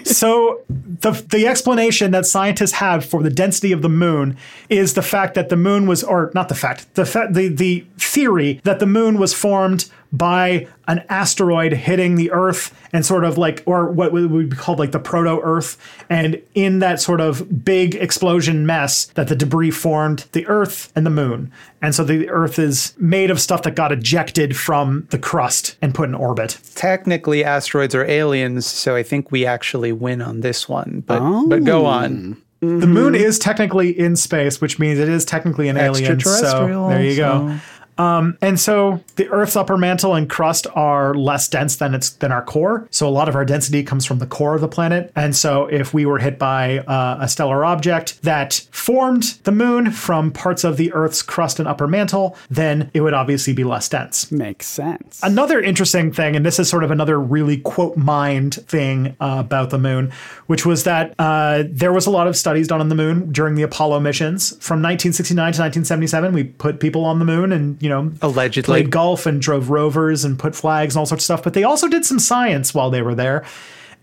so 0.04 0.60
the 0.68 1.12
the 1.30 1.46
explanation 1.46 2.10
that 2.12 2.26
scientists 2.26 2.72
have 2.72 3.04
for 3.04 3.22
the 3.22 3.30
density 3.30 3.72
of 3.72 3.82
the 3.82 3.88
moon 3.88 4.36
is 4.68 4.94
the 4.94 5.02
fact 5.02 5.34
that 5.34 5.48
the 5.48 5.56
moon 5.56 5.86
was, 5.86 6.04
or 6.04 6.30
not 6.34 6.48
the 6.48 6.54
fact, 6.54 6.94
the 6.94 7.04
fa- 7.04 7.28
the 7.30 7.48
the 7.48 7.84
theory 7.98 8.60
that 8.64 8.78
the 8.78 8.86
moon 8.86 9.18
was 9.18 9.34
formed 9.34 9.90
by 10.12 10.68
an 10.86 11.04
asteroid 11.08 11.72
hitting 11.72 12.16
the 12.16 12.30
Earth 12.32 12.74
and 12.92 13.04
sort 13.04 13.24
of 13.24 13.38
like, 13.38 13.62
or 13.66 13.90
what 13.90 14.12
would 14.12 14.50
be 14.50 14.56
called 14.56 14.78
like 14.78 14.92
the 14.92 14.98
proto 14.98 15.40
Earth. 15.42 15.78
And 16.10 16.40
in 16.54 16.80
that 16.80 17.00
sort 17.00 17.20
of 17.20 17.64
big 17.64 17.94
explosion 17.94 18.66
mess, 18.66 19.06
that 19.14 19.28
the 19.28 19.36
debris 19.36 19.70
formed 19.70 20.26
the 20.32 20.46
Earth 20.46 20.92
and 20.94 21.06
the 21.06 21.10
moon. 21.10 21.50
And 21.80 21.94
so 21.94 22.04
the 22.04 22.28
Earth 22.28 22.58
is 22.58 22.94
made 22.98 23.30
of 23.30 23.40
stuff 23.40 23.62
that 23.62 23.74
got 23.74 23.90
ejected 23.90 24.56
from 24.56 25.06
the 25.10 25.18
crust 25.18 25.76
and 25.80 25.94
put 25.94 26.08
in 26.08 26.14
orbit. 26.14 26.58
Technically, 26.74 27.42
asteroids 27.42 27.94
are 27.94 28.04
aliens, 28.04 28.66
so 28.66 28.94
I 28.94 29.02
think 29.02 29.32
we 29.32 29.46
actually 29.46 29.92
win 29.92 30.20
on 30.20 30.40
this 30.40 30.68
one. 30.68 31.02
But 31.06 31.46
but 31.48 31.64
go 31.64 31.86
oh. 31.86 31.90
on. 31.90 32.42
The 32.60 32.86
moon 32.86 33.16
is 33.16 33.40
technically 33.40 33.90
in 33.90 34.14
space, 34.14 34.60
which 34.60 34.78
means 34.78 35.00
it 35.00 35.08
is 35.08 35.24
technically 35.24 35.68
an 35.68 35.76
alien. 35.76 36.20
So 36.20 36.30
Extraterrestrial, 36.30 36.88
there 36.90 37.02
you 37.02 37.16
go. 37.16 37.48
so- 37.48 37.60
Um, 37.98 38.38
and 38.40 38.58
so 38.58 39.02
the 39.16 39.28
Earth's 39.28 39.56
upper 39.56 39.76
mantle 39.76 40.14
and 40.14 40.28
crust 40.28 40.66
are 40.74 41.14
less 41.14 41.48
dense 41.48 41.76
than 41.76 41.94
its 41.94 42.10
than 42.10 42.32
our 42.32 42.42
core. 42.42 42.88
So 42.90 43.08
a 43.08 43.10
lot 43.10 43.28
of 43.28 43.34
our 43.34 43.44
density 43.44 43.82
comes 43.82 44.04
from 44.04 44.18
the 44.18 44.26
core 44.26 44.54
of 44.54 44.60
the 44.60 44.68
planet. 44.68 45.12
And 45.14 45.36
so 45.36 45.66
if 45.66 45.92
we 45.92 46.06
were 46.06 46.18
hit 46.18 46.38
by 46.38 46.78
uh, 46.78 47.18
a 47.20 47.28
stellar 47.28 47.64
object 47.64 48.22
that 48.22 48.66
formed 48.70 49.38
the 49.44 49.52
moon 49.52 49.90
from 49.90 50.30
parts 50.30 50.64
of 50.64 50.76
the 50.76 50.92
Earth's 50.92 51.22
crust 51.22 51.58
and 51.58 51.68
upper 51.68 51.86
mantle, 51.86 52.36
then 52.50 52.90
it 52.94 53.00
would 53.00 53.14
obviously 53.14 53.52
be 53.52 53.64
less 53.64 53.88
dense. 53.88 54.30
Makes 54.32 54.66
sense. 54.66 55.20
Another 55.22 55.60
interesting 55.60 56.12
thing, 56.12 56.36
and 56.36 56.44
this 56.44 56.58
is 56.58 56.68
sort 56.68 56.84
of 56.84 56.90
another 56.90 57.20
really 57.20 57.58
quote 57.58 57.96
mind 57.96 58.54
thing 58.54 59.16
uh, 59.20 59.36
about 59.38 59.70
the 59.70 59.78
moon, 59.78 60.12
which 60.46 60.64
was 60.64 60.84
that 60.84 61.14
uh, 61.18 61.64
there 61.66 61.92
was 61.92 62.06
a 62.06 62.10
lot 62.10 62.26
of 62.26 62.36
studies 62.36 62.68
done 62.68 62.80
on 62.80 62.88
the 62.88 62.94
moon 62.94 63.30
during 63.32 63.54
the 63.54 63.62
Apollo 63.62 64.00
missions. 64.00 64.50
From 64.50 64.82
1969 64.82 65.36
to 65.36 65.62
1977, 65.62 66.32
we 66.32 66.44
put 66.44 66.80
people 66.80 67.04
on 67.04 67.18
the 67.18 67.24
moon 67.24 67.52
and, 67.52 67.81
you 67.82 67.88
know, 67.88 68.12
Allegedly. 68.22 68.62
played 68.72 68.90
golf 68.90 69.26
and 69.26 69.42
drove 69.42 69.68
rovers 69.68 70.24
and 70.24 70.38
put 70.38 70.54
flags 70.54 70.94
and 70.94 71.00
all 71.00 71.06
sorts 71.06 71.22
of 71.22 71.24
stuff. 71.24 71.42
But 71.42 71.54
they 71.54 71.64
also 71.64 71.88
did 71.88 72.06
some 72.06 72.18
science 72.18 72.72
while 72.72 72.90
they 72.90 73.02
were 73.02 73.14
there. 73.14 73.44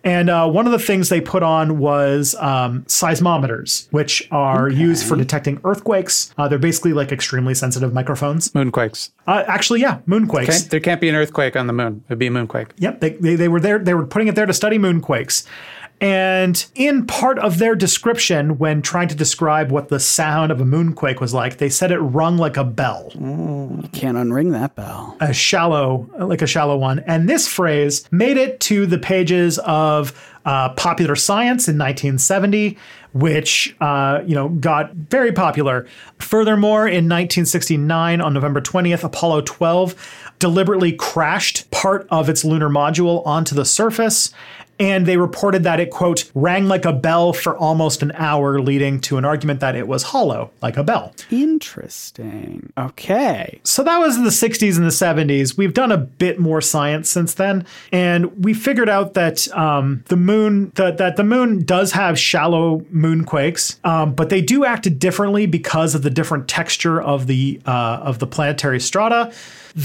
And 0.03 0.30
uh, 0.30 0.49
one 0.49 0.65
of 0.65 0.71
the 0.71 0.80
things 0.80 1.09
they 1.09 1.19
put 1.19 1.43
on 1.43 1.77
was 1.77 2.34
um, 2.36 2.84
seismometers, 2.84 3.88
which 3.91 4.27
are 4.32 4.69
used 4.69 5.05
for 5.05 5.17
detecting 5.17 5.59
earthquakes. 5.65 6.34
Uh, 6.38 6.47
they're 6.47 6.57
basically 6.57 6.93
like 6.93 7.11
extremely 7.11 7.53
sensitive 7.53 7.93
microphones. 7.93 8.49
Moonquakes. 8.53 9.11
Uh, 9.27 9.43
actually, 9.47 9.82
yeah, 9.82 9.99
moonquakes. 10.07 10.43
Okay? 10.43 10.57
There 10.69 10.80
can't 10.80 11.01
be 11.01 11.09
an 11.09 11.15
earthquake 11.15 11.57
on 11.57 11.67
the 11.67 11.73
moon. 11.73 12.03
It'd 12.07 12.17
be 12.17 12.27
a 12.27 12.32
moonquake. 12.32 12.69
Yep, 12.77 13.01
they, 13.01 13.09
they, 13.11 13.36
they 13.36 13.47
were 13.49 13.59
there. 13.59 13.80
They 13.80 13.93
were 13.93 14.05
putting 14.05 14.30
it 14.30 14.36
there 14.36 14.45
to 14.45 14.53
study 14.53 14.77
moonquakes. 14.77 15.45
And 16.02 16.66
in 16.76 17.06
part 17.06 17.39
of 17.39 17.60
their 17.60 17.76
description, 17.76 18.58
when 18.58 18.82
trying 18.82 19.10
to 19.10 19.16
describe 19.16 19.70
what 19.72 19.89
the 19.89 20.00
sound 20.00 20.52
of 20.52 20.62
a 20.62 20.64
moonquake 20.64 21.20
was 21.20 21.34
like, 21.34 21.58
they 21.58 21.70
said 21.70 21.91
it 21.91 22.00
rung 22.00 22.38
like 22.38 22.56
a 22.56 22.64
bell, 22.64 23.12
You 23.16 23.89
Can't 23.91 24.18
unring 24.18 24.52
that 24.54 24.76
bell. 24.76 25.18
a 25.20 25.34
shallow, 25.34 26.10
like 26.18 26.41
a 26.41 26.47
shallow 26.47 26.78
one. 26.78 27.00
And 27.00 27.28
this 27.28 27.47
phrase 27.47 28.08
made 28.12 28.38
it 28.38 28.60
to 28.62 28.86
the 28.86 28.97
pages 28.97 29.60
of 29.60 30.14
uh, 30.45 30.70
Popular 30.70 31.16
Science 31.16 31.68
in 31.68 31.78
1970, 31.78 32.78
which 33.12 33.76
uh, 33.82 34.22
you 34.26 34.34
know 34.36 34.50
got 34.50 34.93
very 34.93 35.32
popular. 35.34 35.86
Furthermore, 36.20 36.88
in 36.88 37.06
1969, 37.10 38.22
on 38.22 38.34
November 38.34 38.62
20th, 38.62 39.04
Apollo 39.04 39.41
12 39.41 40.32
deliberately 40.39 40.93
crashed 40.93 41.70
part 41.72 42.08
of 42.10 42.30
its 42.30 42.45
lunar 42.45 42.70
module 42.70 43.26
onto 43.28 43.54
the 43.54 43.66
surface. 43.66 44.32
And 44.80 45.05
they 45.05 45.17
reported 45.17 45.63
that 45.63 45.80
it, 45.80 45.89
quote, 45.89 46.30
rang 46.34 46.67
like 46.67 46.86
a 46.86 46.93
bell 46.93 47.34
for 47.34 47.57
almost 47.57 48.01
an 48.01 48.11
hour, 48.15 48.59
leading 48.61 48.99
to 49.01 49.17
an 49.17 49.25
argument 49.25 49.59
that 49.59 49.75
it 49.75 49.88
was 49.88 50.03
hollow, 50.03 50.51
like 50.61 50.77
a 50.77 50.84
bell. 50.84 51.13
Interesting. 51.30 52.71
Okay. 52.77 53.59
So 53.63 53.84
that 53.84 53.97
was 53.97 54.15
in 54.15 54.23
the 54.23 54.30
60s 54.30 54.77
and 54.77 54.86
the 54.86 54.89
70s. 54.89 55.57
We've 55.57 55.73
done 55.73 55.91
a 55.91 55.97
bit 55.97 56.39
more 56.39 56.61
science 56.61 57.09
since 57.09 57.34
then, 57.34 57.65
and 57.91 58.43
we 58.43 58.53
figured 58.53 58.89
out 58.89 59.13
that 59.15 59.47
um, 59.55 60.03
the 60.07 60.17
moon 60.17 60.71
that 60.75 60.97
that 60.97 61.15
the 61.15 61.23
moon 61.23 61.63
does 61.63 61.91
have 61.91 62.17
shallow 62.17 62.80
moonquakes, 62.93 63.84
um, 63.86 64.13
but 64.13 64.30
they 64.30 64.41
do 64.41 64.65
act 64.65 64.99
differently 64.99 65.45
because 65.45 65.95
of 65.95 66.03
the 66.03 66.09
different 66.09 66.47
texture 66.47 67.01
of 67.01 67.27
the 67.27 67.61
uh, 67.65 67.99
of 68.01 68.19
the 68.19 68.27
planetary 68.27 68.80
strata. 68.80 69.32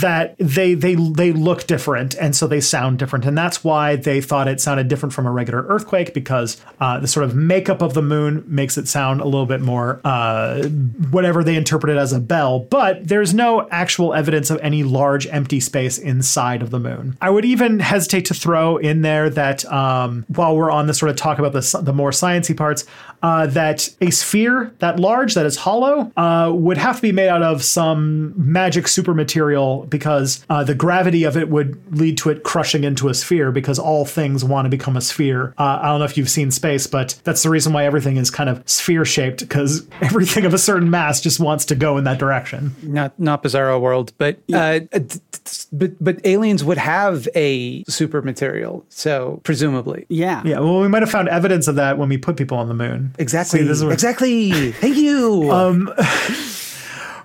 That 0.00 0.34
they 0.38 0.74
they 0.74 0.94
they 0.94 1.32
look 1.32 1.66
different, 1.66 2.14
and 2.16 2.34
so 2.34 2.46
they 2.46 2.60
sound 2.60 2.98
different, 2.98 3.24
and 3.24 3.38
that's 3.38 3.62
why 3.62 3.96
they 3.96 4.20
thought 4.20 4.48
it 4.48 4.60
sounded 4.60 4.88
different 4.88 5.12
from 5.12 5.26
a 5.26 5.30
regular 5.30 5.64
earthquake 5.68 6.12
because 6.14 6.60
uh, 6.80 6.98
the 6.98 7.06
sort 7.06 7.24
of 7.24 7.34
makeup 7.36 7.80
of 7.80 7.94
the 7.94 8.02
moon 8.02 8.42
makes 8.46 8.76
it 8.76 8.88
sound 8.88 9.20
a 9.20 9.24
little 9.24 9.46
bit 9.46 9.60
more 9.60 10.00
uh, 10.04 10.64
whatever 11.10 11.44
they 11.44 11.56
interpret 11.56 11.94
it 11.94 11.98
as 11.98 12.12
a 12.12 12.20
bell. 12.20 12.60
But 12.60 13.06
there's 13.06 13.32
no 13.34 13.68
actual 13.70 14.14
evidence 14.14 14.50
of 14.50 14.58
any 14.62 14.82
large 14.82 15.26
empty 15.28 15.60
space 15.60 15.96
inside 15.98 16.60
of 16.62 16.70
the 16.70 16.80
moon. 16.80 17.16
I 17.20 17.30
would 17.30 17.44
even 17.44 17.78
hesitate 17.78 18.24
to 18.26 18.34
throw 18.34 18.76
in 18.78 19.02
there 19.02 19.30
that 19.30 19.64
um, 19.72 20.24
while 20.28 20.56
we're 20.56 20.70
on 20.70 20.86
the 20.86 20.94
sort 20.94 21.10
of 21.10 21.16
talk 21.16 21.38
about 21.38 21.52
the 21.52 21.80
the 21.82 21.92
more 21.92 22.10
sciencey 22.10 22.56
parts, 22.56 22.84
uh, 23.22 23.46
that 23.46 23.88
a 24.00 24.10
sphere 24.10 24.72
that 24.80 24.98
large 24.98 25.34
that 25.34 25.46
is 25.46 25.56
hollow 25.56 26.12
uh, 26.16 26.50
would 26.52 26.78
have 26.78 26.96
to 26.96 27.02
be 27.02 27.12
made 27.12 27.28
out 27.28 27.42
of 27.42 27.62
some 27.62 28.34
magic 28.36 28.88
super 28.88 29.14
material 29.14 29.83
because 29.88 30.44
uh, 30.50 30.64
the 30.64 30.74
gravity 30.74 31.24
of 31.24 31.36
it 31.36 31.48
would 31.48 31.96
lead 31.96 32.18
to 32.18 32.30
it 32.30 32.42
crushing 32.42 32.84
into 32.84 33.08
a 33.08 33.14
sphere 33.14 33.50
because 33.52 33.78
all 33.78 34.04
things 34.04 34.44
want 34.44 34.66
to 34.66 34.70
become 34.70 34.96
a 34.96 35.00
sphere. 35.00 35.54
Uh, 35.58 35.78
I 35.82 35.86
don't 35.88 35.98
know 35.98 36.04
if 36.04 36.16
you've 36.16 36.30
seen 36.30 36.50
space, 36.50 36.86
but 36.86 37.18
that's 37.24 37.42
the 37.42 37.50
reason 37.50 37.72
why 37.72 37.84
everything 37.84 38.16
is 38.16 38.30
kind 38.30 38.48
of 38.50 38.62
sphere 38.68 39.04
shaped 39.04 39.40
because 39.40 39.86
everything 40.00 40.44
of 40.44 40.54
a 40.54 40.58
certain 40.58 40.90
mass 40.90 41.20
just 41.20 41.40
wants 41.40 41.64
to 41.66 41.74
go 41.74 41.96
in 41.98 42.04
that 42.04 42.18
direction. 42.18 42.74
Not 42.82 43.18
not 43.18 43.42
Bizarro 43.42 43.80
World, 43.80 44.12
but 44.18 44.38
uh, 44.52 44.80
d- 44.80 44.88
d- 44.98 45.20
but 45.72 46.02
but 46.02 46.20
aliens 46.24 46.64
would 46.64 46.78
have 46.78 47.28
a 47.34 47.84
super 47.84 48.22
material, 48.22 48.84
so 48.88 49.40
presumably. 49.44 50.06
Yeah. 50.08 50.42
Yeah, 50.44 50.60
well, 50.60 50.80
we 50.80 50.88
might 50.88 51.02
have 51.02 51.10
found 51.10 51.28
evidence 51.28 51.68
of 51.68 51.76
that 51.76 51.98
when 51.98 52.08
we 52.08 52.16
put 52.18 52.36
people 52.36 52.58
on 52.58 52.68
the 52.68 52.74
moon. 52.74 53.14
Exactly. 53.18 53.60
See, 53.60 53.64
this 53.66 53.78
is 53.78 53.84
where- 53.84 53.92
exactly. 53.92 54.72
Thank 54.72 54.96
you. 54.96 55.50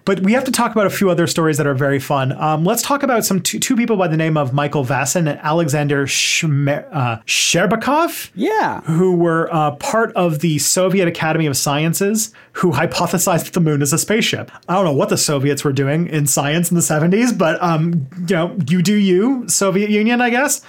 But 0.10 0.22
we 0.22 0.34
have 0.34 0.44
to 0.46 0.52
talk 0.52 0.72
about 0.72 0.88
a 0.88 0.90
few 0.90 1.12
other 1.12 1.28
stories 1.28 1.58
that 1.58 1.68
are 1.68 1.76
very 1.76 2.00
fun. 2.00 2.32
Um, 2.32 2.64
let's 2.66 2.82
talk 2.82 3.04
about 3.04 3.26
some 3.26 3.42
two, 3.42 3.60
two 3.60 3.76
people 3.76 3.96
by 3.96 4.08
the 4.08 4.18
name 4.18 4.38
of 4.38 4.54
Michael 4.54 4.84
Vassin 4.84 5.28
and 5.28 5.40
Alexander 5.44 6.08
Shme- 6.08 6.84
uh, 6.92 7.20
Sherbakov. 7.28 8.32
Yeah. 8.34 8.82
who 8.86 9.16
were 9.16 9.54
uh, 9.54 9.76
part 9.76 10.12
of 10.14 10.40
the 10.40 10.58
Soviet 10.58 11.08
Academy 11.08 11.46
of 11.46 11.56
Sciences, 11.56 12.34
who 12.54 12.72
hypothesized 12.72 13.44
that 13.44 13.54
the 13.54 13.60
moon 13.60 13.84
is 13.84 13.94
a 13.94 14.00
spaceship. 14.00 14.50
I 14.68 14.74
don't 14.74 14.86
know 14.86 14.94
what 14.94 15.10
the 15.10 15.18
Soviets 15.18 15.64
were 15.64 15.74
doing 15.74 16.08
in 16.08 16.26
science 16.26 16.72
in 16.72 16.76
the 16.76 16.82
70s, 16.82 17.38
but 17.38 17.62
um, 17.62 18.08
you 18.28 18.36
know, 18.36 18.58
you 18.68 18.82
do 18.82 18.96
you, 18.96 19.48
Soviet 19.48 19.92
Union, 19.92 20.22
I 20.22 20.32
guess. 20.32 20.64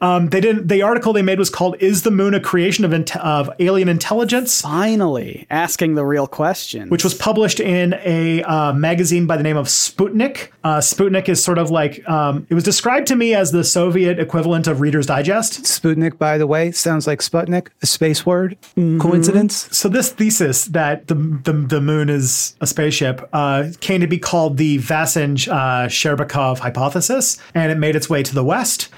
Um, 0.00 0.28
they 0.28 0.40
didn't. 0.40 0.68
The 0.68 0.82
article 0.82 1.12
they 1.12 1.22
made 1.22 1.38
was 1.38 1.50
called 1.50 1.76
"Is 1.80 2.02
the 2.02 2.10
Moon 2.10 2.34
a 2.34 2.40
Creation 2.40 2.84
of, 2.84 2.92
inte- 2.92 3.16
of 3.16 3.50
Alien 3.58 3.88
Intelligence?" 3.88 4.60
Finally, 4.60 5.46
asking 5.50 5.94
the 5.94 6.04
real 6.04 6.26
question. 6.26 6.88
which 6.88 7.04
was 7.04 7.14
published 7.14 7.60
in 7.60 7.94
a 8.04 8.42
uh, 8.44 8.72
magazine 8.72 9.26
by 9.26 9.36
the 9.36 9.42
name 9.42 9.56
of 9.56 9.66
Sputnik. 9.66 10.48
Uh, 10.64 10.78
Sputnik 10.78 11.28
is 11.28 11.42
sort 11.42 11.58
of 11.58 11.70
like 11.70 12.06
um, 12.08 12.46
it 12.48 12.54
was 12.54 12.64
described 12.64 13.06
to 13.08 13.16
me 13.16 13.34
as 13.34 13.52
the 13.52 13.64
Soviet 13.64 14.18
equivalent 14.18 14.66
of 14.66 14.80
Reader's 14.80 15.06
Digest. 15.06 15.64
Sputnik, 15.64 16.18
by 16.18 16.38
the 16.38 16.46
way, 16.46 16.70
sounds 16.70 17.06
like 17.06 17.20
Sputnik, 17.20 17.68
a 17.82 17.86
space 17.86 18.24
word. 18.26 18.56
Coincidence? 18.76 19.68
So 19.76 19.88
this 19.88 20.10
thesis 20.10 20.66
that 20.66 21.06
the 21.08 21.14
the, 21.14 21.52
the 21.52 21.80
moon 21.80 22.08
is 22.08 22.54
a 22.60 22.66
spaceship 22.66 23.28
uh, 23.32 23.68
came 23.80 24.00
to 24.00 24.06
be 24.06 24.18
called 24.18 24.56
the 24.56 24.78
Vassin 24.78 25.32
uh, 25.48 25.86
Sherbakov 25.88 26.58
hypothesis, 26.58 27.38
and 27.54 27.72
it 27.72 27.78
made 27.78 27.96
its 27.96 28.08
way 28.08 28.22
to 28.22 28.34
the 28.34 28.44
West. 28.44 28.88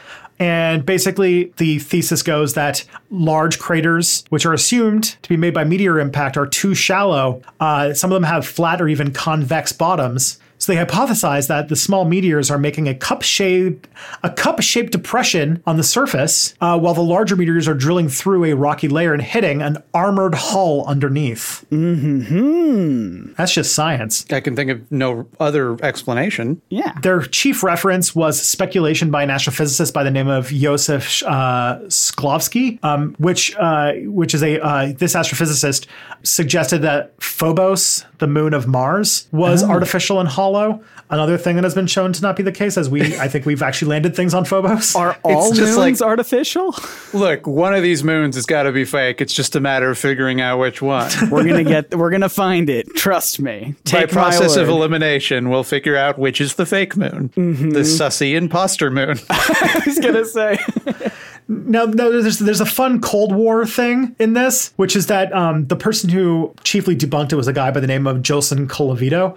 And 0.41 0.87
basically, 0.87 1.53
the 1.59 1.79
thesis 1.79 2.23
goes 2.23 2.55
that 2.55 2.83
large 3.11 3.59
craters, 3.59 4.25
which 4.31 4.47
are 4.47 4.55
assumed 4.55 5.17
to 5.23 5.29
be 5.29 5.37
made 5.37 5.53
by 5.53 5.65
meteor 5.65 6.01
impact, 6.01 6.39
are 6.39 6.47
too 6.47 6.75
shallow. 6.75 7.43
Uh, 7.61 7.93
some 7.93 8.11
of 8.11 8.15
them 8.15 8.23
have 8.23 8.47
flat 8.47 8.81
or 8.81 8.89
even 8.89 9.13
convex 9.13 9.71
bottoms. 9.71 10.41
So 10.61 10.73
they 10.73 10.79
hypothesize 10.85 11.49
that 11.49 11.69
the 11.69 11.75
small 11.75 12.05
meteors 12.05 12.51
are 12.51 12.59
making 12.59 12.87
a 12.87 12.95
cup-shaped 12.95 13.89
a 14.23 14.31
cup-shaped 14.31 14.93
depression 14.93 15.63
on 15.67 15.79
the 15.79 15.83
surface, 15.83 16.55
uh, 16.61 16.79
while 16.79 16.93
the 16.93 17.03
larger 17.03 17.35
meteors 17.35 17.67
are 17.67 17.75
drilling 17.75 18.11
through 18.11 18.45
a 18.45 18.55
rocky 18.55 18.87
layer 18.87 19.15
and 19.15 19.23
hitting 19.23 19.63
an 19.63 19.83
armored 19.95 20.35
hull 20.35 20.85
underneath. 20.87 21.65
Mm-hmm. 21.71 23.33
That's 23.39 23.55
just 23.55 23.75
science. 23.75 24.27
I 24.31 24.41
can 24.41 24.55
think 24.55 24.71
of 24.71 24.93
no 24.93 25.27
other 25.41 25.83
explanation. 25.83 26.61
yeah. 26.69 26.93
Their 27.01 27.23
chief 27.23 27.63
reference 27.63 28.15
was 28.15 28.41
speculation 28.41 29.11
by 29.11 29.23
an 29.23 29.31
astrophysicist 29.31 29.95
by 29.95 30.05
the 30.05 30.11
name 30.11 30.29
of 30.29 30.49
Josef 30.49 31.23
uh, 31.23 31.79
Shklovsky, 31.87 32.83
um, 32.85 33.15
which 33.19 33.57
uh, 33.57 33.93
which 34.05 34.35
is 34.35 34.43
a 34.43 34.61
uh, 34.61 34.93
this 34.97 35.15
astrophysicist 35.15 35.87
suggested 36.23 36.83
that 36.83 37.15
Phobos, 37.23 38.05
the 38.19 38.27
moon 38.27 38.53
of 38.53 38.67
Mars, 38.67 39.27
was 39.33 39.63
artificial 39.63 40.21
and 40.21 40.29
hollow 40.29 40.50
hollow. 40.53 40.83
Another 41.09 41.37
thing 41.37 41.57
that 41.57 41.65
has 41.65 41.75
been 41.75 41.87
shown 41.87 42.13
to 42.13 42.23
not 42.23 42.37
be 42.37 42.43
the 42.43 42.53
case, 42.53 42.77
as 42.79 42.89
we 42.89 43.17
I 43.19 43.29
think 43.29 43.47
we've 43.47 43.63
actually 43.63 43.89
landed 43.89 44.15
things 44.15 44.33
on 44.35 44.45
Phobos. 44.45 44.95
Are 44.97 45.17
all 45.25 45.53
just 45.53 45.77
moons 45.77 46.01
like- 46.01 46.09
artificial? 46.09 46.75
Look, 47.13 47.47
one 47.47 47.75
of 47.75 47.83
these 47.83 48.05
moons 48.05 48.37
has 48.37 48.47
got 48.47 48.65
to 48.65 48.73
be 48.73 48.85
fake. 48.85 49.21
It's 49.21 49.35
just 49.35 49.57
a 49.57 49.61
matter 49.61 49.91
of 49.91 49.99
figuring 49.99 50.41
out 50.41 50.59
which 50.59 50.81
one. 50.83 51.11
We're 51.31 51.45
gonna 51.45 51.65
get. 51.65 51.95
We're 51.95 52.11
gonna 52.11 52.29
find 52.29 52.71
it. 52.71 52.95
Trust 52.95 53.41
me. 53.41 53.75
By 53.85 53.91
Take 53.91 54.13
my 54.15 54.23
process 54.23 54.57
of 54.57 54.69
elimination, 54.69 55.51
we'll 55.51 55.65
figure 55.65 55.97
out 55.97 56.19
which 56.19 56.41
is 56.41 56.55
the 56.55 56.67
fake 56.67 56.97
moon, 56.97 57.31
the 57.35 57.81
sussy 57.81 58.35
imposter 58.35 58.91
moon. 58.91 59.19
I 59.31 59.83
was 59.87 59.99
gonna 59.99 60.25
say. 60.25 60.59
Now, 61.49 61.85
no, 61.87 62.23
there's 62.23 62.39
there's 62.39 62.61
a 62.61 62.67
fun 62.67 63.01
Cold 63.01 63.35
War 63.35 63.67
thing 63.67 64.15
in 64.21 64.35
this, 64.35 64.73
which 64.77 64.95
is 64.95 65.09
that 65.09 65.33
um, 65.33 65.67
the 65.67 65.75
person 65.75 66.09
who 66.09 66.55
chiefly 66.63 66.95
debunked 66.95 67.33
it 67.33 67.37
was 67.37 67.49
a 67.49 67.53
guy 67.53 67.73
by 67.73 67.81
the 67.81 67.89
name 67.89 68.07
of 68.07 68.23
Jason 68.23 68.69
Colavito. 68.69 69.37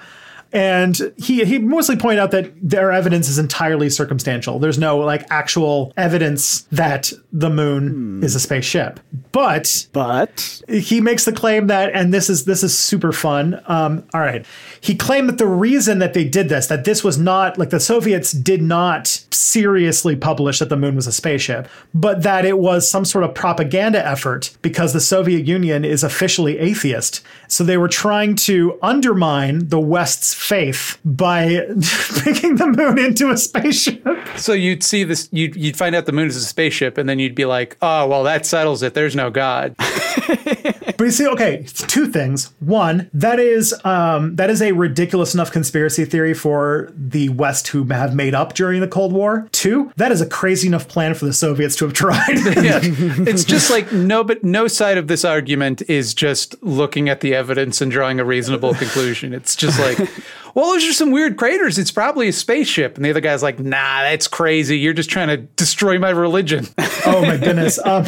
And 0.54 1.14
he 1.18 1.44
he 1.44 1.60
mostly 1.60 1.98
pointed 1.98 2.20
out 2.20 2.32
that 2.32 2.54
their 2.62 2.92
evidence 2.92 3.28
is 3.28 3.38
entirely 3.38 3.90
circumstantial. 3.90 4.60
There's 4.60 4.80
no 4.80 4.98
like 5.00 5.26
actual 5.30 5.92
evidence 5.98 6.62
that 6.72 7.12
the 7.32 7.50
moon 7.50 8.24
is 8.24 8.36
a 8.36 8.40
spaceship. 8.40 9.00
But 9.32 9.88
But 9.94 10.62
he 10.70 11.02
makes 11.02 11.26
the 11.26 11.34
claim 11.34 11.68
that 11.68 11.92
and 11.94 12.14
this 12.14 12.30
is 12.30 12.46
this 12.46 12.64
is 12.64 12.78
super 12.78 13.12
fun 13.12 13.62
um, 13.68 14.04
all 14.14 14.22
right 14.22 14.46
he 14.82 14.96
claimed 14.96 15.30
that 15.30 15.38
the 15.38 15.48
reason 15.48 16.00
that 16.00 16.14
they 16.14 16.24
did 16.24 16.50
this 16.50 16.68
that 16.68 16.86
this 16.86 17.04
was 17.04 17.18
not 17.18 17.58
like 17.58 17.70
the 17.70 17.80
soviets 17.80 18.32
did 18.32 18.62
not 18.62 19.08
seriously 19.32 20.16
publish 20.16 20.60
that 20.60 20.70
the 20.70 20.78
moon 20.78 20.96
was 20.96 21.08
a 21.08 21.12
spaceship 21.12 21.68
but 21.94 22.24
that 22.24 22.46
it 22.46 22.60
was 22.60 22.90
some 22.90 23.06
sort 23.06 23.24
of 23.24 23.34
propaganda 23.34 24.06
effort 24.06 24.56
because 24.62 24.94
the 24.94 25.02
soviet 25.02 25.46
union 25.46 25.84
is 25.84 26.04
officially 26.04 26.58
atheist 26.60 27.22
so 27.54 27.64
they 27.64 27.78
were 27.78 27.88
trying 27.88 28.36
to 28.36 28.78
undermine 28.82 29.68
the 29.70 29.80
west's 29.80 30.34
faith 30.34 30.98
by 31.06 31.46
making 32.26 32.56
the 32.56 32.74
moon 32.76 32.98
into 32.98 33.30
a 33.30 33.38
spaceship 33.38 34.04
so 34.36 34.54
you'd 34.54 34.84
see 34.84 35.04
this, 35.04 35.30
you'd, 35.32 35.56
you'd 35.56 35.78
find 35.78 35.96
out 35.96 36.06
the 36.06 36.12
moon 36.12 36.28
is 36.28 36.36
a 36.36 36.44
spaceship, 36.44 36.98
and 36.98 37.08
then 37.08 37.20
you'd 37.20 37.36
be 37.36 37.46
like, 37.46 37.78
oh, 37.82 38.08
well, 38.08 38.24
that 38.24 38.46
settles 38.46 38.84
it. 38.84 38.94
There's 38.94 39.16
no 39.16 39.30
God. 39.30 39.76
But 40.98 41.06
you 41.06 41.12
see, 41.12 41.28
okay, 41.28 41.66
two 41.68 42.08
things. 42.08 42.52
One, 42.60 43.10
that 43.14 43.40
is 43.40 43.74
um, 43.84 44.36
that 44.36 44.50
is 44.50 44.62
a 44.62 44.72
ridiculous 44.72 45.34
enough 45.34 45.52
conspiracy 45.52 46.06
theory 46.06 46.34
for 46.34 46.92
the 46.96 47.30
West 47.30 47.66
to 47.68 47.84
have 47.86 48.16
made 48.16 48.34
up 48.34 48.54
during 48.54 48.82
the 48.82 48.88
Cold 48.88 49.14
War. 49.14 49.48
Two, 49.52 49.92
that 49.98 50.12
is 50.12 50.22
a 50.22 50.26
crazy 50.26 50.68
enough 50.68 50.88
plan 50.88 51.14
for 51.14 51.26
the 51.26 51.34
Soviets 51.34 51.76
to 51.78 51.86
have 51.86 51.94
tried. 52.04 52.14
It's 53.34 53.44
just 53.44 53.70
like 53.72 53.92
no, 53.92 54.24
but 54.24 54.44
no 54.44 54.68
side 54.68 54.98
of 54.98 55.08
this 55.08 55.26
argument 55.26 55.82
is 55.90 56.14
just 56.14 56.62
looking 56.64 57.10
at 57.10 57.22
the 57.22 57.34
evidence 57.34 57.82
and 57.82 57.92
drawing 57.92 58.20
a 58.20 58.26
reasonable 58.26 58.74
conclusion. 58.74 59.34
It's 59.34 59.56
just 59.56 59.80
like, 59.80 60.10
well, 60.56 60.72
those 60.72 60.88
are 60.88 60.94
some 60.94 61.12
weird 61.12 61.38
craters. 61.38 61.78
It's 61.78 61.92
probably 61.92 62.28
a 62.28 62.34
spaceship. 62.34 62.96
And 62.96 63.06
the 63.06 63.10
other 63.10 63.22
guy's 63.22 63.42
like, 63.42 63.60
nah, 63.60 64.04
that's 64.04 64.28
crazy. 64.28 64.78
You're 64.78 64.94
just 64.94 65.10
trying 65.10 65.30
to 65.30 65.38
destroy 65.38 65.98
my 65.98 66.12
religion. 66.12 66.68
oh 67.06 67.22
my 67.22 67.38
goodness. 67.38 67.80
Um, 67.84 68.06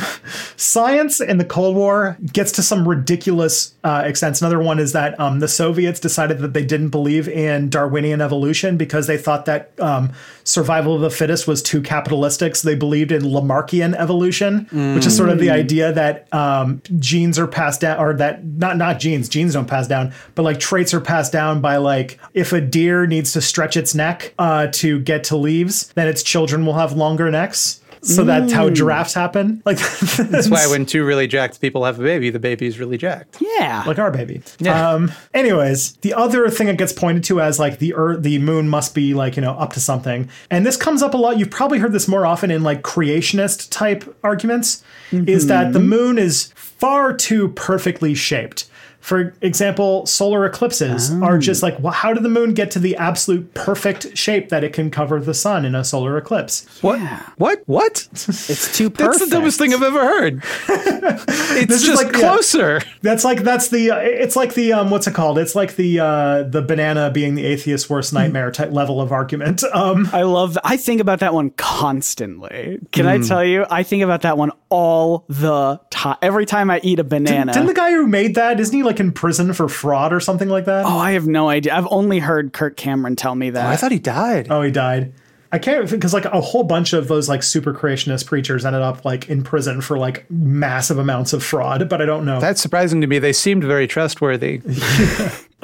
science 0.56 1.20
in 1.20 1.38
the 1.38 1.46
Cold 1.46 1.76
War 1.76 2.18
gets 2.32 2.52
to 2.54 2.64
some 2.64 2.88
ridiculous 2.88 3.74
uh, 3.84 4.04
extents. 4.06 4.42
Another 4.42 4.60
one 4.60 4.80
is 4.80 4.94
that 4.94 5.20
um, 5.20 5.40
the 5.40 5.48
Soviets 5.48 6.00
decided 6.00 6.40
that 6.40 6.54
they 6.54 6.66
didn't 6.66 6.90
believe 6.90 7.28
in 7.28 7.70
Darwinian 7.70 8.22
evolution 8.22 8.78
because 8.78 9.08
they 9.08 9.18
thought 9.18 9.46
that 9.46 9.72
um, 9.80 10.12
survival 10.46 10.96
of 10.96 11.02
the 11.02 11.10
fittest 11.10 11.48
was 11.48 11.62
too 11.62 11.82
capitalistic. 11.82 12.56
So 12.56 12.70
they 12.70 12.76
believed 12.76 13.12
in 13.12 13.24
Lamarckian 13.24 13.96
evolution, 13.96 14.68
which 14.96 15.06
is 15.06 15.18
sort 15.18 15.30
of 15.30 15.40
the 15.40 15.50
idea 15.50 15.92
that 15.92 16.34
um, 16.34 16.82
genes 16.98 17.38
are 17.38 17.48
passed 17.48 17.82
down, 17.82 18.00
or 18.00 18.14
that 18.14 18.46
not 18.46 18.78
not 18.78 19.00
genes, 19.00 19.28
genes 19.28 19.54
don't 19.54 19.68
pass 19.68 19.88
down, 19.88 20.14
but 20.36 20.44
like 20.44 20.60
traits 20.60 20.94
are 20.94 21.02
passed 21.02 21.34
down 21.34 21.60
by 21.60 21.78
like 21.78 22.20
if 22.34 22.54
a 22.54 22.62
deer 22.62 23.06
needs 23.06 23.34
to 23.34 23.42
stretch 23.42 23.76
its 23.76 23.94
neck 23.94 24.34
uh, 24.40 24.68
to 24.68 25.00
get 25.00 25.24
to 25.26 25.36
leaves, 25.36 25.88
then 25.96 26.08
its 26.08 26.24
children 26.24 26.66
will 26.66 26.76
have 26.76 26.94
longer 26.94 27.30
necks. 27.30 27.82
So 28.06 28.24
that's 28.24 28.54
how 28.54 28.70
giraffes 28.70 29.14
happen. 29.14 29.62
Like 29.66 29.78
That's 30.18 30.50
why 30.50 30.68
when 30.68 30.86
two 30.86 31.04
really 31.06 31.28
jacked 31.28 31.60
people 31.60 31.86
have 31.86 32.00
a 32.00 32.04
baby, 32.04 32.30
the 32.30 32.40
baby's 32.40 32.80
really 32.80 32.98
jacked. 32.98 33.42
yeah. 33.42 33.84
like 33.86 34.00
our 34.00 34.12
baby. 34.12 34.42
Yeah. 34.60 34.92
Um. 34.92 35.12
Anyways, 35.34 35.94
the 35.98 36.14
other 36.14 36.50
thing 36.50 36.68
that 36.68 36.78
gets 36.78 36.94
pointed 36.94 37.24
to 37.26 37.42
as 37.42 37.60
like 37.60 37.80
the 37.80 37.94
earth, 37.96 38.24
the 38.24 38.38
moon 38.40 38.70
must 38.70 38.94
be 38.94 39.14
like 39.14 39.36
you 39.36 39.42
know 39.42 39.54
up 39.54 39.74
to 39.74 39.80
something, 39.80 40.30
and 40.52 40.66
this 40.66 40.78
comes 40.78 41.02
up 41.02 41.14
a 41.14 41.18
lot. 41.18 41.38
You've 41.40 41.52
probably 41.52 41.80
heard 41.80 41.92
this 41.94 42.08
more 42.08 42.26
often 42.26 42.52
in 42.52 42.64
like 42.64 42.82
creationist 42.82 43.70
type 43.72 44.16
arguments. 44.24 44.84
Is 45.12 45.48
that 45.48 45.74
the 45.74 45.80
moon 45.80 46.18
is 46.18 46.52
far 46.56 47.14
too 47.14 47.50
perfectly 47.50 48.14
shaped. 48.14 48.70
For 49.06 49.36
example, 49.44 50.08
solar 50.08 50.48
eclipses 50.48 51.14
are 51.22 51.38
just 51.38 51.62
like, 51.62 51.80
well, 51.80 51.94
how 51.94 52.12
did 52.12 52.24
the 52.24 52.30
moon 52.30 52.56
get 52.56 52.72
to 52.72 52.80
the 52.80 52.96
absolute 52.96 53.54
perfect 53.54 54.18
shape 54.18 54.50
that 54.50 54.64
it 54.64 54.74
can 54.74 54.90
cover 54.90 55.20
the 55.20 55.36
sun 55.36 55.64
in 55.64 55.76
a 55.76 55.84
solar 55.84 56.18
eclipse? 56.18 56.66
What? 56.82 57.00
What? 57.38 57.62
What? 57.68 58.08
it's 58.14 58.76
too 58.76 58.90
perfect. 58.90 58.98
That's 59.20 59.20
the 59.20 59.30
dumbest 59.30 59.60
thing 59.60 59.76
I've 59.76 59.84
ever 59.84 60.00
heard. 60.00 60.44
it's 60.68 61.72
is 61.72 61.84
just 61.84 62.04
like- 62.04 62.14
yeah. 62.14 62.20
closer. 62.20 62.82
That's 63.04 63.24
like 63.24 63.44
that's 63.44 63.70
the 63.70 63.92
uh, 63.92 63.98
it's 64.00 64.36
like 64.36 64.56
the 64.56 64.74
um 64.74 64.90
what's 64.90 65.06
it 65.06 65.14
called? 65.14 65.38
It's 65.38 65.54
like 65.54 65.76
the 65.76 66.00
uh 66.00 66.44
the 66.44 66.64
banana 66.64 67.12
being 67.12 67.36
the 67.36 67.46
atheist's 67.46 67.88
worst 67.88 68.12
nightmare 68.12 68.50
type 68.50 68.72
level 68.72 69.00
of 69.00 69.12
argument. 69.12 69.64
Um 69.76 70.10
I 70.14 70.22
love. 70.22 70.54
That. 70.54 70.62
I 70.64 70.78
think 70.78 71.02
about 71.02 71.20
that 71.20 71.34
one 71.34 71.50
constantly. 71.52 72.80
Can 72.94 73.08
I 73.08 73.20
tell 73.20 73.44
you? 73.44 73.66
I 73.70 73.84
think 73.84 74.04
about 74.04 74.22
that 74.22 74.38
one 74.38 74.52
all 74.70 75.26
the 75.28 75.82
time. 75.90 76.16
Every 76.22 76.46
time 76.46 76.70
I 76.70 76.80
eat 76.82 77.00
a 77.00 77.04
banana. 77.04 77.52
didn't 77.52 77.68
the 77.68 77.74
guy 77.74 77.92
who 77.92 78.08
made 78.08 78.36
that 78.36 78.60
isn't 78.60 78.76
he 78.76 78.84
like 78.84 78.95
in 79.00 79.12
prison 79.12 79.54
for 79.54 79.68
fraud 79.68 80.14
or 80.14 80.20
something 80.20 80.50
like 80.50 80.66
that? 80.66 80.86
oh, 80.86 80.98
I 80.98 81.12
have 81.12 81.28
no 81.28 81.50
idea. 81.50 81.76
I've 81.76 81.88
only 81.90 82.20
heard 82.20 82.54
Kirk 82.54 82.78
Cameron 82.78 83.16
tell 83.16 83.36
me 83.36 83.50
that. 83.52 83.66
Oh, 83.66 83.70
I 83.70 83.76
thought 83.76 83.92
he 83.92 84.00
died. 84.00 84.48
Oh, 84.50 84.62
he 84.62 84.72
died. 84.72 85.14
I 85.52 85.60
can't 85.60 85.90
because 85.90 86.14
like 86.14 86.26
a 86.26 86.42
whole 86.42 86.64
bunch 86.64 86.92
of 86.92 87.08
those 87.08 87.30
like 87.30 87.42
super 87.42 87.74
creationist 87.74 88.26
preachers 88.26 88.66
ended 88.66 88.82
up 88.82 89.06
like 89.06 89.30
in 89.30 89.42
prison 89.44 89.80
for 89.80 89.98
like 89.98 90.30
massive 90.30 90.98
amounts 90.98 91.32
of 91.32 91.44
fraud, 91.44 91.88
but 91.88 92.02
I 92.02 92.06
don't 92.06 92.26
know. 92.26 92.42
That's 92.42 92.62
surprising 92.62 93.00
to 93.02 93.08
me. 93.08 93.20
They 93.20 93.32
seemed 93.32 93.64
very 93.64 93.88
trustworthy. 93.88 94.62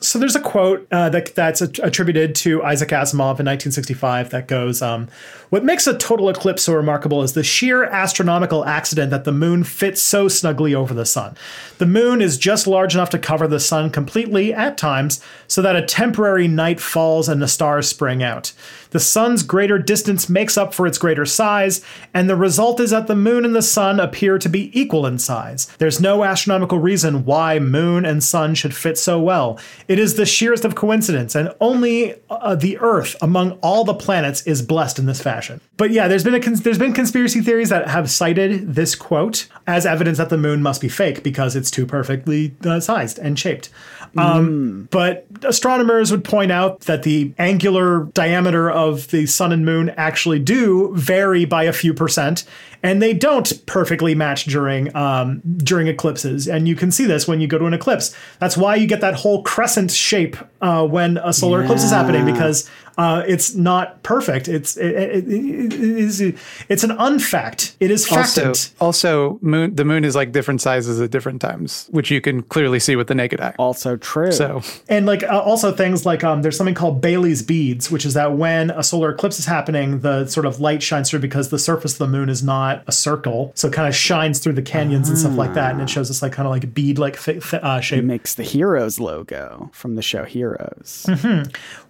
so 0.00 0.18
there's 0.18 0.36
a 0.36 0.40
quote 0.40 0.86
uh, 0.90 1.08
that 1.10 1.34
that's 1.34 1.60
att- 1.60 1.78
attributed 1.80 2.34
to 2.36 2.62
Isaac 2.62 2.90
Asimov 2.90 3.40
in 3.40 3.46
1965 3.46 4.30
that 4.30 4.48
goes, 4.48 4.80
um, 4.80 5.08
"What 5.50 5.64
makes 5.64 5.86
a 5.86 5.96
total 5.96 6.28
eclipse 6.28 6.62
so 6.62 6.74
remarkable 6.74 7.22
is 7.22 7.32
the 7.32 7.42
sheer 7.42 7.84
astronomical 7.84 8.64
accident 8.64 9.10
that 9.10 9.24
the 9.24 9.32
moon 9.32 9.64
fits 9.64 10.00
so 10.00 10.28
snugly 10.28 10.74
over 10.74 10.94
the 10.94 11.04
sun. 11.04 11.36
The 11.78 11.86
moon 11.86 12.22
is 12.22 12.38
just 12.38 12.66
large 12.66 12.94
enough 12.94 13.10
to 13.10 13.18
cover 13.18 13.48
the 13.48 13.60
sun 13.60 13.90
completely 13.90 14.54
at 14.54 14.78
times, 14.78 15.20
so 15.48 15.62
that 15.62 15.76
a 15.76 15.82
temporary 15.82 16.46
night 16.46 16.80
falls 16.80 17.28
and 17.28 17.42
the 17.42 17.48
stars 17.48 17.88
spring 17.88 18.22
out. 18.22 18.52
The 18.90 19.00
sun's 19.00 19.42
greater 19.42 19.78
distance 19.78 20.28
makes 20.28 20.58
up 20.58 20.74
for 20.74 20.86
its 20.86 20.98
greater 20.98 21.24
size, 21.24 21.80
and 22.12 22.28
the 22.28 22.36
result 22.36 22.80
is 22.80 22.90
that 22.90 23.06
the 23.06 23.14
moon 23.16 23.44
and 23.44 23.54
the 23.54 23.62
sun 23.62 24.00
appear 24.00 24.38
to 24.38 24.48
be 24.48 24.70
equal 24.78 25.06
in 25.06 25.18
size. 25.18 25.66
There's 25.78 26.00
no 26.00 26.24
astronomical 26.24 26.78
reason 26.78 27.24
why 27.24 27.58
moon 27.58 28.04
and 28.04 28.22
sun 28.22 28.54
should 28.54 28.74
fit 28.74 28.98
so 28.98 29.20
well. 29.20 29.49
It 29.88 29.98
is 29.98 30.14
the 30.14 30.26
sheerest 30.26 30.64
of 30.64 30.74
coincidence, 30.74 31.34
and 31.34 31.52
only 31.60 32.14
uh, 32.28 32.54
the 32.54 32.78
Earth 32.78 33.16
among 33.22 33.52
all 33.62 33.84
the 33.84 33.94
planets 33.94 34.42
is 34.46 34.62
blessed 34.62 34.98
in 34.98 35.06
this 35.06 35.22
fashion. 35.22 35.60
But 35.76 35.90
yeah, 35.90 36.08
there's 36.08 36.24
been 36.24 36.34
a 36.34 36.40
cons- 36.40 36.62
there's 36.62 36.78
been 36.78 36.92
conspiracy 36.92 37.40
theories 37.40 37.70
that 37.70 37.88
have 37.88 38.10
cited 38.10 38.74
this 38.74 38.94
quote 38.94 39.48
as 39.66 39.86
evidence 39.86 40.18
that 40.18 40.28
the 40.28 40.38
moon 40.38 40.62
must 40.62 40.80
be 40.80 40.88
fake 40.88 41.22
because 41.22 41.56
it's 41.56 41.70
too 41.70 41.86
perfectly 41.86 42.54
uh, 42.64 42.80
sized 42.80 43.18
and 43.18 43.38
shaped. 43.38 43.70
Um, 44.16 44.88
But 44.90 45.26
astronomers 45.44 46.10
would 46.10 46.24
point 46.24 46.50
out 46.50 46.80
that 46.80 47.04
the 47.04 47.32
angular 47.38 48.04
diameter 48.12 48.70
of 48.70 49.08
the 49.08 49.26
sun 49.26 49.52
and 49.52 49.64
moon 49.64 49.90
actually 49.96 50.40
do 50.40 50.92
vary 50.96 51.44
by 51.44 51.64
a 51.64 51.72
few 51.72 51.94
percent, 51.94 52.44
and 52.82 53.02
they 53.02 53.12
don't 53.12 53.64
perfectly 53.66 54.14
match 54.14 54.44
during 54.44 54.94
um, 54.96 55.40
during 55.58 55.86
eclipses. 55.88 56.48
And 56.48 56.66
you 56.68 56.74
can 56.74 56.90
see 56.90 57.04
this 57.04 57.28
when 57.28 57.40
you 57.40 57.46
go 57.46 57.58
to 57.58 57.66
an 57.66 57.74
eclipse. 57.74 58.14
That's 58.38 58.56
why 58.56 58.76
you 58.76 58.86
get 58.86 59.00
that 59.00 59.14
whole 59.14 59.42
crescent 59.42 59.90
shape 59.90 60.36
uh, 60.60 60.86
when 60.86 61.18
a 61.18 61.32
solar 61.32 61.62
eclipse 61.62 61.84
is 61.84 61.90
happening 61.90 62.24
because 62.24 62.68
uh, 62.98 63.24
it's 63.26 63.54
not 63.54 64.02
perfect. 64.02 64.48
It's 64.48 64.76
it, 64.76 64.94
it, 64.94 65.28
it, 65.28 65.72
it 65.72 65.72
is 65.72 66.20
it's 66.68 66.84
an 66.84 66.90
unfact. 66.90 67.74
It 67.80 67.90
is 67.90 68.10
Also, 68.12 68.74
also, 68.80 69.38
moon. 69.40 69.74
The 69.74 69.84
moon 69.84 70.04
is 70.04 70.14
like 70.14 70.32
different 70.32 70.60
sizes 70.60 71.00
at 71.00 71.10
different 71.10 71.40
times, 71.40 71.88
which 71.90 72.10
you 72.10 72.20
can 72.20 72.42
clearly 72.42 72.78
see 72.78 72.96
with 72.96 73.06
the 73.06 73.14
naked 73.14 73.40
eye. 73.40 73.54
also 73.58 73.96
true. 73.96 74.32
So, 74.32 74.62
And 74.88 75.06
like 75.06 75.22
uh, 75.22 75.40
also 75.40 75.72
things 75.72 76.04
like 76.04 76.24
um, 76.24 76.42
there's 76.42 76.56
something 76.56 76.74
called 76.74 77.00
Baily's 77.00 77.42
beads, 77.42 77.90
which 77.90 78.04
is 78.04 78.14
that 78.14 78.36
when 78.36 78.70
a 78.70 78.82
solar 78.82 79.10
eclipse 79.12 79.38
is 79.38 79.46
happening, 79.46 80.00
the 80.00 80.26
sort 80.26 80.44
of 80.46 80.60
light 80.60 80.82
shines 80.82 81.08
through 81.10 81.20
because 81.20 81.48
the 81.48 81.58
surface 81.58 81.92
of 81.92 81.98
the 81.98 82.08
moon 82.08 82.28
is 82.28 82.42
not 82.42 82.69
a 82.86 82.92
circle, 82.92 83.52
so 83.54 83.68
it 83.68 83.74
kind 83.74 83.88
of 83.88 83.94
shines 83.94 84.38
through 84.38 84.54
the 84.54 84.62
canyons 84.62 85.08
and 85.08 85.18
stuff 85.18 85.36
like 85.36 85.54
that, 85.54 85.72
and 85.72 85.80
it 85.80 85.90
shows 85.90 86.10
us 86.10 86.22
like 86.22 86.32
kind 86.32 86.46
of 86.46 86.52
like 86.52 86.72
bead 86.74 86.98
like 86.98 87.16
fi- 87.16 87.40
fi- 87.40 87.58
uh, 87.58 87.80
shape. 87.80 88.00
It 88.00 88.06
makes 88.06 88.34
the 88.34 88.42
Heroes 88.42 88.98
logo 89.00 89.70
from 89.72 89.96
the 89.96 90.02
show 90.02 90.24
Heroes. 90.24 91.06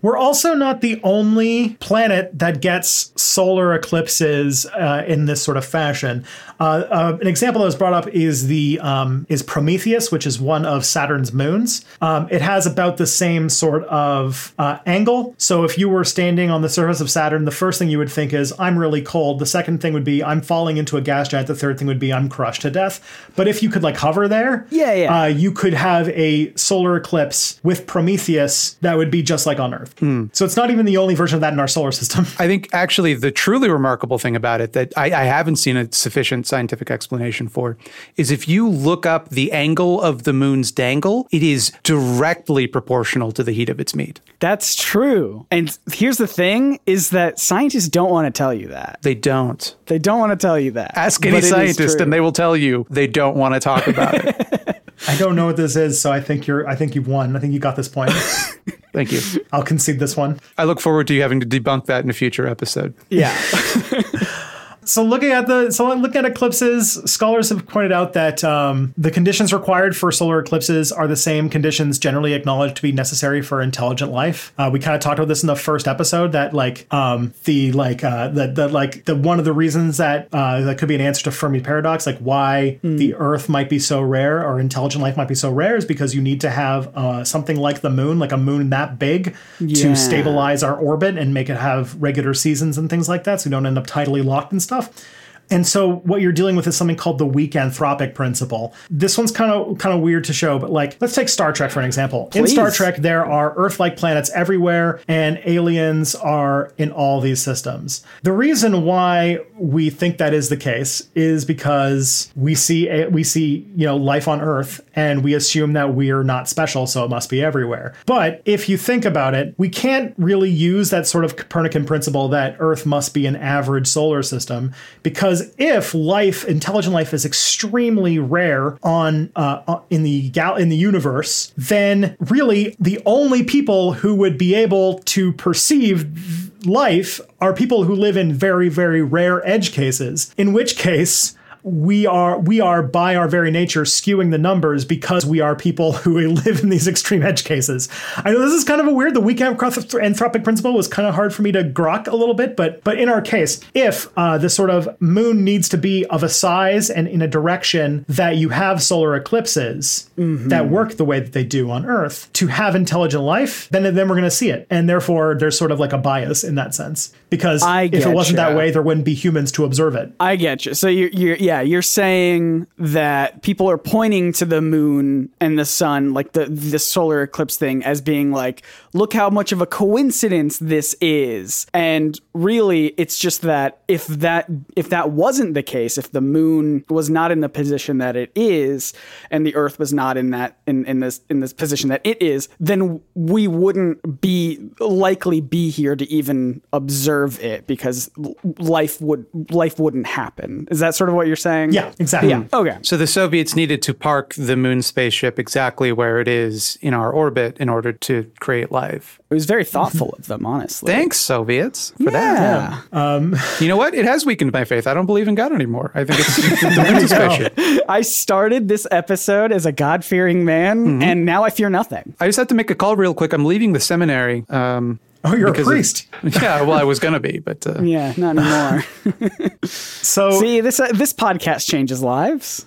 We're 0.03 0.17
also 0.17 0.55
not 0.55 0.81
the 0.81 1.01
only 1.03 1.71
planet 1.81 2.39
that 2.39 2.61
gets 2.61 3.13
solar 3.21 3.75
eclipses 3.75 4.67
uh, 4.67 5.05
in 5.07 5.27
this 5.27 5.43
sort 5.43 5.57
of 5.57 5.65
fashion. 5.65 6.25
Uh, 6.59 6.85
uh, 6.91 7.19
an 7.21 7.27
example 7.27 7.61
that 7.61 7.67
was 7.67 7.77
brought 7.77 7.95
up 7.95 8.09
is 8.09 8.47
the 8.47 8.79
um, 8.81 9.27
is 9.29 9.43
Prometheus, 9.43 10.13
which 10.13 10.27
is 10.27 10.41
one 10.41 10.67
of 10.67 10.85
Saturn's 10.85 11.33
moons. 11.33 11.85
Um, 12.01 12.29
it 12.31 12.43
has 12.43 12.67
about 12.67 12.97
the 12.97 13.07
same 13.07 13.49
sort 13.49 13.85
of 13.85 14.55
uh, 14.59 14.79
angle. 14.87 15.35
So 15.39 15.65
if 15.65 15.79
you 15.79 15.89
were 15.89 16.05
standing 16.05 16.51
on 16.51 16.63
the 16.63 16.69
surface 16.69 17.01
of 17.01 17.11
Saturn, 17.11 17.45
the 17.45 17.51
first 17.51 17.79
thing 17.79 17.89
you 17.89 17.99
would 17.99 18.11
think 18.11 18.33
is 18.33 18.53
I'm 18.59 18.79
really 18.79 19.03
cold. 19.03 19.39
The 19.39 19.47
second 19.47 19.81
thing 19.81 19.93
would 19.93 20.05
be 20.05 20.23
I'm 20.23 20.43
falling 20.43 20.70
into 20.77 20.97
a 20.97 21.01
gas 21.01 21.29
giant. 21.29 21.47
The 21.49 21.55
third 21.55 21.79
thing 21.79 21.87
would 21.89 21.99
be 21.99 22.13
I'm 22.13 22.29
crushed 22.29 22.63
to 22.63 22.71
death. 22.71 23.01
But 23.37 23.49
if 23.49 23.63
you 23.63 23.71
could 23.71 23.83
like 23.83 23.97
hover 23.97 24.29
there, 24.29 24.67
Yeah, 24.71 24.93
yeah. 24.95 25.23
uh, 25.23 25.27
you 25.27 25.53
could 25.53 25.75
have 25.75 26.09
a 26.11 26.53
solar 26.57 26.97
eclipse 26.97 27.61
with 27.63 27.87
Prometheus 27.87 28.75
that 28.83 28.97
would 28.97 29.11
be 29.11 29.23
just 29.23 29.47
like 29.47 29.59
on 29.59 29.73
Earth. 29.75 29.95
So 30.33 30.45
it's 30.45 30.57
not 30.57 30.71
even 30.71 30.87
the 30.87 30.97
only 30.97 31.15
version 31.15 31.37
of 31.37 31.41
that 31.41 31.53
in 31.53 31.61
our 31.61 31.69
solar 31.69 31.93
system. 31.93 32.27
I 32.39 32.47
think 32.47 32.69
actually 32.73 33.15
the 33.15 33.31
truly 33.31 33.69
remarkable 33.71 34.19
thing 34.19 34.37
about 34.37 34.61
it 34.61 34.73
that 34.75 34.93
I, 34.97 35.07
I 35.07 35.25
haven't 35.25 35.57
seen 35.57 35.77
a 35.77 35.91
sufficient 35.93 36.47
scientific 36.47 36.91
explanation 36.91 37.49
for 37.49 37.77
is 38.17 38.31
if 38.31 38.49
you 38.49 38.69
look 38.69 39.07
up 39.07 39.31
the 39.31 39.53
angle 39.53 40.01
of 40.03 40.25
the 40.25 40.33
moon's 40.33 40.71
dangle, 40.73 41.27
it 41.31 41.43
is 41.43 41.73
directly 41.83 42.67
proportional 42.67 43.33
to 43.33 43.43
the 43.43 43.53
heat 43.53 43.69
of 43.69 43.81
its 43.81 43.95
meat. 43.95 44.21
That's 44.41 44.75
true. 44.75 45.47
And 45.51 45.77
here's 45.93 46.19
the 46.19 46.27
thing 46.27 46.81
is 46.87 47.11
that 47.11 47.39
scientists 47.39 47.89
don't 47.89 48.11
want 48.11 48.27
to 48.27 48.37
tell 48.37 48.53
you 48.53 48.69
that. 48.69 48.99
They 49.03 49.15
don't. 49.15 49.75
They 49.87 49.99
don't 49.99 50.19
want 50.19 50.33
to 50.33 50.37
tell 50.47 50.59
you 50.59 50.60
that. 50.69 50.97
Ask 50.97 51.25
any 51.25 51.41
scientist 51.41 52.01
and 52.01 52.13
they 52.13 52.21
will 52.21 52.33
tell 52.33 52.57
you 52.57 52.87
they 52.91 53.07
don't 53.07 53.37
want 53.37 53.55
to 53.55 53.61
talk 53.61 53.87
about 53.89 54.15
it. 54.15 54.83
I 55.09 55.17
don't 55.17 55.35
know 55.35 55.47
what 55.47 55.57
this 55.57 55.77
is, 55.77 56.01
so 56.01 56.13
I 56.13 56.21
think 56.21 56.47
you're. 56.47 56.69
I 56.69 56.77
think 56.77 56.95
you've 56.95 57.09
won. 57.09 57.35
I 57.35 57.41
think 57.41 57.55
you 57.55 57.59
got 57.59 57.75
this 57.75 57.89
point. 57.89 58.11
Thank 58.93 59.13
you. 59.13 59.21
I'll 59.53 59.63
concede 59.63 59.99
this 59.99 60.17
one. 60.17 60.41
I 60.59 60.65
look 60.65 60.81
forward 60.81 61.07
to 61.09 61.15
you 61.15 61.23
having 61.23 61.41
to 61.41 61.47
debunk 61.47 61.87
that 61.87 62.05
in 62.05 62.11
a 62.11 62.13
future 62.13 62.47
episode. 62.47 62.95
Yeah. 63.09 63.35
So 64.85 65.03
looking 65.05 65.31
at 65.31 65.47
the 65.47 65.71
so 65.71 65.93
looking 65.95 66.19
at 66.21 66.25
eclipses, 66.25 66.95
scholars 67.05 67.51
have 67.51 67.67
pointed 67.67 67.93
out 67.93 68.15
that 68.15 68.43
um, 68.43 68.95
the 68.97 69.11
conditions 69.11 69.53
required 69.53 69.97
for 69.97 70.11
solar 70.11 70.41
eclipses 70.41 70.91
are 70.91 71.07
the 71.07 71.17
same 71.17 71.49
conditions 71.51 71.99
generally 71.99 72.33
acknowledged 72.33 72.77
to 72.77 72.83
be 72.83 72.91
necessary 72.91 73.43
for 73.43 73.61
intelligent 73.61 74.11
life. 74.11 74.53
Uh, 74.59 74.71
we 74.73 74.81
kind 74.81 74.95
of 74.97 75.01
talked 75.03 75.19
about 75.19 75.29
this 75.29 75.43
in 75.43 75.49
the 75.49 75.55
first 75.57 75.87
episode 75.87 76.33
that 76.33 76.55
like 76.55 76.93
um, 76.93 77.33
the 77.45 77.73
like 77.73 78.03
uh, 78.03 78.29
the 78.29 78.47
the 78.49 78.69
like 78.69 79.05
the 79.05 79.15
one 79.15 79.39
of 79.39 79.45
the 79.45 79.53
reasons 79.53 79.99
that 79.99 80.29
uh, 80.33 80.63
that 80.63 80.79
could 80.79 80.89
be 80.89 80.95
an 80.95 81.01
answer 81.03 81.23
to 81.25 81.31
Fermi 81.31 81.61
paradox, 81.61 82.07
like 82.07 82.19
why 82.19 82.79
the 82.83 83.15
Earth 83.15 83.49
might 83.49 83.69
be 83.69 83.79
so 83.79 84.01
rare 84.01 84.45
or 84.45 84.59
intelligent 84.59 85.03
life 85.03 85.17
might 85.17 85.29
be 85.29 85.35
so 85.35 85.51
rare, 85.53 85.77
is 85.77 85.85
because 85.85 86.15
you 86.15 86.23
need 86.23 86.41
to 86.41 86.51
have 86.51 86.89
uh, 86.97 87.23
something 87.25 87.57
like 87.57 87.83
the 87.83 87.91
moon, 87.91 88.19
like 88.19 88.33
a 88.33 88.37
moon 88.39 88.71
that 88.71 88.99
big, 88.99 89.37
Yeah. 89.61 89.83
to 89.83 89.97
stabilize 89.97 90.63
our 90.63 90.75
orbit 90.77 91.19
and 91.19 91.35
make 91.35 91.49
it 91.51 91.57
have 91.59 92.01
regular 92.01 92.33
seasons 92.35 92.79
and 92.79 92.89
things 92.89 93.09
like 93.09 93.25
that, 93.25 93.43
so 93.43 93.49
we 93.49 93.53
don't 93.53 93.67
end 93.67 93.77
up 93.79 93.87
tidally 93.87 94.25
locked 94.25 94.53
and 94.53 94.63
stuff 94.63 94.80
stuff. 94.83 95.20
And 95.51 95.67
so 95.67 95.97
what 95.97 96.21
you're 96.21 96.33
dealing 96.33 96.57
with 96.57 96.67
is 96.67 96.77
something 96.77 96.97
called 96.97 97.19
the 97.19 97.27
weak 97.27 97.53
anthropic 97.53 98.15
principle. 98.15 98.75
This 98.89 99.19
one's 99.19 99.33
kind 99.33 99.51
of 99.51 99.79
kind 99.79 99.95
of 99.95 100.01
weird 100.01 100.25
to 100.25 100.33
show, 100.33 100.59
but 100.59 100.71
like 100.71 100.97
let's 101.01 101.15
take 101.15 101.29
Star 101.29 101.53
Trek 101.53 101.71
for 101.71 101.81
an 101.81 101.87
example. 101.87 102.31
In 102.35 102.47
Star 102.47 102.71
Trek 102.71 102.97
there 102.99 103.25
are 103.25 103.55
Earth-like 103.57 103.97
planets 103.97 104.31
everywhere 104.35 105.01
and 105.09 105.41
aliens 105.45 106.15
are 106.15 106.73
in 106.79 106.91
all 106.93 107.21
these 107.21 107.43
systems. 107.43 108.05
The 108.23 108.33
reason 108.33 108.85
why 108.85 109.39
we 109.59 109.91
think 109.91 110.19
that 110.19 110.33
is 110.33 110.49
the 110.49 110.57
case 110.57 111.09
is 111.15 111.45
because 111.45 112.33
we 112.37 112.55
see 112.55 112.89
a, 112.89 113.09
we 113.09 113.25
see, 113.25 113.67
you 113.77 113.87
know, 113.87 113.97
life 113.97 114.29
on 114.29 114.41
Earth 114.41 114.81
and 114.95 115.25
we 115.25 115.35
assume 115.35 115.73
that 115.75 115.95
we 115.95 116.11
are 116.11 116.25
not 116.25 116.49
special 116.49 116.87
so 116.87 117.05
it 117.05 117.09
must 117.11 117.29
be 117.29 117.43
everywhere. 117.43 117.95
But 118.07 118.43
if 118.45 118.69
you 118.69 118.77
think 118.77 119.05
about 119.05 119.35
it, 119.35 119.55
we 119.59 119.69
can't 119.69 120.15
really 120.19 120.51
use 120.51 120.91
that 120.91 121.07
sort 121.07 121.25
of 121.25 121.37
Copernican 121.37 121.85
principle 121.85 122.29
that 122.29 122.57
Earth 122.59 122.87
must 122.87 123.15
be 123.15 123.27
an 123.27 123.37
average 123.37 123.87
solar 123.87 124.23
system 124.23 124.73
because 125.03 125.40
if 125.59 125.95
life, 125.95 126.45
intelligent 126.45 126.95
life, 126.95 127.13
is 127.15 127.25
extremely 127.25 128.19
rare 128.19 128.79
on 128.83 129.31
uh, 129.37 129.63
uh, 129.67 129.81
in 129.91 130.03
the 130.03 130.31
gal 130.31 130.57
in 130.57 130.69
the 130.69 130.77
universe, 130.77 131.53
then 131.57 132.17
really 132.21 132.77
the 132.79 133.01
only 133.07 133.43
people 133.45 133.93
who 133.95 134.15
would 134.15 134.39
be 134.39 134.55
able 134.55 134.99
to 135.01 135.33
perceive 135.33 136.67
life 136.67 137.21
are 137.41 137.55
people 137.55 137.85
who 137.85 137.95
live 137.95 138.17
in 138.17 138.33
very 138.33 138.69
very 138.69 139.03
rare 139.03 139.47
edge 139.47 139.73
cases. 139.73 140.35
In 140.37 140.53
which 140.53 140.77
case 140.77 141.37
we 141.63 142.07
are 142.07 142.39
we 142.39 142.61
are 142.61 142.83
by 142.83 143.17
our 143.17 143.29
very 143.29 143.51
nature 143.51 143.83
skewing 143.83 144.31
the 144.31 144.39
numbers 144.39 144.85
because 144.85 145.27
we 145.27 145.41
are 145.41 145.55
people 145.55 145.93
who 145.93 146.29
live 146.31 146.61
in 146.61 146.69
these 146.69 146.89
extreme 146.89 147.23
edge 147.23 147.45
cases. 147.45 147.89
I 148.17 148.31
know 148.31 148.41
this 148.41 148.55
is 148.55 148.65
kind 148.65 148.81
of 148.81 148.87
a 148.87 148.93
weird. 148.93 149.15
The 149.15 149.21
weak 149.21 149.39
anthropic 149.39 150.01
anthropic 150.01 150.45
principle 150.45 150.75
was 150.75 150.89
kind 150.89 151.09
of 151.09 151.15
hard 151.15 151.35
for 151.35 151.43
me 151.43 151.53
to 151.53 151.65
grok 151.65 152.07
a 152.07 152.17
little 152.17 152.35
bit, 152.35 152.57
but 152.57 152.83
but 152.85 152.99
in 152.99 153.09
our 153.09 153.21
case, 153.21 153.61
if 153.75 154.09
uh, 154.17 154.39
the 154.39 154.51
sort 154.51 154.71
of 154.71 155.01
moon 155.01 155.45
needs 155.45 155.69
to 155.71 155.79
be 155.79 156.05
of 156.07 156.23
a 156.23 156.29
size 156.29 156.91
and 156.91 157.09
in 157.09 157.23
a 157.23 157.29
direction 157.29 158.05
that 158.09 158.37
you 158.37 158.51
have 158.51 158.83
solar 158.83 159.15
eclipses 159.15 160.09
that 160.17 160.69
work 160.69 160.95
the 160.95 161.05
way 161.05 161.21
that 161.21 161.33
they 161.33 161.45
do 161.45 161.71
on 161.71 161.87
Earth 161.87 162.31
to 162.35 162.47
have 162.49 162.75
intelligent 162.75 163.23
life, 163.23 163.69
then 163.71 163.83
then 163.83 164.09
we're 164.09 164.15
going 164.15 164.23
to 164.23 164.31
see 164.31 164.51
it, 164.51 164.67
and 164.71 164.89
therefore 164.89 165.35
there's 165.35 165.57
sort 165.59 165.73
of 165.73 165.81
like 165.81 165.93
a 165.93 165.99
bias 165.99 166.45
in 166.45 166.55
that 166.55 166.75
sense 166.75 167.13
because 167.31 167.63
if 167.65 168.07
it 168.07 168.15
wasn't 168.15 168.37
that 168.37 168.57
way, 168.57 168.71
there 168.71 168.83
wouldn't 168.83 169.07
be 169.07 169.15
humans 169.15 169.53
to 169.53 169.65
observe 169.65 169.95
it. 169.95 170.13
I 170.21 170.37
get 170.37 170.67
you. 170.67 170.75
So 170.75 170.89
you're, 170.89 171.09
you're, 171.11 171.37
yeah, 171.37 171.50
you're 171.59 171.83
saying 171.83 172.69
that 172.79 173.43
people 173.43 173.69
are 173.69 173.79
pointing 173.79 174.33
to 174.35 174.45
the 174.45 174.61
moon 174.61 175.29
and 175.41 175.59
the 175.59 175.65
sun, 175.65 176.15
like 176.15 176.31
the 176.33 176.47
the 176.47 176.79
solar 176.79 177.23
eclipse 177.23 177.57
thing, 177.57 177.83
as 177.83 178.01
being 178.01 178.31
like, 178.31 178.63
look 178.93 179.13
how 179.13 179.31
much 179.31 179.53
of 179.53 179.61
a 179.61 179.67
coincidence 179.67 180.59
this 180.59 180.95
is. 181.01 181.67
And 181.73 182.19
really, 182.35 182.89
it's 182.97 183.19
just 183.19 183.43
that 183.43 183.83
if 183.89 184.07
that 184.07 184.49
if 184.77 184.91
that 184.91 185.11
wasn't 185.11 185.55
the 185.55 185.63
case, 185.63 185.99
if 185.99 186.13
the 186.13 186.21
moon 186.21 186.85
was 186.89 187.11
not 187.11 187.31
in 187.31 187.41
the 187.41 187.49
position 187.49 187.99
that 187.99 188.17
it 188.17 188.31
is, 188.35 188.93
and 189.31 189.47
the 189.47 189.55
Earth 189.55 189.79
was 189.79 189.93
not 189.93 190.17
in 190.17 190.31
that 190.31 190.59
in, 190.67 190.85
in 190.87 191.01
this 191.01 191.21
in 191.29 191.41
this 191.41 191.53
position 191.53 191.89
that 191.91 192.01
it 192.05 192.21
is, 192.21 192.49
then 192.59 193.01
we 193.15 193.47
wouldn't 193.47 194.21
be 194.21 194.59
likely 194.79 195.41
be 195.41 195.71
here 195.71 195.97
to 195.97 196.11
even 196.11 196.63
observe 196.73 197.41
it 197.41 197.67
because 197.67 198.11
life 198.59 199.01
would 199.01 199.27
life 199.51 199.79
wouldn't 199.79 200.07
happen. 200.07 200.67
Is 200.71 200.81
that 200.81 200.95
sort 200.95 201.11
of 201.11 201.17
what 201.17 201.27
you're 201.27 201.37
saying? 201.37 201.73
Yeah, 201.73 201.93
exactly. 201.99 202.31
Yeah. 202.31 202.45
Okay. 202.53 202.79
So 202.83 202.97
the 202.97 203.07
Soviets 203.07 203.55
needed 203.55 203.83
to 203.83 203.95
park 203.95 204.35
the 204.35 204.57
moon 204.57 204.83
spaceship 204.83 205.39
exactly 205.39 205.93
where 205.93 206.21
it 206.21 206.29
is 206.29 206.79
in 206.81 206.95
our 206.95 207.13
orbit 207.13 207.57
in 207.59 207.69
order 207.69 207.93
to 207.93 208.31
create 208.41 208.71
life. 208.71 208.80
It 208.89 209.35
was 209.35 209.47
very 209.47 209.65
thoughtful 209.65 210.15
of 210.19 210.27
them, 210.27 210.45
honestly. 210.47 210.93
Thanks, 210.93 211.19
Soviets, 211.19 211.93
for 212.03 212.11
that. 212.11 212.85
Yeah. 212.93 213.41
You 213.61 213.69
know 213.69 213.77
what? 213.77 213.95
It 213.95 214.05
has 214.05 214.27
weakened 214.27 214.53
my 214.53 214.65
faith. 214.65 214.87
I 214.87 214.95
don't 214.95 215.07
believe 215.07 215.29
in 215.29 215.35
God 215.35 215.53
anymore. 215.53 215.91
I 215.95 216.05
think 216.05 216.21
it's 216.21 216.61
the 216.61 216.91
moon's 216.93 217.05
a 217.05 217.09
spaceship. 217.15 217.85
I 217.89 218.03
started 218.03 218.69
this 218.69 218.87
episode 218.91 219.53
as 219.53 219.67
a 219.67 219.73
God 219.73 220.05
fearing 220.05 220.45
man, 220.45 221.03
and 221.03 221.25
now 221.25 221.45
I 221.45 221.51
fear 221.51 221.71
nothing. 221.71 222.15
I 222.21 222.27
just 222.27 222.39
have 222.39 222.49
to 222.49 222.55
make 222.55 222.71
a 222.71 222.75
call 222.75 222.97
real 222.97 223.15
quick. 223.15 223.33
I'm 223.33 223.45
leaving 223.45 223.73
the 223.73 223.81
seminary. 223.81 224.45
Um, 224.49 225.01
Oh, 225.23 225.35
you're 225.37 225.49
a 225.49 225.53
because 225.53 225.67
of- 225.67 225.73
priest. 225.73 226.07
yeah, 226.43 226.63
well, 226.63 226.79
I 226.79 226.85
was 226.85 226.99
going 226.99 227.13
to 227.13 227.21
be, 227.21 227.41
but 227.41 227.67
uh, 227.67 227.83
Yeah, 227.83 228.15
not 228.17 228.39
anymore. 228.39 229.51
So 229.65 230.41
See, 230.41 230.63
this 230.63 230.81
uh, 230.81 230.89
this 230.93 231.13
podcast 231.13 231.69
changes 231.69 232.03
lives. 232.03 232.65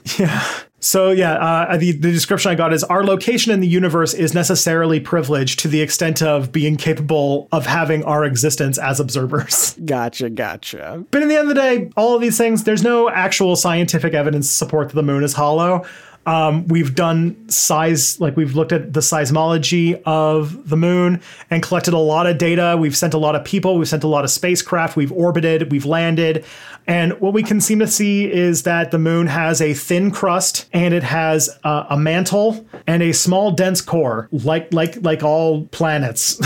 So 0.83 1.11
yeah, 1.11 1.33
uh, 1.33 1.77
the 1.77 1.93
the 1.93 2.11
description 2.11 2.51
I 2.51 2.55
got 2.55 2.73
is 2.73 2.83
our 2.83 3.05
location 3.05 3.51
in 3.51 3.61
the 3.61 3.67
universe 3.67 4.13
is 4.13 4.33
necessarily 4.33 4.99
privileged 4.99 5.59
to 5.59 5.67
the 5.69 5.81
extent 5.81 6.21
of 6.21 6.51
being 6.51 6.75
capable 6.75 7.47
of 7.51 7.65
having 7.65 8.03
our 8.03 8.25
existence 8.25 8.77
as 8.77 8.99
observers. 8.99 9.77
Gotcha, 9.85 10.29
gotcha. 10.29 11.03
But 11.11 11.23
in 11.23 11.29
the 11.29 11.35
end 11.35 11.49
of 11.49 11.55
the 11.55 11.61
day, 11.61 11.89
all 11.95 12.15
of 12.15 12.21
these 12.21 12.37
things, 12.37 12.63
there's 12.63 12.83
no 12.83 13.09
actual 13.09 13.55
scientific 13.55 14.13
evidence 14.13 14.47
to 14.47 14.53
support 14.53 14.89
that 14.89 14.95
the 14.95 15.03
moon 15.03 15.23
is 15.23 15.33
hollow. 15.33 15.85
Um, 16.25 16.67
we've 16.67 16.95
done 16.95 17.49
size, 17.49 18.19
like 18.19 18.37
we've 18.37 18.55
looked 18.55 18.71
at 18.71 18.93
the 18.93 19.01
seismology 19.01 20.01
of 20.05 20.69
the 20.69 20.77
moon 20.77 21.21
and 21.49 21.61
collected 21.61 21.93
a 21.93 21.99
lot 21.99 22.27
of 22.27 22.37
data. 22.37 22.77
We've 22.79 22.95
sent 22.95 23.13
a 23.13 23.17
lot 23.17 23.35
of 23.35 23.43
people, 23.43 23.77
we've 23.77 23.87
sent 23.87 24.03
a 24.03 24.07
lot 24.07 24.23
of 24.23 24.31
spacecraft, 24.31 24.95
we've 24.95 25.11
orbited, 25.11 25.71
we've 25.71 25.85
landed. 25.85 26.45
And 26.87 27.19
what 27.19 27.33
we 27.33 27.43
can 27.43 27.61
seem 27.61 27.79
to 27.79 27.87
see 27.87 28.31
is 28.31 28.63
that 28.63 28.91
the 28.91 28.99
moon 28.99 29.27
has 29.27 29.61
a 29.61 29.73
thin 29.73 30.11
crust 30.11 30.67
and 30.73 30.93
it 30.93 31.03
has 31.03 31.49
uh, 31.63 31.85
a 31.89 31.97
mantle 31.97 32.65
and 32.87 33.01
a 33.01 33.13
small 33.13 33.51
dense 33.51 33.81
core, 33.81 34.27
like 34.31 34.73
like 34.73 35.01
like 35.01 35.23
all 35.23 35.65
planets. 35.67 36.39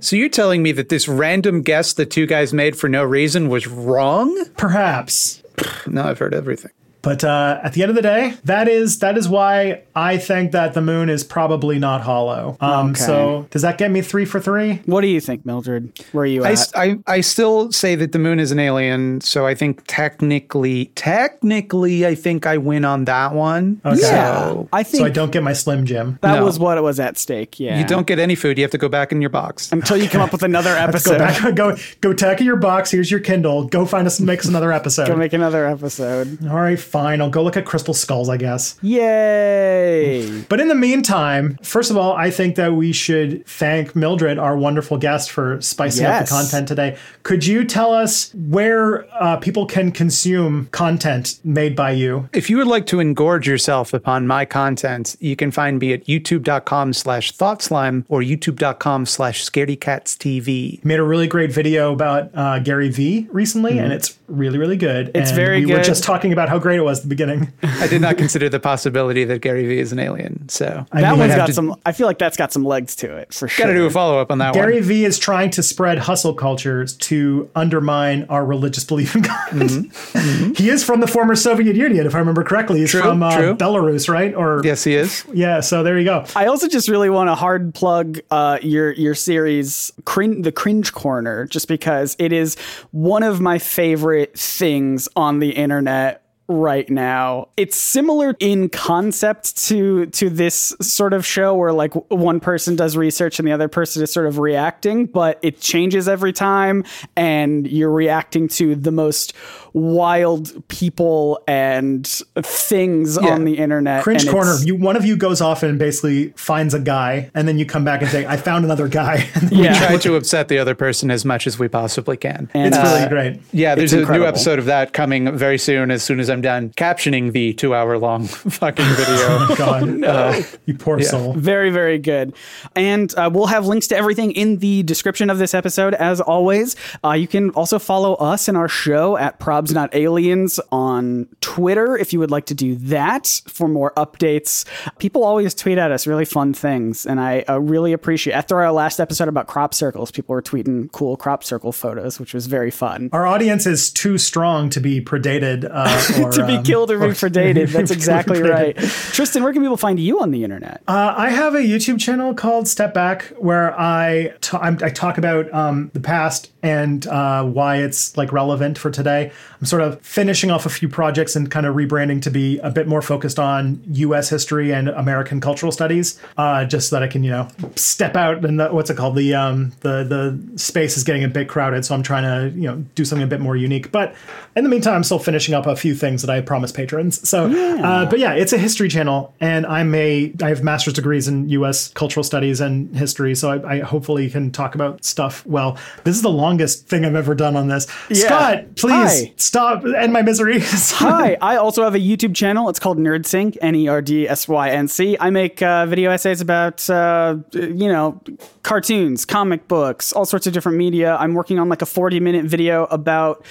so 0.00 0.16
you're 0.16 0.28
telling 0.28 0.62
me 0.62 0.72
that 0.72 0.88
this 0.88 1.08
random 1.08 1.62
guess 1.62 1.94
the 1.94 2.06
two 2.06 2.26
guys 2.26 2.52
made 2.52 2.76
for 2.76 2.88
no 2.88 3.02
reason 3.02 3.48
was 3.48 3.66
wrong? 3.66 4.44
Perhaps. 4.56 5.42
No, 5.86 6.04
I've 6.04 6.18
heard 6.18 6.34
everything. 6.34 6.70
But 7.08 7.24
uh, 7.24 7.58
at 7.64 7.72
the 7.72 7.80
end 7.82 7.88
of 7.88 7.96
the 7.96 8.02
day, 8.02 8.34
that 8.44 8.68
is 8.68 8.98
that 8.98 9.16
is 9.16 9.28
why 9.30 9.82
I 9.96 10.18
think 10.18 10.52
that 10.52 10.74
the 10.74 10.82
moon 10.82 11.08
is 11.08 11.24
probably 11.24 11.78
not 11.78 12.02
hollow. 12.02 12.56
Um, 12.60 12.90
Okay. 12.90 13.00
So 13.00 13.46
does 13.50 13.62
that 13.62 13.78
get 13.78 13.90
me 13.90 14.02
three 14.02 14.26
for 14.26 14.40
three? 14.40 14.82
What 14.84 15.00
do 15.00 15.06
you 15.06 15.20
think, 15.20 15.46
Mildred? 15.46 15.90
Where 16.12 16.24
are 16.24 16.26
you 16.26 16.44
I, 16.44 16.48
at? 16.48 16.52
s- 16.52 16.72
I, 16.74 16.98
I 17.06 17.20
still 17.22 17.72
say 17.72 17.94
that 17.94 18.12
the 18.12 18.18
moon 18.18 18.38
is 18.40 18.50
an 18.52 18.58
alien, 18.58 19.20
so 19.22 19.46
I 19.46 19.54
think 19.54 19.82
technically, 19.86 20.86
technically, 20.96 22.06
I 22.06 22.14
think 22.14 22.44
I 22.46 22.58
win 22.58 22.84
on 22.84 23.04
that 23.06 23.32
one. 23.34 23.80
Okay. 23.86 24.00
yeah, 24.02 24.48
So 24.48 24.68
I 24.72 24.82
think 24.82 25.00
So 25.00 25.06
I 25.06 25.10
don't 25.10 25.32
get 25.32 25.42
my 25.42 25.52
Slim 25.54 25.86
Jim. 25.86 26.18
that 26.22 26.36
No. 26.40 26.44
was 26.44 26.58
what 26.58 26.76
it 26.76 26.82
was 26.82 27.00
at 27.00 27.16
stake. 27.16 27.58
Yeah, 27.58 27.78
you 27.78 27.86
don't 27.86 28.06
get 28.06 28.18
any 28.18 28.34
food. 28.34 28.58
You 28.58 28.64
have 28.64 28.70
to 28.72 28.78
go 28.78 28.88
back 28.90 29.12
in 29.12 29.20
your 29.22 29.30
box. 29.30 29.72
until 29.72 29.96
you 29.96 30.08
come 30.10 30.20
up 30.20 30.32
with 30.32 30.42
another 30.42 30.76
episode. 30.86 31.18
Go 31.18 31.24
episode. 31.24 31.44
back, 31.44 31.54
go 31.54 31.76
go 32.02 32.12
tack 32.12 32.40
your 32.40 32.56
box. 32.56 32.90
Here's 32.90 33.10
your 33.10 33.20
Kindle. 33.20 33.64
Go 33.66 33.86
find 33.86 34.06
us, 34.06 34.20
make 34.20 34.40
us 34.40 34.46
another 34.46 34.72
episode. 34.80 35.06
Go 35.08 35.16
make 35.16 35.32
another 35.32 35.66
episode. 35.66 36.46
All 36.46 36.56
right, 36.60 36.78
fine. 36.78 36.97
I'll 37.06 37.30
go 37.30 37.42
look 37.42 37.56
at 37.56 37.64
crystal 37.64 37.94
skulls, 37.94 38.28
I 38.28 38.36
guess. 38.36 38.78
Yay! 38.82 40.42
But 40.48 40.60
in 40.60 40.68
the 40.68 40.74
meantime, 40.74 41.58
first 41.62 41.90
of 41.90 41.96
all, 41.96 42.12
I 42.14 42.30
think 42.30 42.56
that 42.56 42.74
we 42.74 42.92
should 42.92 43.46
thank 43.46 43.94
Mildred, 43.94 44.38
our 44.38 44.56
wonderful 44.56 44.98
guest, 44.98 45.30
for 45.30 45.60
spicing 45.60 46.06
up 46.06 46.24
the 46.24 46.28
content 46.30 46.68
today. 46.68 46.96
Could 47.22 47.46
you 47.46 47.64
tell 47.64 47.92
us 47.92 48.32
where 48.34 49.06
uh, 49.22 49.36
people 49.36 49.66
can 49.66 49.92
consume 49.92 50.66
content 50.72 51.38
made 51.44 51.76
by 51.76 51.92
you? 51.92 52.28
If 52.32 52.50
you 52.50 52.56
would 52.56 52.66
like 52.66 52.86
to 52.86 52.96
engorge 52.96 53.46
yourself 53.46 53.92
upon 53.92 54.26
my 54.26 54.44
content, 54.44 55.16
you 55.20 55.36
can 55.36 55.50
find 55.50 55.78
me 55.78 55.92
at 55.92 56.06
youtube.com 56.06 56.92
slash 56.92 57.32
thoughtslime 57.32 58.04
or 58.08 58.20
youtube.com 58.20 59.06
slash 59.06 59.44
scaredycatstv. 59.44 60.84
Made 60.84 60.98
a 60.98 61.04
really 61.04 61.26
great 61.26 61.52
video 61.52 61.92
about 61.92 62.30
uh, 62.34 62.58
Gary 62.60 62.88
Vee 62.88 63.28
recently, 63.30 63.78
and 63.78 63.92
it's 63.92 64.18
really, 64.28 64.58
really 64.58 64.76
good. 64.76 65.10
It's 65.14 65.30
And 65.30 65.36
very 65.36 65.64
we 65.64 65.72
were 65.72 65.82
just 65.82 66.04
talking 66.04 66.32
about 66.32 66.48
how 66.48 66.58
great 66.58 66.77
it 66.78 66.82
was 66.82 66.98
at 66.98 67.02
the 67.04 67.08
beginning. 67.08 67.52
I 67.62 67.86
did 67.86 68.00
not 68.00 68.16
consider 68.16 68.48
the 68.48 68.60
possibility 68.60 69.24
that 69.24 69.40
Gary 69.40 69.66
Vee 69.66 69.78
is 69.80 69.92
an 69.92 69.98
alien, 69.98 70.48
so 70.48 70.86
I 70.92 71.00
That 71.02 71.10
mean, 71.10 71.20
one's 71.20 71.32
I'd 71.32 71.36
got 71.36 71.46
to- 71.48 71.52
some. 71.52 71.74
I 71.84 71.92
feel 71.92 72.06
like 72.06 72.18
that's 72.18 72.36
got 72.36 72.52
some 72.52 72.64
legs 72.64 72.96
to 72.96 73.16
it 73.16 73.32
for 73.34 73.48
sure. 73.48 73.66
got 73.66 73.72
to 73.72 73.78
do 73.78 73.86
a 73.86 73.90
follow 73.90 74.18
up 74.20 74.30
on 74.30 74.38
that 74.38 74.54
Gary 74.54 74.74
one. 74.74 74.82
Vee 74.84 75.04
is 75.04 75.18
trying 75.18 75.50
to 75.50 75.62
spread 75.62 75.98
hustle 75.98 76.34
cultures 76.34 76.96
to 76.98 77.50
undermine 77.54 78.24
our 78.28 78.44
religious 78.44 78.84
belief 78.84 79.14
in 79.14 79.22
God. 79.22 79.52
he 80.56 80.68
is 80.70 80.84
from 80.84 81.00
the 81.00 81.06
former 81.06 81.34
Soviet 81.36 81.76
Union, 81.76 82.06
if 82.06 82.14
I 82.14 82.18
remember 82.18 82.42
correctly. 82.42 82.80
He's 82.80 82.88
Mm-hmm. 82.88 83.00
True, 83.02 83.10
from 83.10 83.22
uh, 83.22 83.36
true. 83.36 83.54
Belarus, 83.54 84.08
right? 84.08 84.34
Or 84.34 84.62
Yes, 84.64 84.82
he 84.84 84.94
is. 84.94 85.24
yeah. 85.32 85.60
So 85.60 85.82
there 85.82 85.98
you 85.98 86.04
go. 86.06 86.24
I 86.34 86.46
also 86.46 86.68
just 86.68 86.88
really 86.88 87.10
want 87.10 87.28
to 87.28 87.34
hard 87.34 87.74
plug 87.74 88.18
uh, 88.30 88.58
your 88.62 88.92
your 88.92 89.14
series, 89.14 89.92
Crin- 90.06 90.42
the 90.42 90.50
Cringe 90.52 90.92
Corner, 90.92 91.46
just 91.46 91.68
because 91.68 92.16
it 92.18 92.32
is 92.32 92.56
one 92.92 93.22
of 93.22 93.40
my 93.40 93.58
favorite 93.58 94.38
things 94.38 95.08
on 95.16 95.38
the 95.38 95.50
internet 95.50 96.22
right 96.48 96.88
now. 96.88 97.48
It's 97.56 97.76
similar 97.76 98.34
in 98.40 98.70
concept 98.70 99.56
to 99.68 100.06
to 100.06 100.30
this 100.30 100.74
sort 100.80 101.12
of 101.12 101.24
show 101.24 101.54
where 101.54 101.72
like 101.72 101.92
one 102.10 102.40
person 102.40 102.74
does 102.74 102.96
research 102.96 103.38
and 103.38 103.46
the 103.46 103.52
other 103.52 103.68
person 103.68 104.02
is 104.02 104.12
sort 104.12 104.26
of 104.26 104.38
reacting, 104.38 105.06
but 105.06 105.38
it 105.42 105.60
changes 105.60 106.08
every 106.08 106.32
time 106.32 106.84
and 107.16 107.66
you're 107.68 107.92
reacting 107.92 108.48
to 108.48 108.74
the 108.74 108.90
most 108.90 109.34
wild 109.72 110.66
people 110.68 111.42
and 111.46 112.06
things 112.42 113.16
on 113.18 113.44
the 113.44 113.58
internet. 113.58 114.02
Cringe 114.02 114.22
and 114.22 114.30
corner. 114.30 114.56
You 114.62 114.76
one 114.76 114.96
of 114.96 115.04
you 115.04 115.16
goes 115.16 115.40
off 115.40 115.62
and 115.62 115.78
basically 115.78 116.28
finds 116.36 116.74
a 116.74 116.80
guy, 116.80 117.30
and 117.34 117.46
then 117.48 117.58
you 117.58 117.66
come 117.66 117.84
back 117.84 118.02
and 118.02 118.10
say, 118.10 118.26
"I 118.26 118.36
found 118.36 118.64
another 118.64 118.88
guy." 118.88 119.26
Yeah. 119.50 119.86
Try 119.86 119.96
to 119.98 120.14
upset 120.16 120.48
the 120.48 120.58
other 120.58 120.74
person 120.74 121.10
as 121.10 121.24
much 121.24 121.46
as 121.46 121.58
we 121.58 121.68
possibly 121.68 122.16
can. 122.16 122.48
And, 122.54 122.68
it's 122.68 122.76
uh, 122.76 122.82
really 122.82 123.08
great. 123.08 123.42
Yeah, 123.52 123.74
there's 123.74 123.92
It's 123.92 123.96
a 123.96 124.00
incredible. 124.00 124.24
new 124.24 124.28
episode 124.28 124.58
of 124.58 124.66
that 124.66 124.92
coming 124.92 125.36
very 125.36 125.58
soon 125.58 125.90
as 125.90 126.02
soon 126.02 126.20
as 126.20 126.28
I'm 126.28 126.42
done 126.42 126.70
captioning 126.70 127.32
the 127.32 127.54
two 127.54 127.74
hour 127.74 127.98
long 127.98 128.26
fucking 128.26 128.84
video. 128.84 129.56
God, 129.56 130.04
Oh, 130.04 130.42
you 130.66 130.74
poor 130.74 131.00
soul. 131.02 131.32
Very, 131.32 131.70
very 131.70 131.98
good. 131.98 132.34
And 132.76 133.12
uh, 133.16 133.30
we'll 133.32 133.46
have 133.46 133.66
links 133.66 133.86
to 133.88 133.96
everything 133.96 134.32
in 134.32 134.58
the 134.58 134.82
description 134.82 135.30
of 135.30 135.38
this 135.38 135.54
episode, 135.54 135.94
as 135.94 136.20
always. 136.20 136.76
Uh, 137.02 137.12
you 137.12 137.26
can 137.26 137.50
also 137.50 137.78
follow 137.78 138.14
us 138.16 138.48
and 138.48 138.56
our 138.56 138.68
show 138.68 139.16
at 139.16 139.38
Probs 139.58 139.74
Not 139.74 139.92
Aliens 139.92 140.60
on 140.70 141.26
Twitter 141.40 141.96
if 141.96 142.12
you 142.12 142.20
would 142.20 142.30
like 142.30 142.46
to 142.46 142.54
do 142.54 142.76
that 142.76 143.40
for 143.48 143.66
more 143.66 143.92
updates. 143.96 144.64
People 144.98 145.24
always 145.24 145.52
tweet 145.52 145.78
at 145.78 145.90
us 145.90 146.06
really 146.06 146.24
fun 146.24 146.54
things, 146.54 147.04
and 147.04 147.18
I 147.18 147.40
uh, 147.48 147.58
really 147.58 147.92
appreciate 147.92 148.34
After 148.34 148.62
our 148.62 148.70
last 148.70 149.00
episode 149.00 149.26
about 149.26 149.48
crop 149.48 149.74
circles, 149.74 150.12
people 150.12 150.32
were 150.32 150.42
tweeting 150.42 150.92
cool 150.92 151.16
crop 151.16 151.42
circle 151.42 151.72
photos, 151.72 152.20
which 152.20 152.34
was 152.34 152.46
very 152.46 152.70
fun. 152.70 153.10
Our 153.12 153.26
audience 153.26 153.66
is 153.66 153.90
too 153.90 154.16
strong 154.16 154.70
to 154.70 154.80
be 154.80 155.00
predated 155.00 155.68
uh, 155.68 156.22
or 156.22 156.30
to 156.30 156.46
be 156.46 156.56
um, 156.56 156.62
killed 156.62 156.92
or 156.92 157.00
be 157.00 157.06
predated. 157.06 157.72
That's 157.72 157.90
exactly 157.90 158.40
right. 158.40 158.76
Tristan, 158.76 159.42
where 159.42 159.52
can 159.52 159.62
people 159.62 159.76
find 159.76 159.98
you 159.98 160.20
on 160.20 160.30
the 160.30 160.44
internet? 160.44 160.82
Uh, 160.86 161.14
I 161.16 161.30
have 161.30 161.56
a 161.56 161.60
YouTube 161.60 161.98
channel 161.98 162.32
called 162.32 162.68
Step 162.68 162.94
Back 162.94 163.24
where 163.38 163.78
I 163.78 164.34
I'm, 164.52 164.78
I 164.82 164.90
talk 164.90 165.18
about 165.18 165.52
um, 165.52 165.90
the 165.94 166.00
past 166.00 166.52
and 166.62 167.06
uh, 167.06 167.44
why 167.44 167.76
it's 167.76 168.16
like 168.16 168.32
relevant 168.32 168.78
for 168.78 168.90
today. 168.90 169.30
I'm 169.60 169.66
sort 169.66 169.82
of 169.82 170.00
finishing 170.00 170.50
off 170.50 170.66
a 170.66 170.68
few 170.68 170.88
projects 170.88 171.36
and 171.36 171.50
kind 171.50 171.66
of 171.66 171.74
rebranding 171.74 172.22
to 172.22 172.30
be 172.30 172.58
a 172.58 172.70
bit 172.70 172.88
more 172.88 173.02
focused 173.02 173.38
on 173.38 173.80
U.S. 173.92 174.28
history 174.28 174.72
and 174.72 174.88
American 174.88 175.40
cultural 175.40 175.72
studies, 175.72 176.20
uh, 176.36 176.64
just 176.64 176.88
so 176.88 176.96
that 176.96 177.02
I 177.02 177.08
can 177.08 177.22
you 177.22 177.30
know 177.30 177.48
step 177.76 178.16
out 178.16 178.44
and 178.44 178.58
the, 178.58 178.68
what's 178.68 178.90
it 178.90 178.96
called 178.96 179.16
the 179.16 179.34
um, 179.34 179.72
the 179.80 180.04
the 180.04 180.58
space 180.58 180.96
is 180.96 181.04
getting 181.04 181.24
a 181.24 181.28
bit 181.28 181.48
crowded, 181.48 181.84
so 181.84 181.94
I'm 181.94 182.02
trying 182.02 182.24
to 182.24 182.56
you 182.58 182.68
know 182.68 182.84
do 182.94 183.04
something 183.04 183.24
a 183.24 183.28
bit 183.28 183.40
more 183.40 183.56
unique. 183.56 183.92
But 183.92 184.14
in 184.56 184.64
the 184.64 184.70
meantime, 184.70 184.94
I'm 184.94 185.04
still 185.04 185.18
finishing 185.18 185.54
up 185.54 185.66
a 185.66 185.76
few 185.76 185.94
things 185.94 186.22
that 186.22 186.30
I 186.30 186.40
promised 186.40 186.74
patrons. 186.74 187.28
So, 187.28 187.46
uh, 187.46 188.08
but 188.08 188.18
yeah, 188.18 188.34
it's 188.34 188.52
a 188.52 188.58
history 188.58 188.88
channel, 188.88 189.34
and 189.40 189.66
I'm 189.66 189.94
a 189.94 190.32
I 190.42 190.48
have 190.48 190.62
master's 190.62 190.94
degrees 190.94 191.28
in 191.28 191.48
U.S. 191.50 191.88
cultural 191.88 192.24
studies 192.24 192.60
and 192.60 192.94
history, 192.96 193.34
so 193.34 193.50
I, 193.50 193.76
I 193.76 193.78
hopefully 193.80 194.28
can 194.30 194.50
talk 194.50 194.74
about 194.74 195.04
stuff. 195.04 195.46
Well, 195.46 195.78
this 196.04 196.16
is 196.16 196.22
the 196.22 196.30
longest 196.48 196.88
thing 196.88 197.04
I've 197.04 197.14
ever 197.14 197.34
done 197.34 197.56
on 197.56 197.68
this. 197.68 197.86
Scott, 198.12 198.74
please 198.76 198.92
Hi. 198.92 199.32
stop 199.36 199.84
end 199.84 200.12
my 200.12 200.22
misery. 200.22 200.60
Hi, 200.62 201.36
I 201.42 201.56
also 201.56 201.84
have 201.84 201.94
a 201.94 201.98
YouTube 201.98 202.34
channel. 202.34 202.68
It's 202.70 202.78
called 202.78 202.98
NerdSync, 202.98 203.58
N 203.60 203.74
E 203.74 203.86
R 203.88 204.00
D 204.00 204.26
S 204.26 204.48
Y 204.48 204.70
N 204.70 204.88
C. 204.88 205.16
I 205.20 205.28
make 205.30 205.60
uh, 205.60 205.84
video 205.86 206.10
essays 206.10 206.40
about, 206.40 206.88
uh, 206.88 207.36
you 207.52 207.88
know, 207.88 208.20
cartoons, 208.62 209.26
comic 209.26 209.68
books, 209.68 210.12
all 210.12 210.24
sorts 210.24 210.46
of 210.46 210.54
different 210.54 210.78
media. 210.78 211.16
I'm 211.16 211.34
working 211.34 211.58
on 211.58 211.68
like 211.68 211.82
a 211.82 211.86
40 211.86 212.18
minute 212.20 212.46
video 212.46 212.84
about 212.86 213.44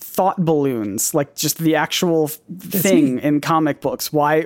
thought 0.00 0.44
balloons, 0.44 1.14
like 1.14 1.34
just 1.36 1.58
the 1.58 1.76
actual 1.76 2.24
f- 2.24 2.38
thing 2.60 3.18
in 3.20 3.40
comic 3.40 3.80
books. 3.80 4.12
Why 4.12 4.42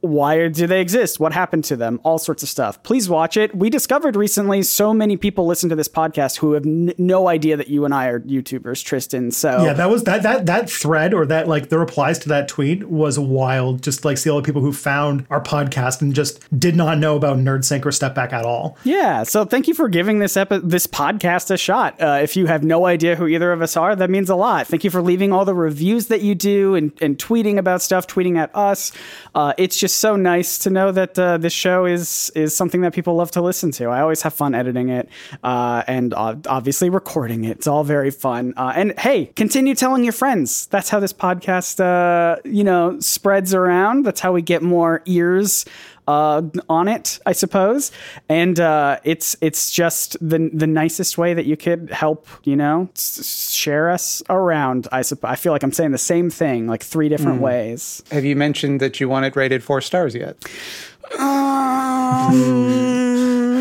why 0.00 0.48
do 0.48 0.66
they 0.66 0.80
exist? 0.80 1.20
What 1.20 1.32
happened 1.32 1.64
to 1.64 1.76
them? 1.76 2.00
All 2.04 2.18
sorts 2.18 2.42
of 2.42 2.48
stuff. 2.48 2.82
Please 2.82 3.08
watch 3.08 3.36
it. 3.36 3.54
We 3.54 3.70
discovered 3.70 4.16
recently 4.16 4.62
so 4.62 4.92
many 4.94 5.16
people 5.16 5.46
listen 5.46 5.68
to 5.70 5.76
this 5.76 5.88
podcast 5.88 6.38
who 6.38 6.52
have 6.52 6.66
n- 6.66 6.92
no 6.98 7.28
idea 7.28 7.56
that 7.56 7.68
you 7.68 7.84
and 7.84 7.94
I 7.94 8.06
are 8.08 8.20
YouTubers, 8.20 8.84
Tristan. 8.84 9.30
So 9.30 9.64
Yeah, 9.64 9.72
that 9.74 9.90
was 9.90 10.04
that 10.04 10.22
that 10.22 10.46
that 10.46 10.70
thread 10.70 11.12
or 11.14 11.26
that 11.26 11.48
like 11.48 11.68
the 11.68 11.78
replies 11.78 12.18
to 12.20 12.28
that 12.30 12.48
tweet 12.48 12.88
was 12.88 13.18
wild. 13.18 13.82
Just 13.82 14.04
like 14.04 14.18
see 14.18 14.30
all 14.30 14.40
the 14.40 14.46
people 14.46 14.62
who 14.62 14.72
found 14.72 15.26
our 15.30 15.42
podcast 15.42 16.00
and 16.02 16.14
just 16.14 16.40
did 16.58 16.76
not 16.76 16.98
know 16.98 17.16
about 17.16 17.38
NerdSync 17.38 17.84
or 17.84 17.92
Step 17.92 18.14
Back 18.14 18.32
at 18.32 18.44
all. 18.44 18.76
Yeah, 18.84 19.22
so 19.24 19.44
thank 19.44 19.68
you 19.68 19.74
for 19.74 19.88
giving 19.88 20.18
this 20.18 20.36
epi- 20.36 20.60
this 20.62 20.86
podcast 20.86 21.50
a 21.50 21.56
shot. 21.56 22.00
Uh, 22.00 22.20
if 22.22 22.36
you 22.36 22.46
have 22.46 22.64
no 22.64 22.86
idea 22.86 23.16
who 23.16 23.26
either 23.26 23.52
of 23.52 23.62
us 23.62 23.76
are, 23.76 23.94
that 23.96 24.10
means 24.10 24.30
a 24.30 24.36
lot. 24.36 24.66
Thank 24.66 24.84
you 24.84 24.85
for 24.90 25.02
leaving 25.02 25.32
all 25.32 25.44
the 25.44 25.54
reviews 25.54 26.06
that 26.06 26.22
you 26.22 26.34
do 26.34 26.74
and, 26.74 26.92
and 27.00 27.18
tweeting 27.18 27.58
about 27.58 27.82
stuff, 27.82 28.06
tweeting 28.06 28.36
at 28.36 28.54
us. 28.54 28.92
Uh, 29.34 29.52
it's 29.58 29.78
just 29.78 29.98
so 29.98 30.16
nice 30.16 30.58
to 30.58 30.70
know 30.70 30.92
that 30.92 31.18
uh, 31.18 31.38
this 31.38 31.52
show 31.52 31.84
is 31.84 32.30
is 32.34 32.54
something 32.54 32.80
that 32.82 32.92
people 32.92 33.14
love 33.14 33.30
to 33.32 33.42
listen 33.42 33.70
to. 33.72 33.86
I 33.86 34.00
always 34.00 34.22
have 34.22 34.34
fun 34.34 34.54
editing 34.54 34.88
it 34.88 35.08
uh, 35.42 35.82
and 35.86 36.14
obviously 36.14 36.90
recording 36.90 37.44
it. 37.44 37.58
It's 37.58 37.66
all 37.66 37.84
very 37.84 38.10
fun. 38.10 38.54
Uh, 38.56 38.72
and 38.74 38.98
hey, 38.98 39.26
continue 39.26 39.74
telling 39.74 40.04
your 40.04 40.12
friends. 40.12 40.66
That's 40.66 40.88
how 40.88 41.00
this 41.00 41.12
podcast, 41.12 41.80
uh, 41.80 42.40
you 42.44 42.64
know, 42.64 43.00
spreads 43.00 43.54
around. 43.54 44.04
That's 44.04 44.20
how 44.20 44.32
we 44.32 44.42
get 44.42 44.62
more 44.62 45.02
ears 45.06 45.64
uh, 46.06 46.42
on 46.68 46.88
it, 46.88 47.18
I 47.26 47.32
suppose. 47.32 47.90
And 48.28 48.58
uh, 48.60 48.98
it's 49.04 49.36
it's 49.40 49.70
just 49.70 50.16
the 50.20 50.50
the 50.52 50.66
nicest 50.66 51.18
way 51.18 51.34
that 51.34 51.46
you 51.46 51.56
could 51.56 51.90
help, 51.90 52.26
you 52.44 52.56
know, 52.56 52.88
s- 52.94 53.52
share 53.52 53.90
us 53.90 54.22
around. 54.30 54.88
I 54.92 55.00
supp- 55.00 55.28
I 55.28 55.34
feel 55.36 55.52
like 55.52 55.62
I'm 55.62 55.72
saying 55.72 55.92
the 55.92 55.98
same 55.98 56.30
thing, 56.30 56.66
like 56.66 56.82
three 56.82 57.08
different 57.08 57.40
ways. 57.40 58.02
Have 58.10 58.24
you 58.24 58.36
mentioned 58.36 58.80
that 58.80 59.00
you 59.00 59.08
want 59.08 59.26
it 59.26 59.36
rated 59.36 59.62
four 59.62 59.80
stars 59.80 60.14
yet? 60.14 60.36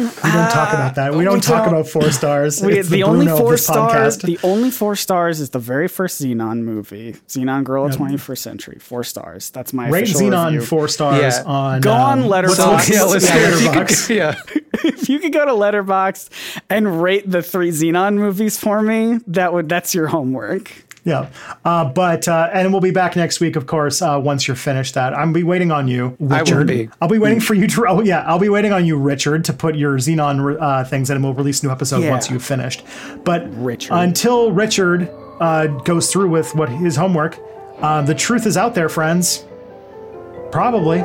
We 0.04 0.32
don't 0.32 0.52
talk 0.52 0.74
about 0.74 0.96
that. 0.96 1.14
We 1.14 1.24
don't 1.24 1.42
talk 1.44 1.66
don't. 1.66 1.74
about 1.74 1.88
four 1.88 2.12
stars. 2.12 2.62
We, 2.66 2.80
It's 2.80 2.90
the, 2.90 3.04
only 3.04 3.26
Bruno 3.26 3.38
four 3.40 3.52
this 3.52 3.64
stars, 3.66 4.18
podcast. 4.18 4.22
the 4.24 4.40
only 4.44 4.72
four 4.72 4.96
stars 4.96 5.40
is 5.40 5.52
the 5.52 5.60
very 5.60 5.88
first 5.88 6.22
Zenon 6.22 6.64
movie, 6.64 7.14
Zenon 7.28 7.64
Girl 7.64 7.86
of 7.86 7.92
21st 7.94 8.38
Century. 8.38 8.78
Four 8.80 9.04
stars. 9.04 9.50
That's 9.52 9.74
my 9.74 9.90
Rate 9.90 10.08
Zenon 10.08 10.46
review. 10.54 10.62
four 10.62 10.88
stars 10.88 11.20
Yeah. 11.38 11.44
on 11.46 11.82
Go 11.82 11.92
on 11.94 12.24
um, 12.24 12.26
Letterboxd. 12.30 12.68
what's 12.72 12.90
Yeah, 12.90 13.06
what's 13.06 13.28
the 13.30 13.36
listeners, 13.36 13.62
you 13.64 13.70
could- 13.72 13.88
Letterboxd? 13.88 14.16
yeah. 14.16 14.36
if 14.84 15.10
you 15.10 15.20
could 15.20 15.34
go 15.34 15.46
to 15.46 15.52
Letterboxd 15.52 16.30
and 16.70 17.02
rate 17.02 17.30
the 17.30 17.42
three 17.42 17.72
Zenon 17.72 18.16
movies 18.16 18.60
for 18.60 18.82
me, 18.82 19.20
that 19.28 19.54
would 19.54 19.70
that's 19.70 19.94
your 19.96 20.08
homework. 20.08 20.72
Yeah. 21.06 21.30
Uh, 21.64 21.86
but, 21.86 22.28
uh, 22.28 22.50
and 22.52 22.72
we'll 22.74 22.82
be 22.82 22.92
back 22.92 23.16
next 23.16 23.40
week, 23.40 23.56
of 23.56 23.68
course, 23.68 24.02
uh, 24.02 24.20
once 24.22 24.48
you're 24.48 24.56
finished 24.58 24.96
that. 24.96 25.14
I'm 25.18 25.32
be 25.34 25.44
waiting 25.44 25.72
on 25.72 25.88
you, 25.88 26.18
Richard. 26.20 26.56
I 26.56 26.58
will 26.58 26.66
be. 26.66 26.90
I'll 27.00 27.08
be 27.08 27.20
waiting 27.20 27.40
for 27.40 27.54
you 27.54 27.68
to, 27.68 27.86
oh, 27.88 28.02
yeah, 28.02 28.24
I'll 28.26 28.40
be 28.40 28.50
waiting 28.50 28.74
on 28.74 28.86
you, 28.86 28.98
Richard, 28.98 29.46
to 29.46 29.54
put 29.54 29.76
your 29.76 29.98
Zenon 30.00 30.58
uh, 30.60 30.84
things 30.84 31.10
in 31.12 31.16
and 31.16 31.24
we'll 31.24 31.36
release 31.36 31.62
a 31.64 31.68
new 31.68 31.72
episode 31.72 32.04
Yeah. 32.04 32.10
once 32.10 32.30
you've 32.30 32.44
finished. 32.44 32.84
But 33.24 33.44
Richard. 33.56 33.94
until 33.94 34.52
Richard 34.52 35.10
uh, 35.40 35.68
goes 35.68 36.12
through 36.12 36.30
with 36.30 36.54
what 36.56 36.70
his 36.70 36.96
homework, 36.96 37.38
uh, 37.80 38.02
the 38.02 38.16
truth 38.16 38.46
is 38.48 38.58
out 38.58 38.74
there, 38.74 38.90
friends. 38.90 39.46
Probably. 40.52 41.02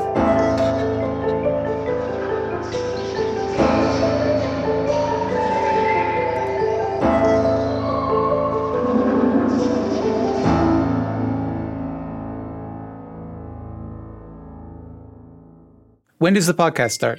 When 16.20 16.34
does 16.34 16.47
the 16.47 16.52
podcast 16.52 16.90
start? 16.92 17.18